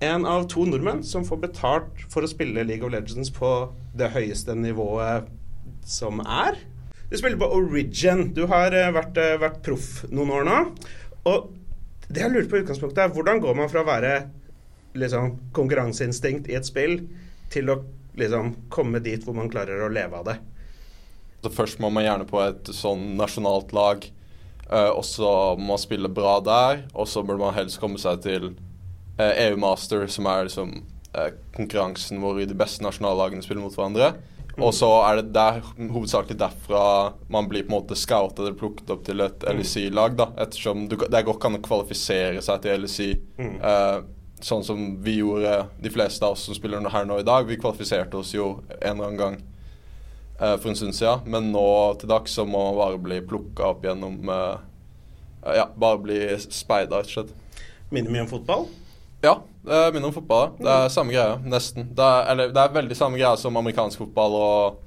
En 0.01 0.25
av 0.25 0.47
to 0.49 0.65
nordmenn 0.65 1.03
som 1.05 1.27
får 1.29 1.43
betalt 1.45 2.05
for 2.11 2.25
å 2.25 2.31
spille 2.31 2.65
League 2.65 2.87
of 2.87 2.93
Legends 2.95 3.29
på 3.37 3.51
det 4.01 4.09
høyeste 4.15 4.57
nivået 4.57 5.29
som 5.85 6.23
er. 6.25 6.57
Du 7.11 7.19
spiller 7.19 7.37
på 7.37 7.47
Origin. 7.47 8.35
Du 8.35 8.45
har 8.47 8.71
eh, 8.71 8.91
vært, 8.95 9.17
eh, 9.19 9.39
vært 9.43 9.63
proff 9.67 10.05
noen 10.15 10.31
år 10.31 10.45
nå. 10.47 10.59
Og 11.27 11.49
det 12.07 12.23
jeg 12.23 12.31
lurer 12.31 12.47
på 12.47 12.61
i 12.61 12.63
utgangspunktet, 12.63 13.01
er 13.03 13.15
hvordan 13.17 13.43
går 13.43 13.57
man 13.59 13.71
fra 13.71 13.83
å 13.83 13.89
være 13.89 14.13
liksom, 14.99 15.33
konkurranseinstinkt 15.57 16.47
i 16.51 16.55
et 16.59 16.69
spill, 16.69 17.01
til 17.51 17.75
å 17.75 17.81
liksom, 18.19 18.55
komme 18.71 19.03
dit 19.03 19.27
hvor 19.27 19.35
man 19.35 19.51
klarer 19.51 19.83
å 19.83 19.91
leve 19.91 20.23
av 20.23 20.31
det? 20.31 20.37
Så 21.43 21.51
først 21.51 21.83
må 21.83 21.91
man 21.91 22.07
gjerne 22.07 22.31
på 22.31 22.39
et 22.45 22.71
sånn 22.79 23.17
nasjonalt 23.19 23.75
lag, 23.75 24.07
uh, 24.71 24.91
og 24.93 25.03
så 25.09 25.31
må 25.59 25.73
man 25.73 25.83
spille 25.83 26.11
bra 26.15 26.39
der. 26.47 26.85
Og 26.95 27.11
så 27.11 27.25
burde 27.27 27.43
man 27.43 27.57
helst 27.59 27.81
komme 27.83 27.99
seg 27.99 28.23
til 28.23 28.53
uh, 29.19 29.33
EU 29.33 29.59
Master, 29.59 30.07
som 30.07 30.31
er 30.31 30.47
liksom 30.47 30.77
uh, 31.17 31.31
konkurransen 31.57 32.23
hvor 32.23 32.39
de 32.39 32.59
beste 32.59 32.87
nasjonallagene 32.87 33.43
spiller 33.43 33.67
mot 33.67 33.75
hverandre. 33.75 34.13
Og 34.59 34.73
så 34.75 34.89
er 35.07 35.21
det 35.21 35.33
der, 35.35 35.61
hovedsakelig 35.79 36.39
derfra 36.41 36.85
man 37.31 37.49
blir 37.51 37.65
på 37.67 37.71
en 37.71 37.77
måte 37.79 37.99
scoutet 37.99 38.43
eller 38.43 38.57
plukket 38.59 38.91
opp 38.93 39.05
til 39.07 39.23
et 39.25 39.45
LSI-lag. 39.47 40.17
da, 40.19 40.31
Ettersom 40.43 40.89
du, 40.91 40.97
det 41.01 41.23
går 41.27 41.37
ikke 41.37 41.51
an 41.53 41.61
å 41.61 41.63
kvalifisere 41.65 42.43
seg 42.45 42.65
til 42.65 42.85
LSI. 42.85 43.11
Mm. 43.39 43.55
Eh, 43.71 44.01
sånn 44.45 44.65
som 44.65 44.83
vi 45.05 45.19
gjorde, 45.21 45.55
de 45.81 45.93
fleste 45.93 46.25
av 46.27 46.35
oss 46.37 46.49
som 46.49 46.57
spiller 46.57 46.89
her 46.93 47.07
nå 47.09 47.21
i 47.21 47.27
dag. 47.27 47.47
Vi 47.49 47.61
kvalifiserte 47.61 48.21
oss 48.21 48.35
jo 48.35 48.57
en 48.81 48.97
eller 48.97 49.07
annen 49.07 49.21
gang 49.21 49.39
eh, 50.41 50.57
for 50.57 50.73
en 50.73 50.81
stund 50.83 50.97
siden. 50.99 51.25
Men 51.31 51.53
nå 51.55 51.67
til 52.01 52.11
dags 52.11 52.35
så 52.37 52.47
må 52.49 52.71
man 52.71 52.81
bare 52.81 53.01
bli 53.07 53.23
plukka 53.31 53.73
opp 53.75 53.87
gjennom 53.87 54.21
eh, 54.29 54.67
Ja, 55.57 55.71
bare 55.73 56.03
bli 56.03 56.21
speida, 56.51 57.01
rett 57.01 57.09
og 57.09 57.15
slett. 57.15 57.67
Minner 57.91 58.13
mye 58.13 58.27
om 58.27 58.33
fotball? 58.35 58.67
Ja, 59.21 59.35
det 59.63 59.81
minner 59.93 60.09
om 60.09 60.15
fotball. 60.15 60.55
Det 60.59 60.71
er 60.73 60.93
samme 60.93 61.13
greie, 61.13 61.37
nesten. 61.45 61.91
Det 61.97 62.05
er, 62.05 62.31
eller 62.33 62.55
det 62.55 62.63
er 62.63 62.77
veldig 62.79 62.97
samme 62.97 63.21
greie 63.21 63.37
som 63.41 63.59
amerikansk 63.61 64.01
fotball 64.01 64.37
og 64.39 64.79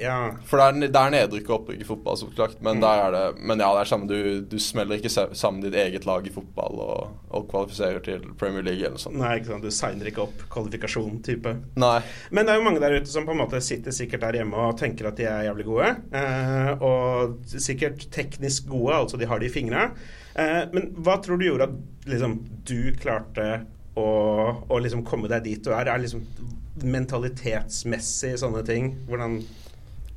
ja. 0.00 0.16
For 0.46 0.60
det 0.60 0.66
er, 0.68 0.92
det 0.94 1.00
er 1.00 1.12
nedrykk 1.14 1.48
og 1.50 1.54
opprykk 1.60 1.80
i 1.82 1.86
fotball, 1.88 2.16
så 2.20 2.28
klart. 2.34 2.56
Men, 2.62 2.78
Mm. 2.78 3.12
det, 3.14 3.22
men 3.42 3.58
ja, 3.64 3.68
det 3.74 3.80
er 3.82 3.90
samme. 3.90 4.06
Du, 4.08 4.40
du 4.52 4.58
smeller 4.62 4.98
ikke 5.00 5.10
sammen 5.10 5.60
ditt 5.64 5.74
eget 5.74 6.06
lag 6.06 6.26
i 6.26 6.32
fotball 6.34 6.78
og, 6.84 7.16
og 7.34 7.48
kvalifiserer 7.50 8.00
til 8.04 8.22
Premier 8.38 8.62
League 8.62 8.80
eller 8.84 8.96
noe 8.98 9.02
sånt. 9.02 9.18
Nei, 9.18 9.32
ikke 9.40 9.50
sant, 9.54 9.66
du 9.66 9.70
signer 9.74 10.10
ikke 10.12 10.22
opp 10.26 10.44
kvalifikasjon-type. 10.54 11.54
Nei. 11.82 11.96
Men 12.30 12.46
det 12.48 12.54
er 12.54 12.60
jo 12.60 12.66
mange 12.68 12.82
der 12.84 12.96
ute 13.00 13.10
som 13.10 13.26
på 13.28 13.34
en 13.34 13.42
måte 13.42 13.60
sitter 13.64 13.94
sikkert 13.94 14.24
der 14.26 14.40
hjemme 14.40 14.68
og 14.68 14.76
tenker 14.80 15.10
at 15.10 15.18
de 15.18 15.26
er 15.28 15.48
jævlig 15.48 15.66
gode. 15.68 15.90
Eh, 16.12 16.70
og 16.84 17.38
sikkert 17.58 18.06
teknisk 18.14 18.68
gode, 18.70 18.94
altså 19.02 19.18
de 19.20 19.26
har 19.30 19.40
det 19.42 19.50
i 19.50 19.54
fingra. 19.58 19.88
Eh, 20.38 20.62
men 20.74 20.92
hva 21.02 21.18
tror 21.24 21.40
du 21.40 21.48
gjorde 21.48 21.66
at 21.72 22.08
liksom, 22.12 22.38
du 22.68 22.92
klarte 23.00 23.48
å, 23.98 24.06
å 24.70 24.78
liksom 24.84 25.02
komme 25.08 25.26
deg 25.32 25.42
dit 25.48 25.64
du 25.66 25.72
er? 25.74 25.88
Er 25.90 25.98
liksom 26.04 26.22
mentalitetsmessig 26.84 28.36
sånne 28.42 28.62
ting? 28.66 28.92
Hvordan 29.08 29.40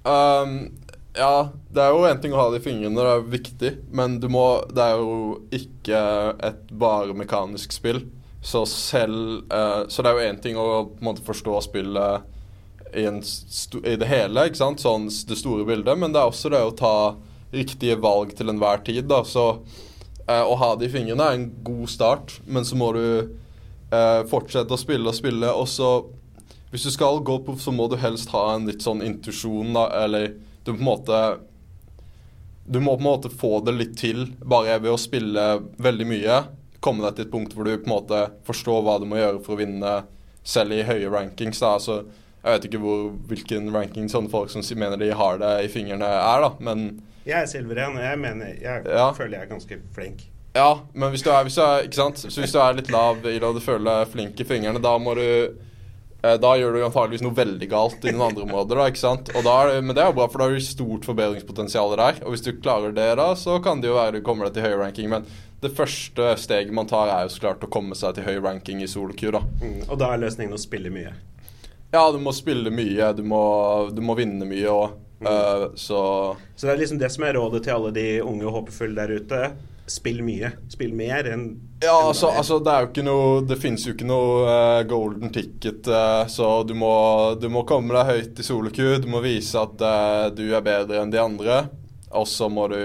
Um, 0.01 0.71
ja, 1.13 1.51
det 1.69 1.83
er 1.83 1.91
jo 1.93 2.05
en 2.07 2.21
ting 2.21 2.33
å 2.33 2.39
ha 2.39 2.47
det 2.49 2.61
i 2.61 2.65
fingrene, 2.65 2.97
det 2.97 3.11
er 3.11 3.27
viktig. 3.33 3.71
Men 3.93 4.19
du 4.21 4.29
må 4.31 4.63
Det 4.71 4.81
er 4.81 5.01
jo 5.01 5.41
ikke 5.53 6.01
et 6.47 6.71
bare 6.71 7.15
mekanisk 7.17 7.75
spill. 7.75 8.05
Så 8.41 8.63
selv 8.65 9.43
uh, 9.53 9.87
Så 9.87 10.01
det 10.01 10.11
er 10.11 10.17
jo 10.17 10.29
én 10.31 10.41
ting 10.41 10.57
å 10.57 10.87
på 10.89 11.01
en 11.03 11.11
måte 11.11 11.25
forstå 11.25 11.59
spillet 11.67 12.29
i, 12.91 13.05
i 13.05 13.95
det 13.95 14.07
hele, 14.09 14.47
ikke 14.49 14.59
sant? 14.59 14.81
Sånn 14.83 15.05
det 15.07 15.37
store 15.39 15.67
bildet. 15.67 15.99
Men 15.99 16.15
det 16.15 16.19
er 16.21 16.31
også 16.31 16.51
det 16.51 16.63
å 16.63 16.73
ta 16.75 16.95
riktige 17.51 17.99
valg 18.01 18.33
til 18.35 18.51
enhver 18.51 18.81
tid, 18.87 19.05
da. 19.11 19.21
Så 19.27 19.45
uh, 19.59 20.43
å 20.43 20.57
ha 20.59 20.73
det 20.79 20.89
i 20.89 20.95
fingrene 20.95 21.27
er 21.27 21.37
en 21.37 21.51
god 21.67 21.91
start, 21.91 22.39
men 22.47 22.67
så 22.67 22.79
må 22.79 22.89
du 22.95 23.05
uh, 23.93 24.23
fortsette 24.31 24.73
å 24.73 24.79
spille 24.79 25.11
og 25.11 25.15
spille, 25.15 25.51
og 25.51 25.69
så 25.71 25.91
hvis 26.71 26.83
du 26.87 26.91
skal 26.93 27.19
gå 27.27 27.35
på, 27.45 27.55
så 27.59 27.71
må 27.75 27.87
du 27.91 27.97
helst 27.99 28.29
ha 28.31 28.53
en 28.55 28.65
litt 28.69 28.81
sånn 28.83 29.01
intuisjon, 29.03 29.73
da, 29.75 29.87
eller 30.05 30.33
du 30.63 30.71
på 30.73 30.77
en 30.79 30.85
måte 30.87 31.19
Du 32.71 32.79
må 32.79 32.93
på 32.95 33.01
en 33.01 33.07
måte 33.09 33.29
få 33.33 33.59
det 33.65 33.73
litt 33.75 33.95
til 33.99 34.27
bare 34.45 34.77
ved 34.79 34.91
å 34.93 34.97
spille 35.01 35.45
veldig 35.81 36.05
mye. 36.07 36.35
Komme 36.79 37.03
deg 37.07 37.15
til 37.17 37.25
et 37.25 37.31
punkt 37.33 37.55
hvor 37.57 37.65
du 37.67 37.73
på 37.75 37.89
en 37.89 37.95
måte 37.95 38.19
forstår 38.47 38.83
hva 38.85 38.99
du 39.01 39.07
må 39.09 39.17
gjøre 39.19 39.41
for 39.43 39.55
å 39.57 39.59
vinne, 39.63 39.93
selv 40.43 40.73
i 40.77 40.83
høye 40.87 41.09
rankings. 41.11 41.59
Da. 41.59 41.73
Altså, 41.79 41.97
jeg 42.43 42.53
vet 42.55 42.67
ikke 42.69 42.81
hvor, 42.81 43.01
hvilken 43.29 43.67
ranking 43.73 44.07
sånne 44.09 44.31
folk 44.31 44.49
som 44.53 44.63
mener 44.79 44.97
de 45.01 45.09
har 45.17 45.41
det 45.41 45.51
i 45.65 45.71
fingrene, 45.73 46.05
er, 46.05 46.45
da, 46.45 46.53
men 46.63 47.01
Jeg 47.25 47.37
er 47.43 47.49
Silver 47.49 47.77
igjen, 47.81 47.97
og 47.99 48.05
jeg 48.05 48.17
mener 48.21 48.53
Jeg 48.61 48.85
Ja. 48.87 49.09
føler 49.13 49.35
jeg 49.37 49.41
er 49.47 49.51
ganske 49.51 49.81
flink. 49.97 50.23
Ja, 50.55 50.69
men 50.93 51.11
hvis 51.13 51.21
du 51.23 51.29
er, 51.31 51.43
hvis 51.43 51.55
du 51.55 51.61
er, 51.61 51.85
hvis 51.89 52.53
du 52.55 52.59
er 52.59 52.73
litt 52.77 52.89
lav 52.91 53.21
i 53.25 53.37
det 53.39 53.43
og 53.43 53.55
du 53.55 53.61
føler 53.63 54.01
deg 54.01 54.09
flink 54.13 54.39
i 54.41 54.47
fingrene, 54.47 54.81
da 54.81 54.95
må 54.99 55.13
du 55.15 55.57
Da 56.21 56.51
gjør 56.53 56.75
du 56.75 56.83
antageligvis 56.85 57.23
noe 57.25 57.33
veldig 57.33 57.67
galt 57.71 58.03
i 58.05 58.11
noen 58.13 58.27
andre 58.27 58.43
områder, 58.45 58.77
da, 58.77 58.89
ikke 58.91 59.01
sant? 59.01 59.31
Og 59.33 59.41
da 59.45 59.55
det, 59.71 59.79
men 59.81 59.95
det 59.97 60.03
er 60.03 60.11
jo 60.11 60.17
bra, 60.19 60.27
for 60.29 60.41
da 60.41 60.49
har 60.49 60.53
du 60.53 60.65
stort 60.65 61.07
forbedringspotensial 61.09 61.95
der. 61.97 62.19
Og 62.21 62.35
hvis 62.35 62.45
du 62.45 62.51
klarer 62.59 62.93
det, 62.93 63.07
da, 63.17 63.31
så 63.33 63.57
kan 63.63 63.81
det 63.81 63.89
jo 63.89 63.97
være 63.97 64.19
du 64.19 64.25
kommer 64.25 64.45
deg 64.45 64.59
til 64.59 64.67
høy 64.67 64.75
ranking. 64.83 65.09
Men 65.09 65.25
det 65.65 65.73
første 65.77 66.35
steget 66.41 66.73
man 66.77 66.89
tar, 66.89 67.09
er 67.09 67.25
jo 67.25 67.33
så 67.33 67.47
klart 67.47 67.65
å 67.65 67.71
komme 67.73 67.97
seg 67.97 68.19
til 68.19 68.27
høy 68.29 68.37
ranking 68.37 68.85
i 68.85 68.89
solo-queue, 68.89 69.33
da. 69.33 69.41
Mm. 69.65 69.81
Og 69.87 69.97
da 70.01 70.11
er 70.13 70.21
løsningen 70.21 70.57
å 70.57 70.61
spille 70.61 70.93
mye. 70.93 71.15
Ja, 71.91 72.05
du 72.13 72.21
må 72.23 72.31
spille 72.37 72.71
mye, 72.71 73.11
du 73.17 73.25
må, 73.27 73.41
du 73.91 74.05
må 74.05 74.15
vinne 74.15 74.45
mye 74.47 74.69
òg. 74.71 74.93
så 75.75 75.99
Så 76.55 76.67
det 76.67 76.71
er 76.73 76.79
liksom 76.79 77.01
det 77.01 77.11
som 77.13 77.25
er 77.25 77.35
rådet 77.37 77.65
til 77.65 77.75
alle 77.75 77.91
de 77.97 78.05
unge 78.21 78.45
og 78.47 78.61
håpefulle 78.61 79.01
der 79.01 79.21
ute. 79.21 79.41
Spill 79.91 80.21
mye. 80.25 80.53
Spill 80.71 80.93
mer 80.97 81.27
enn 81.31 81.45
Ja, 81.81 81.95
enn 81.97 82.11
altså, 82.11 82.31
altså 82.31 82.59
det 82.63 82.71
er 82.71 82.85
jo 82.85 82.89
ikke 82.91 83.03
noe 83.05 83.41
Det 83.49 83.57
finnes 83.59 83.85
jo 83.87 83.95
ikke 83.95 84.07
noe 84.09 84.45
uh, 84.47 84.79
golden 84.89 85.33
ticket, 85.33 85.89
uh, 85.91 86.23
så 86.31 86.61
du 86.67 86.73
må, 86.77 86.93
du 87.41 87.49
må 87.51 87.65
komme 87.69 87.95
deg 87.97 88.09
høyt 88.11 88.41
i 88.41 88.47
soloku. 88.47 88.85
Du 89.03 89.09
må 89.11 89.23
vise 89.25 89.59
at 89.59 89.83
uh, 89.83 90.31
du 90.35 90.47
er 90.49 90.65
bedre 90.65 91.01
enn 91.01 91.13
de 91.13 91.21
andre. 91.21 91.61
Og 92.17 92.27
så 92.27 92.49
må 92.51 92.67
du 92.71 92.79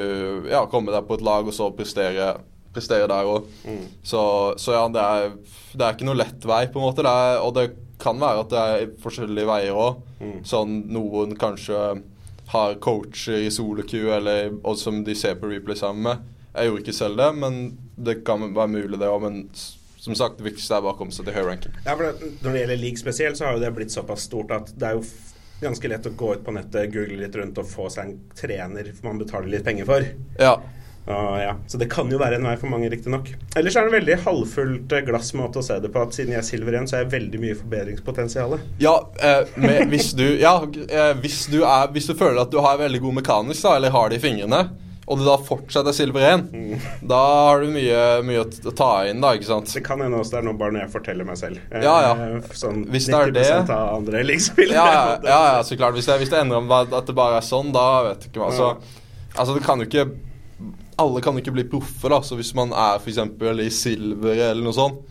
ja, 0.50 0.66
komme 0.70 0.94
deg 0.94 1.06
på 1.06 1.18
et 1.18 1.24
lag 1.26 1.46
og 1.46 1.54
så 1.54 1.70
prestere, 1.74 2.36
prestere 2.74 3.08
der 3.10 3.26
òg. 3.26 3.48
Mm. 3.66 3.82
Så, 4.06 4.20
så 4.62 4.76
ja, 4.76 4.84
det 4.92 5.02
er, 5.02 5.32
det 5.74 5.82
er 5.82 5.96
ikke 5.96 6.06
noe 6.06 6.20
lett 6.20 6.46
vei, 6.46 6.66
på 6.70 6.78
en 6.78 6.86
måte. 6.86 7.02
Det 7.02 7.10
er, 7.10 7.40
og 7.42 7.56
det 7.58 7.66
kan 8.02 8.20
være 8.20 8.44
at 8.44 8.52
det 8.52 8.66
er 8.76 8.92
forskjellige 9.02 9.48
veier 9.48 9.80
òg. 9.80 10.04
Mm. 10.20 10.38
Sånn 10.46 10.78
noen 10.94 11.34
kanskje 11.40 11.80
har 12.52 12.78
coacher 12.82 13.42
i 13.42 13.50
soloku, 13.50 14.06
eller 14.14 14.52
og 14.62 14.78
som 14.78 15.02
de 15.04 15.16
ser 15.18 15.38
på 15.40 15.50
replay 15.50 15.78
sammen 15.78 16.06
med. 16.06 16.32
Jeg 16.56 16.70
gjorde 16.70 16.84
ikke 16.86 16.96
selv 16.96 17.20
det, 17.20 17.30
men 17.36 17.58
det 18.08 18.20
kan 18.24 18.42
være 18.56 18.72
mulig, 18.72 18.98
det 19.00 19.10
òg. 19.12 19.22
Men 19.26 19.42
som 20.06 20.14
sagt, 20.16 20.38
det 20.40 20.48
viktigste 20.48 20.78
er 20.78 20.84
bare 20.84 20.96
å 20.96 20.98
komme 20.98 21.14
seg 21.14 21.28
til 21.28 21.36
høy 21.36 21.44
ranking. 21.48 21.76
Ja, 21.84 21.96
for 21.96 22.06
det, 22.08 22.32
Når 22.40 22.52
det 22.52 22.60
gjelder 22.62 22.82
league 22.82 23.00
spesielt, 23.00 23.38
så 23.38 23.48
har 23.48 23.56
jo 23.56 23.64
det 23.64 23.72
blitt 23.76 23.94
såpass 23.94 24.28
stort 24.30 24.54
at 24.54 24.72
det 24.78 24.88
er 24.88 25.00
jo 25.00 25.04
ganske 25.60 25.88
lett 25.88 26.06
å 26.06 26.14
gå 26.16 26.32
ut 26.36 26.44
på 26.44 26.54
nettet, 26.54 26.92
google 26.92 27.20
litt 27.22 27.36
rundt 27.36 27.58
og 27.60 27.68
få 27.68 27.88
seg 27.92 28.10
en 28.10 28.16
trener 28.36 28.92
man 29.04 29.20
betaler 29.20 29.50
litt 29.56 29.64
penger 29.66 29.88
for. 29.88 30.08
Ja. 30.40 30.56
Uh, 31.06 31.36
ja, 31.38 31.52
Så 31.70 31.78
det 31.78 31.86
kan 31.90 32.10
jo 32.10 32.18
være 32.18 32.40
en 32.40 32.46
vei 32.48 32.56
for 32.58 32.70
mange, 32.70 32.88
riktignok. 32.90 33.28
Ellers 33.56 33.76
er 33.78 33.86
det 33.86 33.92
en 33.92 33.96
veldig 34.00 34.16
halvfullt 34.24 34.94
eh, 34.96 35.04
glassmåte 35.06 35.60
å 35.60 35.66
se 35.66 35.76
det 35.82 35.92
på 35.94 36.02
at 36.02 36.16
siden 36.16 36.34
jeg 36.34 36.40
er 36.40 36.46
silver 36.48 36.74
igjen, 36.74 36.88
så 36.90 36.96
er 36.98 37.04
jeg 37.04 37.12
veldig 37.12 37.42
mye 37.44 37.58
forbedringspotensial. 37.60 38.56
Ja, 38.82 38.96
eh, 39.22 39.52
med, 39.54 39.84
hvis, 39.92 40.10
du, 40.18 40.24
ja 40.42 40.56
eh, 40.66 41.12
hvis, 41.22 41.44
du 41.52 41.60
er, 41.60 41.92
hvis 41.94 42.10
du 42.10 42.16
føler 42.18 42.42
at 42.42 42.50
du 42.50 42.58
har 42.64 42.82
veldig 42.82 43.02
god 43.04 43.20
mekanisk, 43.20 43.62
da, 43.68 43.76
eller 43.78 43.94
har 43.94 44.10
det 44.10 44.18
i 44.18 44.24
fingrene, 44.26 44.64
og 45.06 45.18
du 45.20 45.24
da 45.24 45.36
fortsatt 45.38 45.86
er 45.86 45.94
silver 45.94 46.24
1, 46.32 46.46
da 47.06 47.18
har 47.46 47.60
du 47.62 47.68
mye, 47.70 48.00
mye 48.26 48.40
å 48.42 48.72
ta 48.74 48.88
inn, 49.06 49.20
da, 49.22 49.30
ikke 49.38 49.46
sant? 49.46 49.70
Det 49.70 49.84
kan 49.86 50.00
hende 50.02 50.18
også 50.18 50.34
det 50.34 50.40
er 50.40 50.46
noe 50.48 50.58
bare 50.58 50.74
når 50.74 50.82
jeg 50.86 50.92
forteller 50.96 51.28
meg 51.28 51.38
selv. 51.38 51.60
Eh, 51.70 51.84
Ja, 51.86 51.94
ja. 52.08 52.40
Sånn 52.58 52.82
Hvis 52.90 53.06
det 53.06 53.14
er 53.14 53.30
90 53.30 53.36
det- 53.38 53.70
av 53.76 53.94
andre 54.00 54.22
leaguespillere. 54.26 54.74
Ja, 54.74 54.86
ja, 54.90 55.18
ja, 55.32 55.40
ja, 55.54 55.62
så 55.62 55.78
klart. 55.78 55.94
Hvis 55.94 56.06
det, 56.10 56.18
hvis 56.24 56.32
det 56.34 56.40
ender 56.42 56.58
om 56.58 56.72
at 56.74 56.90
det 57.06 57.14
bare 57.14 57.38
er 57.38 57.46
sånn, 57.46 57.70
da 57.72 57.86
vet 58.08 58.26
du 58.26 58.28
ikke 58.32 58.42
hva. 58.42 58.50
Så, 58.56 58.72
altså, 59.36 59.54
det 59.54 59.62
kan 59.68 59.78
jo 59.78 59.86
ikke 59.86 60.08
Alle 60.98 61.20
kan 61.20 61.36
jo 61.36 61.42
ikke 61.44 61.52
bli 61.52 61.64
proffe, 61.68 62.08
da. 62.08 62.18
Så 62.24 62.34
hvis 62.40 62.54
man 62.56 62.70
er 62.72 62.96
f.eks. 62.98 63.18
i 63.20 63.70
silver 63.70 64.32
eller 64.50 64.64
noe 64.64 64.72
sånt, 64.72 65.02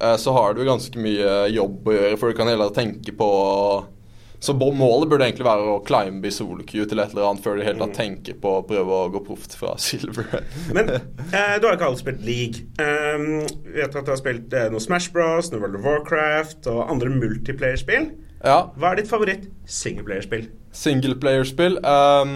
eh, 0.00 0.16
så 0.18 0.32
har 0.34 0.54
du 0.58 0.64
ganske 0.66 0.98
mye 0.98 1.48
jobb 1.54 1.86
å 1.86 1.94
gjøre, 1.94 2.16
for 2.18 2.28
du 2.28 2.34
kan 2.36 2.48
heller 2.50 2.68
tenke 2.74 3.14
på 3.16 3.28
Så 4.44 4.52
målet 4.52 5.08
burde 5.08 5.24
egentlig 5.24 5.46
være 5.46 5.70
å 5.72 5.78
climbe 5.86 6.28
i 6.28 6.32
soloku 6.34 6.82
til 6.84 7.00
et 7.00 7.14
eller 7.14 7.30
annet 7.30 7.44
før 7.44 7.56
de 7.56 7.64
helt 7.64 7.80
tatt 7.80 7.94
tenker 7.96 8.36
på 8.42 8.50
å 8.58 8.64
prøve 8.68 8.98
å 8.98 9.06
gå 9.14 9.22
proft 9.24 9.54
fra 9.56 9.72
silver. 9.86 10.28
Men 10.76 10.90
eh, 10.98 11.54
du 11.62 11.64
har 11.64 11.78
ikke 11.78 11.88
alle 11.88 12.00
spilt 12.02 12.20
league. 12.26 12.66
Um, 12.76 13.46
vet 13.72 13.96
at 13.96 14.04
du 14.04 14.12
har 14.12 14.20
spilt 14.20 14.52
eh, 14.52 14.68
noe 14.74 14.82
Smash 14.84 15.08
Bros, 15.14 15.48
noe 15.52 15.62
World 15.62 15.78
of 15.80 15.86
Warcraft 15.88 16.68
og 16.72 16.82
andre 16.92 17.12
multiplayerspill. 17.14 18.10
ja. 18.44 18.58
Hva 18.76 18.92
er 18.92 19.00
ditt 19.00 19.08
favoritt 19.08 19.48
singleplayerspill? 19.64 20.50
Singleplayerspill 20.74 21.78
um, 21.80 22.34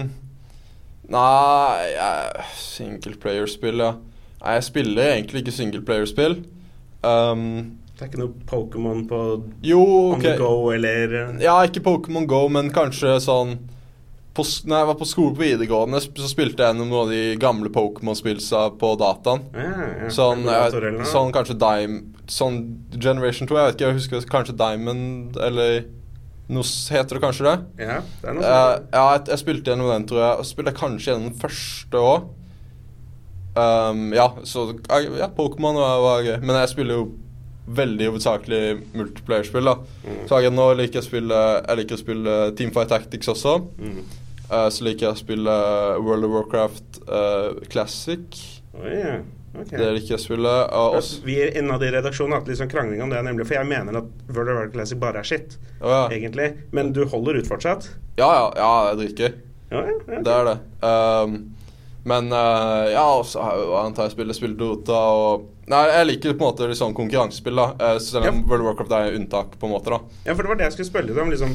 Nei 1.12 1.88
ja, 1.92 2.08
Singleplayerspill, 2.56 3.80
ja. 3.84 3.92
Nei, 4.38 4.54
jeg 4.56 4.64
spiller 4.68 5.12
egentlig 5.16 5.42
ikke 5.42 5.54
singleplayerspill. 5.58 6.38
Um, 7.02 7.44
Det 7.98 8.04
er 8.04 8.10
ikke 8.12 8.20
noe 8.20 8.44
Pokémon 8.46 9.00
på 9.10 9.18
jo, 9.66 9.80
On 10.14 10.20
the 10.22 10.36
go 10.38 10.68
eller 10.70 11.14
eh, 11.18 11.32
Ja, 11.42 11.56
ikke 11.66 11.82
Pokémon 11.82 12.28
Go, 12.30 12.44
men 12.54 12.68
kanskje 12.70 13.16
sånn 13.24 13.56
på, 14.38 14.44
Når 14.70 14.76
jeg 14.78 14.86
var 14.92 14.98
på 15.00 15.06
skole 15.10 15.34
på 15.34 15.42
videregående, 15.42 15.98
så 16.06 16.28
spilte 16.30 16.62
jeg 16.62 16.76
noen 16.78 16.92
av 16.94 17.10
de 17.10 17.22
gamle 17.42 17.72
Pokémon-spillsa 17.74 18.68
på 18.78 18.92
dataen. 19.00 19.42
ja, 19.50 19.88
ja, 20.04 20.10
Sånn, 20.14 20.44
jeg, 20.46 20.94
sånn 21.10 21.32
kanskje 21.34 21.56
Dime 21.58 22.04
Sånn 22.30 22.60
Generation 22.94 23.50
2, 23.50 23.56
jeg 23.58 23.66
vet 23.72 23.74
ikke, 23.80 23.88
jeg 23.90 23.98
husker 23.98 24.30
kanskje 24.30 24.54
Diamond 24.60 25.36
eller 25.42 25.80
noe 26.48 26.62
Heter 26.94 27.18
det 27.18 27.22
kanskje 27.26 27.44
det? 27.48 27.56
Ja, 27.82 27.98
det 28.22 28.28
er 28.30 28.36
noe 28.38 28.44
Eh, 28.46 28.58
sånt. 28.78 28.92
ja, 28.94 29.02
jeg, 29.18 29.24
jeg 29.34 29.40
spilte 29.42 29.72
gjennom 29.74 29.90
den, 29.90 30.06
tror 30.08 30.22
jeg. 30.22 30.38
Og 30.40 30.46
spilte 30.48 30.72
kanskje 30.78 31.10
gjennom 31.10 31.26
den 31.32 31.40
første 31.42 32.00
òg. 32.00 32.28
Um, 33.58 34.12
ja, 34.14 34.28
så 34.46 34.68
ja, 35.18 35.28
Pokémon 35.34 35.74
var, 35.76 35.98
var 36.04 36.22
gøy. 36.24 36.36
Men 36.46 36.60
jeg 36.62 36.70
spiller 36.72 37.00
jo 37.00 37.08
veldig 37.68 38.08
hovedsakelig 38.10 38.62
multiplayerspill. 38.96 39.72
Mm. 40.04 40.20
Så 40.28 40.40
jeg, 40.42 40.54
nå 40.54 40.68
liker 40.78 41.00
jeg 41.00 41.04
å 41.04 41.08
spille 41.08 41.40
Jeg 41.58 41.80
liker 41.82 41.98
å 41.98 42.00
spille 42.00 42.36
Teamfight 42.58 42.92
Tactics 42.92 43.30
også. 43.32 43.58
Mm. 43.78 43.98
Uh, 44.48 44.68
så 44.72 44.86
liker 44.86 45.08
jeg 45.08 45.16
å 45.16 45.18
spille 45.20 45.56
World 46.00 46.28
of 46.28 46.32
Warcraft 46.36 47.02
uh, 47.08 47.58
Classic. 47.68 48.40
Oh, 48.72 48.86
yeah. 48.88 49.20
Okay. 49.58 49.76
Det 49.80 49.90
liker 49.96 50.14
jeg 50.14 50.20
å 50.20 50.22
spille. 50.22 50.54
Uh, 50.72 50.96
Vi 51.26 51.36
innad 51.58 51.84
i 51.84 51.90
redaksjonen 51.92 52.36
har 52.36 52.42
hatt 52.42 52.48
litt 52.48 52.60
sånn 52.60 52.72
krangling 52.72 53.02
om 53.04 53.12
det, 53.12 53.20
nemlig. 53.26 53.48
For 53.48 53.58
jeg 53.58 53.68
mener 53.68 54.00
at 54.00 54.08
World 54.30 54.54
of 54.54 54.60
Warcraft 54.60 54.76
Classic 54.76 55.02
bare 55.02 55.20
er 55.20 55.28
skitt, 55.28 55.58
oh, 55.82 55.90
ja. 55.90 56.02
egentlig. 56.14 56.52
Men 56.76 56.94
du 56.96 57.04
holder 57.10 57.40
ut 57.42 57.50
fortsatt? 57.50 57.90
ja, 58.18 58.28
ja, 58.28 58.48
ja, 58.56 58.72
jeg 58.90 59.00
drikker. 59.02 59.36
dritgøy. 59.36 59.44
Ja, 59.68 59.84
ja, 59.84 59.96
ja. 60.16 60.20
Det 60.24 60.34
er 60.34 60.48
det. 60.48 60.58
Um, 60.80 61.57
men 62.08 62.32
uh, 62.32 62.88
ja, 62.90 63.04
og 63.18 63.26
så 63.28 63.42
har 63.44 63.60
jo 63.60 63.74
antar 63.78 64.08
jeg 64.08 64.16
spiller 64.16 64.56
Dota 64.58 64.98
og 65.14 65.46
Nei, 65.68 65.82
jeg 65.92 66.06
liker 66.08 66.32
på 66.32 66.46
en 66.46 66.48
måte 66.48 66.76
sånn 66.78 66.94
konkurransespill, 66.96 67.58
da. 67.60 67.66
Uh, 67.76 67.98
selv 68.00 68.24
om 68.24 68.38
Ja. 68.40 68.46
World 68.48 68.64
of 68.64 68.70
Warcraft 68.70 68.94
er 68.96 69.18
unntak, 69.18 69.58
på 69.60 69.68
en 69.68 69.74
måte, 69.74 69.92
da. 69.92 69.98
Ja, 70.24 70.32
for 70.32 70.46
det 70.46 70.48
var 70.54 70.56
det 70.62 70.64
jeg 70.70 70.78
skulle 70.78 70.88
spørre 70.88 71.10
deg 71.10 71.20
om. 71.20 71.32
Liksom, 71.34 71.52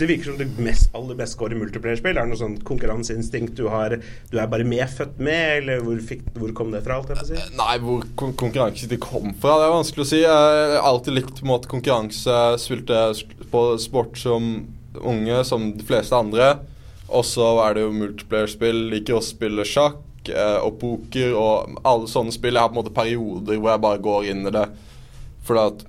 det 0.00 0.08
virker 0.10 0.26
som 0.32 0.40
det 0.40 0.48
mest, 0.58 0.88
aller 0.98 1.14
best 1.14 1.36
går 1.38 1.54
i 1.54 1.58
multiplayerspill. 1.60 2.18
Er 2.18 2.26
det 2.26 2.32
noe 2.32 2.40
sånn 2.40 2.56
konkurranseinstinkt 2.66 3.54
du 3.54 3.68
har 3.70 3.94
Du 4.32 4.40
er 4.42 4.50
bare 4.50 4.66
medfødt 4.66 5.20
med, 5.22 5.60
eller 5.60 5.84
hvor, 5.86 6.00
fikk, 6.02 6.24
hvor 6.34 6.50
kom 6.58 6.74
det 6.74 6.82
fra? 6.82 6.98
alt 6.98 7.12
jeg 7.14 7.20
får 7.20 7.30
si? 7.30 7.56
Nei, 7.60 7.76
hvor 7.84 8.02
kon 8.18 8.34
konkurranse 8.42 8.90
det 8.90 8.98
kom 9.04 9.30
fra, 9.38 9.60
det 9.62 9.68
er 9.68 9.76
vanskelig 9.76 10.02
å 10.02 10.10
si. 10.10 10.22
Jeg 10.24 10.74
har 10.74 10.88
alltid 10.90 11.20
likt 11.20 11.38
på 11.38 11.46
en 11.46 11.52
måte 11.54 11.70
konkurranse. 11.70 12.40
Spilte 12.58 13.04
på 13.54 13.66
sport 13.86 14.18
som 14.18 14.56
unge, 14.98 15.44
som 15.46 15.70
de 15.78 15.86
fleste 15.86 16.18
andre. 16.18 16.56
Og 17.14 17.24
så 17.28 17.46
er 17.64 17.76
det 17.76 17.86
jo 17.86 17.94
multiplayer-spill. 17.94 18.84
Liker 18.92 19.18
å 19.18 19.24
spille 19.24 19.66
sjakk 19.68 20.30
eh, 20.32 20.58
og 20.60 20.78
poker 20.82 21.34
og 21.38 21.80
alle 21.86 22.10
sånne 22.10 22.34
spill. 22.34 22.56
Jeg 22.56 22.66
har 22.66 22.72
på 22.72 22.78
en 22.78 22.82
måte 22.82 22.94
perioder 22.96 23.58
hvor 23.58 23.74
jeg 23.74 23.84
bare 23.86 24.04
går 24.08 24.30
inn 24.32 24.46
i 24.48 24.54
det. 24.54 24.68
For 25.44 25.60
at 25.60 25.84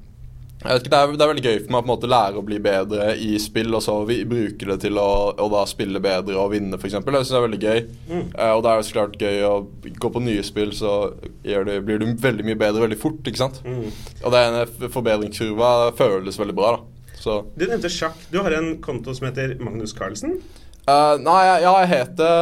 jeg 0.66 0.80
vet 0.80 0.88
ikke, 0.88 0.92
det, 0.96 1.00
er, 1.00 1.12
det 1.14 1.24
er 1.24 1.30
veldig 1.30 1.44
gøy 1.46 1.58
for 1.60 1.74
meg 1.74 1.78
å 1.78 1.84
på 1.84 1.86
en 1.86 1.92
måte 1.92 2.08
lære 2.10 2.40
å 2.40 2.46
bli 2.46 2.58
bedre 2.64 3.10
i 3.22 3.36
spill, 3.42 3.76
og 3.78 3.84
så 3.86 4.00
vi 4.10 4.16
bruke 4.26 4.66
det 4.66 4.80
til 4.82 4.98
å, 4.98 5.10
å 5.38 5.46
da 5.52 5.62
spille 5.70 6.02
bedre 6.02 6.40
og 6.42 6.56
vinne, 6.56 6.80
f.eks. 6.80 6.96
Det 6.96 7.20
syns 7.20 7.34
jeg 7.36 7.38
er 7.38 7.46
veldig 7.46 7.60
gøy. 7.62 7.84
Eh, 8.16 8.54
og 8.56 8.64
det 8.66 8.72
er 8.72 8.80
jo 8.80 8.88
så 8.88 8.96
klart 8.96 9.20
gøy 9.22 9.46
å 9.46 9.54
gå 10.02 10.12
på 10.16 10.24
nye 10.26 10.46
spill, 10.48 10.74
så 10.74 10.96
det, 11.44 11.78
blir 11.86 12.02
du 12.02 12.08
veldig 12.18 12.48
mye 12.48 12.58
bedre 12.58 12.82
veldig 12.88 12.98
fort, 12.98 13.22
ikke 13.30 13.44
sant. 13.44 13.62
Mm. 13.62 13.92
Og 14.24 14.34
den 14.34 14.60
en 14.64 14.90
forbedringskurva 14.98 15.72
føles 16.00 16.42
veldig 16.42 16.58
bra, 16.58 16.74
da. 16.80 17.12
Så 17.26 17.40
Du 17.54 17.64
nevnte 17.66 17.90
sjakk. 17.90 18.18
Du 18.34 18.40
har 18.42 18.54
en 18.58 18.76
konto 18.86 19.14
som 19.18 19.30
heter 19.30 19.56
Magnus 19.62 19.94
Carlsen. 19.98 20.40
Eh, 20.88 21.14
Nei, 21.26 21.42
ja, 21.64 21.76
jeg 21.84 21.92
het 21.92 22.16
det 22.20 22.34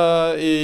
i 0.44 0.56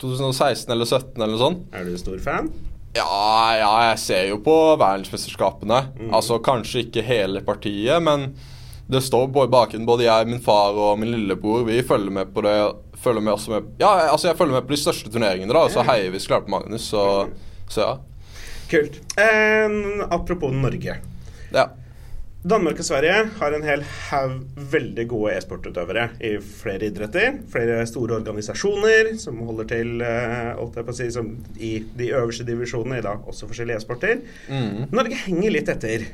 2016 0.00 0.72
eller 0.72 0.88
2017 0.88 1.22
eller 1.22 1.34
noe 1.34 1.42
sånt. 1.44 1.64
Er 1.76 1.86
du 1.88 1.96
stor 2.00 2.20
fan? 2.24 2.50
Ja, 2.96 3.06
ja, 3.54 3.70
jeg 3.90 3.98
ser 4.02 4.24
jo 4.32 4.40
på 4.42 4.54
verdensmesterskapene. 4.80 5.82
Mm. 6.00 6.14
Altså 6.16 6.40
kanskje 6.42 6.86
ikke 6.86 7.04
hele 7.06 7.42
partiet, 7.46 8.02
men 8.02 8.32
det 8.90 9.04
står 9.06 9.28
på 9.30 9.44
bakgrunnen 9.52 9.86
både 9.86 10.08
jeg, 10.08 10.26
min 10.26 10.42
far 10.42 10.74
og 10.74 10.98
min 10.98 11.12
lillebror. 11.12 11.62
Vi 11.68 11.82
følger 11.86 12.14
med 12.14 12.32
på 12.34 12.42
det. 12.46 12.56
Følger 13.00 13.22
med 13.24 13.32
også 13.32 13.54
med 13.54 13.68
Ja, 13.80 14.10
altså 14.10 14.28
jeg 14.28 14.36
følger 14.36 14.58
med 14.58 14.66
på 14.66 14.74
de 14.74 14.80
største 14.82 15.08
turneringene, 15.12 15.54
da. 15.54 15.62
Og 15.64 15.72
så 15.72 15.84
heier 15.86 16.10
vi 16.12 16.20
så 16.20 16.34
klart 16.34 16.48
på 16.48 16.52
Magnus, 16.52 16.90
så, 16.90 17.04
så 17.70 17.80
ja. 17.86 17.92
Kult. 18.70 18.98
Um, 19.16 20.02
apropos 20.10 20.52
Norge. 20.52 20.98
ja. 21.54 21.64
Danmark 22.40 22.78
og 22.80 22.86
Sverige 22.88 23.16
har 23.36 23.52
en 23.52 23.64
hel 23.68 23.82
haug 24.08 24.36
veldig 24.72 25.04
gode 25.10 25.34
e-sportutøvere 25.36 26.06
i 26.24 26.30
flere 26.40 26.88
idretter. 26.88 27.34
Flere 27.52 27.82
store 27.88 28.16
organisasjoner 28.16 29.10
som 29.20 29.42
holder 29.44 29.68
til 29.68 30.00
å 30.00 30.94
si, 30.96 31.10
som 31.12 31.34
i 31.60 31.74
de 31.98 32.08
øverste 32.16 32.46
divisjonene 32.48 33.02
i 33.02 33.04
da 33.04 33.18
også 33.28 33.50
forskjellige 33.50 33.82
e-sporter. 33.82 34.22
Mm. 34.48 34.86
Norge 34.96 35.18
henger 35.26 35.52
litt 35.52 35.68
etter. 35.74 36.06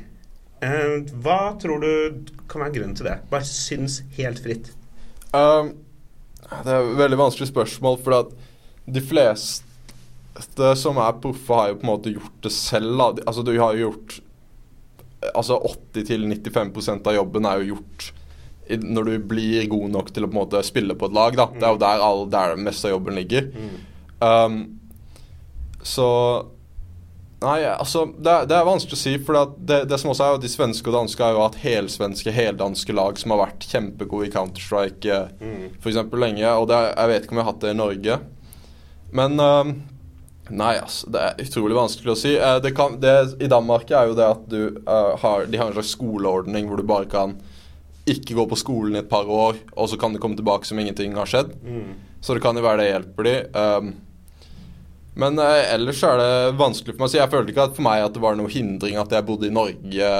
Uh, 0.59 0.99
hva 1.23 1.53
tror 1.61 1.79
du 1.85 2.27
kan 2.49 2.65
være 2.65 2.75
grunnen 2.75 2.97
til 2.99 3.07
det? 3.07 3.21
Bare 3.31 3.47
syns 3.47 4.01
helt 4.19 4.43
fritt. 4.43 4.73
Um, 5.31 5.71
det 6.43 6.73
er 6.75 6.83
et 6.91 6.99
veldig 7.05 7.21
vanskelig 7.23 7.53
spørsmål, 7.53 7.99
for 8.03 8.19
at 8.19 8.35
de 8.87 9.03
fleste 9.03 10.75
som 10.83 10.99
er 10.99 11.15
proffe, 11.23 11.55
har 11.55 11.71
jo 11.71 11.79
på 11.79 11.87
en 11.87 11.93
måte 11.95 12.11
gjort 12.19 12.35
det 12.43 12.51
selv. 12.51 12.97
Da. 12.99 13.11
De- 13.15 13.23
Altså, 13.31 13.47
du 13.47 13.55
har 13.55 13.77
jo 13.79 13.87
gjort 13.87 14.19
Altså 15.33 15.57
80-95% 15.95 17.07
av 17.09 17.15
jobben 17.17 17.45
er 17.49 17.61
jo 17.63 17.75
gjort 17.75 18.11
når 18.83 19.05
du 19.07 19.13
blir 19.31 19.63
god 19.71 19.89
nok 19.93 20.09
til 20.11 20.25
å 20.25 20.27
på 20.27 20.35
en 20.35 20.41
måte 20.41 20.59
spille 20.67 20.95
på 20.99 21.07
et 21.07 21.13
lag. 21.15 21.37
Da. 21.39 21.45
Det 21.55 21.63
er 21.63 21.71
jo 21.71 21.79
der, 21.79 22.01
all, 22.03 22.25
der 22.29 22.55
det 22.57 22.65
meste 22.65 22.89
av 22.89 22.97
jobben 22.97 23.15
ligger. 23.15 23.47
Um, 24.19 24.57
så 25.87 26.07
Nei, 27.37 27.59
altså 27.69 28.07
Det, 28.17 28.31
er- 28.33 28.45
det 28.49 28.55
er 28.57 28.65
vanskelig 28.65 28.97
å 28.97 28.99
si. 28.99 29.11
For 29.21 29.53
det, 29.61 29.83
det 29.91 29.99
som 30.01 30.09
også 30.09 30.25
er 30.25 30.31
jo 30.33 30.39
De 30.41 30.49
svenske 30.49 30.89
og 30.89 30.95
danske 30.97 31.21
har 31.21 31.35
jo 31.35 31.43
hatt 31.45 31.59
helsvenske, 31.61 32.31
heldanske 32.33 32.95
lag 32.97 33.19
som 33.21 33.29
har 33.35 33.43
vært 33.45 33.67
kjempegode 33.69 34.25
i 34.25 34.31
Counter-Strike 34.33 35.19
mm. 35.37 35.67
for 35.77 35.91
eksempel 35.91 36.23
lenge. 36.25 36.49
Og 36.57 36.65
det, 36.71 36.79
er- 36.81 36.95
jeg 36.97 37.11
vet 37.13 37.27
ikke 37.27 37.35
om 37.37 37.41
jeg 37.41 37.45
har 37.45 37.53
hatt 37.53 37.61
det 37.67 37.75
i 37.75 37.77
Norge. 37.77 38.17
Men 39.21 39.39
um, 39.39 39.73
Nei, 40.49 40.77
altså, 40.79 41.09
det 41.11 41.21
er 41.23 41.43
utrolig 41.43 41.75
vanskelig 41.77 42.13
å 42.13 42.17
si. 42.17 42.33
Eh, 42.37 42.57
det 42.63 42.73
kan, 42.77 42.97
det, 43.01 43.13
I 43.43 43.49
Danmark 43.51 43.91
er 43.91 44.09
jo 44.09 44.17
det 44.17 44.27
at 44.27 44.47
du 44.49 44.61
eh, 44.79 45.13
har 45.21 45.47
De 45.49 45.59
har 45.59 45.69
en 45.69 45.77
slags 45.77 45.93
skoleordning 45.97 46.69
hvor 46.69 46.79
du 46.79 46.87
bare 46.87 47.09
kan 47.11 47.37
ikke 48.07 48.37
gå 48.37 48.45
på 48.47 48.55
skolen 48.55 48.95
i 48.95 49.01
et 49.01 49.09
par 49.11 49.27
år, 49.27 49.57
og 49.75 49.89
så 49.91 49.97
kan 49.99 50.13
du 50.15 50.19
komme 50.23 50.37
tilbake 50.39 50.63
som 50.63 50.79
ingenting 50.79 51.17
har 51.17 51.27
skjedd. 51.27 51.49
Så 52.23 52.37
det 52.37 52.43
kan 52.45 52.55
jo 52.55 52.63
være 52.63 52.79
det 52.79 52.85
hjelper 52.87 53.27
de. 53.27 53.33
Um, 53.51 53.89
men 55.19 55.41
eh, 55.43 55.73
ellers 55.73 55.99
er 56.07 56.21
det 56.21 56.29
vanskelig 56.61 56.95
for 56.95 57.03
meg 57.03 57.09
å 57.09 57.11
si. 57.11 57.19
Jeg 57.19 57.33
følte 57.33 57.51
ikke 57.51 57.65
at 57.67 57.75
for 57.75 57.83
meg 57.83 58.05
at 58.05 58.15
det 58.15 58.23
var 58.23 58.39
noen 58.39 58.53
hindring 58.53 58.95
at 59.01 59.11
jeg 59.11 59.27
bodde 59.27 59.49
i 59.49 59.51
Norge 59.51 60.13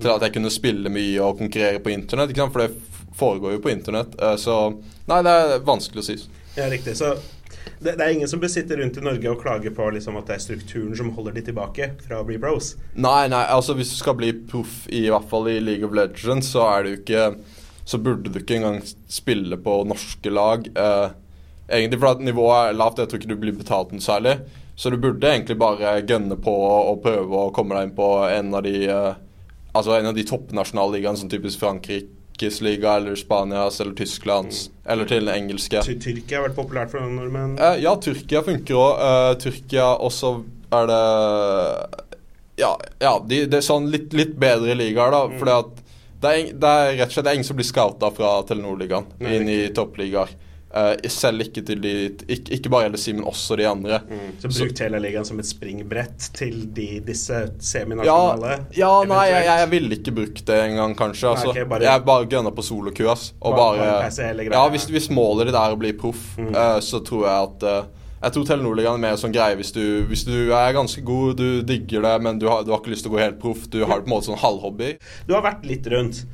til 0.00 0.12
at 0.14 0.24
jeg 0.24 0.36
kunne 0.38 0.54
spille 0.54 0.92
mye 0.94 1.20
og 1.20 1.42
konkurrere 1.42 1.84
på 1.84 1.92
internett. 1.92 2.32
For 2.40 2.64
det 2.64 3.12
foregår 3.20 3.58
jo 3.58 3.62
på 3.66 3.74
internett. 3.74 4.16
så 4.40 4.56
nei, 5.10 5.20
det 5.26 5.36
er 5.42 5.68
vanskelig 5.68 6.00
å 6.00 6.08
si. 6.08 6.16
Ja, 6.56 6.70
riktig. 6.72 6.96
Så 6.96 7.12
det, 7.80 7.94
det 7.98 8.04
er 8.04 8.12
ingen 8.14 8.28
som 8.28 8.40
bør 8.40 8.52
sitte 8.52 8.76
rundt 8.78 8.98
i 8.98 9.04
Norge 9.04 9.30
og 9.30 9.42
klage 9.42 9.72
på 9.74 9.88
liksom, 9.96 10.16
at 10.20 10.30
det 10.30 10.36
er 10.36 10.44
strukturen 10.44 10.94
som 10.96 11.12
holder 11.16 11.36
de 11.36 11.44
tilbake 11.48 11.90
fra 12.04 12.20
å 12.20 12.26
bli 12.28 12.38
pros. 12.40 12.74
Nei, 12.94 13.26
nei, 13.32 13.42
altså 13.52 13.76
hvis 13.78 13.92
du 13.92 13.98
skal 13.98 14.16
bli 14.18 14.32
proff 14.48 14.84
i, 14.88 15.04
i 15.06 15.12
hvert 15.12 15.28
fall 15.30 15.50
i 15.52 15.58
League 15.62 15.86
of 15.86 15.96
Legends, 15.96 16.52
så 16.54 16.64
er 16.70 16.84
det 16.84 16.94
jo 16.94 17.02
ikke 17.02 17.26
Så 17.84 17.98
burde 18.00 18.30
du 18.32 18.38
ikke 18.40 18.56
engang 18.56 18.78
spille 19.12 19.58
på 19.60 19.72
norske 19.84 20.30
lag. 20.32 20.64
Eh, 20.64 21.10
egentlig 21.68 21.98
fordi 22.00 22.24
nivået 22.24 22.70
er 22.70 22.78
lavt, 22.78 23.02
jeg 23.02 23.10
tror 23.10 23.20
ikke 23.20 23.28
du 23.28 23.42
blir 23.42 23.58
betalt 23.58 23.92
noe 23.92 24.00
særlig. 24.00 24.38
Så 24.74 24.88
du 24.88 24.96
burde 24.96 25.28
egentlig 25.28 25.58
bare 25.60 25.98
gønne 26.08 26.38
på 26.40 26.54
og 26.64 27.02
prøve 27.04 27.42
å 27.42 27.52
komme 27.52 27.76
deg 27.76 27.90
inn 27.90 27.92
på 27.98 28.08
en 28.24 28.56
av 28.56 28.64
de 28.64 28.88
eh, 28.88 29.12
Altså 29.74 29.96
en 29.96 30.06
av 30.06 30.14
de 30.14 30.22
toppnasjonalligaene, 30.22 31.18
som 31.18 31.26
typisk 31.26 31.58
Frankrikes 31.58 32.12
liga 32.42 32.96
eller 32.96 33.14
Spanias 33.14 33.80
eller 33.80 33.94
Tysklands, 33.94 34.70
eller 34.86 35.04
til 35.04 35.26
den 35.26 35.34
engelske. 35.34 35.82
Ty 35.82 35.98
Tyrkia 36.00 36.40
har 36.40 36.48
vært 36.48 36.56
populært 36.58 36.90
for 36.90 37.00
den 37.00 37.16
nordmenn. 37.16 37.58
Eh, 37.58 37.82
ja, 37.84 37.94
Tyrkia 37.96 38.42
funker 38.42 38.80
òg. 38.80 39.38
Tyrkia 39.42 39.94
også 39.98 40.36
er 40.74 40.90
det 40.90 41.02
Ja, 42.56 42.78
ja 43.02 43.14
de, 43.26 43.44
det 43.50 43.58
er 43.58 43.66
sånn 43.66 43.88
litt, 43.90 44.12
litt 44.14 44.36
bedre 44.38 44.76
ligaer, 44.78 45.10
da. 45.14 45.24
Mm. 45.26 45.38
Fordi 45.40 45.54
at 45.58 45.84
det 46.24 46.32
er, 46.32 46.50
det 46.56 46.68
er 46.70 46.92
rett 47.00 47.10
og 47.10 47.16
slett 47.16 47.26
det 47.26 47.32
er 47.32 47.38
ingen 47.38 47.48
som 47.48 47.58
blir 47.58 47.68
scouta 47.68 48.10
fra 48.14 48.34
Telenor-ligaen 48.48 49.08
inn 49.28 49.50
i 49.50 49.58
toppligaer. 49.74 50.30
Eh, 50.74 51.04
selv 51.06 51.38
ikke 51.44 51.62
til 51.62 51.78
de 51.78 51.90
ikke, 52.26 52.50
ikke 52.56 52.70
bare 52.72 52.88
LSI, 52.90 53.12
men 53.14 53.22
også 53.30 53.54
de 53.60 53.66
andre. 53.70 54.00
Mm. 54.10 54.32
Så 54.42 54.48
bruk 54.50 54.72
Telialigaen 54.74 55.24
som 55.28 55.38
et 55.38 55.46
springbrett 55.46 56.24
til 56.34 56.64
de, 56.74 56.86
disse 57.06 57.32
Ja, 57.44 57.52
seminasjonale. 57.62 58.56
ja 58.74 58.88
nei, 59.06 59.20
jeg, 59.30 59.44
jeg 59.46 59.68
ville 59.70 59.98
ikke 60.00 60.14
brukt 60.16 60.42
det 60.48 60.56
engang, 60.64 60.96
kanskje. 60.98 61.30
Altså. 61.30 61.52
ok, 61.52 61.60
bare- 61.70 61.86
jeg 61.86 62.04
bare 62.08 62.26
gønner 62.26 62.50
på 62.56 62.62
solokø. 62.66 63.06
Og 63.06 63.54
Bare- 63.54 64.10
ja, 64.50 64.68
hvis, 64.70 64.86
hvis 64.90 65.06
målet 65.14 65.46
ditt 65.46 65.54
er 65.60 65.74
å 65.74 65.78
bli 65.78 65.92
proff, 65.92 66.24
Mm. 66.38 66.50
uh, 66.56 66.80
så 66.80 66.98
tror 67.06 67.22
jeg 67.28 67.42
at 67.48 67.62
uh, 67.62 67.84
Jeg 68.24 68.32
tror 68.32 68.44
Telenor-ligaen 68.48 68.94
er 68.96 68.98
mer 69.04 69.16
sånn 69.20 69.32
greie 69.34 69.54
hvis 69.54 69.70
du, 69.76 70.02
hvis 70.08 70.24
du 70.24 70.50
er 70.56 70.72
ganske 70.72 71.04
god, 71.04 71.36
du 71.36 71.62
digger 71.62 72.00
det, 72.02 72.22
men 72.24 72.38
du 72.40 72.48
har, 72.48 72.64
du 72.64 72.70
har 72.72 72.80
ikke 72.80 72.90
lyst 72.94 73.04
til 73.04 73.12
å 73.12 73.14
gå 73.14 73.20
helt 73.20 73.38
proff. 73.38 73.66
Du 73.70 73.84
har 73.84 74.00
det 74.00 74.06
på 74.06 74.10
en 74.10 74.14
måte 74.16 74.30
sånn 74.30 74.40
halvhobby. 74.40 74.96
Du 75.28 75.34
har 75.34 75.42
vært 75.44 75.66
litt 75.68 75.86
rundt. 75.92 76.24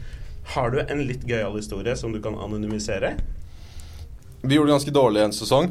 Har 0.54 0.70
du 0.70 0.78
en 0.80 1.02
litt 1.06 1.26
gøyal 1.26 1.52
historie 1.58 1.96
som 1.98 2.12
du 2.14 2.20
kan 2.22 2.34
anonymisere? 2.38 3.16
Vi 4.42 4.56
gjorde 4.56 4.70
det 4.70 4.78
ganske 4.78 4.94
dårlig 4.94 5.22
en 5.24 5.36
sesong. 5.36 5.70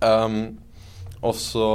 Um, 0.00 0.40
og 1.20 1.36
så 1.36 1.66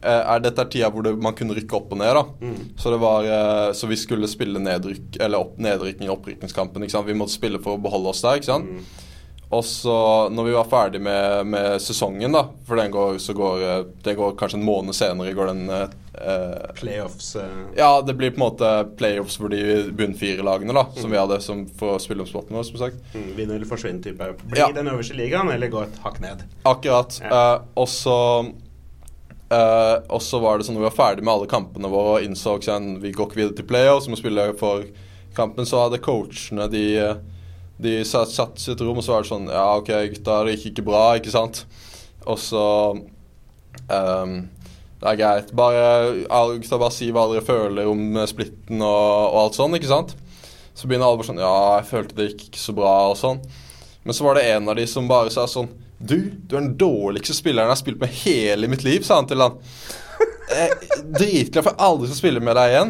eh, 0.00 0.22
er 0.22 0.40
dette 0.40 0.64
er 0.64 0.70
tida 0.72 0.88
hvor 0.92 1.04
det, 1.04 1.12
man 1.20 1.36
kunne 1.36 1.54
rykke 1.58 1.76
opp 1.76 1.92
og 1.92 2.00
ned. 2.00 2.14
da 2.16 2.24
Mm. 2.40 2.62
Så 2.80 2.92
det 2.94 3.00
var 3.02 3.28
eh, 3.28 3.72
Så 3.76 3.86
vi 3.90 3.98
skulle 4.00 4.28
spille 4.28 4.62
nedrykk 4.62 5.18
Eller 5.20 5.44
opp, 5.44 5.58
nedrykking 5.60 6.08
i 6.08 6.14
opprykningskampen. 6.14 6.86
Vi 7.06 7.18
måtte 7.18 7.36
spille 7.36 7.60
for 7.60 7.76
å 7.76 7.82
beholde 7.82 8.14
oss 8.14 8.24
der. 8.24 8.40
Ikke 8.40 8.48
sant? 8.48 8.70
Mm. 8.70 9.09
Og 9.50 9.64
så, 9.66 9.94
når 10.30 10.44
vi 10.46 10.52
var 10.54 10.68
ferdig 10.70 11.00
med, 11.02 11.46
med 11.50 11.80
sesongen, 11.82 12.30
da 12.36 12.44
For 12.68 12.78
den 12.78 12.92
går, 12.94 13.16
så 13.18 13.34
går, 13.34 13.64
det 14.04 14.14
går 14.14 14.36
kanskje 14.38 14.60
en 14.60 14.66
måned 14.66 14.94
senere. 14.94 15.32
går 15.34 15.50
den 15.50 15.64
eh, 15.74 15.88
eh, 16.22 16.68
Playoffs 16.78 17.32
eh. 17.36 17.56
Ja, 17.76 17.88
det 18.06 18.14
blir 18.14 18.30
på 18.30 18.38
en 18.38 18.44
måte 18.44 18.70
playoffs 19.00 19.40
for 19.42 19.50
de 19.50 19.90
bunnfire-lagene 19.98 20.76
da 20.76 20.84
som 20.94 21.10
vi 21.10 21.18
hadde 21.18 21.40
som 21.42 21.64
for 21.80 21.96
å 21.96 22.02
spille 22.02 22.22
om 22.22 22.30
spotten 22.30 22.54
vår, 22.60 22.68
som 22.68 22.78
sagt. 22.84 23.02
mm, 23.10 23.26
Vinner 23.34 23.58
eller 23.58 23.66
forsvinner-type. 23.66 24.30
Blir 24.44 24.62
Ja. 24.62 24.70
den 24.76 24.92
øverste 24.92 25.18
ligaen, 25.18 25.50
eller 25.50 25.72
gå 25.74 25.82
et 25.82 25.98
hakk 26.04 26.20
ned? 26.22 26.46
Akkurat. 26.62 27.18
Ja. 27.24 27.34
Eh, 27.56 27.60
og 27.74 27.88
så 27.90 28.16
eh, 29.50 30.40
var 30.46 30.58
det 30.58 30.68
sånn 30.68 30.78
når 30.78 30.84
vi 30.84 30.90
var 30.92 30.98
ferdig 31.00 31.26
med 31.26 31.34
alle 31.34 31.50
kampene 31.50 31.90
våre 31.90 32.20
og 32.20 32.28
innså 32.28 32.54
at 32.60 33.02
vi 33.02 33.10
går 33.10 33.26
ikke 33.26 33.42
videre 33.42 33.58
til 33.58 33.66
playoffs, 33.66 34.06
vi 34.06 34.14
må 34.14 34.22
spille 34.22 34.52
for 34.62 34.86
kampen, 35.34 35.66
så 35.66 35.88
hadde 35.88 35.98
coachene 35.98 36.70
de 36.70 36.86
De 37.80 38.00
satt, 38.04 38.32
satt 38.32 38.60
i 38.66 38.72
et 38.74 38.82
rom, 38.84 38.98
og 39.00 39.04
så 39.04 39.14
var 39.14 39.24
det 39.24 39.30
sånn 39.30 39.50
Ja, 39.50 39.66
OK, 39.80 39.90
gutta, 40.14 40.40
det 40.46 40.56
gikk 40.56 40.72
ikke 40.72 40.86
bra, 40.90 41.04
ikke 41.18 41.32
sant? 41.32 41.62
Og 42.28 42.36
så 42.40 42.64
um, 42.92 44.34
Det 45.00 45.08
er 45.12 45.20
greit. 45.20 45.52
Bare, 45.56 45.84
gutta, 46.28 46.80
bare 46.80 46.94
si 46.94 47.08
hva 47.14 47.26
dere 47.30 47.44
føler 47.46 47.88
om 47.88 48.20
eh, 48.20 48.28
splitten 48.28 48.82
og, 48.84 49.06
og 49.30 49.38
alt 49.46 49.60
sånn, 49.60 49.76
ikke 49.78 49.90
sant? 49.90 50.16
Så 50.76 50.88
begynner 50.88 51.08
alle 51.08 51.20
bare 51.20 51.30
sånn 51.30 51.42
Ja, 51.42 51.54
jeg 51.78 51.88
følte 51.90 52.18
det 52.18 52.28
gikk 52.30 52.46
ikke 52.50 52.62
så 52.62 52.76
bra, 52.76 52.94
og 53.12 53.18
sånn. 53.20 53.40
Men 54.04 54.16
så 54.16 54.26
var 54.26 54.36
det 54.36 54.48
en 54.52 54.68
av 54.68 54.76
de 54.78 54.86
som 54.88 55.08
bare 55.10 55.32
sa 55.32 55.46
sånn 55.48 55.68
Du, 55.98 56.16
du 56.32 56.54
er 56.56 56.62
den 56.62 56.76
dårligste 56.80 57.36
spilleren 57.36 57.68
jeg 57.68 57.76
har 57.76 57.82
spilt 57.82 58.00
med 58.00 58.14
hele 58.22 58.70
mitt 58.72 58.84
liv, 58.86 59.04
sa 59.04 59.20
han 59.20 59.28
til 59.30 59.44
han. 59.44 59.58
Er 60.50 60.72
Dritglad 61.04 61.62
for 61.62 61.70
jeg 61.70 61.86
aldri 61.86 62.08
skal 62.08 62.18
spille 62.18 62.40
med 62.42 62.56
deg 62.58 62.72
igjen. 62.72 62.88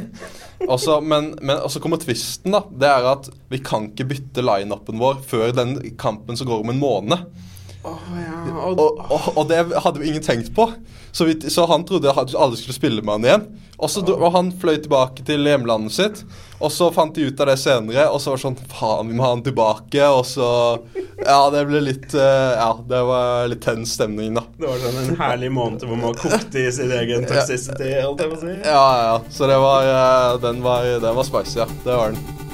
Og 0.69 0.81
så- 0.81 1.01
men, 1.01 1.35
men 1.43 1.57
så 1.73 1.81
kommer 1.81 1.97
tvisten, 2.03 2.53
da. 2.53 2.61
Det 2.71 2.89
er 2.89 3.07
at 3.13 3.29
vi 3.51 3.59
kan 3.65 3.89
ikke 3.91 4.09
bytte 4.13 4.43
lineupen 4.45 4.99
vår 5.01 5.23
før 5.27 5.53
den 5.57 5.77
kampen 5.99 6.37
som 6.37 6.47
går 6.51 6.61
om 6.65 6.71
en 6.75 6.79
måned. 6.83 7.19
Og, 7.83 8.81
og, 9.01 9.29
og 9.37 9.47
det 9.49 9.63
hadde 9.73 10.03
jo 10.03 10.09
ingen 10.11 10.25
tenkt 10.25 10.53
på. 10.57 10.67
Så, 11.13 11.25
vi, 11.25 11.35
så 11.51 11.65
han 11.67 11.85
trodde 11.89 12.13
alle 12.13 12.59
skulle 12.59 12.77
spille 12.77 13.03
med 13.03 13.13
han 13.15 13.27
igjen. 13.27 13.47
Og 13.81 13.89
så 13.89 14.03
og 14.05 14.27
han 14.35 14.51
fløy 14.61 14.77
tilbake 14.85 15.25
til 15.25 15.47
hjemlandet 15.49 15.95
sitt. 15.95 16.19
Og 16.61 16.69
så 16.73 16.91
fant 16.93 17.17
de 17.17 17.25
ut 17.31 17.41
av 17.41 17.49
det 17.49 17.57
senere, 17.63 18.05
og 18.13 18.21
så 18.21 18.35
var 18.35 18.37
det 18.41 18.45
sånn 18.45 18.59
Faen, 18.75 19.09
vi 19.09 19.17
må 19.17 19.25
ha 19.25 19.31
han 19.33 19.45
tilbake. 19.47 20.05
Og 20.13 20.27
så 20.29 20.51
Ja, 21.25 21.39
det 21.53 21.65
ble 21.71 21.81
litt 21.85 22.13
eh, 22.13 22.53
Ja, 22.61 22.75
det 22.93 23.01
var 23.09 23.49
litt 23.49 23.65
tens 23.65 23.97
stemning, 23.97 24.37
da. 24.37 24.45
Det 24.61 24.69
var 24.69 24.85
sånn 24.85 25.01
en 25.07 25.19
herlig 25.23 25.51
måned 25.57 25.89
hvor 25.89 26.03
man 26.05 26.21
kokte 26.21 26.67
i 26.67 26.69
sin 26.77 26.93
egen 26.93 27.25
toxicity. 27.31 27.95
Holdt 28.05 28.21
jeg 28.27 28.35
på 28.35 28.39
å 28.39 28.45
si. 28.45 28.55
Ja, 28.61 28.85
ja, 28.85 29.03
ja. 29.09 29.19
Så 29.33 29.49
det 29.49 29.59
var 29.65 29.89
eh, 29.89 30.39
Den 30.45 30.63
var, 30.67 30.93
den 31.09 31.21
var 31.23 31.29
spicy, 31.33 31.63
ja. 31.65 31.69
Det 31.87 31.97
var 31.97 32.13
den. 32.13 32.50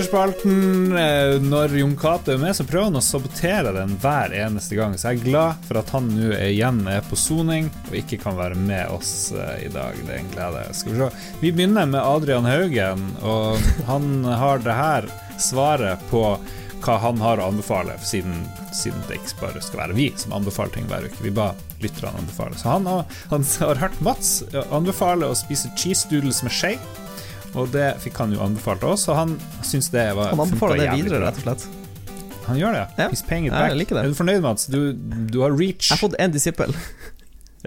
Lytterspalten. 0.00 0.92
eh, 0.96 1.40
Når 1.42 1.74
Jon 1.78 1.96
Cato 1.96 2.32
er 2.32 2.38
med, 2.40 2.56
så 2.56 2.64
prøver 2.64 2.86
han 2.88 2.96
å 2.96 3.02
sabotere 3.04 3.72
den 3.74 3.90
hver 4.00 4.32
eneste 4.32 4.78
gang. 4.78 4.94
Så 4.96 5.10
jeg 5.10 5.18
er 5.20 5.26
glad 5.26 5.66
for 5.66 5.76
at 5.76 5.90
han 5.92 6.06
nå 6.14 6.30
igjen 6.40 6.78
er 6.88 7.02
på 7.04 7.18
soning 7.20 7.68
og 7.90 7.98
ikke 7.98 8.16
kan 8.22 8.38
være 8.38 8.56
med 8.56 8.88
oss 8.94 9.28
eh, 9.36 9.66
i 9.66 9.68
dag. 9.68 9.98
Det 10.06 10.14
er 10.14 10.22
en 10.22 10.30
glede. 10.32 10.62
Skal 10.78 10.94
vi 10.94 11.02
se. 11.02 11.10
Vi 11.42 11.52
begynner 11.52 11.90
med 11.90 12.00
Adrian 12.00 12.48
Haugen, 12.48 13.02
og 13.20 13.60
han 13.90 14.24
har 14.24 14.64
det 14.64 14.78
her 14.78 15.10
svaret 15.36 16.00
på 16.08 16.24
hva 16.80 16.96
han 17.02 17.20
har 17.20 17.42
å 17.42 17.50
anbefale, 17.50 17.98
siden, 18.00 18.46
siden 18.72 19.04
det 19.04 19.18
ikke 19.20 19.42
bare 19.42 19.60
skal 19.60 19.82
være 19.82 19.98
vi 20.00 20.06
som 20.16 20.32
anbefaler 20.38 20.78
ting 20.78 20.88
hver 20.88 21.04
uke. 21.10 21.20
Vi 21.26 21.34
ba 21.36 21.50
lytterne 21.84 22.22
anbefale. 22.22 22.56
Så 22.56 22.72
han 22.72 22.88
han 22.88 23.44
har 23.60 23.84
hørt 23.84 24.00
Mats 24.00 24.38
anbefale 24.70 25.28
å 25.28 25.36
spise 25.36 25.68
cheese 25.76 26.08
doodles 26.08 26.40
med 26.46 26.56
skje. 26.56 26.78
Og 27.58 27.70
det 27.74 27.86
fikk 28.02 28.18
han 28.22 28.32
jo 28.34 28.42
anbefalt 28.44 28.84
oss, 28.86 29.08
og 29.10 29.16
han 29.18 29.36
syns 29.66 29.90
det 29.90 30.06
var 30.14 30.30
Han 30.34 30.44
anbefaler 30.46 30.84
det 30.84 30.90
videre, 31.00 31.22
rett 31.24 31.40
og 31.40 31.46
slett. 31.48 31.66
Han 32.46 32.58
gjør 32.58 32.76
det. 32.76 32.84
Ja. 32.98 33.08
He's 33.10 33.22
paying 33.26 33.46
it 33.46 33.52
Ja, 33.52 33.64
jeg 33.66 33.74
back. 33.74 33.78
liker 33.78 33.98
det. 33.98 34.04
Er 34.04 34.08
du 34.12 34.18
fornøyd, 34.18 34.42
Mats? 34.42 34.66
Du, 34.70 34.92
du 35.30 35.40
har 35.42 35.50
reach. 35.54 35.90
Jeg 35.90 35.96
har 35.96 36.02
fått 36.02 36.16
én 36.18 36.32
disippel. 36.34 36.74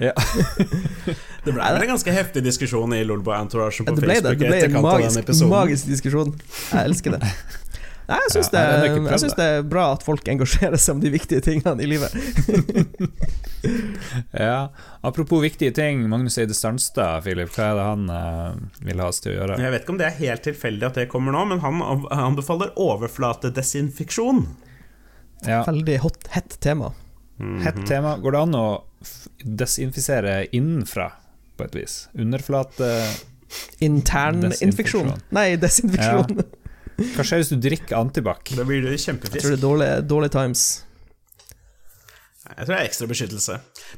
Ja. 0.02 0.14
Det 1.46 1.52
ble 1.52 1.62
en 1.62 1.84
ganske 1.92 2.12
heftig 2.16 2.42
diskusjon 2.46 2.94
i 2.96 3.04
Lolbo 3.06 3.34
Entourage 3.36 3.84
på 3.84 3.94
Det 3.94 4.02
ble 4.06 4.16
det. 4.16 4.24
Facebook 4.24 4.40
Det 4.40 4.50
ble 4.50 4.80
en 4.80 4.86
magisk, 4.86 5.34
magisk 5.52 5.90
diskusjon. 5.92 6.32
Jeg 6.72 6.88
elsker 6.90 7.18
det. 7.18 7.30
Nei, 8.14 8.20
jeg 8.28 8.34
syns 8.36 8.50
Ja, 8.54 8.64
det, 8.84 9.32
det 9.38 9.48
er 9.58 9.64
bra 9.68 9.88
at 9.96 10.06
folk 10.06 10.28
engasjerer 10.32 10.80
seg 10.82 10.98
om 10.98 11.02
de 11.04 11.12
viktige 11.14 11.44
tingene 11.44 11.82
i 11.82 11.90
livet. 11.90 12.14
ja. 14.46 14.70
Apropos 15.02 15.44
viktige 15.44 15.74
ting, 15.76 16.06
Magnus 16.12 16.38
Eide 16.42 16.56
Stanstad, 16.58 17.26
Philip, 17.26 17.50
hva 17.56 17.72
er 17.72 17.80
det 17.80 17.88
han 17.88 18.06
uh, 18.12 18.84
vil 18.86 19.02
ha 19.04 19.10
oss 19.10 19.24
til 19.24 19.34
å 19.34 19.38
gjøre? 19.40 19.58
Jeg 19.64 19.76
vet 19.76 19.86
ikke 19.86 19.96
om 19.96 20.02
det 20.04 20.10
er 20.10 20.20
helt 20.20 20.46
tilfeldig 20.48 20.90
at 20.92 21.02
det 21.02 21.08
kommer 21.12 21.36
nå, 21.36 21.44
men 21.52 21.64
han 21.66 21.82
an- 21.82 22.06
anbefaler 22.30 22.76
overflatedesinfeksjon. 22.80 24.46
Ja. 25.50 25.64
Veldig 25.68 26.00
hot, 26.06 26.30
hett 26.38 26.60
tema. 26.64 26.94
Hett 27.66 27.82
tema. 27.90 28.16
Går 28.24 28.38
det 28.38 28.46
an 28.46 28.56
å 28.56 28.68
desinfisere 29.44 30.46
innenfra? 30.56 31.10
på 31.58 31.64
et 31.64 31.76
vis. 31.76 32.10
Underflate 32.14 32.90
Intern 33.80 34.52
infeksjon. 34.62 35.14
Nei, 35.30 35.56
desinfeksjon. 35.62 36.44
Hva 36.98 37.26
skjer 37.26 37.42
hvis 37.42 37.54
du 37.54 37.60
drikker 37.62 37.98
antibac? 38.00 38.54
Da 38.54 38.66
blir 38.68 38.84
du 38.86 38.92
Jeg 38.94 39.20
tror 39.20 39.54
det 39.54 39.58
er 39.58 39.62
dårlig, 39.62 39.92
dårlig 40.10 40.34
times. 40.34 40.84
Jeg 42.44 42.68
tror 42.68 42.74
det 42.74 42.80
er 42.82 42.90
ekstra 42.90 43.06
beskyttelse. 43.08 43.54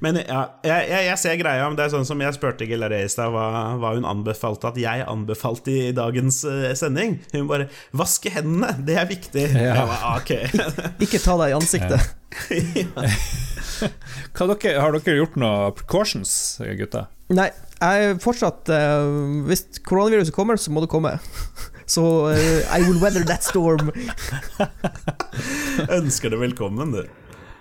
Men 0.06 0.20
ja, 0.22 0.42
jeg, 0.64 0.84
jeg, 0.92 1.06
jeg 1.08 1.18
ser 1.18 1.38
greia. 1.40 1.66
men 1.66 1.78
Det 1.80 1.88
er 1.88 1.94
sånn 1.96 2.06
som 2.08 2.20
jeg 2.22 2.36
spurte 2.38 2.68
Gillaré 2.70 3.02
i 3.04 3.10
stad 3.10 3.34
hva, 3.34 3.46
hva 3.82 3.96
hun 3.98 4.06
anbefalte 4.08 4.70
at 4.70 4.78
jeg 4.80 5.02
anbefalte 5.10 5.74
i 5.74 5.90
dagens 5.98 6.44
uh, 6.46 6.70
sending. 6.78 7.18
Hun 7.34 7.50
bare 7.50 7.68
'vaske 7.98 8.30
hendene', 8.36 8.86
det 8.86 9.00
er 9.02 9.10
viktig. 9.10 9.48
Ja. 9.50 9.74
Jeg 9.82 9.90
bare, 9.90 10.14
okay. 10.22 10.44
ok. 10.70 11.02
Ikke 11.08 11.24
ta 11.24 11.40
deg 11.42 11.56
i 11.56 11.58
ansiktet. 11.58 12.14
Hva 14.36 14.48
dere, 14.54 14.78
har 14.78 14.94
dere 14.94 15.18
gjort 15.18 15.38
noe 15.42 15.72
precautions, 15.76 16.32
gutta? 16.78 17.08
Nei, 17.34 17.50
jeg 17.82 18.10
er 18.12 18.20
fortsatt 18.22 18.70
uh, 18.70 19.10
Hvis 19.50 19.66
koronaviruset 19.88 20.36
kommer, 20.36 20.62
så 20.62 20.70
må 20.70 20.86
det 20.86 20.92
komme. 20.94 21.18
Så 21.86 22.30
eh, 22.32 22.80
I 22.80 22.82
will 22.82 23.00
weather 23.02 23.26
that 23.30 23.44
storm. 23.44 23.92
Ønsker 26.00 26.34
det 26.34 26.42
velkommen, 26.42 26.92
du. 26.96 27.06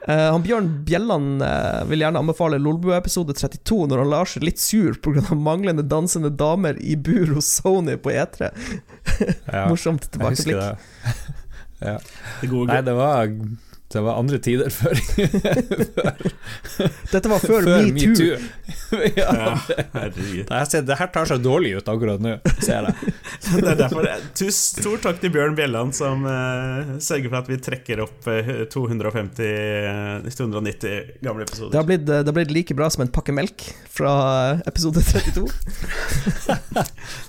Uh, 0.04 0.12
han 0.34 0.42
Bjørn 0.44 0.66
Bjelland 0.84 1.40
uh, 1.40 1.80
vil 1.88 2.02
gjerne 2.04 2.20
anbefale 2.20 2.58
Lolbua-episode 2.60 3.32
32, 3.38 3.86
når 3.88 4.02
han 4.02 4.10
lar 4.12 4.28
seg 4.28 4.44
litt 4.44 4.60
sur 4.60 4.98
pga. 5.00 5.22
manglende 5.32 5.84
dansende 5.88 6.28
damer 6.28 6.76
i 6.76 6.96
bur 6.96 7.32
hos 7.38 7.48
Sony 7.60 7.96
på 7.96 8.12
E3. 8.12 8.50
Ja, 9.54 9.68
Morsomt 9.70 10.08
jeg 10.08 10.20
husker 10.20 10.50
tilbakeblikk. 10.50 10.60
det. 10.60 11.40
Ja. 11.84 11.98
Det 12.40 12.48
gode 12.48 12.72
Nei, 12.72 12.82
det 12.86 12.92
var, 12.96 13.32
det 13.94 14.02
var 14.04 14.18
andre 14.20 14.40
tider 14.42 14.70
før, 14.78 14.98
Dette 17.12 17.30
var 17.30 17.42
før, 17.42 17.66
før 17.66 17.88
metoo. 17.94 18.38
Me 18.94 19.10
ja. 19.18 19.54
Herregud. 19.94 20.50
Det 20.88 20.98
her 20.98 21.10
tar 21.14 21.28
seg 21.28 21.42
dårlig 21.44 21.74
ut 21.78 21.88
akkurat 21.90 22.22
nå, 22.22 22.36
ser 22.62 22.88
jeg. 22.88 23.14
Det 23.44 23.68
er 23.72 23.78
derfor 23.78 24.08
tus, 24.36 24.58
Stor 24.74 25.00
takk 25.02 25.20
til 25.22 25.32
Bjørn 25.34 25.56
Bjelland, 25.58 25.94
som 25.96 26.24
uh, 26.26 26.96
sørger 27.02 27.30
for 27.30 27.40
at 27.40 27.50
vi 27.50 27.58
trekker 27.62 28.02
opp 28.04 28.28
uh, 28.30 28.64
250 28.72 29.44
eh, 29.44 30.30
290 30.34 31.22
gamle 31.24 31.44
Det 31.44 31.50
episoder. 31.50 31.78
har, 31.78 31.88
blitt, 31.88 32.06
det 32.08 32.22
har 32.26 32.36
blitt 32.36 32.54
like 32.54 32.76
bra 32.76 32.88
som 32.92 33.04
en 33.04 33.12
pakke 33.14 33.34
melk 33.36 33.66
fra 33.94 34.14
episode 34.66 35.02
32. 35.04 35.46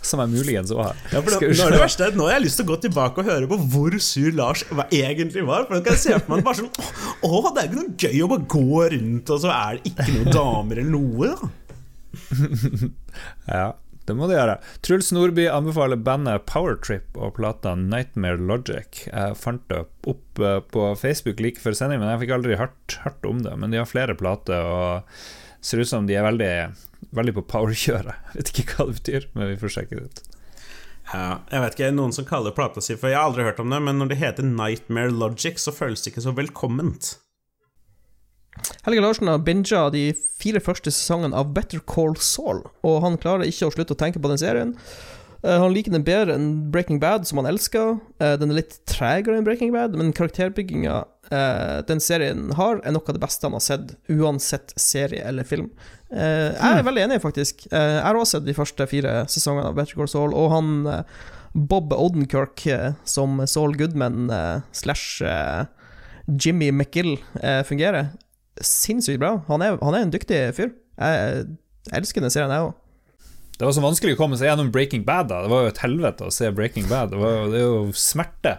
Som 0.05 0.23
jeg 0.23 0.33
muligens 0.33 0.73
òg 0.73 0.83
har. 0.87 1.01
Ja, 1.13 1.21
nå, 1.21 1.39
nå, 1.41 1.67
er 1.67 1.75
det 1.75 1.81
verste, 1.81 2.09
nå 2.17 2.29
har 2.29 2.37
jeg 2.37 2.47
lyst 2.47 2.61
til 2.61 2.67
å 2.67 2.71
gå 2.73 2.79
tilbake 2.87 3.21
og 3.21 3.29
høre 3.29 3.49
på 3.51 3.59
hvor 3.73 3.97
sur 4.01 4.31
Lars 4.35 4.65
egentlig 4.89 5.45
var. 5.45 5.67
For 5.67 5.77
nå 5.77 5.85
kan 5.85 5.97
jeg 5.97 6.03
se 6.07 6.17
for 6.19 6.35
meg 6.35 6.45
bare 6.55 6.71
sånn 6.71 7.29
Å, 7.29 7.41
det 7.51 7.61
er 7.61 7.69
ikke 7.69 7.79
noe 7.81 7.95
gøy 8.05 8.21
å 8.25 8.29
bare 8.31 8.49
gå 8.55 8.83
rundt, 8.95 9.33
og 9.35 9.41
så 9.43 9.53
er 9.53 9.79
det 9.79 9.91
ikke 9.91 10.11
noen 10.11 10.37
damer 10.39 10.81
eller 10.81 10.93
noe, 10.95 11.31
da. 11.35 11.53
Ja, 13.49 13.67
det 14.05 14.13
må 14.13 14.27
du 14.29 14.35
gjøre. 14.35 14.59
Truls 14.85 15.09
Nordby 15.15 15.47
anbefaler 15.49 15.97
bandet 15.97 16.45
Powertrip 16.49 17.17
og 17.17 17.35
plata 17.39 17.73
Nightmare 17.79 18.37
Logic. 18.37 19.01
Jeg 19.07 19.39
fant 19.41 19.63
det 19.71 19.81
opp 20.05 20.41
eh, 20.41 20.59
på 20.69 20.91
Facebook 20.99 21.41
like 21.41 21.61
før 21.61 21.77
sending, 21.77 22.03
men 22.03 22.11
jeg 22.13 22.25
fikk 22.25 22.35
aldri 22.37 22.59
hørt, 22.59 22.99
hørt 23.05 23.25
om 23.25 23.41
det. 23.45 23.55
Men 23.57 23.73
de 23.73 23.81
har 23.81 23.89
flere 23.89 24.17
plater, 24.17 24.61
og 24.61 25.65
ser 25.65 25.81
ut 25.81 25.89
som 25.89 26.05
de 26.05 26.17
er 26.17 26.27
veldig, 26.27 26.53
veldig 27.17 27.35
på 27.39 27.47
powerkjøret. 27.55 28.29
Vet 28.37 28.53
ikke 28.53 28.69
hva 28.75 28.89
det 28.91 28.99
betyr, 29.01 29.29
men 29.33 29.53
vi 29.55 29.59
får 29.63 29.77
sjekke 29.79 29.97
det 29.97 30.05
ut. 30.05 30.23
Ja, 31.13 31.41
jeg 31.51 31.61
vet 31.61 31.75
ikke, 31.77 31.91
Noen 31.93 32.15
som 32.15 32.25
kaller 32.27 32.55
plata 32.55 32.81
si 32.81 32.95
for 32.97 33.11
Jeg 33.11 33.19
har 33.19 33.29
aldri 33.29 33.45
hørt 33.45 33.61
om 33.61 33.69
det, 33.71 33.81
men 33.85 33.99
når 34.01 34.11
det 34.11 34.21
heter 34.21 34.47
Nightmare 34.47 35.13
Logic, 35.13 35.59
så 35.61 35.73
føles 35.75 36.01
det 36.01 36.13
ikke 36.13 36.25
så 36.25 36.33
velkomment. 36.35 37.15
Helge 38.85 39.03
Larsen 39.03 39.29
har 39.29 39.43
binga 39.43 39.89
de 39.93 40.05
fire 40.39 40.61
første 40.63 40.93
sesongene 40.93 41.35
av 41.37 41.51
Better 41.53 41.81
Call 41.85 42.15
Saul, 42.17 42.63
og 42.87 43.01
han 43.03 43.19
klarer 43.21 43.49
ikke 43.49 43.67
å 43.67 43.75
slutte 43.75 43.93
å 43.95 43.99
tenke 43.99 44.21
på 44.23 44.31
den 44.31 44.41
serien. 44.41 44.73
Eh, 45.45 45.57
han 45.61 45.73
liker 45.75 45.93
den 45.93 46.05
bedre 46.07 46.37
enn 46.37 46.71
Breaking 46.73 47.01
Bad, 47.03 47.27
som 47.27 47.41
han 47.41 47.49
elsker. 47.49 47.99
Eh, 48.23 48.35
den 48.41 48.53
er 48.53 48.61
litt 48.61 48.79
tregere 48.89 49.37
enn 49.37 49.45
Breaking 49.47 49.73
Bad, 49.75 49.97
men 49.99 50.13
karakterbygginga 50.15 51.01
eh, 51.29 51.77
den 51.89 52.01
serien 52.01 52.49
har, 52.57 52.81
er 52.81 52.95
noe 52.95 53.05
av 53.05 53.17
det 53.17 53.23
beste 53.23 53.45
han 53.45 53.57
har 53.57 53.65
sett, 53.65 53.93
uansett 54.09 54.73
serie 54.79 55.25
eller 55.27 55.47
film. 55.47 55.69
Eh, 56.13 56.51
jeg 56.53 56.77
er 56.79 56.85
veldig 56.85 57.05
enig, 57.07 57.21
faktisk. 57.23 57.65
Eh, 57.71 57.95
jeg 57.97 58.03
har 58.05 58.17
også 58.19 58.37
sett 58.37 58.47
de 58.47 58.55
første 58.57 58.87
fire 58.89 59.15
sesongene 59.31 59.71
av 59.71 59.77
Better 59.77 59.97
Call 59.97 60.11
Saul, 60.11 60.35
og 60.37 60.51
han 60.53 60.71
eh, 60.91 61.17
Bob 61.55 61.93
Odenkirk 61.95 62.65
som 63.07 63.39
Saul 63.47 63.77
Goodman 63.79 64.27
slash 64.75 65.23
Jimmy 66.27 66.67
McGill 66.67 67.13
fungerer 67.63 68.09
sinnssykt 68.59 69.21
bra. 69.21 69.37
Han 69.47 69.63
er, 69.63 69.77
han 69.79 69.95
er 69.95 70.03
en 70.03 70.11
dyktig 70.11 70.41
fyr. 70.57 70.73
Jeg 70.99 71.45
elsker 71.95 72.25
den 72.25 72.33
serien, 72.33 72.51
jeg 72.51 72.67
òg. 72.67 72.75
Det 73.55 73.63
var 73.63 73.71
så 73.71 73.79
vanskelig 73.79 74.17
å 74.17 74.19
komme 74.19 74.35
seg 74.35 74.49
gjennom 74.49 74.67
Breaking 74.73 75.05
Bad. 75.07 75.29
da 75.29 75.37
Det 75.45 75.47
var 75.47 75.61
jo 75.63 75.69
et 75.71 75.77
helvete 75.79 76.25
å 76.27 76.31
se 76.33 76.49
Breaking 76.51 76.89
Bad. 76.89 77.13
Det, 77.13 77.19
var, 77.21 77.45
det 77.53 77.61
er 77.61 77.63
jo 77.63 77.85
smerte. 77.95 78.51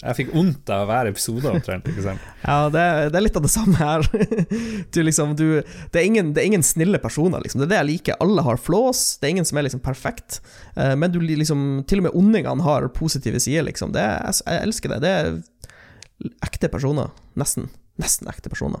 Jeg 0.00 0.16
fikk 0.22 0.30
vondt 0.32 0.70
av 0.72 0.86
hver 0.88 1.10
episode, 1.10 1.50
omtrent. 1.52 1.90
Ikke 1.92 2.04
sant? 2.06 2.22
Ja, 2.46 2.56
det, 2.72 2.80
er- 2.80 3.10
det 3.12 3.20
er 3.20 3.26
litt 3.26 3.36
av 3.36 3.44
det 3.44 3.52
samme 3.52 3.76
her. 3.76 4.08
Du, 4.94 5.02
liksom, 5.04 5.34
du, 5.36 5.44
det, 5.92 6.00
er 6.00 6.06
ingen, 6.08 6.30
det 6.32 6.40
er 6.40 6.48
ingen 6.48 6.64
snille 6.64 6.96
personer, 7.02 7.44
liksom. 7.44 7.60
Det 7.60 7.68
er 7.68 7.74
det 7.74 7.80
jeg 7.82 7.88
liker. 7.90 8.16
Alle 8.24 8.46
har 8.46 8.56
flås, 8.56 9.02
det 9.20 9.28
er 9.28 9.34
ingen 9.36 9.48
som 9.50 9.60
er 9.60 9.68
liksom 9.68 9.84
perfekt. 9.84 10.40
Eh, 10.80 10.94
Men 10.96 11.12
du 11.12 11.20
liksom 11.20 11.84
Til 11.90 12.00
og 12.00 12.08
med 12.08 12.16
ondingene 12.16 12.64
har 12.64 12.88
positive 12.96 13.44
sider, 13.44 13.68
liksom. 13.68 13.92
Det, 13.92 14.00
jeg, 14.00 14.40
jeg 14.48 14.64
elsker 14.64 14.94
det. 14.96 15.02
Det 15.04 15.12
er 15.18 16.32
ekte 16.48 16.72
personer. 16.72 17.12
Nesten. 17.36 17.68
Nesten 18.00 18.32
ekte 18.32 18.48
personer. 18.48 18.80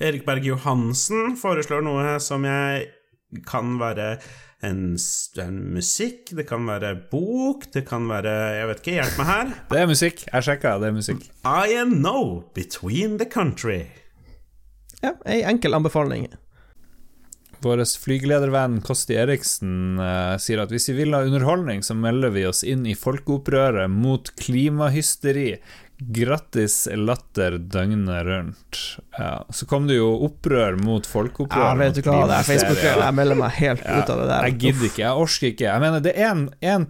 Erik 0.00 0.28
Berg 0.28 0.44
Johansen 0.48 1.36
foreslår 1.40 1.82
noe 1.84 2.18
som 2.24 2.44
jeg 2.44 2.90
kan 3.46 3.78
være 3.80 4.16
en, 4.66 4.98
en 5.40 5.60
musikk, 5.74 6.34
det 6.36 6.46
kan 6.48 6.66
være 6.68 6.94
bok, 7.12 7.68
det 7.72 7.86
kan 7.88 8.08
være 8.10 8.34
Jeg 8.58 8.68
vet 8.68 8.82
ikke, 8.82 8.96
hjelp 8.98 9.16
meg 9.22 9.30
her. 9.30 9.54
Det 9.70 9.80
er 9.80 9.88
musikk. 9.88 10.26
Jeg 10.28 10.48
sjekka, 10.48 10.76
det 10.82 10.90
er 10.90 10.98
musikk. 10.98 11.24
I 11.46 11.78
am 11.80 11.96
no 12.02 12.44
between 12.54 13.18
the 13.22 13.28
country. 13.30 13.84
Ja, 15.00 15.14
ei 15.24 15.40
enkel 15.48 15.74
anbefaling. 15.76 16.28
Vår 17.60 17.82
flygeledervenn 18.00 18.78
Kosti 18.84 19.18
Eriksen 19.20 20.00
eh, 20.00 20.36
sier 20.40 20.62
at 20.62 20.70
hvis 20.72 20.88
vi 20.92 21.02
vil 21.02 21.16
ha 21.16 21.20
underholdning, 21.26 21.82
så 21.84 21.96
melder 21.96 22.32
vi 22.32 22.46
oss 22.48 22.62
inn 22.64 22.86
i 22.88 22.96
folkeopprøret 22.96 23.92
mot 23.92 24.32
klimahysteri. 24.40 25.58
Grattis 26.00 26.88
latter 26.96 27.58
døgnet 27.60 28.24
rundt. 28.26 28.78
Ja, 29.18 29.44
så 29.52 29.66
kom 29.68 29.86
det 29.90 29.98
jo 29.98 30.08
opprør 30.26 30.78
mot 30.80 31.06
folkeopprør. 31.06 31.66
Ja, 31.66 31.76
vet 31.76 31.98
du 31.98 32.02
hva, 32.06 32.22
det 32.30 32.38
er. 32.38 32.48
Facebook. 32.48 32.80
Jeg 32.80 33.14
melder 33.18 33.38
meg 33.42 33.54
helt 33.58 33.84
Ja, 33.84 34.00
ut 34.00 34.12
av 34.14 34.22
det 34.22 34.28
der. 34.32 34.48
Jeg 34.48 34.58
gidder 34.64 34.88
ikke, 34.88 35.02
jeg 35.04 35.24
orker 35.26 35.48
ikke. 35.52 35.66
Jeg 35.68 35.84
mener, 35.84 36.04
det 36.04 36.14
er 36.16 36.30
en, 36.32 36.44
en 36.64 36.86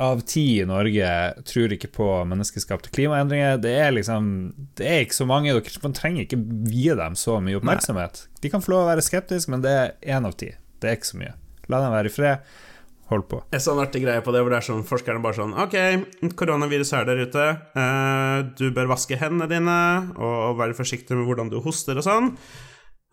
av 0.00 0.22
ti 0.24 0.44
i 0.62 0.64
Norge 0.68 1.08
tror 1.44 1.74
ikke 1.76 1.90
på 1.92 2.06
menneskeskapte 2.32 2.92
klimaendringer. 2.96 3.58
Det 3.60 3.74
er 3.76 3.92
liksom 3.92 4.30
Det 4.78 4.86
er 4.88 5.02
ikke 5.04 5.18
så 5.20 5.26
mange. 5.28 5.52
Dere, 5.52 5.82
man 5.84 5.96
trenger 5.96 6.24
ikke 6.24 6.40
vie 6.72 6.96
dem 6.96 7.18
så 7.18 7.36
mye 7.44 7.58
oppmerksomhet. 7.60 8.24
De 8.40 8.52
kan 8.52 8.64
få 8.64 8.72
lov 8.72 8.86
å 8.86 8.92
være 8.94 9.04
skeptiske, 9.04 9.52
men 9.52 9.64
det 9.66 9.74
er 9.76 9.92
én 10.16 10.24
av 10.28 10.32
ti. 10.40 10.54
Det 10.80 10.88
er 10.88 10.96
ikke 10.96 11.12
så 11.12 11.20
mye. 11.20 11.34
La 11.68 11.82
dem 11.84 11.92
være 11.92 12.08
i 12.08 12.14
fred. 12.14 12.56
Hold 13.06 13.28
på. 13.30 13.38
En 13.54 13.62
sånn 13.62 13.78
artig 13.78 14.00
greie 14.02 14.22
på 14.24 14.32
det 14.34 14.40
hvor 14.42 14.50
det 14.50 14.58
er 14.58 14.66
sånn 14.66 14.82
forskerne 14.86 15.22
bare 15.22 15.38
sånn 15.38 15.52
Ok, 15.62 15.76
koronavirus 16.38 16.90
er 16.98 17.04
der 17.06 17.20
ute. 17.22 17.44
Eh, 17.78 18.38
du 18.58 18.72
bør 18.74 18.90
vaske 18.96 19.18
hendene 19.20 19.46
dine 19.50 19.76
og 20.18 20.56
være 20.58 20.74
forsiktig 20.74 21.14
med 21.14 21.28
hvordan 21.28 21.52
du 21.52 21.60
hoster 21.62 22.00
og 22.00 22.06
sånn. 22.06 22.32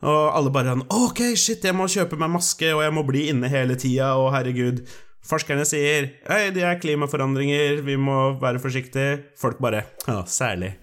Og 0.03 0.23
alle 0.33 0.51
bare 0.53 0.73
sånn 0.73 0.87
Ok, 0.97 1.21
shit, 1.39 1.63
jeg 1.63 1.77
må 1.77 1.85
kjøpe 1.91 2.17
meg 2.19 2.33
maske, 2.33 2.73
og 2.73 2.81
jeg 2.83 2.95
må 2.95 3.05
bli 3.07 3.27
inne 3.31 3.51
hele 3.53 3.77
tida, 3.79 4.15
og 4.17 4.33
herregud. 4.33 4.81
Forskerne 5.23 5.63
sier 5.67 6.09
Hei, 6.27 6.49
det 6.55 6.65
er 6.67 6.81
klimaforandringer, 6.81 7.83
vi 7.85 7.95
må 8.01 8.33
være 8.41 8.59
forsiktige. 8.63 9.21
Folk 9.39 9.61
bare 9.63 9.85
Ja, 10.07 10.23
særlig. 10.25 10.73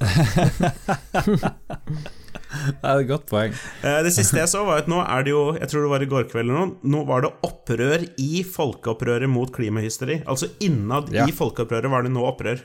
Det 2.80 2.86
er 2.90 3.00
et 3.04 3.08
godt 3.08 3.26
poeng. 3.30 3.52
Eh, 3.86 4.00
Det 4.06 4.10
siste 4.16 4.38
jeg 4.40 4.48
så, 4.50 4.64
var 4.66 4.82
at 4.82 4.88
nå 4.90 4.98
er 5.04 5.22
det 5.26 5.30
jo 5.34 5.42
Jeg 5.58 5.68
tror 5.70 5.84
det 5.86 5.90
var 5.92 6.02
i 6.02 6.08
går 6.10 6.24
kveld 6.32 6.48
eller 6.50 6.58
noe. 6.58 6.72
Nå 6.94 7.04
var 7.08 7.22
det 7.26 7.30
opprør 7.46 8.04
i 8.18 8.42
folkeopprøret 8.42 9.30
mot 9.30 9.52
klimahysteri. 9.54 10.20
Altså 10.26 10.50
innad 10.66 11.12
Ja. 11.14 11.26
i 11.30 11.32
folkeopprøret 11.36 11.90
var 11.92 12.02
det 12.06 12.12
nå 12.14 12.24
opprør. 12.26 12.58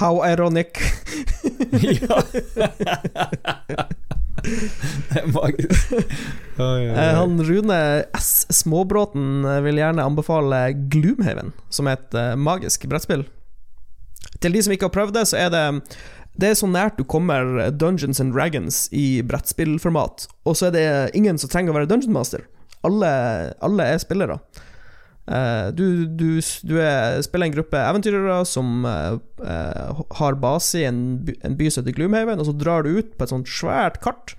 How 0.00 0.20
ironic. 0.26 0.78
ja. 1.82 2.20
det 4.40 5.20
er 5.20 5.26
magisk. 5.34 5.92
Eh. 6.60 6.94
Han 7.16 7.40
Rune 7.44 7.80
S. 8.16 8.30
Småbråten 8.54 9.42
vil 9.66 9.80
gjerne 9.82 10.04
anbefale 10.06 10.62
Gloomhaven, 10.92 11.52
som 11.72 11.90
er 11.90 11.98
et 11.98 12.16
eh, 12.18 12.34
magisk 12.40 12.86
brettspill. 12.90 13.26
Til 14.40 14.54
de 14.56 14.62
som 14.64 14.72
ikke 14.72 14.88
har 14.88 14.94
prøvd 14.94 15.14
det, 15.18 15.26
så 15.28 15.36
er 15.40 15.50
det 15.52 15.64
Det 16.38 16.52
er 16.52 16.56
så 16.58 16.68
nært 16.70 16.98
du 16.98 17.04
kommer 17.04 17.70
Dungeons 17.74 18.20
and 18.22 18.32
Dragons 18.34 18.86
i 18.94 19.20
brettspillformat, 19.26 20.28
og 20.46 20.56
så 20.56 20.70
er 20.70 20.76
det 20.76 20.88
ingen 21.18 21.38
som 21.40 21.50
trenger 21.52 21.74
å 21.74 21.80
være 21.80 21.90
dungeon 21.90 22.14
master. 22.14 22.46
Alle, 22.86 23.10
alle 23.60 23.88
er 23.92 24.00
spillere. 24.00 24.38
Eh, 25.30 25.68
du, 25.76 26.06
du, 26.06 26.40
du 26.66 26.74
er, 26.82 27.20
spiller 27.22 27.50
en 27.50 27.54
gruppe 27.54 27.78
eventyrere 27.78 28.40
som 28.48 28.86
eh, 28.88 29.18
eh, 29.46 30.00
har 30.18 30.38
base 30.42 30.80
i 30.80 30.88
en 30.88 31.20
by, 31.26 31.36
en 31.46 31.58
by 31.60 31.68
som 31.70 31.84
heter 31.84 31.94
Gloomhaven, 31.98 32.42
og 32.42 32.48
så 32.48 32.56
drar 32.56 32.86
du 32.86 32.96
ut 32.98 33.14
på 33.14 33.26
et 33.26 33.34
sånt 33.34 33.50
svært 33.50 34.00
kart. 34.04 34.34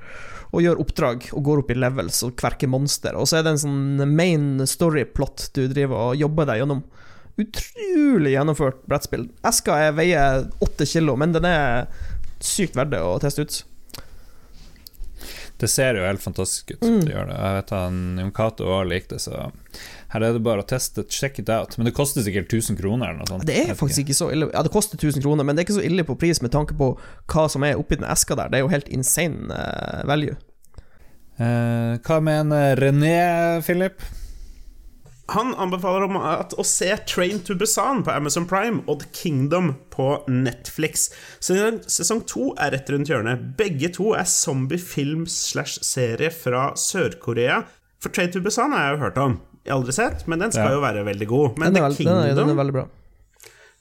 og 0.52 0.60
gjør 0.60 0.82
oppdrag 0.84 1.30
og 1.32 1.46
går 1.48 1.60
opp 1.62 1.70
i 1.72 1.78
levels 1.80 2.18
og 2.28 2.34
kverker 2.36 2.68
monster. 2.68 3.16
Og 3.16 3.30
så 3.30 3.38
er 3.38 3.46
det 3.46 3.54
en 3.54 3.62
sånn 3.62 4.02
main 4.12 4.66
story-plot 4.68 5.46
du 5.56 5.62
driver 5.72 6.10
og 6.10 6.20
jobber 6.20 6.50
deg 6.50 6.60
gjennom. 6.60 6.82
Utrolig 7.42 8.36
gjennomført 8.36 8.86
brettspill. 8.90 9.28
Eska 9.48 9.78
er, 9.88 9.98
veier 9.98 10.48
åtte 10.64 10.88
kilo, 10.90 11.18
men 11.20 11.36
den 11.36 11.48
er 11.50 11.90
sykt 12.42 12.78
verdt 12.78 12.98
å 13.00 13.18
teste 13.22 13.46
ut. 13.46 13.62
Det 15.62 15.68
ser 15.70 15.94
jo 15.94 16.06
helt 16.08 16.24
fantastisk 16.24 16.72
ut. 16.74 16.82
Mm. 16.82 17.02
Det 17.06 17.12
gjør 17.14 17.28
det. 17.30 17.36
Jeg 17.38 17.58
vet 17.60 17.74
han 17.76 17.98
Jon 18.18 18.32
Cato 18.34 18.70
òg 18.74 18.88
likte 18.90 19.20
det, 19.20 19.22
så 19.28 19.52
her 20.12 20.24
er 20.26 20.34
det 20.34 20.42
bare 20.44 20.64
å 20.64 20.68
teste. 20.68 21.04
Check 21.06 21.38
it 21.44 21.52
out. 21.54 21.78
Men 21.78 21.88
det 21.88 21.94
koster 21.96 22.26
sikkert 22.26 22.50
1000 22.50 22.80
kroner 22.80 23.12
eller 23.12 23.22
noe 23.22 23.30
sånt. 23.30 23.46
Det 23.48 23.60
er 23.68 23.78
faktisk 23.78 24.08
ikke 24.08 24.18
så 24.18 24.32
ille. 24.34 24.50
Ja, 24.56 24.64
det 24.66 24.74
koster 24.74 24.98
1000 24.98 25.22
kroner, 25.22 25.46
men 25.46 25.56
det 25.56 25.62
er 25.62 25.70
ikke 25.70 25.78
så 25.78 25.86
ille 25.86 26.06
på 26.08 26.18
pris 26.20 26.42
med 26.42 26.54
tanke 26.56 26.76
på 26.80 26.96
hva 27.32 27.46
som 27.52 27.66
er 27.68 27.78
oppi 27.78 28.00
den 28.02 28.10
eska 28.10 28.38
der. 28.40 28.50
Det 28.50 28.60
er 28.60 28.66
jo 28.66 28.74
helt 28.74 28.90
insane 28.90 29.54
eh, 29.54 30.02
value. 30.10 30.36
Eh, 31.38 31.94
hva 32.10 32.20
mener 32.26 32.82
René, 32.82 33.22
Philip? 33.66 34.02
Han 35.32 35.54
anbefaler 35.56 36.04
om 36.10 36.18
at 36.20 36.52
å 36.60 36.64
se 36.68 36.90
Train 37.08 37.38
to 37.48 37.56
Busan 37.56 38.02
på 38.04 38.12
Amazon 38.12 38.44
Prime 38.50 38.82
og 38.92 39.00
The 39.04 39.08
Kingdom 39.16 39.70
på 39.94 40.10
Netflix. 40.28 41.06
Sesong 41.40 42.26
to 42.28 42.50
er 42.60 42.74
rett 42.76 42.90
rundt 42.92 43.08
hjørnet. 43.08 43.54
Begge 43.60 43.88
to 43.96 44.10
er 44.18 44.28
zombiefilm-slash-serie 44.28 46.32
fra 46.36 46.66
Sør-Korea. 46.76 47.62
For 48.02 48.10
Train 48.12 48.32
to 48.34 48.42
Busan 48.44 48.74
har 48.76 48.90
jeg 48.90 48.98
jo 48.98 49.02
hørt 49.06 49.18
om. 49.22 49.38
Jeg 49.64 49.72
har 49.72 49.78
aldri 49.80 49.94
sett, 49.96 50.28
men 50.28 50.40
den 50.42 50.52
skal 50.52 50.68
Ja. 50.72 50.76
jo 50.76 50.82
være 50.82 51.04
veldig 51.06 51.28
god. 51.30 51.58
Men 51.60 51.74
Den 51.74 51.84
er, 51.84 51.90
The 51.90 51.96
Kingdom 51.98 52.22
den, 52.22 52.30
er, 52.32 52.36
den 52.36 52.50
er 52.50 52.56
veldig 52.64 52.74
bra. 52.74 52.86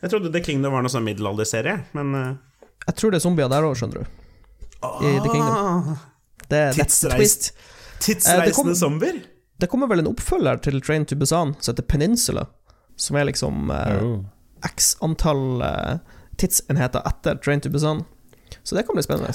Jeg 0.02 0.10
trodde 0.10 0.32
The 0.32 0.40
Kingdom 0.44 0.72
var 0.72 0.82
noe 0.82 0.90
sånn 0.93 1.05
middelalderserie, 1.05 1.81
men 1.94 2.14
uh, 2.14 2.35
Jeg 2.86 2.94
tror 2.97 3.10
det 3.10 3.16
er 3.20 3.27
zombier 3.27 3.48
der 3.52 3.62
òg, 3.66 3.74
skjønner 3.77 3.94
du. 3.94 4.01
I 4.81 5.18
The 5.20 5.28
Kingdom. 5.28 5.56
ah, 5.56 5.82
Det, 6.48 6.74
that's 6.77 7.01
the 7.01 7.09
Tidsreisende 8.01 8.40
Eh, 8.40 8.44
det 8.47 8.55
kom- 8.56 8.74
zombier? 8.74 9.14
Det 9.60 9.68
kommer 9.68 9.90
vel 9.90 10.00
en 10.02 10.08
oppfølger 10.10 10.60
til 10.64 10.80
Train 10.80 11.04
to 11.10 11.16
Busan 11.20 11.54
som 11.60 11.72
heter 11.74 11.86
Peninsula. 11.90 12.46
Som 13.00 13.16
er 13.20 13.28
liksom 13.28 13.70
eh, 13.74 13.96
Oh. 14.00 14.24
x 14.66 14.94
antall 15.04 15.62
eh, 15.64 15.98
tidsenheter 16.40 17.04
etter 17.08 17.36
Train 17.44 17.60
to 17.60 17.70
Busan. 17.72 18.04
Så 18.62 18.76
det 18.76 18.86
kan 18.86 18.96
bli 18.96 19.04
spennende. 19.04 19.32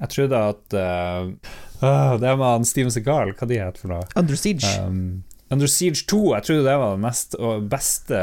Jeg 0.00 0.08
trodde 0.14 0.38
at 0.52 0.76
uh, 0.76 2.18
Det 2.20 2.30
var 2.40 2.52
han 2.54 2.64
Steven 2.64 2.92
Segal, 2.92 3.34
hva 3.36 3.48
de 3.48 3.58
het 3.60 3.80
for 3.80 3.92
noe? 3.92 4.06
Under 4.16 4.36
Siege. 4.36 4.68
Um, 4.80 5.22
Under 5.50 5.66
Siege 5.66 6.06
2, 6.08 6.20
jeg 6.36 6.46
trodde 6.46 6.64
det 6.64 6.76
var 6.78 6.92
den 6.94 7.02
mest 7.04 7.34
og 7.34 7.64
beste 7.72 8.20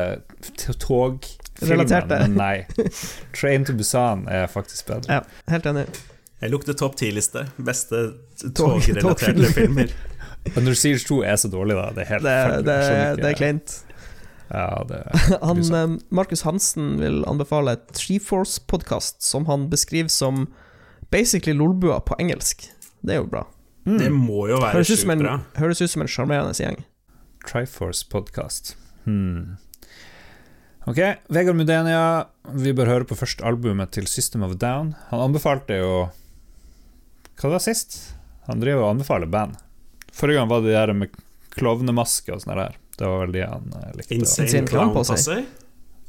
togfilmen, 0.80 1.90
men 2.08 2.38
nei. 2.38 2.54
Train 3.38 3.66
to 3.68 3.76
Busan 3.78 4.28
er 4.32 4.48
faktisk 4.48 4.88
bedre. 4.88 5.20
Ja, 5.20 5.52
helt 5.52 5.68
enig. 5.70 5.86
Jeg 6.42 6.54
lukter 6.54 6.78
topp 6.78 6.96
ti-liste. 7.00 7.48
Beste 7.58 8.04
togrelaterte 8.56 9.34
tog 9.42 9.54
filmer. 9.58 9.92
Under 10.56 10.78
Siege 10.78 11.04
2 11.08 11.20
er 11.26 11.36
så 11.42 11.50
dårlig, 11.52 11.76
da. 11.78 11.90
Det 11.96 12.06
er 12.06 12.10
helt 12.14 12.24
Det, 12.28 12.64
det, 12.68 12.80
det 13.22 13.30
er 13.32 13.38
kleint. 13.38 13.76
Ja, 14.48 14.86
det 14.88 15.02
Han, 15.44 15.60
eh, 15.76 15.98
Markus 16.10 16.42
Hansen 16.48 16.96
vil 17.02 17.24
anbefale 17.28 17.76
et 17.76 17.88
Treeforce-podkast 17.98 19.22
som 19.26 19.46
han 19.50 19.68
beskriver 19.70 20.12
som 20.14 20.48
basically 21.12 21.56
lolbua 21.58 22.00
på 22.00 22.16
engelsk. 22.20 22.70
Det 23.02 23.18
er 23.18 23.22
jo 23.24 23.30
bra. 23.32 23.44
Det 23.88 24.10
må 24.12 24.48
jo 24.52 24.60
være 24.60 24.84
sjukt 24.84 25.08
bra. 25.22 25.38
høres 25.56 25.80
ut 25.82 25.92
som 25.92 26.04
en 26.04 26.12
sjarmerende 26.12 26.56
gjeng. 26.60 26.82
Triforce 27.48 28.04
podcast. 28.12 28.76
Hmm. 29.06 29.56
Ok, 30.88 31.00
Vegard 31.32 31.56
Mudenia, 31.56 32.02
vi 32.56 32.72
bør 32.76 32.92
høre 32.92 33.08
på 33.08 33.16
første 33.20 33.44
albumet 33.48 33.92
til 33.96 34.08
System 34.08 34.44
of 34.48 34.58
Down. 34.60 34.94
Han 35.12 35.30
anbefalte 35.30 35.80
jo 35.80 35.94
Hva 37.38 37.50
var 37.52 37.60
det 37.60 37.66
sist? 37.68 37.98
Han 38.48 38.64
driver 38.64 38.86
og 38.86 38.94
anbefaler 38.96 39.28
band. 39.32 39.56
Forrige 40.18 40.42
gang 40.42 40.50
var 40.50 40.66
det 40.66 40.74
der 40.76 40.94
med 40.98 41.14
klovnemaske 41.58 42.36
og 42.36 42.44
sånn 42.44 42.58
der. 42.58 42.76
Det 42.98 43.06
var 43.06 43.24
vel 43.26 43.36
de 43.36 43.46
han 43.46 43.72
eh, 43.78 43.96
likte. 43.98 44.18
Insane 44.18 44.48
Insane 44.48 44.70
Clown 44.70 44.94
på 44.96 45.06
seg. 45.06 45.48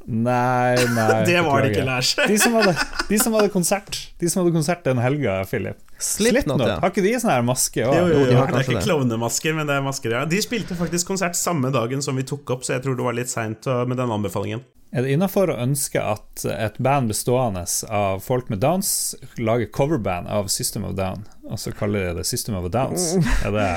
Nei, 0.09 0.77
nei 0.97 1.19
Det 1.29 1.41
var 1.45 1.61
det 1.61 1.75
ikke, 1.75 1.85
Lars. 1.85 2.15
De 2.17 2.39
som, 2.41 2.55
hadde, 2.57 2.73
de 3.11 3.19
som 3.21 3.35
hadde 3.37 3.51
konsert 3.53 3.99
De 4.17 4.31
som 4.33 4.41
hadde 4.41 4.55
konsert 4.55 4.87
den 4.87 5.01
helga, 5.05 5.43
Philip. 5.51 5.83
Slipknot, 6.01 6.63
ja. 6.65 6.79
Har 6.81 6.95
ikke 6.95 7.05
de 7.05 7.13
sånn 7.21 7.35
her 7.35 7.45
maske? 7.45 7.83
Jo, 7.83 7.93
jo, 7.93 8.07
Jo, 8.09 8.23
jo, 8.23 8.31
de 8.31 8.39
det 8.39 8.63
er 8.63 8.65
ikke 8.65 8.87
klovnemasker, 8.87 9.57
men 9.59 9.69
det 9.69 9.77
er 9.77 9.85
masker, 9.85 10.17
ja. 10.17 10.25
De 10.31 10.41
spilte 10.41 10.79
faktisk 10.79 11.11
konsert 11.13 11.37
samme 11.37 11.73
dagen 11.75 12.01
som 12.05 12.17
vi 12.17 12.25
tok 12.29 12.57
opp, 12.57 12.65
så 12.65 12.79
jeg 12.79 12.87
tror 12.87 12.97
det 12.97 13.05
var 13.05 13.19
litt 13.19 13.33
seint 13.33 13.69
med 13.91 14.01
den 14.01 14.17
anbefalingen. 14.17 14.65
Er 14.93 15.05
det 15.05 15.11
innafor 15.13 15.51
å 15.53 15.57
ønske 15.61 16.01
at 16.01 16.45
et 16.49 16.79
band 16.81 17.11
bestående 17.13 17.67
av 17.93 18.23
folk 18.25 18.49
med 18.49 18.63
downs 18.65 19.15
lager 19.37 19.69
coverband 19.69 20.31
av 20.33 20.49
System 20.49 20.87
of 20.89 20.95
Down, 20.97 21.27
og 21.45 21.61
så 21.61 21.75
kaller 21.77 22.07
de 22.09 22.23
det 22.23 22.25
System 22.29 22.57
of 22.57 22.71
Downs? 22.73 23.11
Er 23.45 23.53
det 23.53 23.69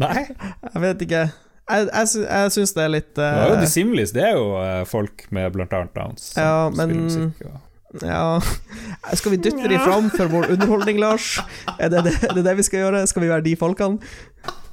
Nei? 0.00 0.26
Jeg 0.74 0.82
vet 0.84 1.02
ikke. 1.06 1.22
Jeg, 1.70 1.86
jeg, 1.86 2.22
jeg 2.26 2.52
syns 2.56 2.72
det 2.74 2.82
er 2.82 2.90
litt 2.90 3.10
Det 3.14 3.24
er 3.30 3.42
jo 3.46 3.56
de 3.56 3.62
Dissimilis, 3.62 4.12
det 4.16 4.22
er 4.26 4.32
jo 4.34 4.46
eh, 4.58 4.80
folk 4.90 5.26
med 5.36 5.52
blant 5.54 5.74
annet 5.76 5.92
downs 5.94 6.32
som 6.32 6.42
Ja, 6.42 6.54
spiller 6.72 6.94
men- 6.96 7.04
musikk. 7.06 7.44
Og... 7.46 7.58
Ja 8.06 8.38
Skal 9.18 9.32
vi 9.34 9.38
dytte 9.42 9.66
de 9.70 9.78
fram 9.82 10.08
for 10.14 10.30
vår 10.30 10.52
underholdning, 10.54 10.98
Lars? 11.02 11.40
Er 11.76 11.90
det 11.90 12.04
det, 12.06 12.12
er 12.28 12.36
det 12.36 12.44
det 12.46 12.52
vi 12.60 12.64
skal 12.66 12.84
gjøre? 12.84 13.00
Skal 13.10 13.24
vi 13.24 13.30
være 13.32 13.42
de 13.46 13.54
folkene? 13.58 13.98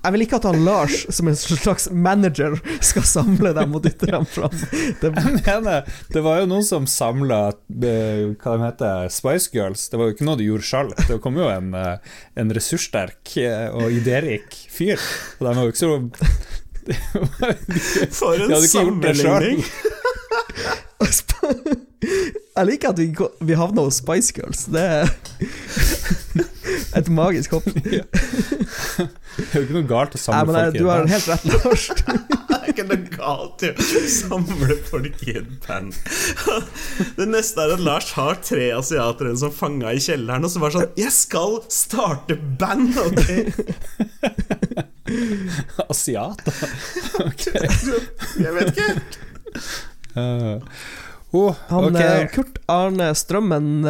Jeg 0.08 0.14
vil 0.16 0.24
ikke 0.24 0.38
at 0.40 0.46
han 0.48 0.62
Lars, 0.64 1.02
som 1.12 1.28
en 1.28 1.36
slags 1.36 1.90
manager, 1.92 2.56
skal 2.80 3.04
samle 3.04 3.52
dem 3.58 3.74
og 3.76 3.84
dytte 3.84 4.08
dem 4.08 4.24
fram. 4.24 4.54
Det, 5.02 5.12
Jeg 5.12 5.44
mener, 5.44 5.84
det 6.14 6.22
var 6.24 6.40
jo 6.40 6.46
noen 6.48 6.64
som 6.64 6.88
samla 6.88 7.52
hva 7.68 8.32
de 8.40 8.62
heter, 8.62 9.12
Spice 9.12 9.52
Girls. 9.52 9.90
Det 9.92 10.00
var 10.00 10.08
jo 10.08 10.16
ikke 10.16 10.24
noe 10.30 10.40
de 10.40 10.48
gjorde 10.48 10.64
sjøl. 10.70 10.94
Det 11.10 11.20
kom 11.26 11.36
jo 11.36 11.50
en, 11.52 11.76
eh, 11.76 12.00
en 12.40 12.48
ressurssterk 12.56 13.36
eh, 13.44 13.68
og 13.68 13.92
idérik 14.00 14.48
fyr. 14.72 14.96
Og 15.42 15.44
de 15.44 15.52
var 15.52 15.68
jo 15.68 15.76
ikke 15.76 15.84
så 15.84 16.00
For 18.16 18.40
en 18.48 18.64
sammenligning! 18.64 19.60
jeg 22.58 22.66
liker 22.70 22.90
at 22.96 23.00
vi, 23.04 23.12
vi 23.44 23.54
havna 23.60 23.84
hos 23.90 24.00
Spice 24.00 24.32
Girls. 24.40 24.72
Det 24.72 24.88
et 26.98 27.08
magisk 27.10 27.52
hopp. 27.58 27.68
Det 29.38 29.46
er 29.54 29.60
jo 29.60 29.64
ikke 29.68 29.76
noe 29.76 29.88
galt 29.90 30.16
å 30.18 30.20
samle 30.20 30.46
Nei, 30.48 30.54
men 30.54 30.56
folk 30.58 30.76
i 30.76 30.80
du 30.82 30.88
har 30.90 31.04
band. 31.04 31.10
helt 31.14 31.28
rett, 31.30 31.46
Lars. 31.54 31.84
Det 32.48 32.58
er 32.58 32.72
ikke 32.74 32.86
noe 32.90 33.12
galt 33.14 33.64
i 33.64 33.70
å 33.72 34.02
samle 34.12 34.78
folk 34.90 35.22
i 35.28 35.36
et 35.40 35.52
band. 35.68 35.98
Det 37.20 37.28
neste 37.30 37.64
er 37.64 37.76
at 37.78 37.84
Lars 37.86 38.10
har 38.18 38.40
tre 38.44 38.68
asiatere 38.78 39.36
som 39.40 39.54
fanga 39.54 39.94
i 39.94 40.02
kjelleren, 40.04 40.46
og 40.48 40.52
så 40.54 40.62
bare 40.64 40.76
sånn 40.80 40.98
'Jeg 40.98 41.14
skal 41.16 41.60
starte 41.74 42.36
band!' 42.60 42.98
Okay? 43.08 43.42
Asiater? 45.88 46.54
ok. 47.24 47.46
Jeg 48.42 48.54
vet 48.58 48.72
ikke. 48.74 48.90
Uh, 50.18 50.60
oh, 51.32 51.56
Han, 51.70 51.92
ok. 51.94 52.02
eh, 52.02 52.24
Kurt 52.34 52.58
Arne 52.68 53.12
Strømmen 53.16 53.86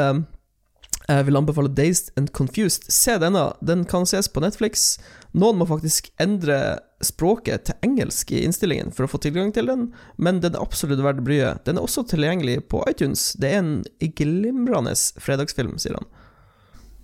eh, 1.08 1.18
eh, 1.18 1.24
vil 1.28 1.38
anbefale 1.40 1.70
Dazed 1.74 2.12
and 2.18 2.32
Confused. 2.34 2.88
Se 2.92 3.18
denne, 3.22 3.54
den 3.62 3.86
kan 3.86 4.06
ses 4.06 4.30
på 4.30 4.42
Netflix. 4.44 4.98
Noen 5.38 5.60
må 5.60 5.68
faktisk 5.70 6.10
endre 6.22 6.80
språket 7.04 7.68
til 7.70 7.76
engelsk 7.86 8.32
i 8.34 8.42
innstillingen 8.48 8.92
for 8.96 9.06
å 9.06 9.12
få 9.12 9.20
tilgang 9.22 9.52
til 9.54 9.70
den, 9.70 9.92
men 10.18 10.40
den 10.42 10.56
er 10.58 10.64
absolutt 10.64 11.04
verdt 11.06 11.22
bryet. 11.28 11.64
Den 11.68 11.78
er 11.78 11.86
også 11.86 12.06
tilgjengelig 12.10 12.64
på 12.72 12.82
iTunes. 12.90 13.34
Det 13.38 13.52
er 13.54 13.60
en 13.62 13.74
glimrende 14.18 14.96
fredagsfilm, 15.22 15.78
sier 15.82 16.00
han. 16.00 16.10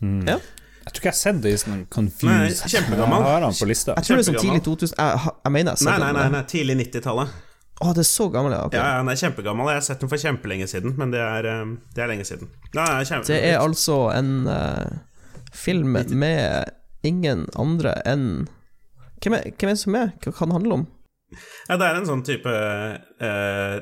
Mm. 0.02 0.28
ja. 0.28 0.40
Jeg 0.84 0.92
tror 0.92 1.00
ikke 1.00 1.08
jeg 1.08 1.14
har 1.14 1.20
sett 1.22 1.38
det 1.44 1.52
i 1.54 1.60
sånn 1.62 1.76
Nei, 1.78 1.86
Confused. 1.96 2.64
kjempegammel. 2.74 3.22
Jeg 3.24 3.32
har 3.32 3.46
han 3.46 3.54
på 3.56 3.68
lista. 3.70 3.94
Jeg 3.96 4.04
tror 4.08 4.18
det 4.20 4.24
er 4.24 4.28
sånn 4.28 4.42
tidlig 4.42 4.64
2000 4.66 4.98
Jeg, 5.00 5.22
jeg 5.46 5.54
mener 5.56 5.78
jeg 5.78 5.88
har 5.88 5.94
Nei, 5.94 6.08
den. 6.10 6.18
nei, 6.18 6.24
nei, 6.26 6.32
nei 6.34 6.42
tidlig 6.52 6.76
90-tallet. 6.82 7.38
Å, 7.84 7.92
det 7.92 8.04
er 8.06 8.08
så 8.08 8.30
gammel, 8.32 8.56
ja. 8.56 8.64
ok. 8.70 8.78
Ja, 8.78 8.84
ja, 8.94 9.00
den 9.02 9.12
er 9.12 9.20
kjempegammel. 9.20 9.70
Jeg 9.74 9.82
har 9.82 9.86
sett 9.90 10.04
den 10.04 10.12
for 10.12 10.22
kjempelenge 10.22 10.70
siden, 10.72 10.96
men 11.00 11.12
det 11.12 11.20
er, 11.20 11.50
eh, 11.52 11.64
det 11.96 12.06
er 12.06 12.12
lenge 12.14 12.28
siden. 12.28 12.52
Nei, 12.72 12.86
det 12.88 13.00
er 13.02 13.10
kjempe... 13.10 13.28
Det 13.28 13.40
er 13.50 13.60
altså 13.60 13.98
en 14.16 14.34
uh, 14.48 15.00
film 15.54 15.98
med 16.16 16.72
ingen 17.04 17.48
andre 17.60 17.98
enn 18.08 18.28
hvem 19.24 19.38
er, 19.38 19.54
hvem 19.56 19.70
er 19.70 19.78
det 19.78 19.80
som 19.80 19.96
er? 19.96 20.10
Hva 20.20 20.34
kan 20.36 20.52
det 20.52 20.58
handle 20.58 20.78
om? 20.82 20.82
Ja, 21.70 21.78
det 21.80 21.86
er 21.88 21.98
en 21.98 22.06
sånn 22.06 22.24
type 22.28 22.52
uh, 22.52 23.78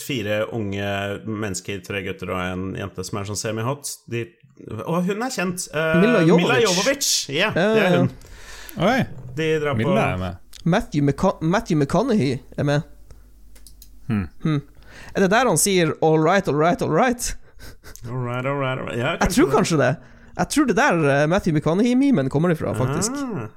Fire 0.00 0.36
unge 0.56 0.92
mennesker, 1.26 1.82
tre 1.84 2.00
gutter 2.06 2.30
og 2.32 2.40
en 2.40 2.68
jente 2.78 3.04
som 3.04 3.20
er 3.20 3.26
sånn 3.28 3.40
semi-hot. 3.40 3.90
De 4.10 4.28
Å, 4.70 5.00
hun 5.08 5.26
er 5.26 5.34
kjent! 5.34 5.66
Uh, 5.74 5.98
Mila 6.04 6.22
Jovovich. 6.22 6.46
Mila 6.46 6.60
Jovovich. 6.64 7.10
Ja, 7.34 7.50
det 7.56 7.82
er 7.82 7.98
hun. 7.98 8.12
Oi, 8.86 8.96
De 9.36 9.50
drar 9.58 9.74
på 9.74 9.82
Milla 9.82 10.06
er 10.14 10.22
med. 10.22 10.56
Matthew, 10.62 11.04
McCon 11.08 11.42
Matthew 11.42 11.80
McConaughey 11.80 12.38
er 12.56 12.68
med. 12.68 12.88
Hmm. 14.10 14.26
Hmm. 14.42 14.60
Er 15.14 15.22
det 15.24 15.30
der 15.30 15.46
han 15.48 15.58
sier 15.60 15.92
'all 16.02 16.18
right, 16.18 16.48
all 16.50 16.58
right, 16.58 16.82
all 16.82 16.90
right'? 16.90 17.34
All 18.08 18.18
right, 18.18 18.44
all 18.46 18.58
right, 18.58 18.78
all 18.78 18.86
right. 18.88 18.98
Ja, 18.98 19.16
Jeg 19.20 19.30
tror 19.36 19.50
kanskje 19.52 19.78
det. 19.78 19.96
Jeg 20.38 20.48
tror 20.48 20.66
det 20.66 20.76
der 20.76 21.22
eh, 21.22 21.26
Matthew 21.28 21.54
McConaughey-memen 21.54 22.30
kommer 22.30 22.50
ifra, 22.50 22.72
faktisk. 22.74 23.12
Ah, 23.12 23.48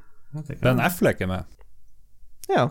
Den. 0.61 0.79
Affleck 0.79 1.21
er 1.21 1.27
med. 1.27 1.43
Ja. 2.49 2.67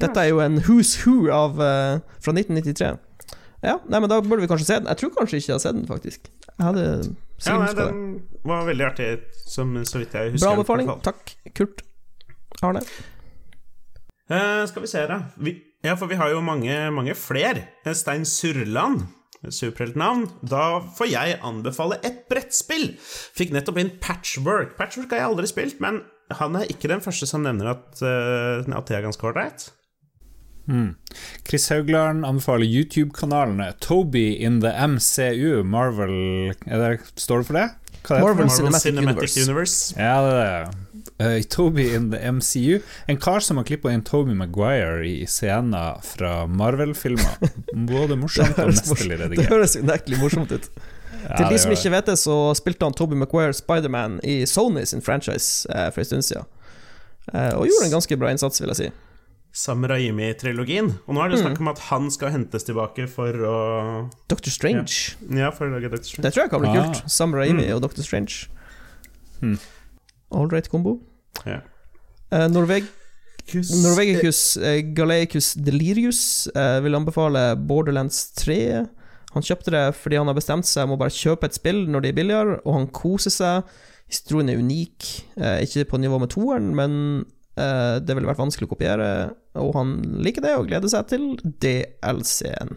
Dette 0.00 0.20
er 0.20 0.28
jo 0.28 0.40
en 0.40 0.58
Who's 0.66 0.96
Who 1.04 1.30
av, 1.32 1.56
uh, 1.60 2.00
fra 2.20 2.32
1993. 2.32 2.98
Ja, 3.62 3.78
nei, 3.88 4.00
men 4.00 4.10
da 4.10 4.20
burde 4.20 4.42
vi 4.42 4.48
kanskje 4.50 4.66
se 4.66 4.74
den. 4.80 4.88
Jeg 4.90 4.96
tror 5.00 5.12
kanskje 5.16 5.38
ikke 5.40 5.48
jeg 5.52 5.54
har 5.54 5.62
sett 5.64 5.76
den, 5.78 5.86
faktisk. 5.88 6.28
Jeg 6.58 6.64
hadde 6.66 6.84
Ja, 7.46 7.58
nei, 7.58 7.66
det. 7.72 7.86
den 7.86 8.22
var 8.44 8.64
veldig 8.66 8.84
artig, 8.90 9.08
som, 9.46 9.72
så 9.84 9.98
vidt 10.02 10.12
jeg 10.16 10.32
husker. 10.32 10.46
Bra 10.46 10.56
anbefaling. 10.56 10.90
Takk, 11.04 11.32
Kurt. 11.54 11.82
Arne? 12.62 12.82
Uh, 14.30 14.66
skal 14.66 14.82
vi 14.82 14.90
se, 14.90 15.06
da. 15.08 15.20
Vi, 15.36 15.54
ja, 15.86 15.94
for 15.98 16.10
vi 16.10 16.18
har 16.18 16.32
jo 16.32 16.42
mange, 16.44 16.74
mange 16.94 17.14
flere. 17.18 17.68
Stein 17.94 18.26
Surland. 18.28 19.06
Superheltnavn. 19.46 20.26
Da 20.42 20.80
får 20.96 21.10
jeg 21.12 21.38
anbefale 21.46 22.00
et 22.06 22.24
brettspill. 22.30 22.94
Fikk 23.36 23.54
nettopp 23.54 23.78
inn 23.82 23.94
Patchwork. 24.02 24.74
Patchwork 24.78 25.12
har 25.14 25.22
jeg 25.22 25.30
aldri 25.30 25.50
spilt, 25.50 25.80
men 25.84 26.02
han 26.34 26.58
er 26.58 26.70
ikke 26.72 26.90
den 26.90 27.04
første 27.04 27.28
som 27.30 27.44
nevner 27.46 27.76
at, 27.76 28.00
uh, 28.02 28.64
at 28.66 28.88
det 28.88 28.98
er 28.98 29.06
ganske 29.06 29.28
ålreit. 29.28 29.68
Chris 31.46 31.68
Haugland 31.70 32.26
anbefaler 32.26 32.66
YouTube-kanalene 32.66 33.68
Toby 33.78 34.34
in 34.42 34.60
the 34.60 34.72
MCU, 34.74 35.62
Marvel 35.62 36.50
er 36.66 36.82
det, 36.82 37.12
Står 37.14 37.44
det 37.44 37.46
for 37.46 37.58
det? 37.60 37.68
Hva 38.02 38.16
er 38.16 38.20
det 38.20 38.26
for 38.26 38.40
Marvel? 38.40 38.50
Cinematic 38.50 38.82
Cinematic 38.82 39.36
Universe. 39.36 39.46
Universe. 39.46 39.94
Ja, 40.00 40.16
det 40.26 40.34
er 40.34 40.66
det. 40.66 40.85
Eh, 41.18 41.42
Toby 41.48 41.94
in 41.94 42.10
the 42.10 42.18
MCU. 42.32 42.80
En 43.08 43.16
kar 43.16 43.40
som 43.40 43.56
har 43.56 43.64
klippa 43.64 43.88
inn 43.92 44.02
Toby 44.04 44.34
Maguire 44.36 45.06
i 45.08 45.24
scener 45.26 46.00
fra 46.04 46.46
Marvel-filmer. 46.46 47.38
Både 47.88 48.18
morsomt 48.20 48.58
og 48.60 48.68
mesterlig 48.74 49.16
redigert. 49.22 49.36
Det 49.46 49.48
høres 49.48 49.76
unektelig 49.80 50.18
morsomt 50.20 50.52
ut. 50.52 50.68
Ja, 51.26 51.38
Til 51.40 51.48
de 51.54 51.58
som 51.58 51.72
ikke 51.72 51.90
vet 51.90 52.06
det, 52.06 52.18
så 52.20 52.36
spilte 52.54 52.84
han 52.86 52.92
Toby 52.94 53.16
Maguire 53.18 53.54
Spiderman 53.56 54.20
i 54.22 54.42
Sony 54.46 54.84
sin 54.86 55.00
franchise 55.02 55.64
uh, 55.72 55.88
for 55.90 56.00
en 56.04 56.10
stund 56.10 56.22
siden. 56.28 56.44
Uh, 57.32 57.56
og 57.58 57.64
gjorde 57.66 57.86
en 57.88 57.94
ganske 57.96 58.16
bra 58.20 58.28
innsats, 58.30 58.60
vil 58.62 58.70
jeg 58.74 58.76
si. 58.84 58.90
Sam 59.56 59.86
Raimi-trilogien. 59.88 60.92
Og 61.08 61.16
nå 61.16 61.22
er 61.24 61.32
det 61.32 61.38
Mm. 61.40 61.46
snakk 61.46 61.60
om 61.64 61.68
at 61.72 61.78
han 61.88 62.10
skal 62.12 62.30
hentes 62.30 62.62
tilbake 62.68 63.08
for 63.08 63.32
å 63.32 63.56
Doctor 64.28 64.50
Strange. 64.52 65.16
Ja, 65.32 65.48
for 65.50 65.64
å 65.66 65.72
lage 65.72 65.88
Doctor 65.90 66.04
Strange. 66.12 66.22
Det 66.28 66.34
tror 66.36 66.44
jeg 66.44 66.50
kan 66.52 66.60
bli 66.60 66.68
Ah. 66.68 66.92
kult. 66.92 67.10
Sam 67.10 67.32
Raimi 67.34 67.64
Mm. 67.64 67.74
og 67.74 67.80
Doctor 67.88 68.02
Strange. 68.04 68.48
Hmm. 69.40 69.56
All-right 70.34 70.70
kombo. 70.72 70.98
Ja. 71.46 71.60
Eh, 72.32 72.46
Norveg 72.50 72.88
Norvegicus 73.54 74.56
eh, 74.56 74.80
Galeicus 74.82 75.52
Delirius 75.54 76.48
eh, 76.50 76.80
vil 76.82 76.98
anbefale 76.98 77.52
Borderlands 77.56 78.32
3. 78.40 78.86
Han 79.36 79.44
kjøpte 79.44 79.74
det 79.74 79.84
fordi 80.00 80.18
han 80.18 80.30
har 80.30 80.38
bestemt 80.38 80.66
seg 80.66 80.86
om 80.86 80.96
å 80.96 81.00
bare 81.00 81.14
kjøpe 81.14 81.46
et 81.46 81.58
spill 81.58 81.84
når 81.90 82.02
det 82.02 82.10
er 82.10 82.18
billigere, 82.18 82.58
og 82.64 82.78
han 82.80 82.90
koser 82.94 83.34
seg. 83.34 83.70
Historien 84.10 84.50
er 84.50 84.60
unik, 84.62 85.06
eh, 85.38 85.60
ikke 85.66 85.86
på 85.92 86.00
nivå 86.02 86.18
med 86.22 86.30
toeren, 86.34 86.72
men 86.78 86.98
eh, 87.58 87.98
det 88.02 88.14
ville 88.14 88.28
vært 88.28 88.42
vanskelig 88.42 88.68
å 88.68 88.72
kopiere, 88.74 89.08
og 89.58 89.72
han 89.78 89.96
liker 90.22 90.44
det 90.46 90.54
og 90.58 90.68
gleder 90.70 90.90
seg 90.90 91.08
til 91.10 91.32
DLC-en. 91.62 92.76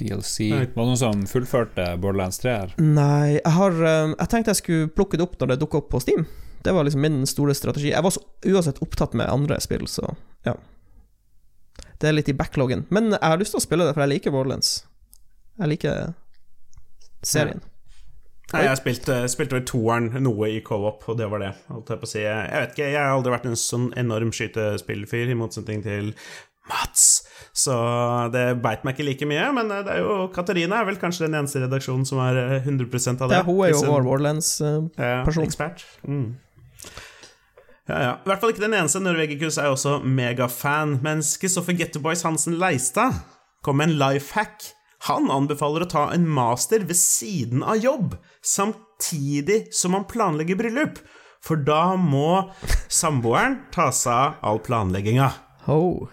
DLC. 0.00 0.50
Var 0.50 0.66
det 0.66 0.78
noen 0.80 0.98
som 0.98 1.24
fullførte 1.30 1.86
Borderlands 2.02 2.40
3 2.42 2.56
her? 2.56 2.74
Nei, 2.80 3.38
jeg 3.38 3.54
har 3.56 3.78
eh, 3.78 4.14
Jeg 4.16 4.32
tenkte 4.32 4.54
jeg 4.54 4.62
skulle 4.62 4.92
plukke 4.96 5.20
det 5.20 5.26
opp 5.28 5.38
når 5.40 5.52
det 5.52 5.60
dukka 5.62 5.82
opp 5.82 5.90
på 5.92 6.02
Steam. 6.02 6.26
Det 6.64 6.74
var 6.76 6.84
liksom 6.84 7.04
min 7.04 7.22
store 7.28 7.54
strategi. 7.56 7.92
Jeg 7.92 8.04
var 8.04 8.12
så 8.12 8.24
uansett 8.50 8.82
opptatt 8.84 9.16
med 9.16 9.30
andre 9.32 9.60
spill, 9.64 9.86
så 9.88 10.14
ja. 10.44 10.56
Det 12.00 12.08
er 12.08 12.16
litt 12.16 12.28
i 12.32 12.36
backloggen. 12.36 12.86
Men 12.92 13.14
jeg 13.14 13.24
har 13.24 13.40
lyst 13.40 13.56
til 13.56 13.60
å 13.60 13.64
spille 13.64 13.86
det, 13.86 13.94
for 13.96 14.04
jeg 14.04 14.14
liker 14.16 14.34
Borderlands. 14.34 14.74
Jeg 15.60 15.72
liker 15.74 16.12
serien. 17.24 17.60
Nei, 18.50 18.64
jeg 18.66 18.78
spilte, 18.80 19.16
spilte 19.30 19.54
vel 19.54 19.66
toeren 19.68 20.08
noe 20.24 20.48
i 20.50 20.58
co-op, 20.66 21.04
og 21.12 21.18
det 21.20 21.28
var 21.30 21.42
det. 21.44 21.50
Holdt 21.70 21.92
jeg 21.92 22.00
på 22.00 22.08
å 22.08 22.10
si. 22.10 22.22
Jeg 22.24 22.62
vet 22.64 22.72
ikke, 22.74 22.88
jeg 22.90 22.98
har 22.98 23.12
aldri 23.14 23.34
vært 23.36 23.46
en 23.46 23.60
sånn 23.60 23.90
enorm 24.00 24.32
skytespillfyr, 24.34 25.30
i 25.30 25.36
motsetning 25.38 25.84
til 25.86 26.10
Mats. 26.68 27.22
Så 27.56 27.72
det 28.32 28.44
beit 28.62 28.84
meg 28.84 28.94
ikke 28.94 29.06
like 29.08 29.26
mye, 29.26 29.48
men 29.56 29.68
det 29.72 29.80
er 29.90 30.02
jo 30.04 30.28
Katarina 30.34 30.80
er 30.80 30.86
vel 30.86 31.00
kanskje 31.00 31.26
den 31.26 31.34
eneste 31.40 31.62
redaksjonen 31.64 32.06
som 32.06 32.20
er 32.22 32.36
eh, 32.44 32.60
100 32.62 33.16
av 33.20 33.28
det. 33.30 33.38
Ja, 33.40 33.42
hun 33.42 33.64
er 33.64 33.72
jo 33.72 33.80
Liksom- 33.80 33.94
vår 33.94 34.06
Warlands-person. 34.06 34.90
ja, 34.98 35.24
ekspert. 35.46 35.84
Mm. 36.06 36.36
Ja, 37.88 37.98
ja. 38.02 38.12
I 38.22 38.28
hvert 38.28 38.40
fall 38.40 38.52
ikke 38.52 38.62
den 38.62 38.76
eneste. 38.78 39.00
Norvegikus 39.02 39.58
er 39.58 39.70
også 39.72 39.98
megafan. 40.04 41.00
Mens 41.02 41.36
Kristoffer 41.42 41.74
Getterboys 41.76 42.22
Hansen 42.22 42.58
Leistad 42.60 43.16
kom 43.66 43.80
med 43.80 43.90
en 43.90 43.98
life 43.98 44.32
hack. 44.36 44.62
Han 45.08 45.30
anbefaler 45.32 45.86
å 45.86 45.90
ta 45.90 46.04
en 46.14 46.26
master 46.28 46.84
ved 46.84 46.96
siden 46.96 47.62
av 47.64 47.78
jobb, 47.80 48.18
samtidig 48.44 49.72
som 49.72 49.94
han 49.96 50.04
planlegger 50.04 50.58
bryllup. 50.60 50.98
For 51.40 51.56
da 51.56 51.96
må 51.96 52.50
samboeren 52.92 53.62
ta 53.72 53.88
seg 53.96 54.12
av 54.12 54.34
all 54.44 54.60
planlegginga. 54.60 55.30
Ho. 55.64 56.08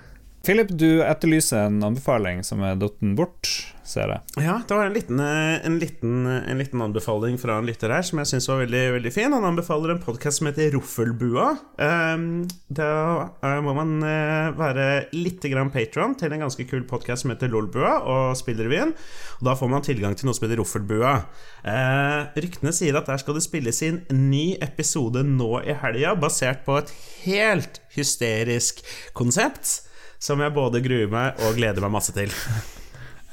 Philip, 0.48 0.70
du 0.72 1.02
etterlyser 1.04 1.66
en 1.68 1.82
anbefaling 1.84 2.40
som 2.48 2.62
er 2.64 2.78
datt 2.80 3.02
bort, 3.18 3.50
ser 3.84 4.14
jeg. 4.14 4.44
Ja, 4.46 4.54
det 4.64 4.76
var 4.78 4.86
en 4.88 4.94
liten, 4.96 5.20
eh, 5.20 5.56
en, 5.68 5.76
liten, 5.82 6.14
en 6.24 6.62
liten 6.62 6.84
anbefaling 6.86 7.36
fra 7.42 7.58
en 7.60 7.66
lytter 7.68 7.92
her 7.92 8.06
som 8.08 8.22
jeg 8.22 8.30
syns 8.30 8.46
var 8.48 8.62
veldig, 8.62 8.84
veldig 8.96 9.12
fin. 9.12 9.34
Han 9.36 9.44
anbefaler 9.44 9.92
en 9.92 10.00
podkast 10.00 10.40
som 10.40 10.48
heter 10.48 10.70
Roffelbua. 10.72 11.50
Um, 11.84 12.46
da 12.72 12.92
eh, 13.44 13.58
må 13.66 13.74
man 13.76 13.92
eh, 14.08 14.54
være 14.56 14.86
grann 15.52 15.72
patron 15.74 16.16
til 16.16 16.32
en 16.32 16.46
ganske 16.46 16.64
kul 16.70 16.86
podkast 16.88 17.26
som 17.26 17.34
heter 17.34 17.52
Lolbua 17.52 17.98
og 18.08 18.38
Spillrevyen. 18.40 18.94
Og 19.42 19.44
da 19.50 19.56
får 19.60 19.72
man 19.74 19.84
tilgang 19.84 20.16
til 20.16 20.30
noe 20.30 20.38
som 20.38 20.48
heter 20.48 20.62
Roffelbua. 20.62 21.18
Eh, 21.68 22.22
ryktene 22.40 22.72
sier 22.72 22.96
at 22.96 23.12
der 23.12 23.20
skal 23.20 23.36
det 23.36 23.44
spilles 23.44 23.84
inn 23.84 24.00
ny 24.16 24.54
episode 24.64 25.26
nå 25.28 25.60
i 25.68 25.76
helga, 25.84 26.16
basert 26.16 26.64
på 26.64 26.80
et 26.80 26.96
helt 27.26 27.82
hysterisk 28.00 28.80
konsept. 29.12 29.82
Som 30.20 30.42
jeg 30.42 30.54
både 30.56 30.82
gruer 30.82 31.08
meg 31.12 31.40
og 31.46 31.56
gleder 31.60 31.84
meg 31.86 31.94
masse 31.94 32.14
til. 32.16 32.32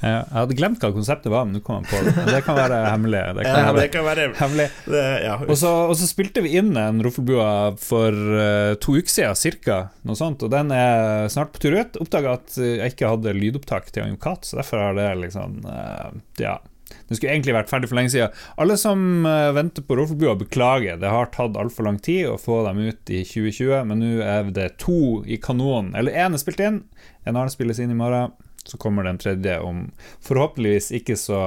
Jeg 0.05 0.25
hadde 0.35 0.53
glemt 0.59 0.81
hva 0.83 0.89
konseptet 0.93 1.31
var, 1.31 1.45
men 1.47 1.55
nå 1.55 1.61
kom 1.65 1.79
jeg 1.81 1.87
på 1.89 2.01
det. 2.05 2.25
Det 2.27 2.41
kan 2.45 2.57
være 2.59 2.81
hemmelig. 2.91 3.21
Det 3.37 3.45
kan 3.47 3.55
Ja, 3.55 3.61
være 3.71 3.79
det 3.79 3.85
kan 3.93 4.03
være 4.05 4.25
hemmelig. 4.37 4.65
det, 4.91 5.03
ja. 5.23 5.37
Og 5.47 5.55
så, 5.57 5.71
og 5.89 5.95
så 5.97 6.09
spilte 6.09 6.43
vi 6.45 6.51
inn 6.59 6.75
en 6.77 6.99
Roffelbua 7.01 7.47
for 7.81 8.11
uh, 8.13 8.75
to 8.83 8.97
uker 8.99 9.09
siden, 9.09 9.39
cirka, 9.39 9.79
noe 10.05 10.19
sånt, 10.19 10.43
og 10.45 10.51
den 10.53 10.69
er 10.75 11.25
snart 11.33 11.55
på 11.55 11.63
tur 11.63 11.79
ut. 11.79 11.97
Oppdaga 12.03 12.35
at 12.37 12.59
jeg 12.59 12.93
ikke 12.93 13.09
hadde 13.15 13.33
lydopptak 13.39 13.89
til 13.95 14.03
Jon 14.11 14.19
Kat, 14.21 14.45
så 14.45 14.59
derfor 14.61 14.83
har 14.83 14.99
det 14.99 15.09
liksom 15.23 15.61
uh, 15.65 16.11
Ja. 16.43 16.59
Den 17.07 17.17
skulle 17.17 17.33
egentlig 17.33 17.55
vært 17.57 17.71
ferdig 17.71 17.89
for 17.91 17.99
lenge 17.99 18.13
siden. 18.13 18.33
Alle 18.61 18.77
som 18.81 19.27
eh, 19.29 19.51
venter 19.55 19.85
på 19.85 19.97
Rolfbua, 19.99 20.35
beklager. 20.39 20.99
Det 21.01 21.11
har 21.11 21.31
tatt 21.33 21.59
altfor 21.59 21.87
lang 21.87 21.99
tid 22.03 22.29
å 22.31 22.39
få 22.41 22.63
dem 22.67 22.81
ut 22.87 23.13
i 23.13 23.21
2020, 23.27 23.77
men 23.89 24.01
nå 24.01 24.11
er 24.25 24.51
det 24.55 24.71
to 24.81 25.21
i 25.25 25.39
kanonen. 25.41 25.93
Eller 25.97 26.17
én 26.25 26.35
er 26.35 26.41
spilt 26.41 26.63
inn, 26.63 26.83
en 27.25 27.35
annen 27.35 27.53
spilles 27.53 27.81
inn 27.81 27.93
i 27.93 27.99
morgen. 27.99 28.35
Så 28.65 28.79
kommer 28.81 29.05
den 29.05 29.19
tredje 29.21 29.59
om 29.61 29.91
forhåpentligvis 30.25 30.89
ikke 30.97 31.13
så 31.21 31.41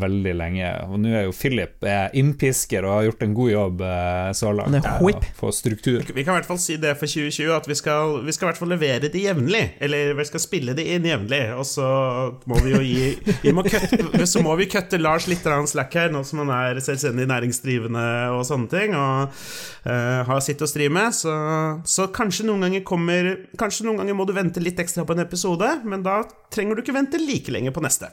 veldig 0.00 0.34
lenge. 0.36 0.70
Og 0.88 0.98
nå 1.02 1.12
er 1.14 1.26
jo 1.28 1.34
Philip 1.36 1.84
er 1.88 2.14
innpisker 2.18 2.86
og 2.86 2.96
har 2.96 3.06
gjort 3.08 3.24
en 3.26 3.34
god 3.36 3.50
jobb 3.52 3.84
eh, 3.86 4.30
så 4.36 4.52
langt. 4.56 5.28
Få 5.38 5.52
struktur. 5.54 6.04
Vi 6.14 6.24
kan 6.24 6.34
i 6.34 6.38
hvert 6.38 6.48
fall 6.48 6.60
si 6.62 6.76
det 6.80 6.94
for 7.00 7.10
2020, 7.10 7.52
at 7.54 7.68
vi 7.70 7.76
skal, 7.78 8.18
vi 8.26 8.34
skal 8.34 8.48
i 8.48 8.50
hvert 8.52 8.62
fall 8.62 8.72
levere 8.74 9.10
det 9.12 9.22
jevnlig. 9.22 9.64
Eller 9.84 10.14
vi 10.18 10.26
skal 10.28 10.42
spille 10.42 10.76
det 10.76 10.86
inn 10.96 11.06
jevnlig. 11.08 11.42
Og 11.58 11.66
så 11.68 11.88
må 12.50 12.60
vi 12.64 12.74
jo 12.74 12.82
gi 12.84 13.34
vi 13.44 13.54
må 13.54 13.64
kutte, 13.66 14.26
Så 14.30 14.42
må 14.44 14.54
vi 14.60 14.68
kutte 14.70 15.00
Lars 15.00 15.28
litt 15.30 15.44
slack 15.44 15.94
her, 15.98 16.12
nå 16.12 16.24
som 16.26 16.42
han 16.44 16.52
er 16.54 16.80
selvstendig 16.84 17.28
næringsdrivende 17.30 18.06
og 18.34 18.44
sånne 18.48 18.70
ting. 18.72 18.96
Og 18.98 19.34
eh, 19.90 20.20
har 20.28 20.44
sitt 20.44 20.62
å 20.64 20.70
stri 20.70 20.90
med. 20.92 21.14
Så, 21.16 21.34
så 21.88 22.08
kanskje 22.14 22.48
noen 22.48 22.68
ganger 22.68 22.84
kommer 22.86 23.32
Kanskje 23.58 23.86
noen 23.86 24.00
ganger 24.02 24.16
må 24.16 24.26
du 24.26 24.34
vente 24.36 24.62
litt 24.62 24.80
ekstra 24.80 25.04
på 25.06 25.14
en 25.14 25.24
episode, 25.24 25.68
men 25.88 26.02
da 26.04 26.20
trenger 26.54 26.76
du 26.76 26.84
ikke 26.84 26.96
vente 26.96 27.20
like 27.20 27.52
lenge 27.54 27.72
på 27.74 27.82
neste. 27.84 28.10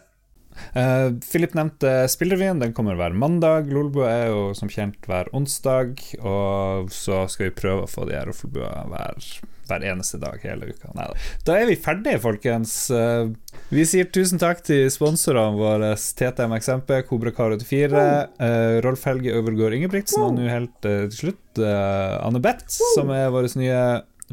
Eh, 0.73 1.07
Philip 1.25 1.55
nevnte 1.57 1.93
Spillrevyen, 2.11 2.59
den 2.61 2.73
kommer 2.77 2.97
hver 2.99 3.15
mandag. 3.17 3.71
Lolbua 3.71 4.09
er 4.11 4.27
jo 4.31 4.43
som 4.57 4.71
kjent 4.71 4.99
hver 5.07 5.31
onsdag. 5.35 5.95
Og 6.19 6.91
så 6.95 7.25
skal 7.31 7.49
vi 7.49 7.57
prøve 7.61 7.85
å 7.85 7.91
få 7.91 8.07
de 8.09 8.17
her 8.17 8.29
Roffelbua 8.29 8.85
hver, 8.91 9.31
hver 9.69 9.87
eneste 9.91 10.19
dag 10.21 10.41
hele 10.45 10.71
uka. 10.71 10.93
Neida. 10.97 11.17
Da 11.47 11.57
er 11.59 11.69
vi 11.69 11.79
ferdige, 11.79 12.21
folkens. 12.23 12.75
Eh, 12.93 13.31
vi 13.71 13.85
sier 13.87 14.09
tusen 14.11 14.41
takk 14.41 14.63
til 14.67 14.89
sponsorene 14.91 15.59
våre 15.59 15.93
TTM 15.95 16.57
XMP, 16.59 16.97
Kobra 17.07 17.31
Kar 17.35 17.55
84, 17.55 18.05
eh, 18.43 18.77
Rolf 18.83 19.05
Helge 19.07 19.35
Øvergård 19.39 19.77
Ingebrigtsen, 19.77 20.25
og 20.25 20.35
nå 20.35 20.49
helt 20.51 20.87
eh, 20.87 21.05
til 21.11 21.17
slutt 21.27 21.61
eh, 21.63 22.15
Anne 22.19 22.41
Beth, 22.43 22.67
som 22.95 23.11
er 23.15 23.31
vår 23.31 23.47
nye 23.59 23.81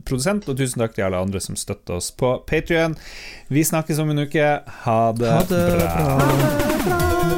produsent, 0.05 0.49
og 0.49 0.59
tusen 0.59 0.83
takk 0.83 0.95
til 0.97 1.07
alle 1.09 1.23
andre 1.25 1.41
som 1.43 1.59
støtter 1.59 1.99
oss 1.99 2.11
på 2.13 2.37
Patrion. 2.49 2.97
Vi 3.49 3.65
snakkes 3.65 3.99
om 4.03 4.11
en 4.15 4.27
uke. 4.27 4.49
Ha 4.85 5.01
det, 5.19 5.33
Ha 5.33 5.43
det 5.51 5.65
bra. 5.79 7.38